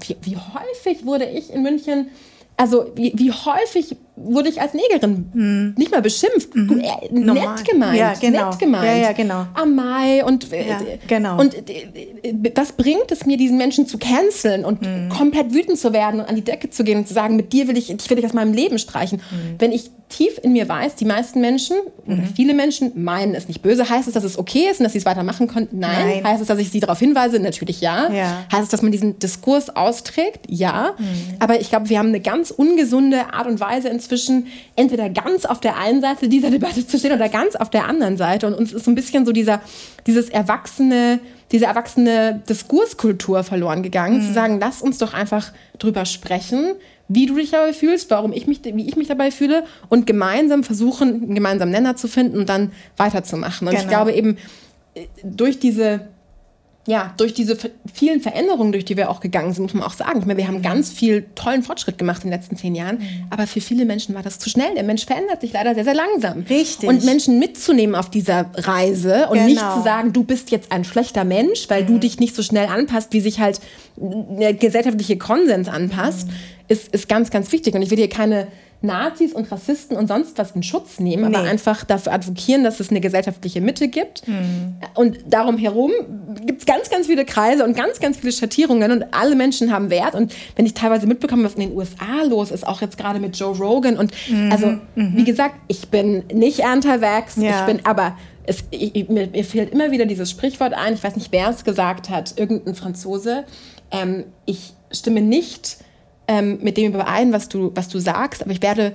wie, 0.00 0.16
wie 0.22 0.36
häufig 0.36 1.04
wurde 1.04 1.26
ich 1.26 1.52
in 1.52 1.62
München 1.62 2.10
also 2.56 2.90
wie, 2.94 3.12
wie 3.16 3.32
häufig 3.32 3.96
wurde 4.16 4.48
ich 4.48 4.60
als 4.60 4.72
Negerin 4.72 5.30
hm. 5.32 5.74
nicht 5.76 5.90
mal 5.90 6.00
beschimpft, 6.00 6.54
mhm. 6.54 6.80
äh, 6.80 7.12
nett 7.12 7.68
gemeint, 7.68 7.98
ja, 7.98 8.14
genau. 8.18 8.50
nett 8.50 8.58
gemeint. 8.58 8.84
Ja, 8.84 8.96
ja, 8.96 9.12
genau. 9.12 9.46
Am 9.54 9.74
Mai 9.74 10.24
und 10.24 10.50
äh, 10.52 10.68
ja, 10.68 10.80
genau. 11.06 11.38
und 11.38 11.54
äh, 11.54 12.34
was 12.54 12.72
bringt 12.72 13.10
es 13.10 13.26
mir, 13.26 13.36
diesen 13.36 13.58
Menschen 13.58 13.86
zu 13.86 13.98
canceln 13.98 14.64
und 14.64 14.82
mhm. 14.82 15.10
komplett 15.10 15.52
wütend 15.52 15.78
zu 15.78 15.92
werden 15.92 16.20
und 16.20 16.28
an 16.28 16.34
die 16.34 16.44
Decke 16.44 16.70
zu 16.70 16.82
gehen 16.82 16.98
und 16.98 17.08
zu 17.08 17.14
sagen, 17.14 17.36
mit 17.36 17.52
dir 17.52 17.68
will 17.68 17.76
ich, 17.76 17.90
ich 17.90 18.10
will 18.10 18.16
dich 18.16 18.24
aus 18.24 18.32
meinem 18.32 18.54
Leben 18.54 18.78
streichen. 18.78 19.18
Mhm. 19.18 19.56
Wenn 19.58 19.72
ich 19.72 19.90
tief 20.08 20.38
in 20.42 20.52
mir 20.52 20.68
weiß, 20.68 20.94
die 20.94 21.04
meisten 21.04 21.40
Menschen 21.40 21.76
oder 22.06 22.16
mhm. 22.16 22.28
viele 22.34 22.54
Menschen 22.54 22.92
meinen 22.94 23.34
es 23.34 23.48
nicht 23.48 23.62
böse. 23.62 23.88
Heißt 23.88 24.06
es, 24.06 24.14
dass 24.14 24.24
es 24.24 24.38
okay 24.38 24.68
ist 24.70 24.78
und 24.78 24.84
dass 24.84 24.92
sie 24.92 24.98
es 24.98 25.04
weitermachen 25.04 25.48
können? 25.48 25.68
Nein. 25.72 26.06
Nein. 26.06 26.24
Heißt 26.24 26.40
es, 26.40 26.48
dass 26.48 26.58
ich 26.58 26.70
sie 26.70 26.80
darauf 26.80 26.98
hinweise? 26.98 27.40
Natürlich 27.40 27.80
ja. 27.80 28.10
ja. 28.12 28.44
Heißt 28.52 28.64
es, 28.64 28.68
dass 28.68 28.82
man 28.82 28.92
diesen 28.92 29.18
Diskurs 29.18 29.74
austrägt? 29.74 30.46
Ja. 30.48 30.94
Mhm. 30.98 31.04
Aber 31.40 31.60
ich 31.60 31.70
glaube, 31.70 31.88
wir 31.88 31.98
haben 31.98 32.08
eine 32.08 32.20
ganz 32.20 32.50
ungesunde 32.50 33.32
Art 33.34 33.46
und 33.46 33.58
Weise 33.58 33.88
inzwischen, 34.06 34.46
entweder 34.76 35.10
ganz 35.10 35.44
auf 35.44 35.60
der 35.60 35.76
einen 35.76 36.00
Seite 36.00 36.28
dieser 36.28 36.50
Debatte 36.50 36.86
zu 36.86 36.98
stehen 36.98 37.12
oder 37.12 37.28
ganz 37.28 37.56
auf 37.56 37.70
der 37.70 37.86
anderen 37.86 38.16
Seite. 38.16 38.46
Und 38.46 38.54
uns 38.54 38.72
ist 38.72 38.84
so 38.84 38.90
ein 38.90 38.94
bisschen 38.94 39.26
so 39.26 39.32
dieser, 39.32 39.60
dieses 40.06 40.28
erwachsene, 40.28 41.18
diese 41.52 41.66
erwachsene 41.66 42.42
Diskurskultur 42.48 43.42
verloren 43.42 43.82
gegangen, 43.82 44.18
mhm. 44.18 44.26
zu 44.26 44.32
sagen, 44.32 44.58
lass 44.60 44.82
uns 44.82 44.98
doch 44.98 45.14
einfach 45.14 45.52
drüber 45.78 46.04
sprechen 46.04 46.74
wie 47.08 47.26
du 47.26 47.36
dich 47.36 47.50
dabei 47.50 47.72
fühlst, 47.72 48.10
warum 48.10 48.32
ich 48.32 48.46
mich, 48.46 48.64
wie 48.64 48.88
ich 48.88 48.96
mich 48.96 49.06
dabei 49.06 49.30
fühle 49.30 49.64
und 49.88 50.08
gemeinsam 50.08 50.64
versuchen, 50.64 51.22
einen 51.22 51.34
gemeinsamen 51.36 51.70
Nenner 51.70 51.94
zu 51.94 52.08
finden 52.08 52.38
und 52.38 52.48
dann 52.48 52.72
weiterzumachen. 52.96 53.68
Und 53.68 53.74
genau. 53.74 53.82
ich 53.84 53.88
glaube 53.88 54.12
eben, 54.12 54.38
äh, 54.94 55.06
durch 55.22 55.60
diese 55.60 56.08
ja, 56.86 57.12
durch 57.16 57.34
diese 57.34 57.56
vielen 57.92 58.20
Veränderungen, 58.20 58.72
durch 58.72 58.84
die 58.84 58.96
wir 58.96 59.10
auch 59.10 59.20
gegangen 59.20 59.52
sind, 59.52 59.64
muss 59.64 59.74
man 59.74 59.82
auch 59.82 59.92
sagen. 59.92 60.20
Ich 60.20 60.26
meine, 60.26 60.38
wir 60.38 60.46
haben 60.46 60.62
ganz 60.62 60.92
viel 60.92 61.26
tollen 61.34 61.62
Fortschritt 61.62 61.98
gemacht 61.98 62.22
in 62.22 62.30
den 62.30 62.38
letzten 62.38 62.56
zehn 62.56 62.74
Jahren, 62.74 62.98
mhm. 62.98 63.26
aber 63.30 63.46
für 63.46 63.60
viele 63.60 63.84
Menschen 63.84 64.14
war 64.14 64.22
das 64.22 64.38
zu 64.38 64.48
schnell. 64.48 64.74
Der 64.74 64.84
Mensch 64.84 65.04
verändert 65.04 65.40
sich 65.40 65.52
leider 65.52 65.74
sehr, 65.74 65.84
sehr 65.84 65.94
langsam. 65.94 66.44
Richtig. 66.48 66.88
Und 66.88 67.04
Menschen 67.04 67.38
mitzunehmen 67.38 67.96
auf 67.96 68.08
dieser 68.08 68.50
Reise 68.54 69.26
und 69.28 69.34
genau. 69.34 69.46
nicht 69.46 69.60
zu 69.60 69.82
sagen, 69.82 70.12
du 70.12 70.22
bist 70.22 70.50
jetzt 70.50 70.70
ein 70.70 70.84
schlechter 70.84 71.24
Mensch, 71.24 71.68
weil 71.68 71.82
mhm. 71.82 71.86
du 71.88 71.98
dich 71.98 72.20
nicht 72.20 72.36
so 72.36 72.42
schnell 72.42 72.68
anpasst, 72.68 73.12
wie 73.12 73.20
sich 73.20 73.40
halt 73.40 73.60
der 73.96 74.54
gesellschaftliche 74.54 75.18
Konsens 75.18 75.68
anpasst, 75.68 76.28
mhm 76.28 76.34
ist, 76.68 76.92
ist 76.92 77.08
ganz, 77.08 77.30
ganz 77.30 77.52
wichtig. 77.52 77.74
Und 77.74 77.82
ich 77.82 77.90
will 77.90 77.98
hier 77.98 78.08
keine 78.08 78.48
Nazis 78.82 79.32
und 79.32 79.50
Rassisten 79.50 79.96
und 79.96 80.06
sonst 80.06 80.38
was 80.38 80.52
in 80.52 80.62
Schutz 80.62 81.00
nehmen, 81.00 81.30
nee. 81.30 81.36
aber 81.36 81.48
einfach 81.48 81.84
dafür 81.84 82.12
advokieren, 82.12 82.64
dass 82.64 82.80
es 82.80 82.90
eine 82.90 83.00
gesellschaftliche 83.00 83.60
Mitte 83.60 83.88
gibt. 83.88 84.26
Mhm. 84.28 84.76
Und 84.94 85.18
darum 85.28 85.58
herum 85.58 85.92
gibt 86.44 86.60
es 86.60 86.66
ganz, 86.66 86.90
ganz 86.90 87.06
viele 87.06 87.24
Kreise 87.24 87.64
und 87.64 87.76
ganz, 87.76 88.00
ganz 88.00 88.18
viele 88.18 88.32
Schattierungen 88.32 88.92
und 88.92 89.04
alle 89.12 89.34
Menschen 89.34 89.72
haben 89.72 89.90
Wert. 89.90 90.14
Und 90.14 90.34
wenn 90.56 90.66
ich 90.66 90.74
teilweise 90.74 91.06
mitbekomme, 91.06 91.44
was 91.44 91.54
in 91.54 91.60
den 91.60 91.76
USA 91.76 92.22
los 92.28 92.50
ist, 92.50 92.66
auch 92.66 92.80
jetzt 92.80 92.98
gerade 92.98 93.18
mit 93.18 93.36
Joe 93.36 93.56
Rogan 93.56 93.96
und 93.96 94.12
mhm. 94.28 94.52
also, 94.52 94.66
mhm. 94.94 95.16
wie 95.16 95.24
gesagt, 95.24 95.54
ich 95.68 95.88
bin 95.88 96.24
nicht 96.32 96.64
anti-vax, 96.64 97.36
ja. 97.36 97.60
ich 97.60 97.66
bin 97.66 97.84
aber 97.86 98.16
es, 98.46 98.64
ich, 98.70 99.08
mir, 99.08 99.26
mir, 99.26 99.44
fehlt 99.44 99.72
immer 99.72 99.90
wieder 99.90 100.06
dieses 100.06 100.30
Sprichwort 100.30 100.72
ein, 100.72 100.94
ich 100.94 101.02
weiß 101.02 101.16
nicht, 101.16 101.32
wer 101.32 101.50
es 101.50 101.64
gesagt 101.64 102.10
hat, 102.10 102.34
irgendein 102.36 102.74
Franzose. 102.74 103.44
Ähm, 103.90 104.24
ich 104.44 104.72
stimme 104.92 105.20
nicht 105.20 105.78
ähm, 106.28 106.58
mit 106.62 106.76
dem 106.76 106.92
überein, 106.92 107.32
was 107.32 107.48
du, 107.48 107.72
was 107.74 107.88
du 107.88 107.98
sagst, 107.98 108.42
aber 108.42 108.50
ich 108.50 108.62
werde 108.62 108.94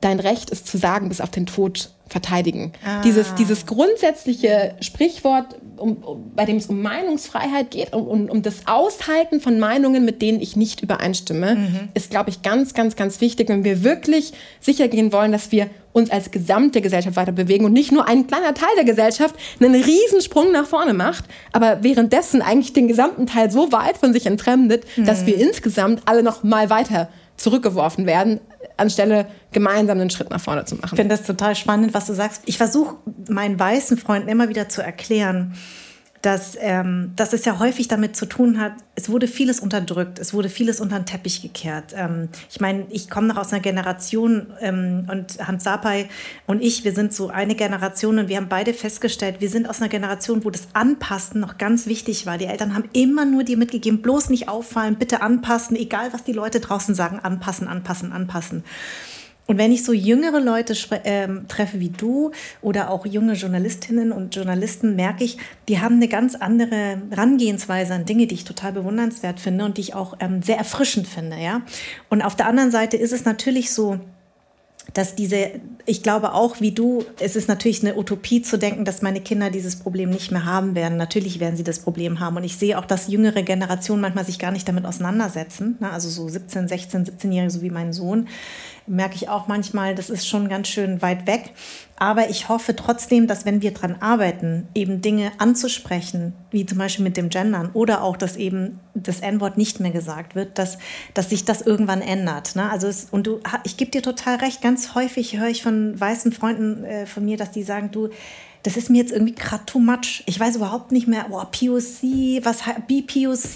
dein 0.00 0.20
Recht, 0.20 0.50
es 0.50 0.64
zu 0.64 0.78
sagen, 0.78 1.08
bis 1.08 1.20
auf 1.20 1.30
den 1.30 1.46
Tod 1.46 1.90
verteidigen. 2.08 2.72
Ah. 2.84 3.02
Dieses, 3.02 3.34
dieses 3.34 3.66
grundsätzliche 3.66 4.76
Sprichwort, 4.80 5.56
um, 5.78 5.96
um, 5.98 6.32
bei 6.34 6.44
dem 6.44 6.56
es 6.56 6.66
um 6.66 6.82
Meinungsfreiheit 6.82 7.70
geht, 7.70 7.92
um, 7.92 8.06
um, 8.06 8.30
um, 8.30 8.42
das 8.42 8.66
Aushalten 8.66 9.40
von 9.40 9.58
Meinungen, 9.58 10.04
mit 10.04 10.22
denen 10.22 10.40
ich 10.40 10.56
nicht 10.56 10.82
übereinstimme, 10.82 11.54
mhm. 11.54 11.88
ist, 11.94 12.10
glaube 12.10 12.30
ich, 12.30 12.42
ganz, 12.42 12.74
ganz, 12.74 12.96
ganz 12.96 13.20
wichtig, 13.20 13.48
wenn 13.48 13.64
wir 13.64 13.84
wirklich 13.84 14.32
sicher 14.60 14.88
gehen 14.88 15.12
wollen, 15.12 15.32
dass 15.32 15.52
wir 15.52 15.68
uns 15.92 16.10
als 16.10 16.30
gesamte 16.30 16.80
Gesellschaft 16.80 17.16
weiter 17.16 17.32
bewegen 17.32 17.64
und 17.64 17.72
nicht 17.72 17.92
nur 17.92 18.06
ein 18.06 18.26
kleiner 18.26 18.54
Teil 18.54 18.68
der 18.76 18.84
Gesellschaft 18.84 19.34
einen 19.60 19.74
Riesensprung 19.74 20.52
nach 20.52 20.66
vorne 20.66 20.94
macht, 20.94 21.24
aber 21.52 21.78
währenddessen 21.82 22.42
eigentlich 22.42 22.72
den 22.72 22.88
gesamten 22.88 23.26
Teil 23.26 23.50
so 23.50 23.72
weit 23.72 23.98
von 23.98 24.12
sich 24.12 24.26
entfremdet, 24.26 24.84
mhm. 24.96 25.04
dass 25.06 25.26
wir 25.26 25.36
insgesamt 25.36 26.02
alle 26.06 26.22
noch 26.22 26.42
mal 26.42 26.70
weiter 26.70 27.08
zurückgeworfen 27.36 28.06
werden, 28.06 28.40
anstelle 28.78 29.26
gemeinsam 29.52 30.00
einen 30.00 30.10
Schritt 30.10 30.30
nach 30.30 30.40
vorne 30.40 30.64
zu 30.64 30.76
machen. 30.76 30.90
Ich 30.92 31.00
finde 31.00 31.16
das 31.16 31.26
total 31.26 31.54
spannend, 31.56 31.94
was 31.94 32.06
du 32.06 32.14
sagst. 32.14 32.42
Ich 32.46 32.58
versuche 32.58 32.96
meinen 33.28 33.58
weißen 33.58 33.98
Freunden 33.98 34.28
immer 34.28 34.48
wieder 34.48 34.68
zu 34.68 34.82
erklären, 34.82 35.54
dass, 36.22 36.56
ähm, 36.60 37.12
dass 37.16 37.32
es 37.32 37.44
ja 37.44 37.58
häufig 37.58 37.88
damit 37.88 38.16
zu 38.16 38.26
tun 38.26 38.60
hat, 38.60 38.72
es 38.96 39.08
wurde 39.08 39.28
vieles 39.28 39.60
unterdrückt, 39.60 40.18
es 40.18 40.34
wurde 40.34 40.48
vieles 40.48 40.80
unter 40.80 40.98
den 40.98 41.06
Teppich 41.06 41.42
gekehrt. 41.42 41.94
Ähm, 41.96 42.28
ich 42.50 42.60
meine, 42.60 42.86
ich 42.90 43.08
komme 43.08 43.28
noch 43.28 43.36
aus 43.36 43.52
einer 43.52 43.62
Generation 43.62 44.48
ähm, 44.60 45.06
und 45.10 45.46
Hans 45.46 45.64
Sapai 45.64 46.08
und 46.46 46.62
ich, 46.62 46.84
wir 46.84 46.92
sind 46.92 47.12
so 47.12 47.28
eine 47.28 47.54
Generation 47.54 48.18
und 48.18 48.28
wir 48.28 48.36
haben 48.36 48.48
beide 48.48 48.74
festgestellt, 48.74 49.36
wir 49.40 49.50
sind 49.50 49.68
aus 49.68 49.80
einer 49.80 49.88
Generation, 49.88 50.44
wo 50.44 50.50
das 50.50 50.68
Anpassen 50.72 51.40
noch 51.40 51.58
ganz 51.58 51.86
wichtig 51.86 52.26
war. 52.26 52.38
Die 52.38 52.46
Eltern 52.46 52.74
haben 52.74 52.88
immer 52.92 53.24
nur 53.24 53.44
dir 53.44 53.56
mitgegeben, 53.56 54.02
bloß 54.02 54.30
nicht 54.30 54.48
auffallen, 54.48 54.96
bitte 54.96 55.22
anpassen, 55.22 55.76
egal 55.76 56.12
was 56.12 56.24
die 56.24 56.32
Leute 56.32 56.58
draußen 56.60 56.94
sagen, 56.94 57.20
anpassen, 57.20 57.68
anpassen, 57.68 58.12
anpassen. 58.12 58.64
Und 59.48 59.56
wenn 59.56 59.72
ich 59.72 59.82
so 59.82 59.94
jüngere 59.94 60.40
Leute 60.40 60.76
ähm, 61.04 61.46
treffe 61.48 61.80
wie 61.80 61.88
du 61.88 62.32
oder 62.60 62.90
auch 62.90 63.06
junge 63.06 63.32
Journalistinnen 63.32 64.12
und 64.12 64.36
Journalisten, 64.36 64.94
merke 64.94 65.24
ich, 65.24 65.38
die 65.68 65.80
haben 65.80 65.96
eine 65.96 66.08
ganz 66.08 66.34
andere 66.34 67.00
Herangehensweise 67.08 67.94
an 67.94 68.04
Dinge, 68.04 68.26
die 68.26 68.34
ich 68.34 68.44
total 68.44 68.72
bewundernswert 68.72 69.40
finde 69.40 69.64
und 69.64 69.78
die 69.78 69.80
ich 69.80 69.94
auch 69.94 70.18
ähm, 70.20 70.42
sehr 70.42 70.58
erfrischend 70.58 71.06
finde. 71.08 71.38
Ja? 71.38 71.62
Und 72.10 72.20
auf 72.20 72.36
der 72.36 72.46
anderen 72.46 72.70
Seite 72.70 72.98
ist 72.98 73.12
es 73.12 73.24
natürlich 73.24 73.72
so, 73.72 73.98
dass 74.92 75.14
diese, 75.14 75.50
ich 75.86 76.02
glaube 76.02 76.34
auch 76.34 76.60
wie 76.60 76.72
du, 76.72 77.04
es 77.18 77.36
ist 77.36 77.48
natürlich 77.48 77.82
eine 77.82 77.96
Utopie 77.96 78.42
zu 78.42 78.58
denken, 78.58 78.84
dass 78.84 79.02
meine 79.02 79.20
Kinder 79.20 79.50
dieses 79.50 79.76
Problem 79.76 80.10
nicht 80.10 80.30
mehr 80.30 80.44
haben 80.44 80.74
werden. 80.74 80.98
Natürlich 80.98 81.40
werden 81.40 81.56
sie 81.56 81.64
das 81.64 81.78
Problem 81.78 82.20
haben. 82.20 82.36
Und 82.36 82.44
ich 82.44 82.56
sehe 82.56 82.78
auch, 82.78 82.84
dass 82.84 83.08
jüngere 83.08 83.42
Generationen 83.42 84.02
manchmal 84.02 84.24
sich 84.24 84.38
gar 84.38 84.50
nicht 84.50 84.68
damit 84.68 84.84
auseinandersetzen. 84.84 85.76
Ne? 85.80 85.90
Also 85.90 86.08
so 86.08 86.28
17, 86.28 86.68
16, 86.68 87.04
17-Jährige, 87.06 87.50
so 87.50 87.62
wie 87.62 87.70
mein 87.70 87.92
Sohn 87.92 88.28
merke 88.88 89.14
ich 89.16 89.28
auch 89.28 89.46
manchmal, 89.46 89.94
das 89.94 90.10
ist 90.10 90.26
schon 90.26 90.48
ganz 90.48 90.68
schön 90.68 91.02
weit 91.02 91.26
weg. 91.26 91.52
Aber 91.96 92.30
ich 92.30 92.48
hoffe 92.48 92.76
trotzdem, 92.76 93.26
dass 93.26 93.44
wenn 93.44 93.60
wir 93.60 93.72
daran 93.72 93.96
arbeiten, 94.00 94.68
eben 94.74 95.00
Dinge 95.00 95.32
anzusprechen, 95.38 96.32
wie 96.50 96.64
zum 96.64 96.78
Beispiel 96.78 97.04
mit 97.04 97.16
dem 97.16 97.28
Gendern 97.28 97.70
oder 97.72 98.02
auch, 98.02 98.16
dass 98.16 98.36
eben 98.36 98.78
das 98.94 99.20
N-Wort 99.20 99.58
nicht 99.58 99.80
mehr 99.80 99.90
gesagt 99.90 100.36
wird, 100.36 100.58
dass, 100.58 100.78
dass 101.14 101.30
sich 101.30 101.44
das 101.44 101.60
irgendwann 101.60 102.00
ändert. 102.00 102.54
Ne? 102.54 102.70
Also 102.70 102.86
es, 102.86 103.08
und 103.10 103.26
du, 103.26 103.40
ich 103.64 103.76
gebe 103.76 103.90
dir 103.90 104.02
total 104.02 104.36
recht, 104.36 104.62
ganz 104.62 104.94
häufig 104.94 105.38
höre 105.38 105.48
ich 105.48 105.62
von 105.62 105.98
weißen 105.98 106.32
Freunden 106.32 106.84
äh, 106.84 107.06
von 107.06 107.24
mir, 107.24 107.36
dass 107.36 107.50
die 107.50 107.64
sagen, 107.64 107.90
du, 107.90 108.10
das 108.68 108.76
ist 108.76 108.90
mir 108.90 108.98
jetzt 108.98 109.12
irgendwie 109.12 109.34
gerade 109.34 109.64
too 109.64 109.78
much. 109.78 110.22
Ich 110.26 110.38
weiß 110.38 110.56
überhaupt 110.56 110.92
nicht 110.92 111.08
mehr, 111.08 111.26
oh, 111.30 111.40
POC, 111.40 112.44
was 112.44 112.58
BPOC, 112.86 113.54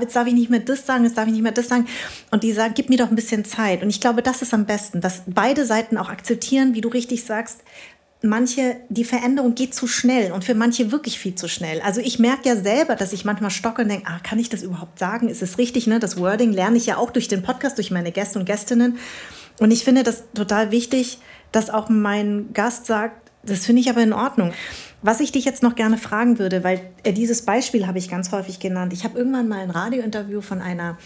jetzt 0.00 0.16
darf 0.16 0.26
ich 0.26 0.32
nicht 0.32 0.48
mehr 0.48 0.60
das 0.60 0.86
sagen, 0.86 1.04
jetzt 1.04 1.18
darf 1.18 1.26
ich 1.26 1.34
nicht 1.34 1.42
mehr 1.42 1.52
das 1.52 1.68
sagen. 1.68 1.86
Und 2.30 2.42
die 2.42 2.52
sagen, 2.52 2.72
gib 2.74 2.88
mir 2.88 2.96
doch 2.96 3.10
ein 3.10 3.14
bisschen 3.14 3.44
Zeit. 3.44 3.82
Und 3.82 3.90
ich 3.90 4.00
glaube, 4.00 4.22
das 4.22 4.40
ist 4.40 4.54
am 4.54 4.64
besten, 4.64 5.02
dass 5.02 5.22
beide 5.26 5.66
Seiten 5.66 5.98
auch 5.98 6.08
akzeptieren, 6.08 6.74
wie 6.74 6.80
du 6.80 6.88
richtig 6.88 7.24
sagst, 7.24 7.60
manche, 8.22 8.76
die 8.88 9.04
Veränderung 9.04 9.54
geht 9.54 9.74
zu 9.74 9.86
schnell 9.86 10.32
und 10.32 10.44
für 10.44 10.54
manche 10.54 10.92
wirklich 10.92 11.18
viel 11.18 11.34
zu 11.34 11.46
schnell. 11.46 11.82
Also 11.82 12.00
ich 12.00 12.18
merke 12.18 12.48
ja 12.48 12.56
selber, 12.56 12.96
dass 12.96 13.12
ich 13.12 13.26
manchmal 13.26 13.50
stocke 13.50 13.82
und 13.82 13.88
denke, 13.88 14.06
ah, 14.08 14.18
kann 14.22 14.38
ich 14.38 14.48
das 14.48 14.62
überhaupt 14.62 14.98
sagen? 14.98 15.28
Ist 15.28 15.42
es 15.42 15.58
richtig? 15.58 15.86
Ne? 15.86 16.00
Das 16.00 16.18
Wording 16.18 16.52
lerne 16.54 16.78
ich 16.78 16.86
ja 16.86 16.96
auch 16.96 17.10
durch 17.10 17.28
den 17.28 17.42
Podcast, 17.42 17.76
durch 17.76 17.90
meine 17.90 18.12
Gäste 18.12 18.38
und 18.38 18.46
Gästinnen. 18.46 18.96
Und 19.60 19.72
ich 19.72 19.84
finde 19.84 20.04
das 20.04 20.24
total 20.32 20.70
wichtig, 20.70 21.18
dass 21.52 21.68
auch 21.68 21.90
mein 21.90 22.54
Gast 22.54 22.86
sagt, 22.86 23.27
das 23.42 23.66
finde 23.66 23.80
ich 23.80 23.90
aber 23.90 24.02
in 24.02 24.12
Ordnung. 24.12 24.52
Was 25.00 25.20
ich 25.20 25.30
dich 25.30 25.44
jetzt 25.44 25.62
noch 25.62 25.76
gerne 25.76 25.96
fragen 25.96 26.38
würde, 26.38 26.64
weil 26.64 26.80
äh, 27.04 27.12
dieses 27.12 27.42
Beispiel 27.42 27.86
habe 27.86 27.98
ich 27.98 28.10
ganz 28.10 28.32
häufig 28.32 28.58
genannt. 28.58 28.92
Ich 28.92 29.04
habe 29.04 29.16
irgendwann 29.16 29.48
mal 29.48 29.60
ein 29.60 29.70
Radiointerview 29.70 30.40
von 30.40 30.60
einer, 30.60 30.98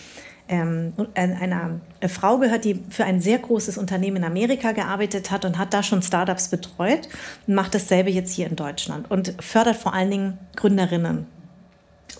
ähm, 0.48 0.94
einer 1.14 1.80
äh, 2.00 2.08
Frau 2.08 2.38
gehört, 2.38 2.64
die 2.64 2.82
für 2.88 3.04
ein 3.04 3.20
sehr 3.20 3.38
großes 3.38 3.76
Unternehmen 3.76 4.18
in 4.18 4.24
Amerika 4.24 4.72
gearbeitet 4.72 5.30
hat 5.30 5.44
und 5.44 5.58
hat 5.58 5.74
da 5.74 5.82
schon 5.82 6.00
Startups 6.00 6.48
betreut 6.48 7.08
und 7.46 7.54
macht 7.54 7.74
dasselbe 7.74 8.10
jetzt 8.10 8.32
hier 8.32 8.46
in 8.46 8.56
Deutschland 8.56 9.10
und 9.10 9.34
fördert 9.40 9.76
vor 9.76 9.92
allen 9.92 10.10
Dingen 10.10 10.38
Gründerinnen. 10.56 11.26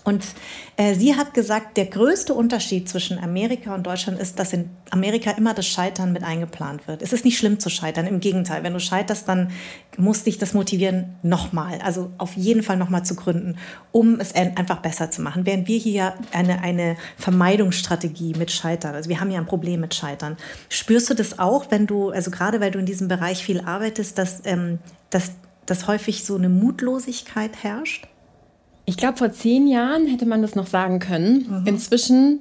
Und 0.03 0.25
äh, 0.75 0.95
sie 0.95 1.15
hat 1.15 1.33
gesagt, 1.33 1.77
der 1.77 1.85
größte 1.85 2.33
Unterschied 2.33 2.89
zwischen 2.89 3.17
Amerika 3.19 3.73
und 3.73 3.83
Deutschland 3.83 4.19
ist, 4.19 4.39
dass 4.39 4.53
in 4.53 4.69
Amerika 4.89 5.31
immer 5.31 5.53
das 5.53 5.67
Scheitern 5.67 6.11
mit 6.13 6.23
eingeplant 6.23 6.87
wird. 6.87 7.01
Es 7.01 7.13
ist 7.13 7.25
nicht 7.25 7.37
schlimm 7.37 7.59
zu 7.59 7.69
scheitern, 7.69 8.05
im 8.07 8.19
Gegenteil. 8.19 8.63
Wenn 8.63 8.73
du 8.73 8.79
scheiterst, 8.79 9.27
dann 9.27 9.51
muss 9.97 10.23
dich 10.23 10.37
das 10.37 10.53
motivieren, 10.53 11.15
nochmal, 11.21 11.79
also 11.83 12.11
auf 12.17 12.35
jeden 12.35 12.63
Fall 12.63 12.77
nochmal 12.77 13.05
zu 13.05 13.15
gründen, 13.15 13.57
um 13.91 14.19
es 14.19 14.33
einfach 14.35 14.79
besser 14.79 15.11
zu 15.11 15.21
machen. 15.21 15.45
Während 15.45 15.67
wir 15.67 15.77
hier 15.77 16.13
eine, 16.31 16.61
eine 16.61 16.97
Vermeidungsstrategie 17.17 18.33
mit 18.37 18.51
Scheitern, 18.51 18.95
also 18.95 19.09
wir 19.09 19.19
haben 19.19 19.31
ja 19.31 19.39
ein 19.39 19.45
Problem 19.45 19.81
mit 19.81 19.93
Scheitern. 19.93 20.37
Spürst 20.69 21.09
du 21.09 21.13
das 21.13 21.39
auch, 21.39 21.71
wenn 21.71 21.87
du, 21.87 22.09
also 22.09 22.31
gerade 22.31 22.59
weil 22.59 22.71
du 22.71 22.79
in 22.79 22.85
diesem 22.85 23.07
Bereich 23.07 23.43
viel 23.43 23.61
arbeitest, 23.61 24.17
dass, 24.17 24.41
ähm, 24.45 24.79
dass, 25.09 25.31
dass 25.65 25.87
häufig 25.87 26.25
so 26.25 26.35
eine 26.35 26.49
Mutlosigkeit 26.49 27.63
herrscht? 27.63 28.07
Ich 28.85 28.97
glaube, 28.97 29.17
vor 29.17 29.31
zehn 29.31 29.67
Jahren 29.67 30.07
hätte 30.07 30.25
man 30.25 30.41
das 30.41 30.55
noch 30.55 30.67
sagen 30.67 30.99
können. 30.99 31.61
Mhm. 31.61 31.67
Inzwischen, 31.67 32.39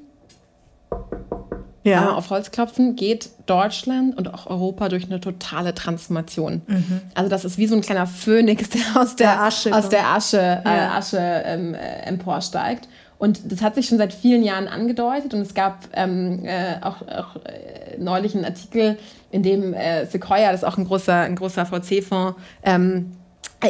ja. 1.84 2.12
auf 2.12 2.30
Holz 2.30 2.50
klopfen, 2.50 2.96
geht 2.96 3.30
Deutschland 3.46 4.16
und 4.16 4.32
auch 4.32 4.46
Europa 4.46 4.88
durch 4.88 5.04
eine 5.04 5.20
totale 5.20 5.74
Transformation. 5.74 6.62
Mhm. 6.66 7.00
Also 7.14 7.30
das 7.30 7.44
ist 7.44 7.58
wie 7.58 7.66
so 7.66 7.76
ein 7.76 7.80
kleiner 7.80 8.06
Phönix, 8.06 8.68
der 8.70 9.00
aus 9.00 9.16
der, 9.16 9.32
der 9.32 9.42
Asche, 9.42 9.74
aus 9.74 9.88
der 9.88 10.06
Asche, 10.08 10.38
äh, 10.38 10.64
ja. 10.64 10.74
äh, 10.74 10.98
Asche 10.98 11.18
ähm, 11.18 11.74
äh, 11.74 12.02
emporsteigt. 12.06 12.88
Und 13.18 13.52
das 13.52 13.62
hat 13.62 13.76
sich 13.76 13.86
schon 13.86 13.98
seit 13.98 14.12
vielen 14.12 14.42
Jahren 14.42 14.66
angedeutet. 14.66 15.32
Und 15.32 15.42
es 15.42 15.54
gab 15.54 15.84
ähm, 15.92 16.44
äh, 16.44 16.74
auch, 16.80 17.02
auch 17.02 17.36
äh, 17.44 17.96
neulich 17.96 18.34
einen 18.34 18.44
Artikel, 18.44 18.98
in 19.30 19.44
dem 19.44 19.74
äh, 19.74 20.06
Sequoia, 20.06 20.50
das 20.50 20.62
ist 20.62 20.68
auch 20.68 20.76
ein 20.76 20.84
großer, 20.84 21.20
ein 21.20 21.36
großer 21.36 21.64
VC-Fonds, 21.64 22.36
ähm, 22.64 23.12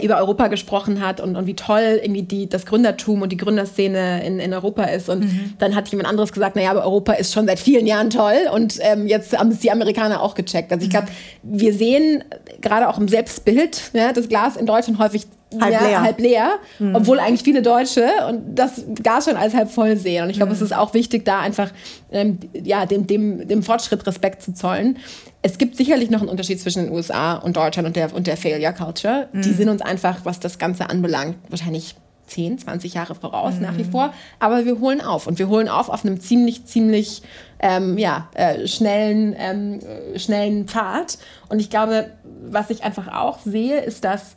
über 0.01 0.18
Europa 0.18 0.49
gesprochen 0.49 1.05
hat 1.05 1.20
und, 1.20 1.36
und 1.36 1.47
wie 1.47 1.55
toll 1.55 2.01
irgendwie 2.03 2.22
die, 2.22 2.49
das 2.49 2.66
Gründertum 2.66 3.22
und 3.22 3.30
die 3.30 3.36
Gründerszene 3.36 4.24
in, 4.24 4.38
in 4.38 4.55
Europa 4.55 4.84
ist. 4.84 5.09
Und 5.09 5.24
mhm. 5.24 5.55
dann 5.59 5.74
hat 5.74 5.88
jemand 5.88 6.09
anderes 6.09 6.32
gesagt, 6.32 6.57
naja, 6.57 6.70
aber 6.70 6.84
Europa 6.84 7.12
ist 7.14 7.32
schon 7.32 7.47
seit 7.47 7.59
vielen 7.59 7.86
Jahren 7.86 8.11
toll 8.11 8.49
und 8.53 8.78
ähm, 8.80 9.07
jetzt 9.07 9.36
haben 9.36 9.51
es 9.51 9.61
die 9.61 9.70
Amerikaner 9.70 10.22
auch 10.22 10.34
gecheckt. 10.34 10.72
Also 10.72 10.84
ich 10.84 10.90
glaube, 10.90 11.09
wir 11.43 11.74
sehen 11.74 12.24
gerade 12.61 12.88
auch 12.88 12.99
im 12.99 13.09
Selbstbild 13.09 13.90
ja, 13.93 14.12
das 14.12 14.28
Glas 14.28 14.57
in 14.57 14.66
Deutschland 14.66 14.99
häufig 14.99 15.26
halb 15.61 15.80
leer, 15.80 16.03
halb 16.03 16.20
leer 16.20 16.51
mhm. 16.78 16.95
obwohl 16.95 17.18
eigentlich 17.18 17.43
viele 17.43 17.62
Deutsche 17.62 18.09
und 18.28 18.55
das 18.55 18.84
gar 19.03 19.22
schon 19.22 19.36
als 19.36 19.55
halb 19.55 19.70
voll 19.70 19.97
sehen. 19.97 20.24
Und 20.24 20.30
ich 20.30 20.36
glaube, 20.36 20.51
mhm. 20.51 20.57
es 20.57 20.62
ist 20.62 20.74
auch 20.74 20.95
wichtig, 20.95 21.24
da 21.24 21.40
einfach 21.40 21.70
ähm, 22.11 22.38
ja, 22.53 22.86
dem, 22.86 23.07
dem, 23.07 23.47
dem 23.47 23.62
Fortschritt 23.62 24.07
Respekt 24.07 24.43
zu 24.43 24.55
zollen. 24.55 24.99
Es 25.43 25.59
gibt 25.59 25.76
sicherlich 25.76 26.11
noch 26.11 26.20
einen 26.20 26.28
Unterschied 26.28 26.61
zwischen 26.61 26.84
den 26.84 26.93
USA 26.93 27.34
und 27.34 27.57
Deutschland 27.57 27.86
und 27.86 27.97
der, 27.97 28.14
und 28.14 28.26
der 28.26 28.36
Failure 28.36 28.72
Culture. 28.72 29.28
Mhm. 29.32 29.43
Die 29.43 29.53
sind 29.53 29.68
uns 29.68 29.82
einfach, 29.85 30.24
was 30.24 30.41
das 30.41 30.59
Ganze 30.59 30.89
anbelangt, 30.91 31.37
wahrscheinlich 31.49 31.97
10, 32.26 32.59
20 32.59 32.95
Jahre 32.95 33.14
voraus 33.14 33.55
nach 33.61 33.76
wie 33.76 33.85
mhm. 33.85 33.91
vor. 33.91 34.14
Aber 34.39 34.64
wir 34.64 34.80
holen 34.80 35.01
auf 35.01 35.26
und 35.26 35.39
wir 35.39 35.49
holen 35.49 35.68
auf 35.68 35.89
auf 35.89 36.05
einem 36.05 36.20
ziemlich, 36.20 36.64
ziemlich 36.64 37.22
ähm, 37.61 37.99
ja, 37.99 38.28
äh, 38.35 38.66
schnellen, 38.66 39.35
ähm, 39.37 39.80
äh, 39.80 40.18
schnellen 40.18 40.66
Pfad. 40.66 41.18
Und 41.49 41.61
ich 41.61 41.68
glaube, 41.68 42.11
was 42.49 42.70
ich 42.70 42.85
einfach 42.85 43.09
auch 43.09 43.39
sehe, 43.41 43.80
ist, 43.80 44.05
dass 44.05 44.35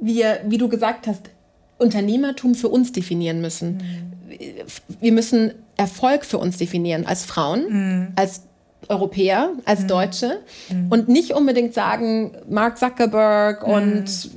wir, 0.00 0.40
wie 0.46 0.58
du 0.58 0.68
gesagt 0.68 1.06
hast, 1.06 1.30
Unternehmertum 1.78 2.54
für 2.54 2.68
uns 2.68 2.92
definieren 2.92 3.40
müssen. 3.40 3.76
Mhm. 3.76 4.38
Wir 5.00 5.12
müssen 5.12 5.52
Erfolg 5.76 6.24
für 6.24 6.38
uns 6.38 6.58
definieren 6.58 7.06
als 7.06 7.24
Frauen, 7.24 7.66
mhm. 7.68 8.08
als 8.16 8.42
Europäer 8.88 9.50
als 9.64 9.82
mhm. 9.82 9.88
Deutsche 9.88 10.40
mhm. 10.70 10.86
und 10.90 11.08
nicht 11.08 11.32
unbedingt 11.32 11.74
sagen, 11.74 12.32
Mark 12.48 12.78
Zuckerberg 12.78 13.66
mhm. 13.66 13.72
und 13.72 14.30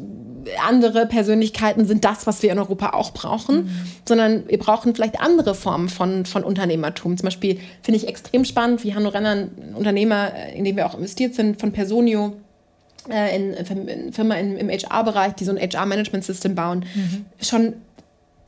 andere 0.65 1.05
Persönlichkeiten 1.05 1.85
sind 1.85 2.05
das, 2.05 2.27
was 2.27 2.41
wir 2.43 2.51
in 2.51 2.59
Europa 2.59 2.91
auch 2.91 3.13
brauchen, 3.13 3.65
mhm. 3.65 3.69
sondern 4.07 4.47
wir 4.47 4.57
brauchen 4.57 4.95
vielleicht 4.95 5.19
andere 5.19 5.55
Formen 5.55 5.89
von, 5.89 6.25
von 6.25 6.43
Unternehmertum. 6.43 7.17
Zum 7.17 7.25
Beispiel 7.25 7.59
finde 7.81 7.97
ich 7.97 8.07
extrem 8.07 8.45
spannend, 8.45 8.83
wie 8.83 8.93
Hanno 8.95 9.09
Renner, 9.09 9.31
ein 9.31 9.75
Unternehmer, 9.75 10.31
in 10.53 10.63
dem 10.65 10.75
wir 10.75 10.85
auch 10.85 10.95
investiert 10.95 11.35
sind, 11.35 11.59
von 11.59 11.71
Personio, 11.71 12.33
äh, 13.09 13.35
in, 13.35 13.53
in 13.87 14.13
Firma 14.13 14.35
in, 14.35 14.57
im 14.57 14.69
HR-Bereich, 14.69 15.33
die 15.33 15.45
so 15.45 15.51
ein 15.51 15.57
HR-Management-System 15.57 16.55
bauen, 16.55 16.85
mhm. 16.93 17.25
schon 17.41 17.73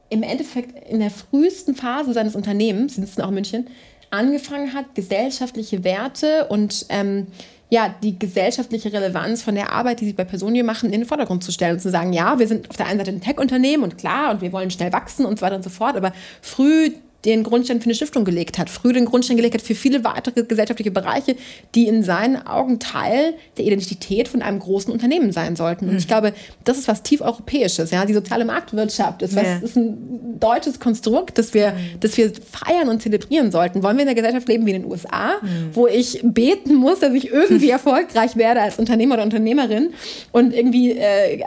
im 0.10 0.22
Endeffekt 0.22 0.88
in 0.90 1.00
der 1.00 1.10
frühesten 1.10 1.76
Phase 1.76 2.14
seines 2.14 2.36
Unternehmens, 2.36 2.96
sind 2.96 3.06
es 3.06 3.20
auch 3.20 3.30
in 3.30 3.34
München, 3.34 3.68
angefangen 4.12 4.74
hat, 4.74 4.94
gesellschaftliche 4.94 5.84
Werte 5.84 6.46
und 6.50 6.86
ähm, 6.90 7.28
ja, 7.74 7.90
die 8.04 8.20
gesellschaftliche 8.20 8.94
Relevanz 8.94 9.42
von 9.42 9.56
der 9.56 9.72
Arbeit, 9.72 10.00
die 10.00 10.06
sie 10.06 10.14
bei 10.14 10.26
Personio 10.26 10.64
machen, 10.64 10.94
in 10.94 11.00
den 11.00 11.08
Vordergrund 11.08 11.44
zu 11.44 11.52
stellen 11.52 11.74
und 11.74 11.80
zu 11.80 11.90
sagen, 11.90 12.14
ja, 12.14 12.38
wir 12.38 12.48
sind 12.48 12.70
auf 12.70 12.78
der 12.78 12.86
einen 12.86 13.00
Seite 13.00 13.10
ein 13.10 13.20
Tech-Unternehmen 13.20 13.82
und 13.82 13.98
klar, 13.98 14.30
und 14.30 14.42
wir 14.42 14.52
wollen 14.52 14.70
schnell 14.70 14.94
wachsen 14.94 15.26
und 15.26 15.40
so 15.40 15.42
weiter 15.44 15.56
und 15.56 15.64
so 15.64 15.72
fort, 15.72 15.98
aber 15.98 16.14
früh 16.40 16.92
den 17.26 17.44
Grundstein 17.44 17.80
für 17.80 17.86
eine 17.86 17.96
Stiftung 17.96 18.26
gelegt 18.26 18.58
hat, 18.58 18.70
früh 18.70 18.92
den 18.92 19.06
Grundstein 19.06 19.38
gelegt 19.38 19.56
hat 19.56 19.62
für 19.62 19.76
viele 19.76 20.04
weitere 20.04 20.44
gesellschaftliche 20.44 20.92
Bereiche, 20.92 21.36
die 21.74 21.88
in 21.88 22.04
seinen 22.04 22.46
Augen 22.46 22.80
Teil 22.80 23.34
der 23.58 23.66
Identität 23.66 24.28
von 24.28 24.42
einem 24.42 24.60
großen 24.60 24.92
Unternehmen 24.92 25.32
sein 25.32 25.56
sollten. 25.56 25.90
Und 25.90 25.98
ich 25.98 26.06
mhm. 26.06 26.10
glaube, 26.10 26.34
das 26.64 26.78
ist 26.78 26.88
was 26.88 27.04
tief 27.04 27.22
Europäisches. 27.22 27.92
Ja? 27.92 28.06
Die 28.06 28.14
soziale 28.14 28.46
Marktwirtschaft 28.46 29.22
ist, 29.22 29.36
was, 29.36 29.44
ja. 29.44 29.58
ist 29.58 29.78
ein 29.78 30.40
deutsches 30.40 30.80
Konstrukt, 30.80 31.38
das 31.38 31.54
wir, 31.54 31.72
mhm. 31.72 32.00
das 32.02 32.18
wir 32.18 32.32
feiern 32.52 32.90
und 32.90 33.02
zelebrieren 33.02 33.52
sollten. 33.52 33.84
Wollen 33.84 33.98
wir 33.98 34.04
in 34.04 34.10
einer 34.10 34.16
Gesellschaft 34.16 34.48
leben 34.48 34.66
wie 34.66 34.72
in 34.72 34.82
den 34.82 34.92
USA, 34.92 35.36
mhm. 35.42 35.70
wo 35.74 35.88
ich 35.88 36.20
beten 36.24 36.76
muss, 36.76 37.00
dass 37.00 37.14
ich 37.14 37.32
irgendwie 37.32 37.70
erfolgreich 37.70 38.36
werde 38.36 38.62
als 38.62 38.80
Unternehmer 38.80 39.16
oder 39.16 39.24
Unternehmerin 39.24 39.94
und 40.32 40.54
irgendwie 40.54 40.92
äh, 40.92 41.42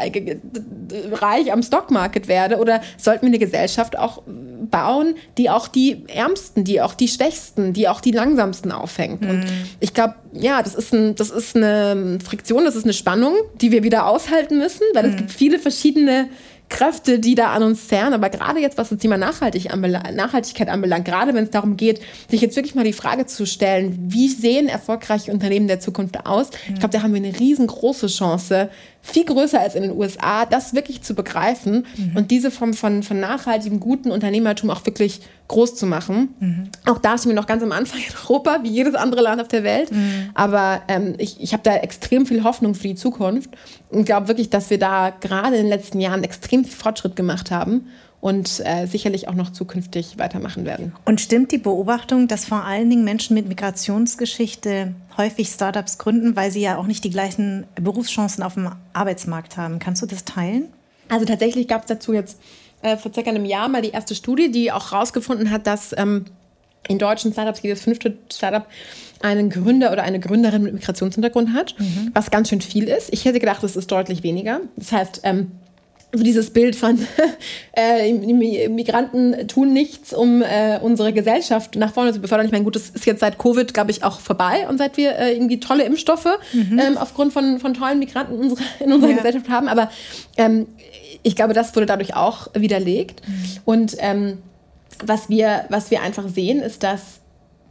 reich 1.12 1.52
am 1.52 1.62
Stockmarket 1.62 2.28
werde? 2.28 2.56
Oder 2.58 2.80
sollten 2.96 3.22
wir 3.22 3.28
eine 3.28 3.38
Gesellschaft 3.38 3.98
auch 3.98 4.22
bauen, 4.70 5.14
die 5.38 5.50
auch 5.50 5.65
die 5.68 6.04
Ärmsten, 6.08 6.64
die 6.64 6.80
auch 6.80 6.94
die 6.94 7.08
Schwächsten, 7.08 7.72
die 7.72 7.88
auch 7.88 8.00
die 8.00 8.10
Langsamsten 8.10 8.72
aufhängt. 8.72 9.22
Mhm. 9.22 9.30
Und 9.30 9.44
ich 9.80 9.94
glaube, 9.94 10.14
ja, 10.32 10.62
das 10.62 10.74
ist, 10.74 10.92
ein, 10.92 11.14
das 11.14 11.30
ist 11.30 11.56
eine 11.56 12.18
Friktion, 12.24 12.64
das 12.64 12.76
ist 12.76 12.84
eine 12.84 12.92
Spannung, 12.92 13.34
die 13.60 13.72
wir 13.72 13.82
wieder 13.82 14.06
aushalten 14.06 14.58
müssen, 14.58 14.82
weil 14.94 15.04
mhm. 15.04 15.10
es 15.10 15.16
gibt 15.16 15.30
viele 15.32 15.58
verschiedene 15.58 16.28
Kräfte, 16.68 17.20
die 17.20 17.34
da 17.34 17.52
an 17.52 17.62
uns 17.62 17.86
zerren. 17.86 18.12
Aber 18.12 18.28
gerade 18.28 18.60
jetzt, 18.60 18.76
was 18.76 18.88
das 18.88 18.98
Thema 18.98 19.16
Nachhaltig 19.16 19.72
anbelang, 19.72 20.14
Nachhaltigkeit 20.14 20.68
anbelangt, 20.68 21.04
gerade 21.04 21.32
wenn 21.34 21.44
es 21.44 21.50
darum 21.50 21.76
geht, 21.76 22.00
sich 22.28 22.40
jetzt 22.40 22.56
wirklich 22.56 22.74
mal 22.74 22.84
die 22.84 22.92
Frage 22.92 23.26
zu 23.26 23.46
stellen, 23.46 23.96
wie 24.08 24.28
sehen 24.28 24.68
erfolgreiche 24.68 25.30
Unternehmen 25.30 25.68
der 25.68 25.80
Zukunft 25.80 26.26
aus? 26.26 26.50
Mhm. 26.50 26.74
Ich 26.74 26.80
glaube, 26.80 26.92
da 26.92 27.02
haben 27.02 27.14
wir 27.14 27.22
eine 27.22 27.38
riesengroße 27.38 28.08
Chance, 28.08 28.68
viel 29.06 29.24
größer 29.24 29.60
als 29.60 29.76
in 29.76 29.82
den 29.82 29.92
USA, 29.92 30.46
das 30.46 30.74
wirklich 30.74 31.02
zu 31.02 31.14
begreifen 31.14 31.86
mhm. 31.96 32.16
und 32.16 32.30
diese 32.30 32.50
Form 32.50 32.74
von, 32.74 33.04
von 33.04 33.20
nachhaltigem, 33.20 33.78
guten 33.78 34.10
Unternehmertum 34.10 34.68
auch 34.68 34.84
wirklich 34.84 35.20
groß 35.48 35.76
zu 35.76 35.86
machen. 35.86 36.34
Mhm. 36.40 36.68
Auch 36.86 36.98
da 36.98 37.16
sind 37.16 37.30
wir 37.30 37.36
noch 37.36 37.46
ganz 37.46 37.62
am 37.62 37.70
Anfang 37.70 38.00
in 38.00 38.14
Europa, 38.24 38.58
wie 38.64 38.68
jedes 38.68 38.96
andere 38.96 39.22
Land 39.22 39.40
auf 39.40 39.46
der 39.46 39.62
Welt. 39.62 39.92
Mhm. 39.92 40.30
Aber 40.34 40.82
ähm, 40.88 41.14
ich, 41.18 41.40
ich 41.40 41.52
habe 41.52 41.62
da 41.62 41.76
extrem 41.76 42.26
viel 42.26 42.42
Hoffnung 42.42 42.74
für 42.74 42.88
die 42.88 42.96
Zukunft 42.96 43.50
und 43.90 44.06
glaube 44.06 44.26
wirklich, 44.26 44.50
dass 44.50 44.70
wir 44.70 44.78
da 44.78 45.10
gerade 45.10 45.54
in 45.56 45.62
den 45.62 45.68
letzten 45.68 46.00
Jahren 46.00 46.24
extrem 46.24 46.64
viel 46.64 46.74
Fortschritt 46.74 47.14
gemacht 47.14 47.52
haben 47.52 47.86
und 48.20 48.62
äh, 48.64 48.86
sicherlich 48.86 49.28
auch 49.28 49.34
noch 49.34 49.50
zukünftig 49.50 50.18
weitermachen 50.18 50.64
werden. 50.64 50.92
Und 51.04 51.20
stimmt 51.20 51.52
die 51.52 51.58
Beobachtung, 51.58 52.28
dass 52.28 52.44
vor 52.44 52.64
allen 52.64 52.90
Dingen 52.90 53.04
Menschen 53.04 53.34
mit 53.34 53.48
Migrationsgeschichte 53.48 54.94
häufig 55.16 55.48
Startups 55.48 55.98
gründen, 55.98 56.36
weil 56.36 56.50
sie 56.50 56.60
ja 56.60 56.76
auch 56.76 56.86
nicht 56.86 57.04
die 57.04 57.10
gleichen 57.10 57.64
Berufschancen 57.76 58.42
auf 58.42 58.54
dem 58.54 58.70
Arbeitsmarkt 58.92 59.56
haben? 59.56 59.78
Kannst 59.78 60.02
du 60.02 60.06
das 60.06 60.24
teilen? 60.24 60.68
Also 61.08 61.24
tatsächlich 61.24 61.68
gab 61.68 61.82
es 61.82 61.88
dazu 61.88 62.12
jetzt 62.12 62.40
äh, 62.82 62.96
vor 62.96 63.12
circa 63.12 63.30
einem 63.30 63.44
Jahr 63.44 63.68
mal 63.68 63.82
die 63.82 63.90
erste 63.90 64.14
Studie, 64.14 64.50
die 64.50 64.72
auch 64.72 64.92
herausgefunden 64.92 65.50
hat, 65.50 65.66
dass 65.66 65.94
ähm, 65.96 66.24
in 66.88 66.98
deutschen 66.98 67.32
Startups 67.32 67.62
jedes 67.62 67.82
fünfte 67.82 68.16
Startup 68.32 68.66
einen 69.22 69.50
Gründer 69.50 69.92
oder 69.92 70.02
eine 70.02 70.20
Gründerin 70.20 70.62
mit 70.62 70.74
Migrationshintergrund 70.74 71.52
hat, 71.52 71.74
mhm. 71.78 72.10
was 72.12 72.30
ganz 72.30 72.48
schön 72.48 72.60
viel 72.60 72.84
ist. 72.84 73.12
Ich 73.12 73.24
hätte 73.24 73.40
gedacht, 73.40 73.62
es 73.64 73.76
ist 73.76 73.90
deutlich 73.90 74.22
weniger. 74.22 74.60
Das 74.76 74.92
heißt, 74.92 75.20
ähm, 75.24 75.52
dieses 76.12 76.50
Bild 76.50 76.76
von 76.76 76.98
äh, 77.72 78.12
Migranten 78.68 79.48
tun 79.48 79.72
nichts, 79.72 80.12
um 80.12 80.42
äh, 80.42 80.78
unsere 80.80 81.12
Gesellschaft 81.12 81.76
nach 81.76 81.92
vorne 81.92 82.12
zu 82.12 82.20
befördern. 82.20 82.46
Ich 82.46 82.52
meine, 82.52 82.64
gut, 82.64 82.76
das 82.76 82.90
ist 82.90 83.06
jetzt 83.06 83.20
seit 83.20 83.38
Covid, 83.38 83.72
glaube 83.74 83.90
ich, 83.90 84.04
auch 84.04 84.20
vorbei 84.20 84.66
und 84.68 84.78
seit 84.78 84.96
wir 84.96 85.16
äh, 85.16 85.32
irgendwie 85.32 85.60
tolle 85.60 85.84
Impfstoffe 85.84 86.38
mhm. 86.52 86.78
ähm, 86.78 86.96
aufgrund 86.96 87.32
von, 87.32 87.58
von 87.58 87.74
tollen 87.74 87.98
Migranten 87.98 88.34
in 88.34 88.40
unserer, 88.40 88.64
in 88.80 88.92
unserer 88.92 89.10
ja. 89.10 89.16
Gesellschaft 89.16 89.48
haben. 89.48 89.68
Aber 89.68 89.90
ähm, 90.36 90.66
ich 91.22 91.36
glaube, 91.36 91.54
das 91.54 91.74
wurde 91.74 91.86
dadurch 91.86 92.14
auch 92.14 92.48
widerlegt. 92.54 93.26
Mhm. 93.26 93.44
Und 93.64 93.96
ähm, 93.98 94.38
was, 95.04 95.28
wir, 95.28 95.64
was 95.68 95.90
wir 95.90 96.02
einfach 96.02 96.28
sehen, 96.28 96.60
ist, 96.60 96.82
dass 96.82 97.20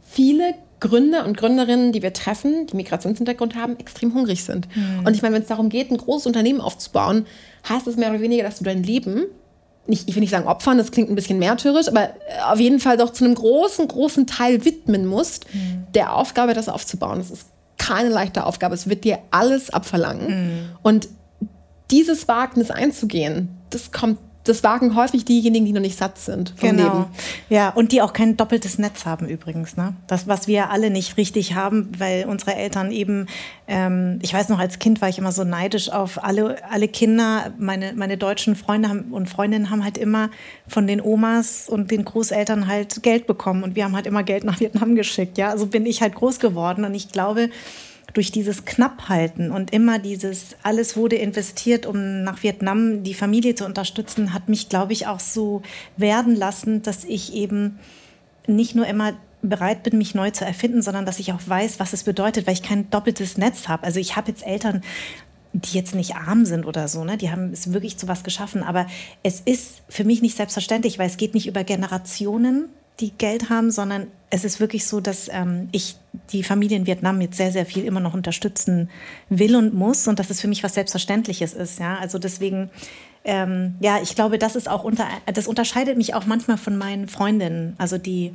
viele 0.08 0.54
Gründer 0.78 1.24
und 1.24 1.36
Gründerinnen, 1.36 1.92
die 1.92 2.02
wir 2.02 2.12
treffen, 2.12 2.66
die 2.66 2.76
Migrationshintergrund 2.76 3.54
haben, 3.54 3.78
extrem 3.78 4.14
hungrig 4.14 4.44
sind. 4.44 4.68
Mhm. 4.76 5.06
Und 5.06 5.16
ich 5.16 5.22
meine, 5.22 5.34
wenn 5.34 5.42
es 5.42 5.48
darum 5.48 5.70
geht, 5.70 5.90
ein 5.90 5.96
großes 5.96 6.26
Unternehmen 6.26 6.60
aufzubauen, 6.60 7.26
heißt 7.68 7.86
es 7.86 7.96
mehr 7.96 8.10
oder 8.10 8.20
weniger, 8.20 8.44
dass 8.44 8.58
du 8.58 8.64
dein 8.64 8.82
Leben, 8.82 9.24
nicht, 9.86 10.08
ich 10.08 10.14
will 10.14 10.20
nicht 10.20 10.30
sagen 10.30 10.46
opfern, 10.46 10.78
das 10.78 10.90
klingt 10.90 11.10
ein 11.10 11.14
bisschen 11.14 11.38
märtyrisch, 11.38 11.88
aber 11.88 12.04
äh, 12.04 12.40
auf 12.50 12.58
jeden 12.58 12.80
Fall 12.80 12.96
doch 12.96 13.10
zu 13.10 13.24
einem 13.24 13.34
großen, 13.34 13.86
großen 13.86 14.26
Teil 14.26 14.64
widmen 14.64 15.06
musst, 15.06 15.52
mhm. 15.54 15.84
der 15.94 16.14
Aufgabe, 16.14 16.54
das 16.54 16.68
aufzubauen. 16.68 17.18
Das 17.18 17.30
ist 17.30 17.46
keine 17.78 18.08
leichte 18.08 18.44
Aufgabe. 18.44 18.74
Es 18.74 18.88
wird 18.88 19.04
dir 19.04 19.18
alles 19.30 19.70
abverlangen. 19.70 20.28
Mhm. 20.28 20.68
Und 20.82 21.08
dieses 21.90 22.26
Wagnis 22.26 22.70
einzugehen, 22.70 23.48
das 23.70 23.92
kommt 23.92 24.18
das 24.48 24.62
wagen 24.62 24.96
häufig 24.96 25.24
diejenigen, 25.24 25.66
die 25.66 25.72
noch 25.72 25.80
nicht 25.80 25.98
satt 25.98 26.18
sind 26.18 26.54
vom 26.56 26.70
genau. 26.70 26.82
Leben. 26.82 27.04
Ja, 27.48 27.70
und 27.70 27.92
die 27.92 28.02
auch 28.02 28.12
kein 28.12 28.36
doppeltes 28.36 28.78
Netz 28.78 29.04
haben 29.04 29.26
übrigens. 29.26 29.76
Ne? 29.76 29.94
Das, 30.06 30.28
was 30.28 30.46
wir 30.46 30.70
alle 30.70 30.90
nicht 30.90 31.16
richtig 31.16 31.54
haben, 31.54 31.90
weil 31.98 32.26
unsere 32.26 32.54
Eltern 32.54 32.92
eben, 32.92 33.26
ähm, 33.68 34.18
ich 34.22 34.32
weiß 34.32 34.48
noch, 34.48 34.58
als 34.58 34.78
Kind 34.78 35.00
war 35.00 35.08
ich 35.08 35.18
immer 35.18 35.32
so 35.32 35.44
neidisch 35.44 35.90
auf 35.90 36.22
alle, 36.22 36.56
alle 36.70 36.88
Kinder. 36.88 37.52
Meine, 37.58 37.92
meine 37.94 38.16
deutschen 38.16 38.56
Freunde 38.56 38.88
haben, 38.88 39.12
und 39.12 39.28
Freundinnen 39.28 39.70
haben 39.70 39.84
halt 39.84 39.98
immer 39.98 40.30
von 40.68 40.86
den 40.86 41.00
Omas 41.00 41.68
und 41.68 41.90
den 41.90 42.04
Großeltern 42.04 42.66
halt 42.66 43.02
Geld 43.02 43.26
bekommen. 43.26 43.62
Und 43.62 43.76
wir 43.76 43.84
haben 43.84 43.94
halt 43.94 44.06
immer 44.06 44.22
Geld 44.22 44.44
nach 44.44 44.60
Vietnam 44.60 44.94
geschickt. 44.96 45.38
Ja, 45.38 45.50
also 45.50 45.66
bin 45.66 45.86
ich 45.86 46.02
halt 46.02 46.14
groß 46.14 46.38
geworden. 46.38 46.84
Und 46.84 46.94
ich 46.94 47.10
glaube, 47.10 47.50
durch 48.14 48.32
dieses 48.32 48.64
Knapphalten 48.64 49.50
und 49.50 49.72
immer 49.72 49.98
dieses, 49.98 50.56
alles 50.62 50.96
wurde 50.96 51.16
investiert, 51.16 51.86
um 51.86 52.22
nach 52.22 52.42
Vietnam 52.42 53.02
die 53.02 53.14
Familie 53.14 53.54
zu 53.54 53.66
unterstützen, 53.66 54.32
hat 54.32 54.48
mich, 54.48 54.68
glaube 54.68 54.92
ich, 54.92 55.06
auch 55.06 55.20
so 55.20 55.62
werden 55.96 56.34
lassen, 56.34 56.82
dass 56.82 57.04
ich 57.04 57.34
eben 57.34 57.78
nicht 58.46 58.74
nur 58.74 58.86
immer 58.86 59.14
bereit 59.42 59.82
bin, 59.82 59.98
mich 59.98 60.14
neu 60.14 60.30
zu 60.30 60.44
erfinden, 60.44 60.82
sondern 60.82 61.06
dass 61.06 61.18
ich 61.18 61.32
auch 61.32 61.40
weiß, 61.44 61.78
was 61.78 61.92
es 61.92 62.04
bedeutet, 62.04 62.46
weil 62.46 62.54
ich 62.54 62.62
kein 62.62 62.90
doppeltes 62.90 63.38
Netz 63.38 63.68
habe. 63.68 63.84
Also 63.84 64.00
ich 64.00 64.16
habe 64.16 64.30
jetzt 64.30 64.46
Eltern, 64.46 64.82
die 65.52 65.76
jetzt 65.76 65.94
nicht 65.94 66.16
arm 66.16 66.44
sind 66.44 66.66
oder 66.66 66.88
so, 66.88 67.04
ne? 67.04 67.16
die 67.16 67.30
haben 67.30 67.52
es 67.52 67.72
wirklich 67.72 67.96
zu 67.96 68.08
was 68.08 68.24
geschaffen, 68.24 68.62
aber 68.62 68.86
es 69.22 69.40
ist 69.40 69.82
für 69.88 70.04
mich 70.04 70.22
nicht 70.22 70.36
selbstverständlich, 70.36 70.98
weil 70.98 71.08
es 71.08 71.16
geht 71.16 71.34
nicht 71.34 71.46
über 71.46 71.64
Generationen, 71.64 72.68
die 73.00 73.12
Geld 73.12 73.50
haben, 73.50 73.70
sondern 73.70 74.06
es 74.30 74.44
ist 74.44 74.58
wirklich 74.58 74.86
so, 74.86 75.00
dass 75.00 75.28
ähm, 75.30 75.68
ich 75.72 75.96
die 76.32 76.42
Familie 76.42 76.76
in 76.76 76.86
Vietnam 76.86 77.20
jetzt 77.20 77.36
sehr, 77.36 77.52
sehr 77.52 77.66
viel 77.66 77.84
immer 77.84 78.00
noch 78.00 78.14
unterstützen 78.14 78.90
will 79.28 79.54
und 79.54 79.74
muss 79.74 80.08
und 80.08 80.18
dass 80.18 80.30
es 80.30 80.40
für 80.40 80.48
mich 80.48 80.64
was 80.64 80.74
Selbstverständliches 80.74 81.52
ist. 81.52 81.78
Ja, 81.78 81.98
also 81.98 82.18
deswegen, 82.18 82.70
ähm, 83.24 83.76
ja, 83.80 84.00
ich 84.02 84.14
glaube, 84.14 84.38
das 84.38 84.56
ist 84.56 84.68
auch 84.68 84.82
unter, 84.82 85.06
das 85.32 85.46
unterscheidet 85.46 85.96
mich 85.96 86.14
auch 86.14 86.26
manchmal 86.26 86.56
von 86.56 86.76
meinen 86.76 87.06
Freundinnen, 87.06 87.74
also 87.78 87.98
die 87.98 88.32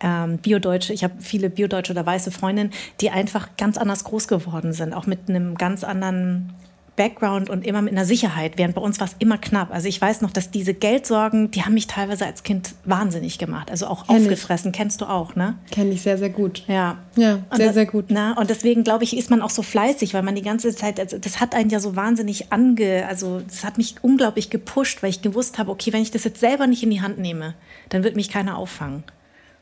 ähm, 0.00 0.38
Biodeutsche, 0.38 0.92
ich 0.92 1.04
habe 1.04 1.14
viele 1.20 1.50
Biodeutsche 1.50 1.92
oder 1.92 2.06
weiße 2.06 2.30
Freundinnen, 2.30 2.72
die 3.00 3.10
einfach 3.10 3.50
ganz 3.56 3.76
anders 3.76 4.04
groß 4.04 4.28
geworden 4.28 4.72
sind, 4.72 4.94
auch 4.94 5.06
mit 5.06 5.28
einem 5.28 5.56
ganz 5.56 5.84
anderen 5.84 6.54
Background 6.98 7.48
und 7.48 7.64
immer 7.64 7.80
mit 7.80 7.92
einer 7.92 8.04
Sicherheit, 8.04 8.58
während 8.58 8.74
bei 8.74 8.82
uns 8.82 9.00
war 9.00 9.06
es 9.06 9.14
immer 9.20 9.38
knapp. 9.38 9.72
Also 9.72 9.88
ich 9.88 9.98
weiß 9.98 10.20
noch, 10.20 10.32
dass 10.32 10.50
diese 10.50 10.74
Geldsorgen, 10.74 11.50
die 11.52 11.62
haben 11.62 11.74
mich 11.74 11.86
teilweise 11.86 12.26
als 12.26 12.42
Kind 12.42 12.74
wahnsinnig 12.84 13.38
gemacht, 13.38 13.70
also 13.70 13.86
auch 13.86 14.06
Kenn 14.06 14.16
aufgefressen. 14.16 14.72
Ich. 14.72 14.76
Kennst 14.76 15.00
du 15.00 15.06
auch, 15.06 15.36
ne? 15.36 15.54
Kenne 15.70 15.92
ich 15.92 16.02
sehr, 16.02 16.18
sehr 16.18 16.28
gut. 16.28 16.64
Ja. 16.66 16.98
Ja, 17.16 17.38
sehr, 17.52 17.72
sehr 17.72 17.86
gut. 17.86 18.06
Na, 18.08 18.36
und 18.36 18.50
deswegen, 18.50 18.84
glaube 18.84 19.04
ich, 19.04 19.16
ist 19.16 19.30
man 19.30 19.40
auch 19.40 19.50
so 19.50 19.62
fleißig, 19.62 20.12
weil 20.12 20.22
man 20.22 20.34
die 20.34 20.42
ganze 20.42 20.74
Zeit, 20.74 21.00
also 21.00 21.18
das 21.18 21.40
hat 21.40 21.54
einen 21.54 21.70
ja 21.70 21.80
so 21.80 21.96
wahnsinnig 21.96 22.52
ange, 22.52 23.06
also 23.08 23.40
das 23.40 23.64
hat 23.64 23.78
mich 23.78 23.94
unglaublich 24.02 24.50
gepusht, 24.50 25.02
weil 25.02 25.10
ich 25.10 25.22
gewusst 25.22 25.58
habe, 25.58 25.70
okay, 25.70 25.92
wenn 25.92 26.02
ich 26.02 26.10
das 26.10 26.24
jetzt 26.24 26.40
selber 26.40 26.66
nicht 26.66 26.82
in 26.82 26.90
die 26.90 27.00
Hand 27.00 27.18
nehme, 27.18 27.54
dann 27.88 28.04
wird 28.04 28.16
mich 28.16 28.28
keiner 28.28 28.58
auffangen. 28.58 29.04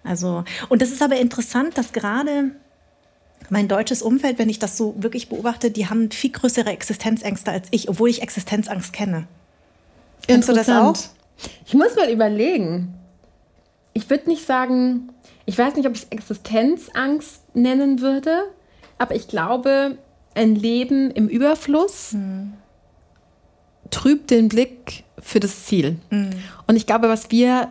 Also, 0.02 0.44
und 0.68 0.82
das 0.82 0.90
ist 0.90 1.02
aber 1.02 1.16
interessant, 1.16 1.76
dass 1.76 1.92
gerade 1.92 2.52
mein 3.50 3.68
deutsches 3.68 4.02
Umfeld, 4.02 4.38
wenn 4.38 4.48
ich 4.48 4.58
das 4.58 4.76
so 4.76 4.94
wirklich 4.98 5.28
beobachte, 5.28 5.70
die 5.70 5.88
haben 5.88 6.10
viel 6.10 6.30
größere 6.30 6.70
Existenzängste 6.70 7.50
als 7.50 7.68
ich, 7.70 7.88
obwohl 7.88 8.08
ich 8.08 8.22
Existenzangst 8.22 8.92
kenne. 8.92 9.26
Kennst 10.26 10.48
du 10.48 10.52
das 10.52 10.68
auch? 10.68 10.96
Ich 11.66 11.74
muss 11.74 11.94
mal 11.96 12.10
überlegen. 12.10 12.94
Ich 13.92 14.10
würde 14.10 14.28
nicht 14.28 14.46
sagen, 14.46 15.10
ich 15.44 15.56
weiß 15.56 15.76
nicht, 15.76 15.86
ob 15.86 15.94
ich 15.94 16.02
es 16.02 16.08
Existenzangst 16.10 17.42
nennen 17.54 18.00
würde. 18.00 18.44
Aber 18.98 19.14
ich 19.14 19.28
glaube, 19.28 19.98
ein 20.34 20.54
Leben 20.54 21.10
im 21.10 21.28
Überfluss 21.28 22.12
mhm. 22.12 22.54
trübt 23.90 24.30
den 24.30 24.48
Blick 24.48 25.04
für 25.18 25.40
das 25.40 25.64
Ziel. 25.64 25.98
Mhm. 26.10 26.30
Und 26.66 26.76
ich 26.76 26.86
glaube, 26.86 27.08
was 27.08 27.30
wir 27.30 27.68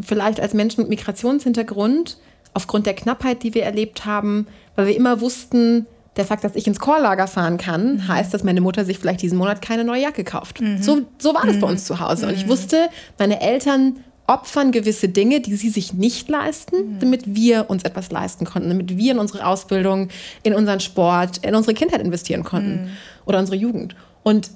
vielleicht 0.00 0.40
als 0.40 0.54
Menschen 0.54 0.82
mit 0.82 0.90
Migrationshintergrund 0.90 2.18
aufgrund 2.54 2.86
der 2.86 2.94
Knappheit, 2.94 3.42
die 3.42 3.54
wir 3.54 3.64
erlebt 3.64 4.06
haben, 4.06 4.46
weil 4.76 4.86
wir 4.86 4.96
immer 4.96 5.20
wussten, 5.20 5.86
der 6.16 6.24
Fakt, 6.24 6.44
dass 6.44 6.56
ich 6.56 6.66
ins 6.66 6.80
Chorlager 6.80 7.26
fahren 7.26 7.58
kann, 7.58 7.94
mhm. 7.94 8.08
heißt, 8.08 8.32
dass 8.32 8.42
meine 8.42 8.60
Mutter 8.60 8.84
sich 8.84 8.98
vielleicht 8.98 9.22
diesen 9.22 9.38
Monat 9.38 9.60
keine 9.60 9.84
neue 9.84 10.02
Jacke 10.02 10.24
kauft. 10.24 10.60
Mhm. 10.60 10.82
So, 10.82 11.02
so 11.18 11.34
war 11.34 11.44
das 11.46 11.60
bei 11.60 11.66
mhm. 11.66 11.72
uns 11.72 11.84
zu 11.84 12.00
Hause. 12.00 12.26
Und 12.26 12.34
ich 12.34 12.46
mhm. 12.46 12.50
wusste, 12.50 12.88
meine 13.18 13.40
Eltern 13.40 14.00
opfern 14.26 14.72
gewisse 14.72 15.08
Dinge, 15.08 15.40
die 15.40 15.54
sie 15.56 15.70
sich 15.70 15.92
nicht 15.92 16.28
leisten, 16.28 16.94
mhm. 16.94 16.98
damit 17.00 17.34
wir 17.34 17.70
uns 17.70 17.84
etwas 17.84 18.10
leisten 18.10 18.44
konnten, 18.44 18.68
damit 18.68 18.96
wir 18.96 19.12
in 19.12 19.18
unsere 19.18 19.46
Ausbildung, 19.46 20.08
in 20.42 20.54
unseren 20.54 20.80
Sport, 20.80 21.38
in 21.38 21.54
unsere 21.54 21.74
Kindheit 21.74 22.00
investieren 22.00 22.42
konnten 22.42 22.84
mhm. 22.84 22.90
oder 23.26 23.38
unsere 23.38 23.56
Jugend. 23.56 23.94
Und 24.22 24.50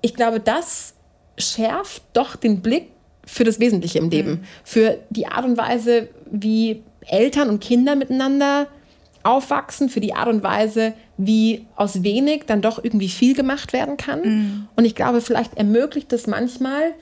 ich 0.00 0.14
glaube, 0.14 0.40
das 0.40 0.94
schärft 1.36 2.02
doch 2.14 2.34
den 2.34 2.60
Blick 2.60 2.88
für 3.24 3.44
das 3.44 3.60
Wesentliche 3.60 3.98
im 3.98 4.10
Leben, 4.10 4.44
für 4.64 4.98
die 5.10 5.26
Art 5.26 5.44
und 5.44 5.56
Weise, 5.56 6.08
wie 6.30 6.82
Eltern 7.06 7.50
und 7.50 7.60
Kinder 7.60 7.94
miteinander 7.94 8.68
aufwachsen, 9.28 9.88
für 9.88 10.00
die 10.00 10.14
Art 10.14 10.28
und 10.28 10.42
Weise, 10.42 10.94
wie 11.16 11.66
aus 11.76 12.02
wenig 12.02 12.44
dann 12.46 12.62
doch 12.62 12.82
irgendwie 12.82 13.08
viel 13.08 13.34
gemacht 13.34 13.72
werden 13.72 13.96
kann. 13.96 14.20
Mhm. 14.22 14.68
Und 14.74 14.84
ich 14.84 14.94
glaube, 14.94 15.20
vielleicht 15.20 15.56
ermöglicht 15.56 16.12
es 16.12 16.26
manchmal, 16.26 16.94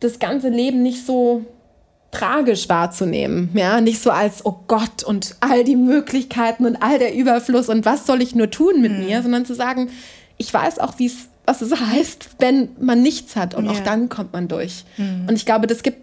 das 0.00 0.18
ganze 0.18 0.48
Leben 0.48 0.82
nicht 0.82 1.04
so 1.04 1.44
tragisch 2.10 2.68
wahrzunehmen, 2.68 3.50
ja, 3.54 3.80
nicht 3.80 4.02
so 4.02 4.10
als 4.10 4.44
oh 4.44 4.56
Gott 4.68 5.02
und 5.02 5.34
all 5.40 5.64
die 5.64 5.76
Möglichkeiten 5.76 6.66
und 6.66 6.76
all 6.76 6.98
der 6.98 7.14
Überfluss 7.14 7.68
und 7.68 7.86
was 7.86 8.06
soll 8.06 8.20
ich 8.20 8.34
nur 8.34 8.50
tun 8.50 8.82
mit 8.82 8.92
mhm. 8.92 9.06
mir, 9.06 9.22
sondern 9.22 9.46
zu 9.46 9.54
sagen, 9.54 9.88
ich 10.36 10.52
weiß 10.52 10.78
auch, 10.78 10.98
wie 10.98 11.06
es 11.06 11.28
was 11.44 11.60
es 11.60 11.74
heißt, 11.80 12.36
wenn 12.38 12.68
man 12.78 13.02
nichts 13.02 13.34
hat 13.34 13.54
und 13.54 13.64
ja. 13.64 13.72
auch 13.72 13.80
dann 13.80 14.08
kommt 14.08 14.32
man 14.32 14.46
durch. 14.46 14.84
Mhm. 14.96 15.26
Und 15.28 15.34
ich 15.34 15.46
glaube, 15.46 15.66
das 15.66 15.82
gibt 15.82 15.98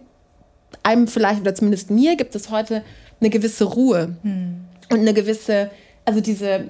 einem 0.84 1.08
vielleicht 1.08 1.42
oder 1.42 1.56
zumindest 1.56 1.92
mir 1.92 2.16
gibt 2.16 2.36
es 2.36 2.50
heute 2.50 2.84
eine 3.20 3.30
gewisse 3.30 3.66
Ruhe 3.66 4.16
mhm. 4.24 4.66
Und 4.90 5.00
eine 5.00 5.14
gewisse 5.14 5.70
also 6.10 6.22
diese 6.22 6.70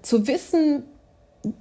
zu 0.00 0.26
wissen, 0.26 0.84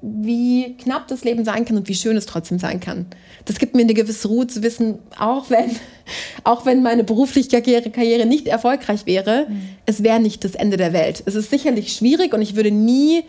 wie 0.01 0.77
knapp 0.77 1.07
das 1.07 1.25
Leben 1.25 1.43
sein 1.43 1.65
kann 1.65 1.75
und 1.75 1.89
wie 1.89 1.95
schön 1.95 2.15
es 2.15 2.25
trotzdem 2.25 2.59
sein 2.59 2.79
kann. 2.79 3.07
Das 3.43 3.59
gibt 3.59 3.75
mir 3.75 3.81
eine 3.81 3.93
gewisse 3.93 4.27
Ruhe 4.29 4.47
zu 4.47 4.63
wissen, 4.63 4.99
auch 5.17 5.49
wenn, 5.49 5.71
auch 6.45 6.65
wenn 6.65 6.81
meine 6.81 7.03
berufliche 7.03 7.49
Karriere, 7.49 7.89
Karriere 7.89 8.25
nicht 8.25 8.47
erfolgreich 8.47 9.05
wäre, 9.05 9.47
mhm. 9.49 9.69
es 9.85 10.01
wäre 10.01 10.21
nicht 10.21 10.43
das 10.45 10.55
Ende 10.55 10.77
der 10.77 10.93
Welt. 10.93 11.23
Es 11.25 11.35
ist 11.35 11.49
sicherlich 11.49 11.93
schwierig 11.93 12.33
und 12.33 12.41
ich 12.41 12.55
würde 12.55 12.71
nie 12.71 13.23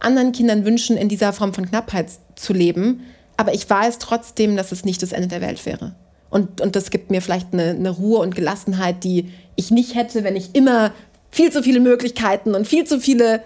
anderen 0.00 0.32
Kindern 0.32 0.64
wünschen, 0.64 0.96
in 0.96 1.08
dieser 1.08 1.32
Form 1.32 1.54
von 1.54 1.68
Knappheit 1.68 2.10
zu 2.34 2.52
leben. 2.52 3.02
Aber 3.36 3.54
ich 3.54 3.68
weiß 3.68 3.98
trotzdem, 3.98 4.56
dass 4.56 4.72
es 4.72 4.84
nicht 4.84 5.02
das 5.02 5.12
Ende 5.12 5.28
der 5.28 5.40
Welt 5.40 5.64
wäre. 5.64 5.94
Und, 6.30 6.60
und 6.60 6.74
das 6.74 6.90
gibt 6.90 7.10
mir 7.10 7.22
vielleicht 7.22 7.52
eine, 7.52 7.70
eine 7.70 7.90
Ruhe 7.90 8.18
und 8.18 8.34
Gelassenheit, 8.34 9.02
die 9.04 9.30
ich 9.56 9.70
nicht 9.70 9.94
hätte, 9.94 10.24
wenn 10.24 10.36
ich 10.36 10.54
immer 10.54 10.92
viel 11.30 11.50
zu 11.50 11.62
viele 11.62 11.80
Möglichkeiten 11.80 12.54
und 12.54 12.66
viel 12.66 12.84
zu 12.84 13.00
viele 13.00 13.42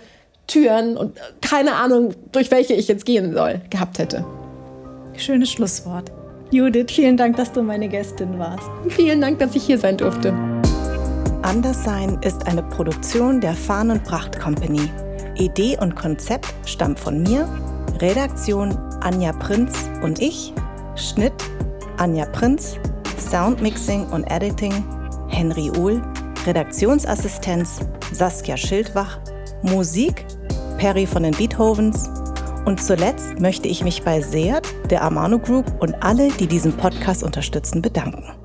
Türen 0.46 0.96
und 0.96 1.16
keine 1.40 1.74
Ahnung, 1.74 2.14
durch 2.32 2.50
welche 2.50 2.74
ich 2.74 2.88
jetzt 2.88 3.04
gehen 3.04 3.32
soll, 3.32 3.60
gehabt 3.70 3.98
hätte. 3.98 4.24
Schönes 5.16 5.50
Schlusswort. 5.50 6.10
Judith, 6.50 6.86
vielen 6.90 7.16
Dank, 7.16 7.36
dass 7.36 7.52
du 7.52 7.62
meine 7.62 7.88
Gästin 7.88 8.38
warst. 8.38 8.68
Vielen 8.88 9.20
Dank, 9.20 9.38
dass 9.38 9.54
ich 9.54 9.64
hier 9.64 9.78
sein 9.78 9.96
durfte. 9.96 10.34
Anderssein 11.42 12.18
ist 12.22 12.46
eine 12.46 12.62
Produktion 12.62 13.40
der 13.40 13.54
Fahn 13.54 13.90
und 13.90 14.04
Pracht 14.04 14.38
Company. 14.38 14.90
Idee 15.36 15.78
und 15.80 15.96
Konzept 15.96 16.54
stammt 16.66 17.00
von 17.00 17.22
mir, 17.22 17.48
Redaktion 18.00 18.76
Anja 19.00 19.32
Prinz 19.32 19.90
und 20.02 20.20
ich, 20.20 20.52
Schnitt 20.94 21.32
Anja 21.96 22.26
Prinz, 22.26 22.76
Soundmixing 23.18 24.06
und 24.08 24.24
Editing 24.30 24.84
Henry 25.28 25.70
Uhl, 25.70 26.02
Redaktionsassistenz 26.46 27.80
Saskia 28.12 28.56
Schildwach 28.56 29.20
Musik 29.62 30.24
Perry 30.78 31.06
von 31.06 31.22
den 31.22 31.34
Beethovens 31.34 32.10
und 32.64 32.82
zuletzt 32.82 33.38
möchte 33.38 33.68
ich 33.68 33.84
mich 33.84 34.02
bei 34.02 34.20
Seat, 34.20 34.66
der 34.90 35.02
Amano 35.02 35.38
Group 35.38 35.66
und 35.80 35.94
alle, 36.02 36.30
die 36.30 36.46
diesen 36.46 36.76
Podcast 36.76 37.22
unterstützen, 37.22 37.82
bedanken. 37.82 38.41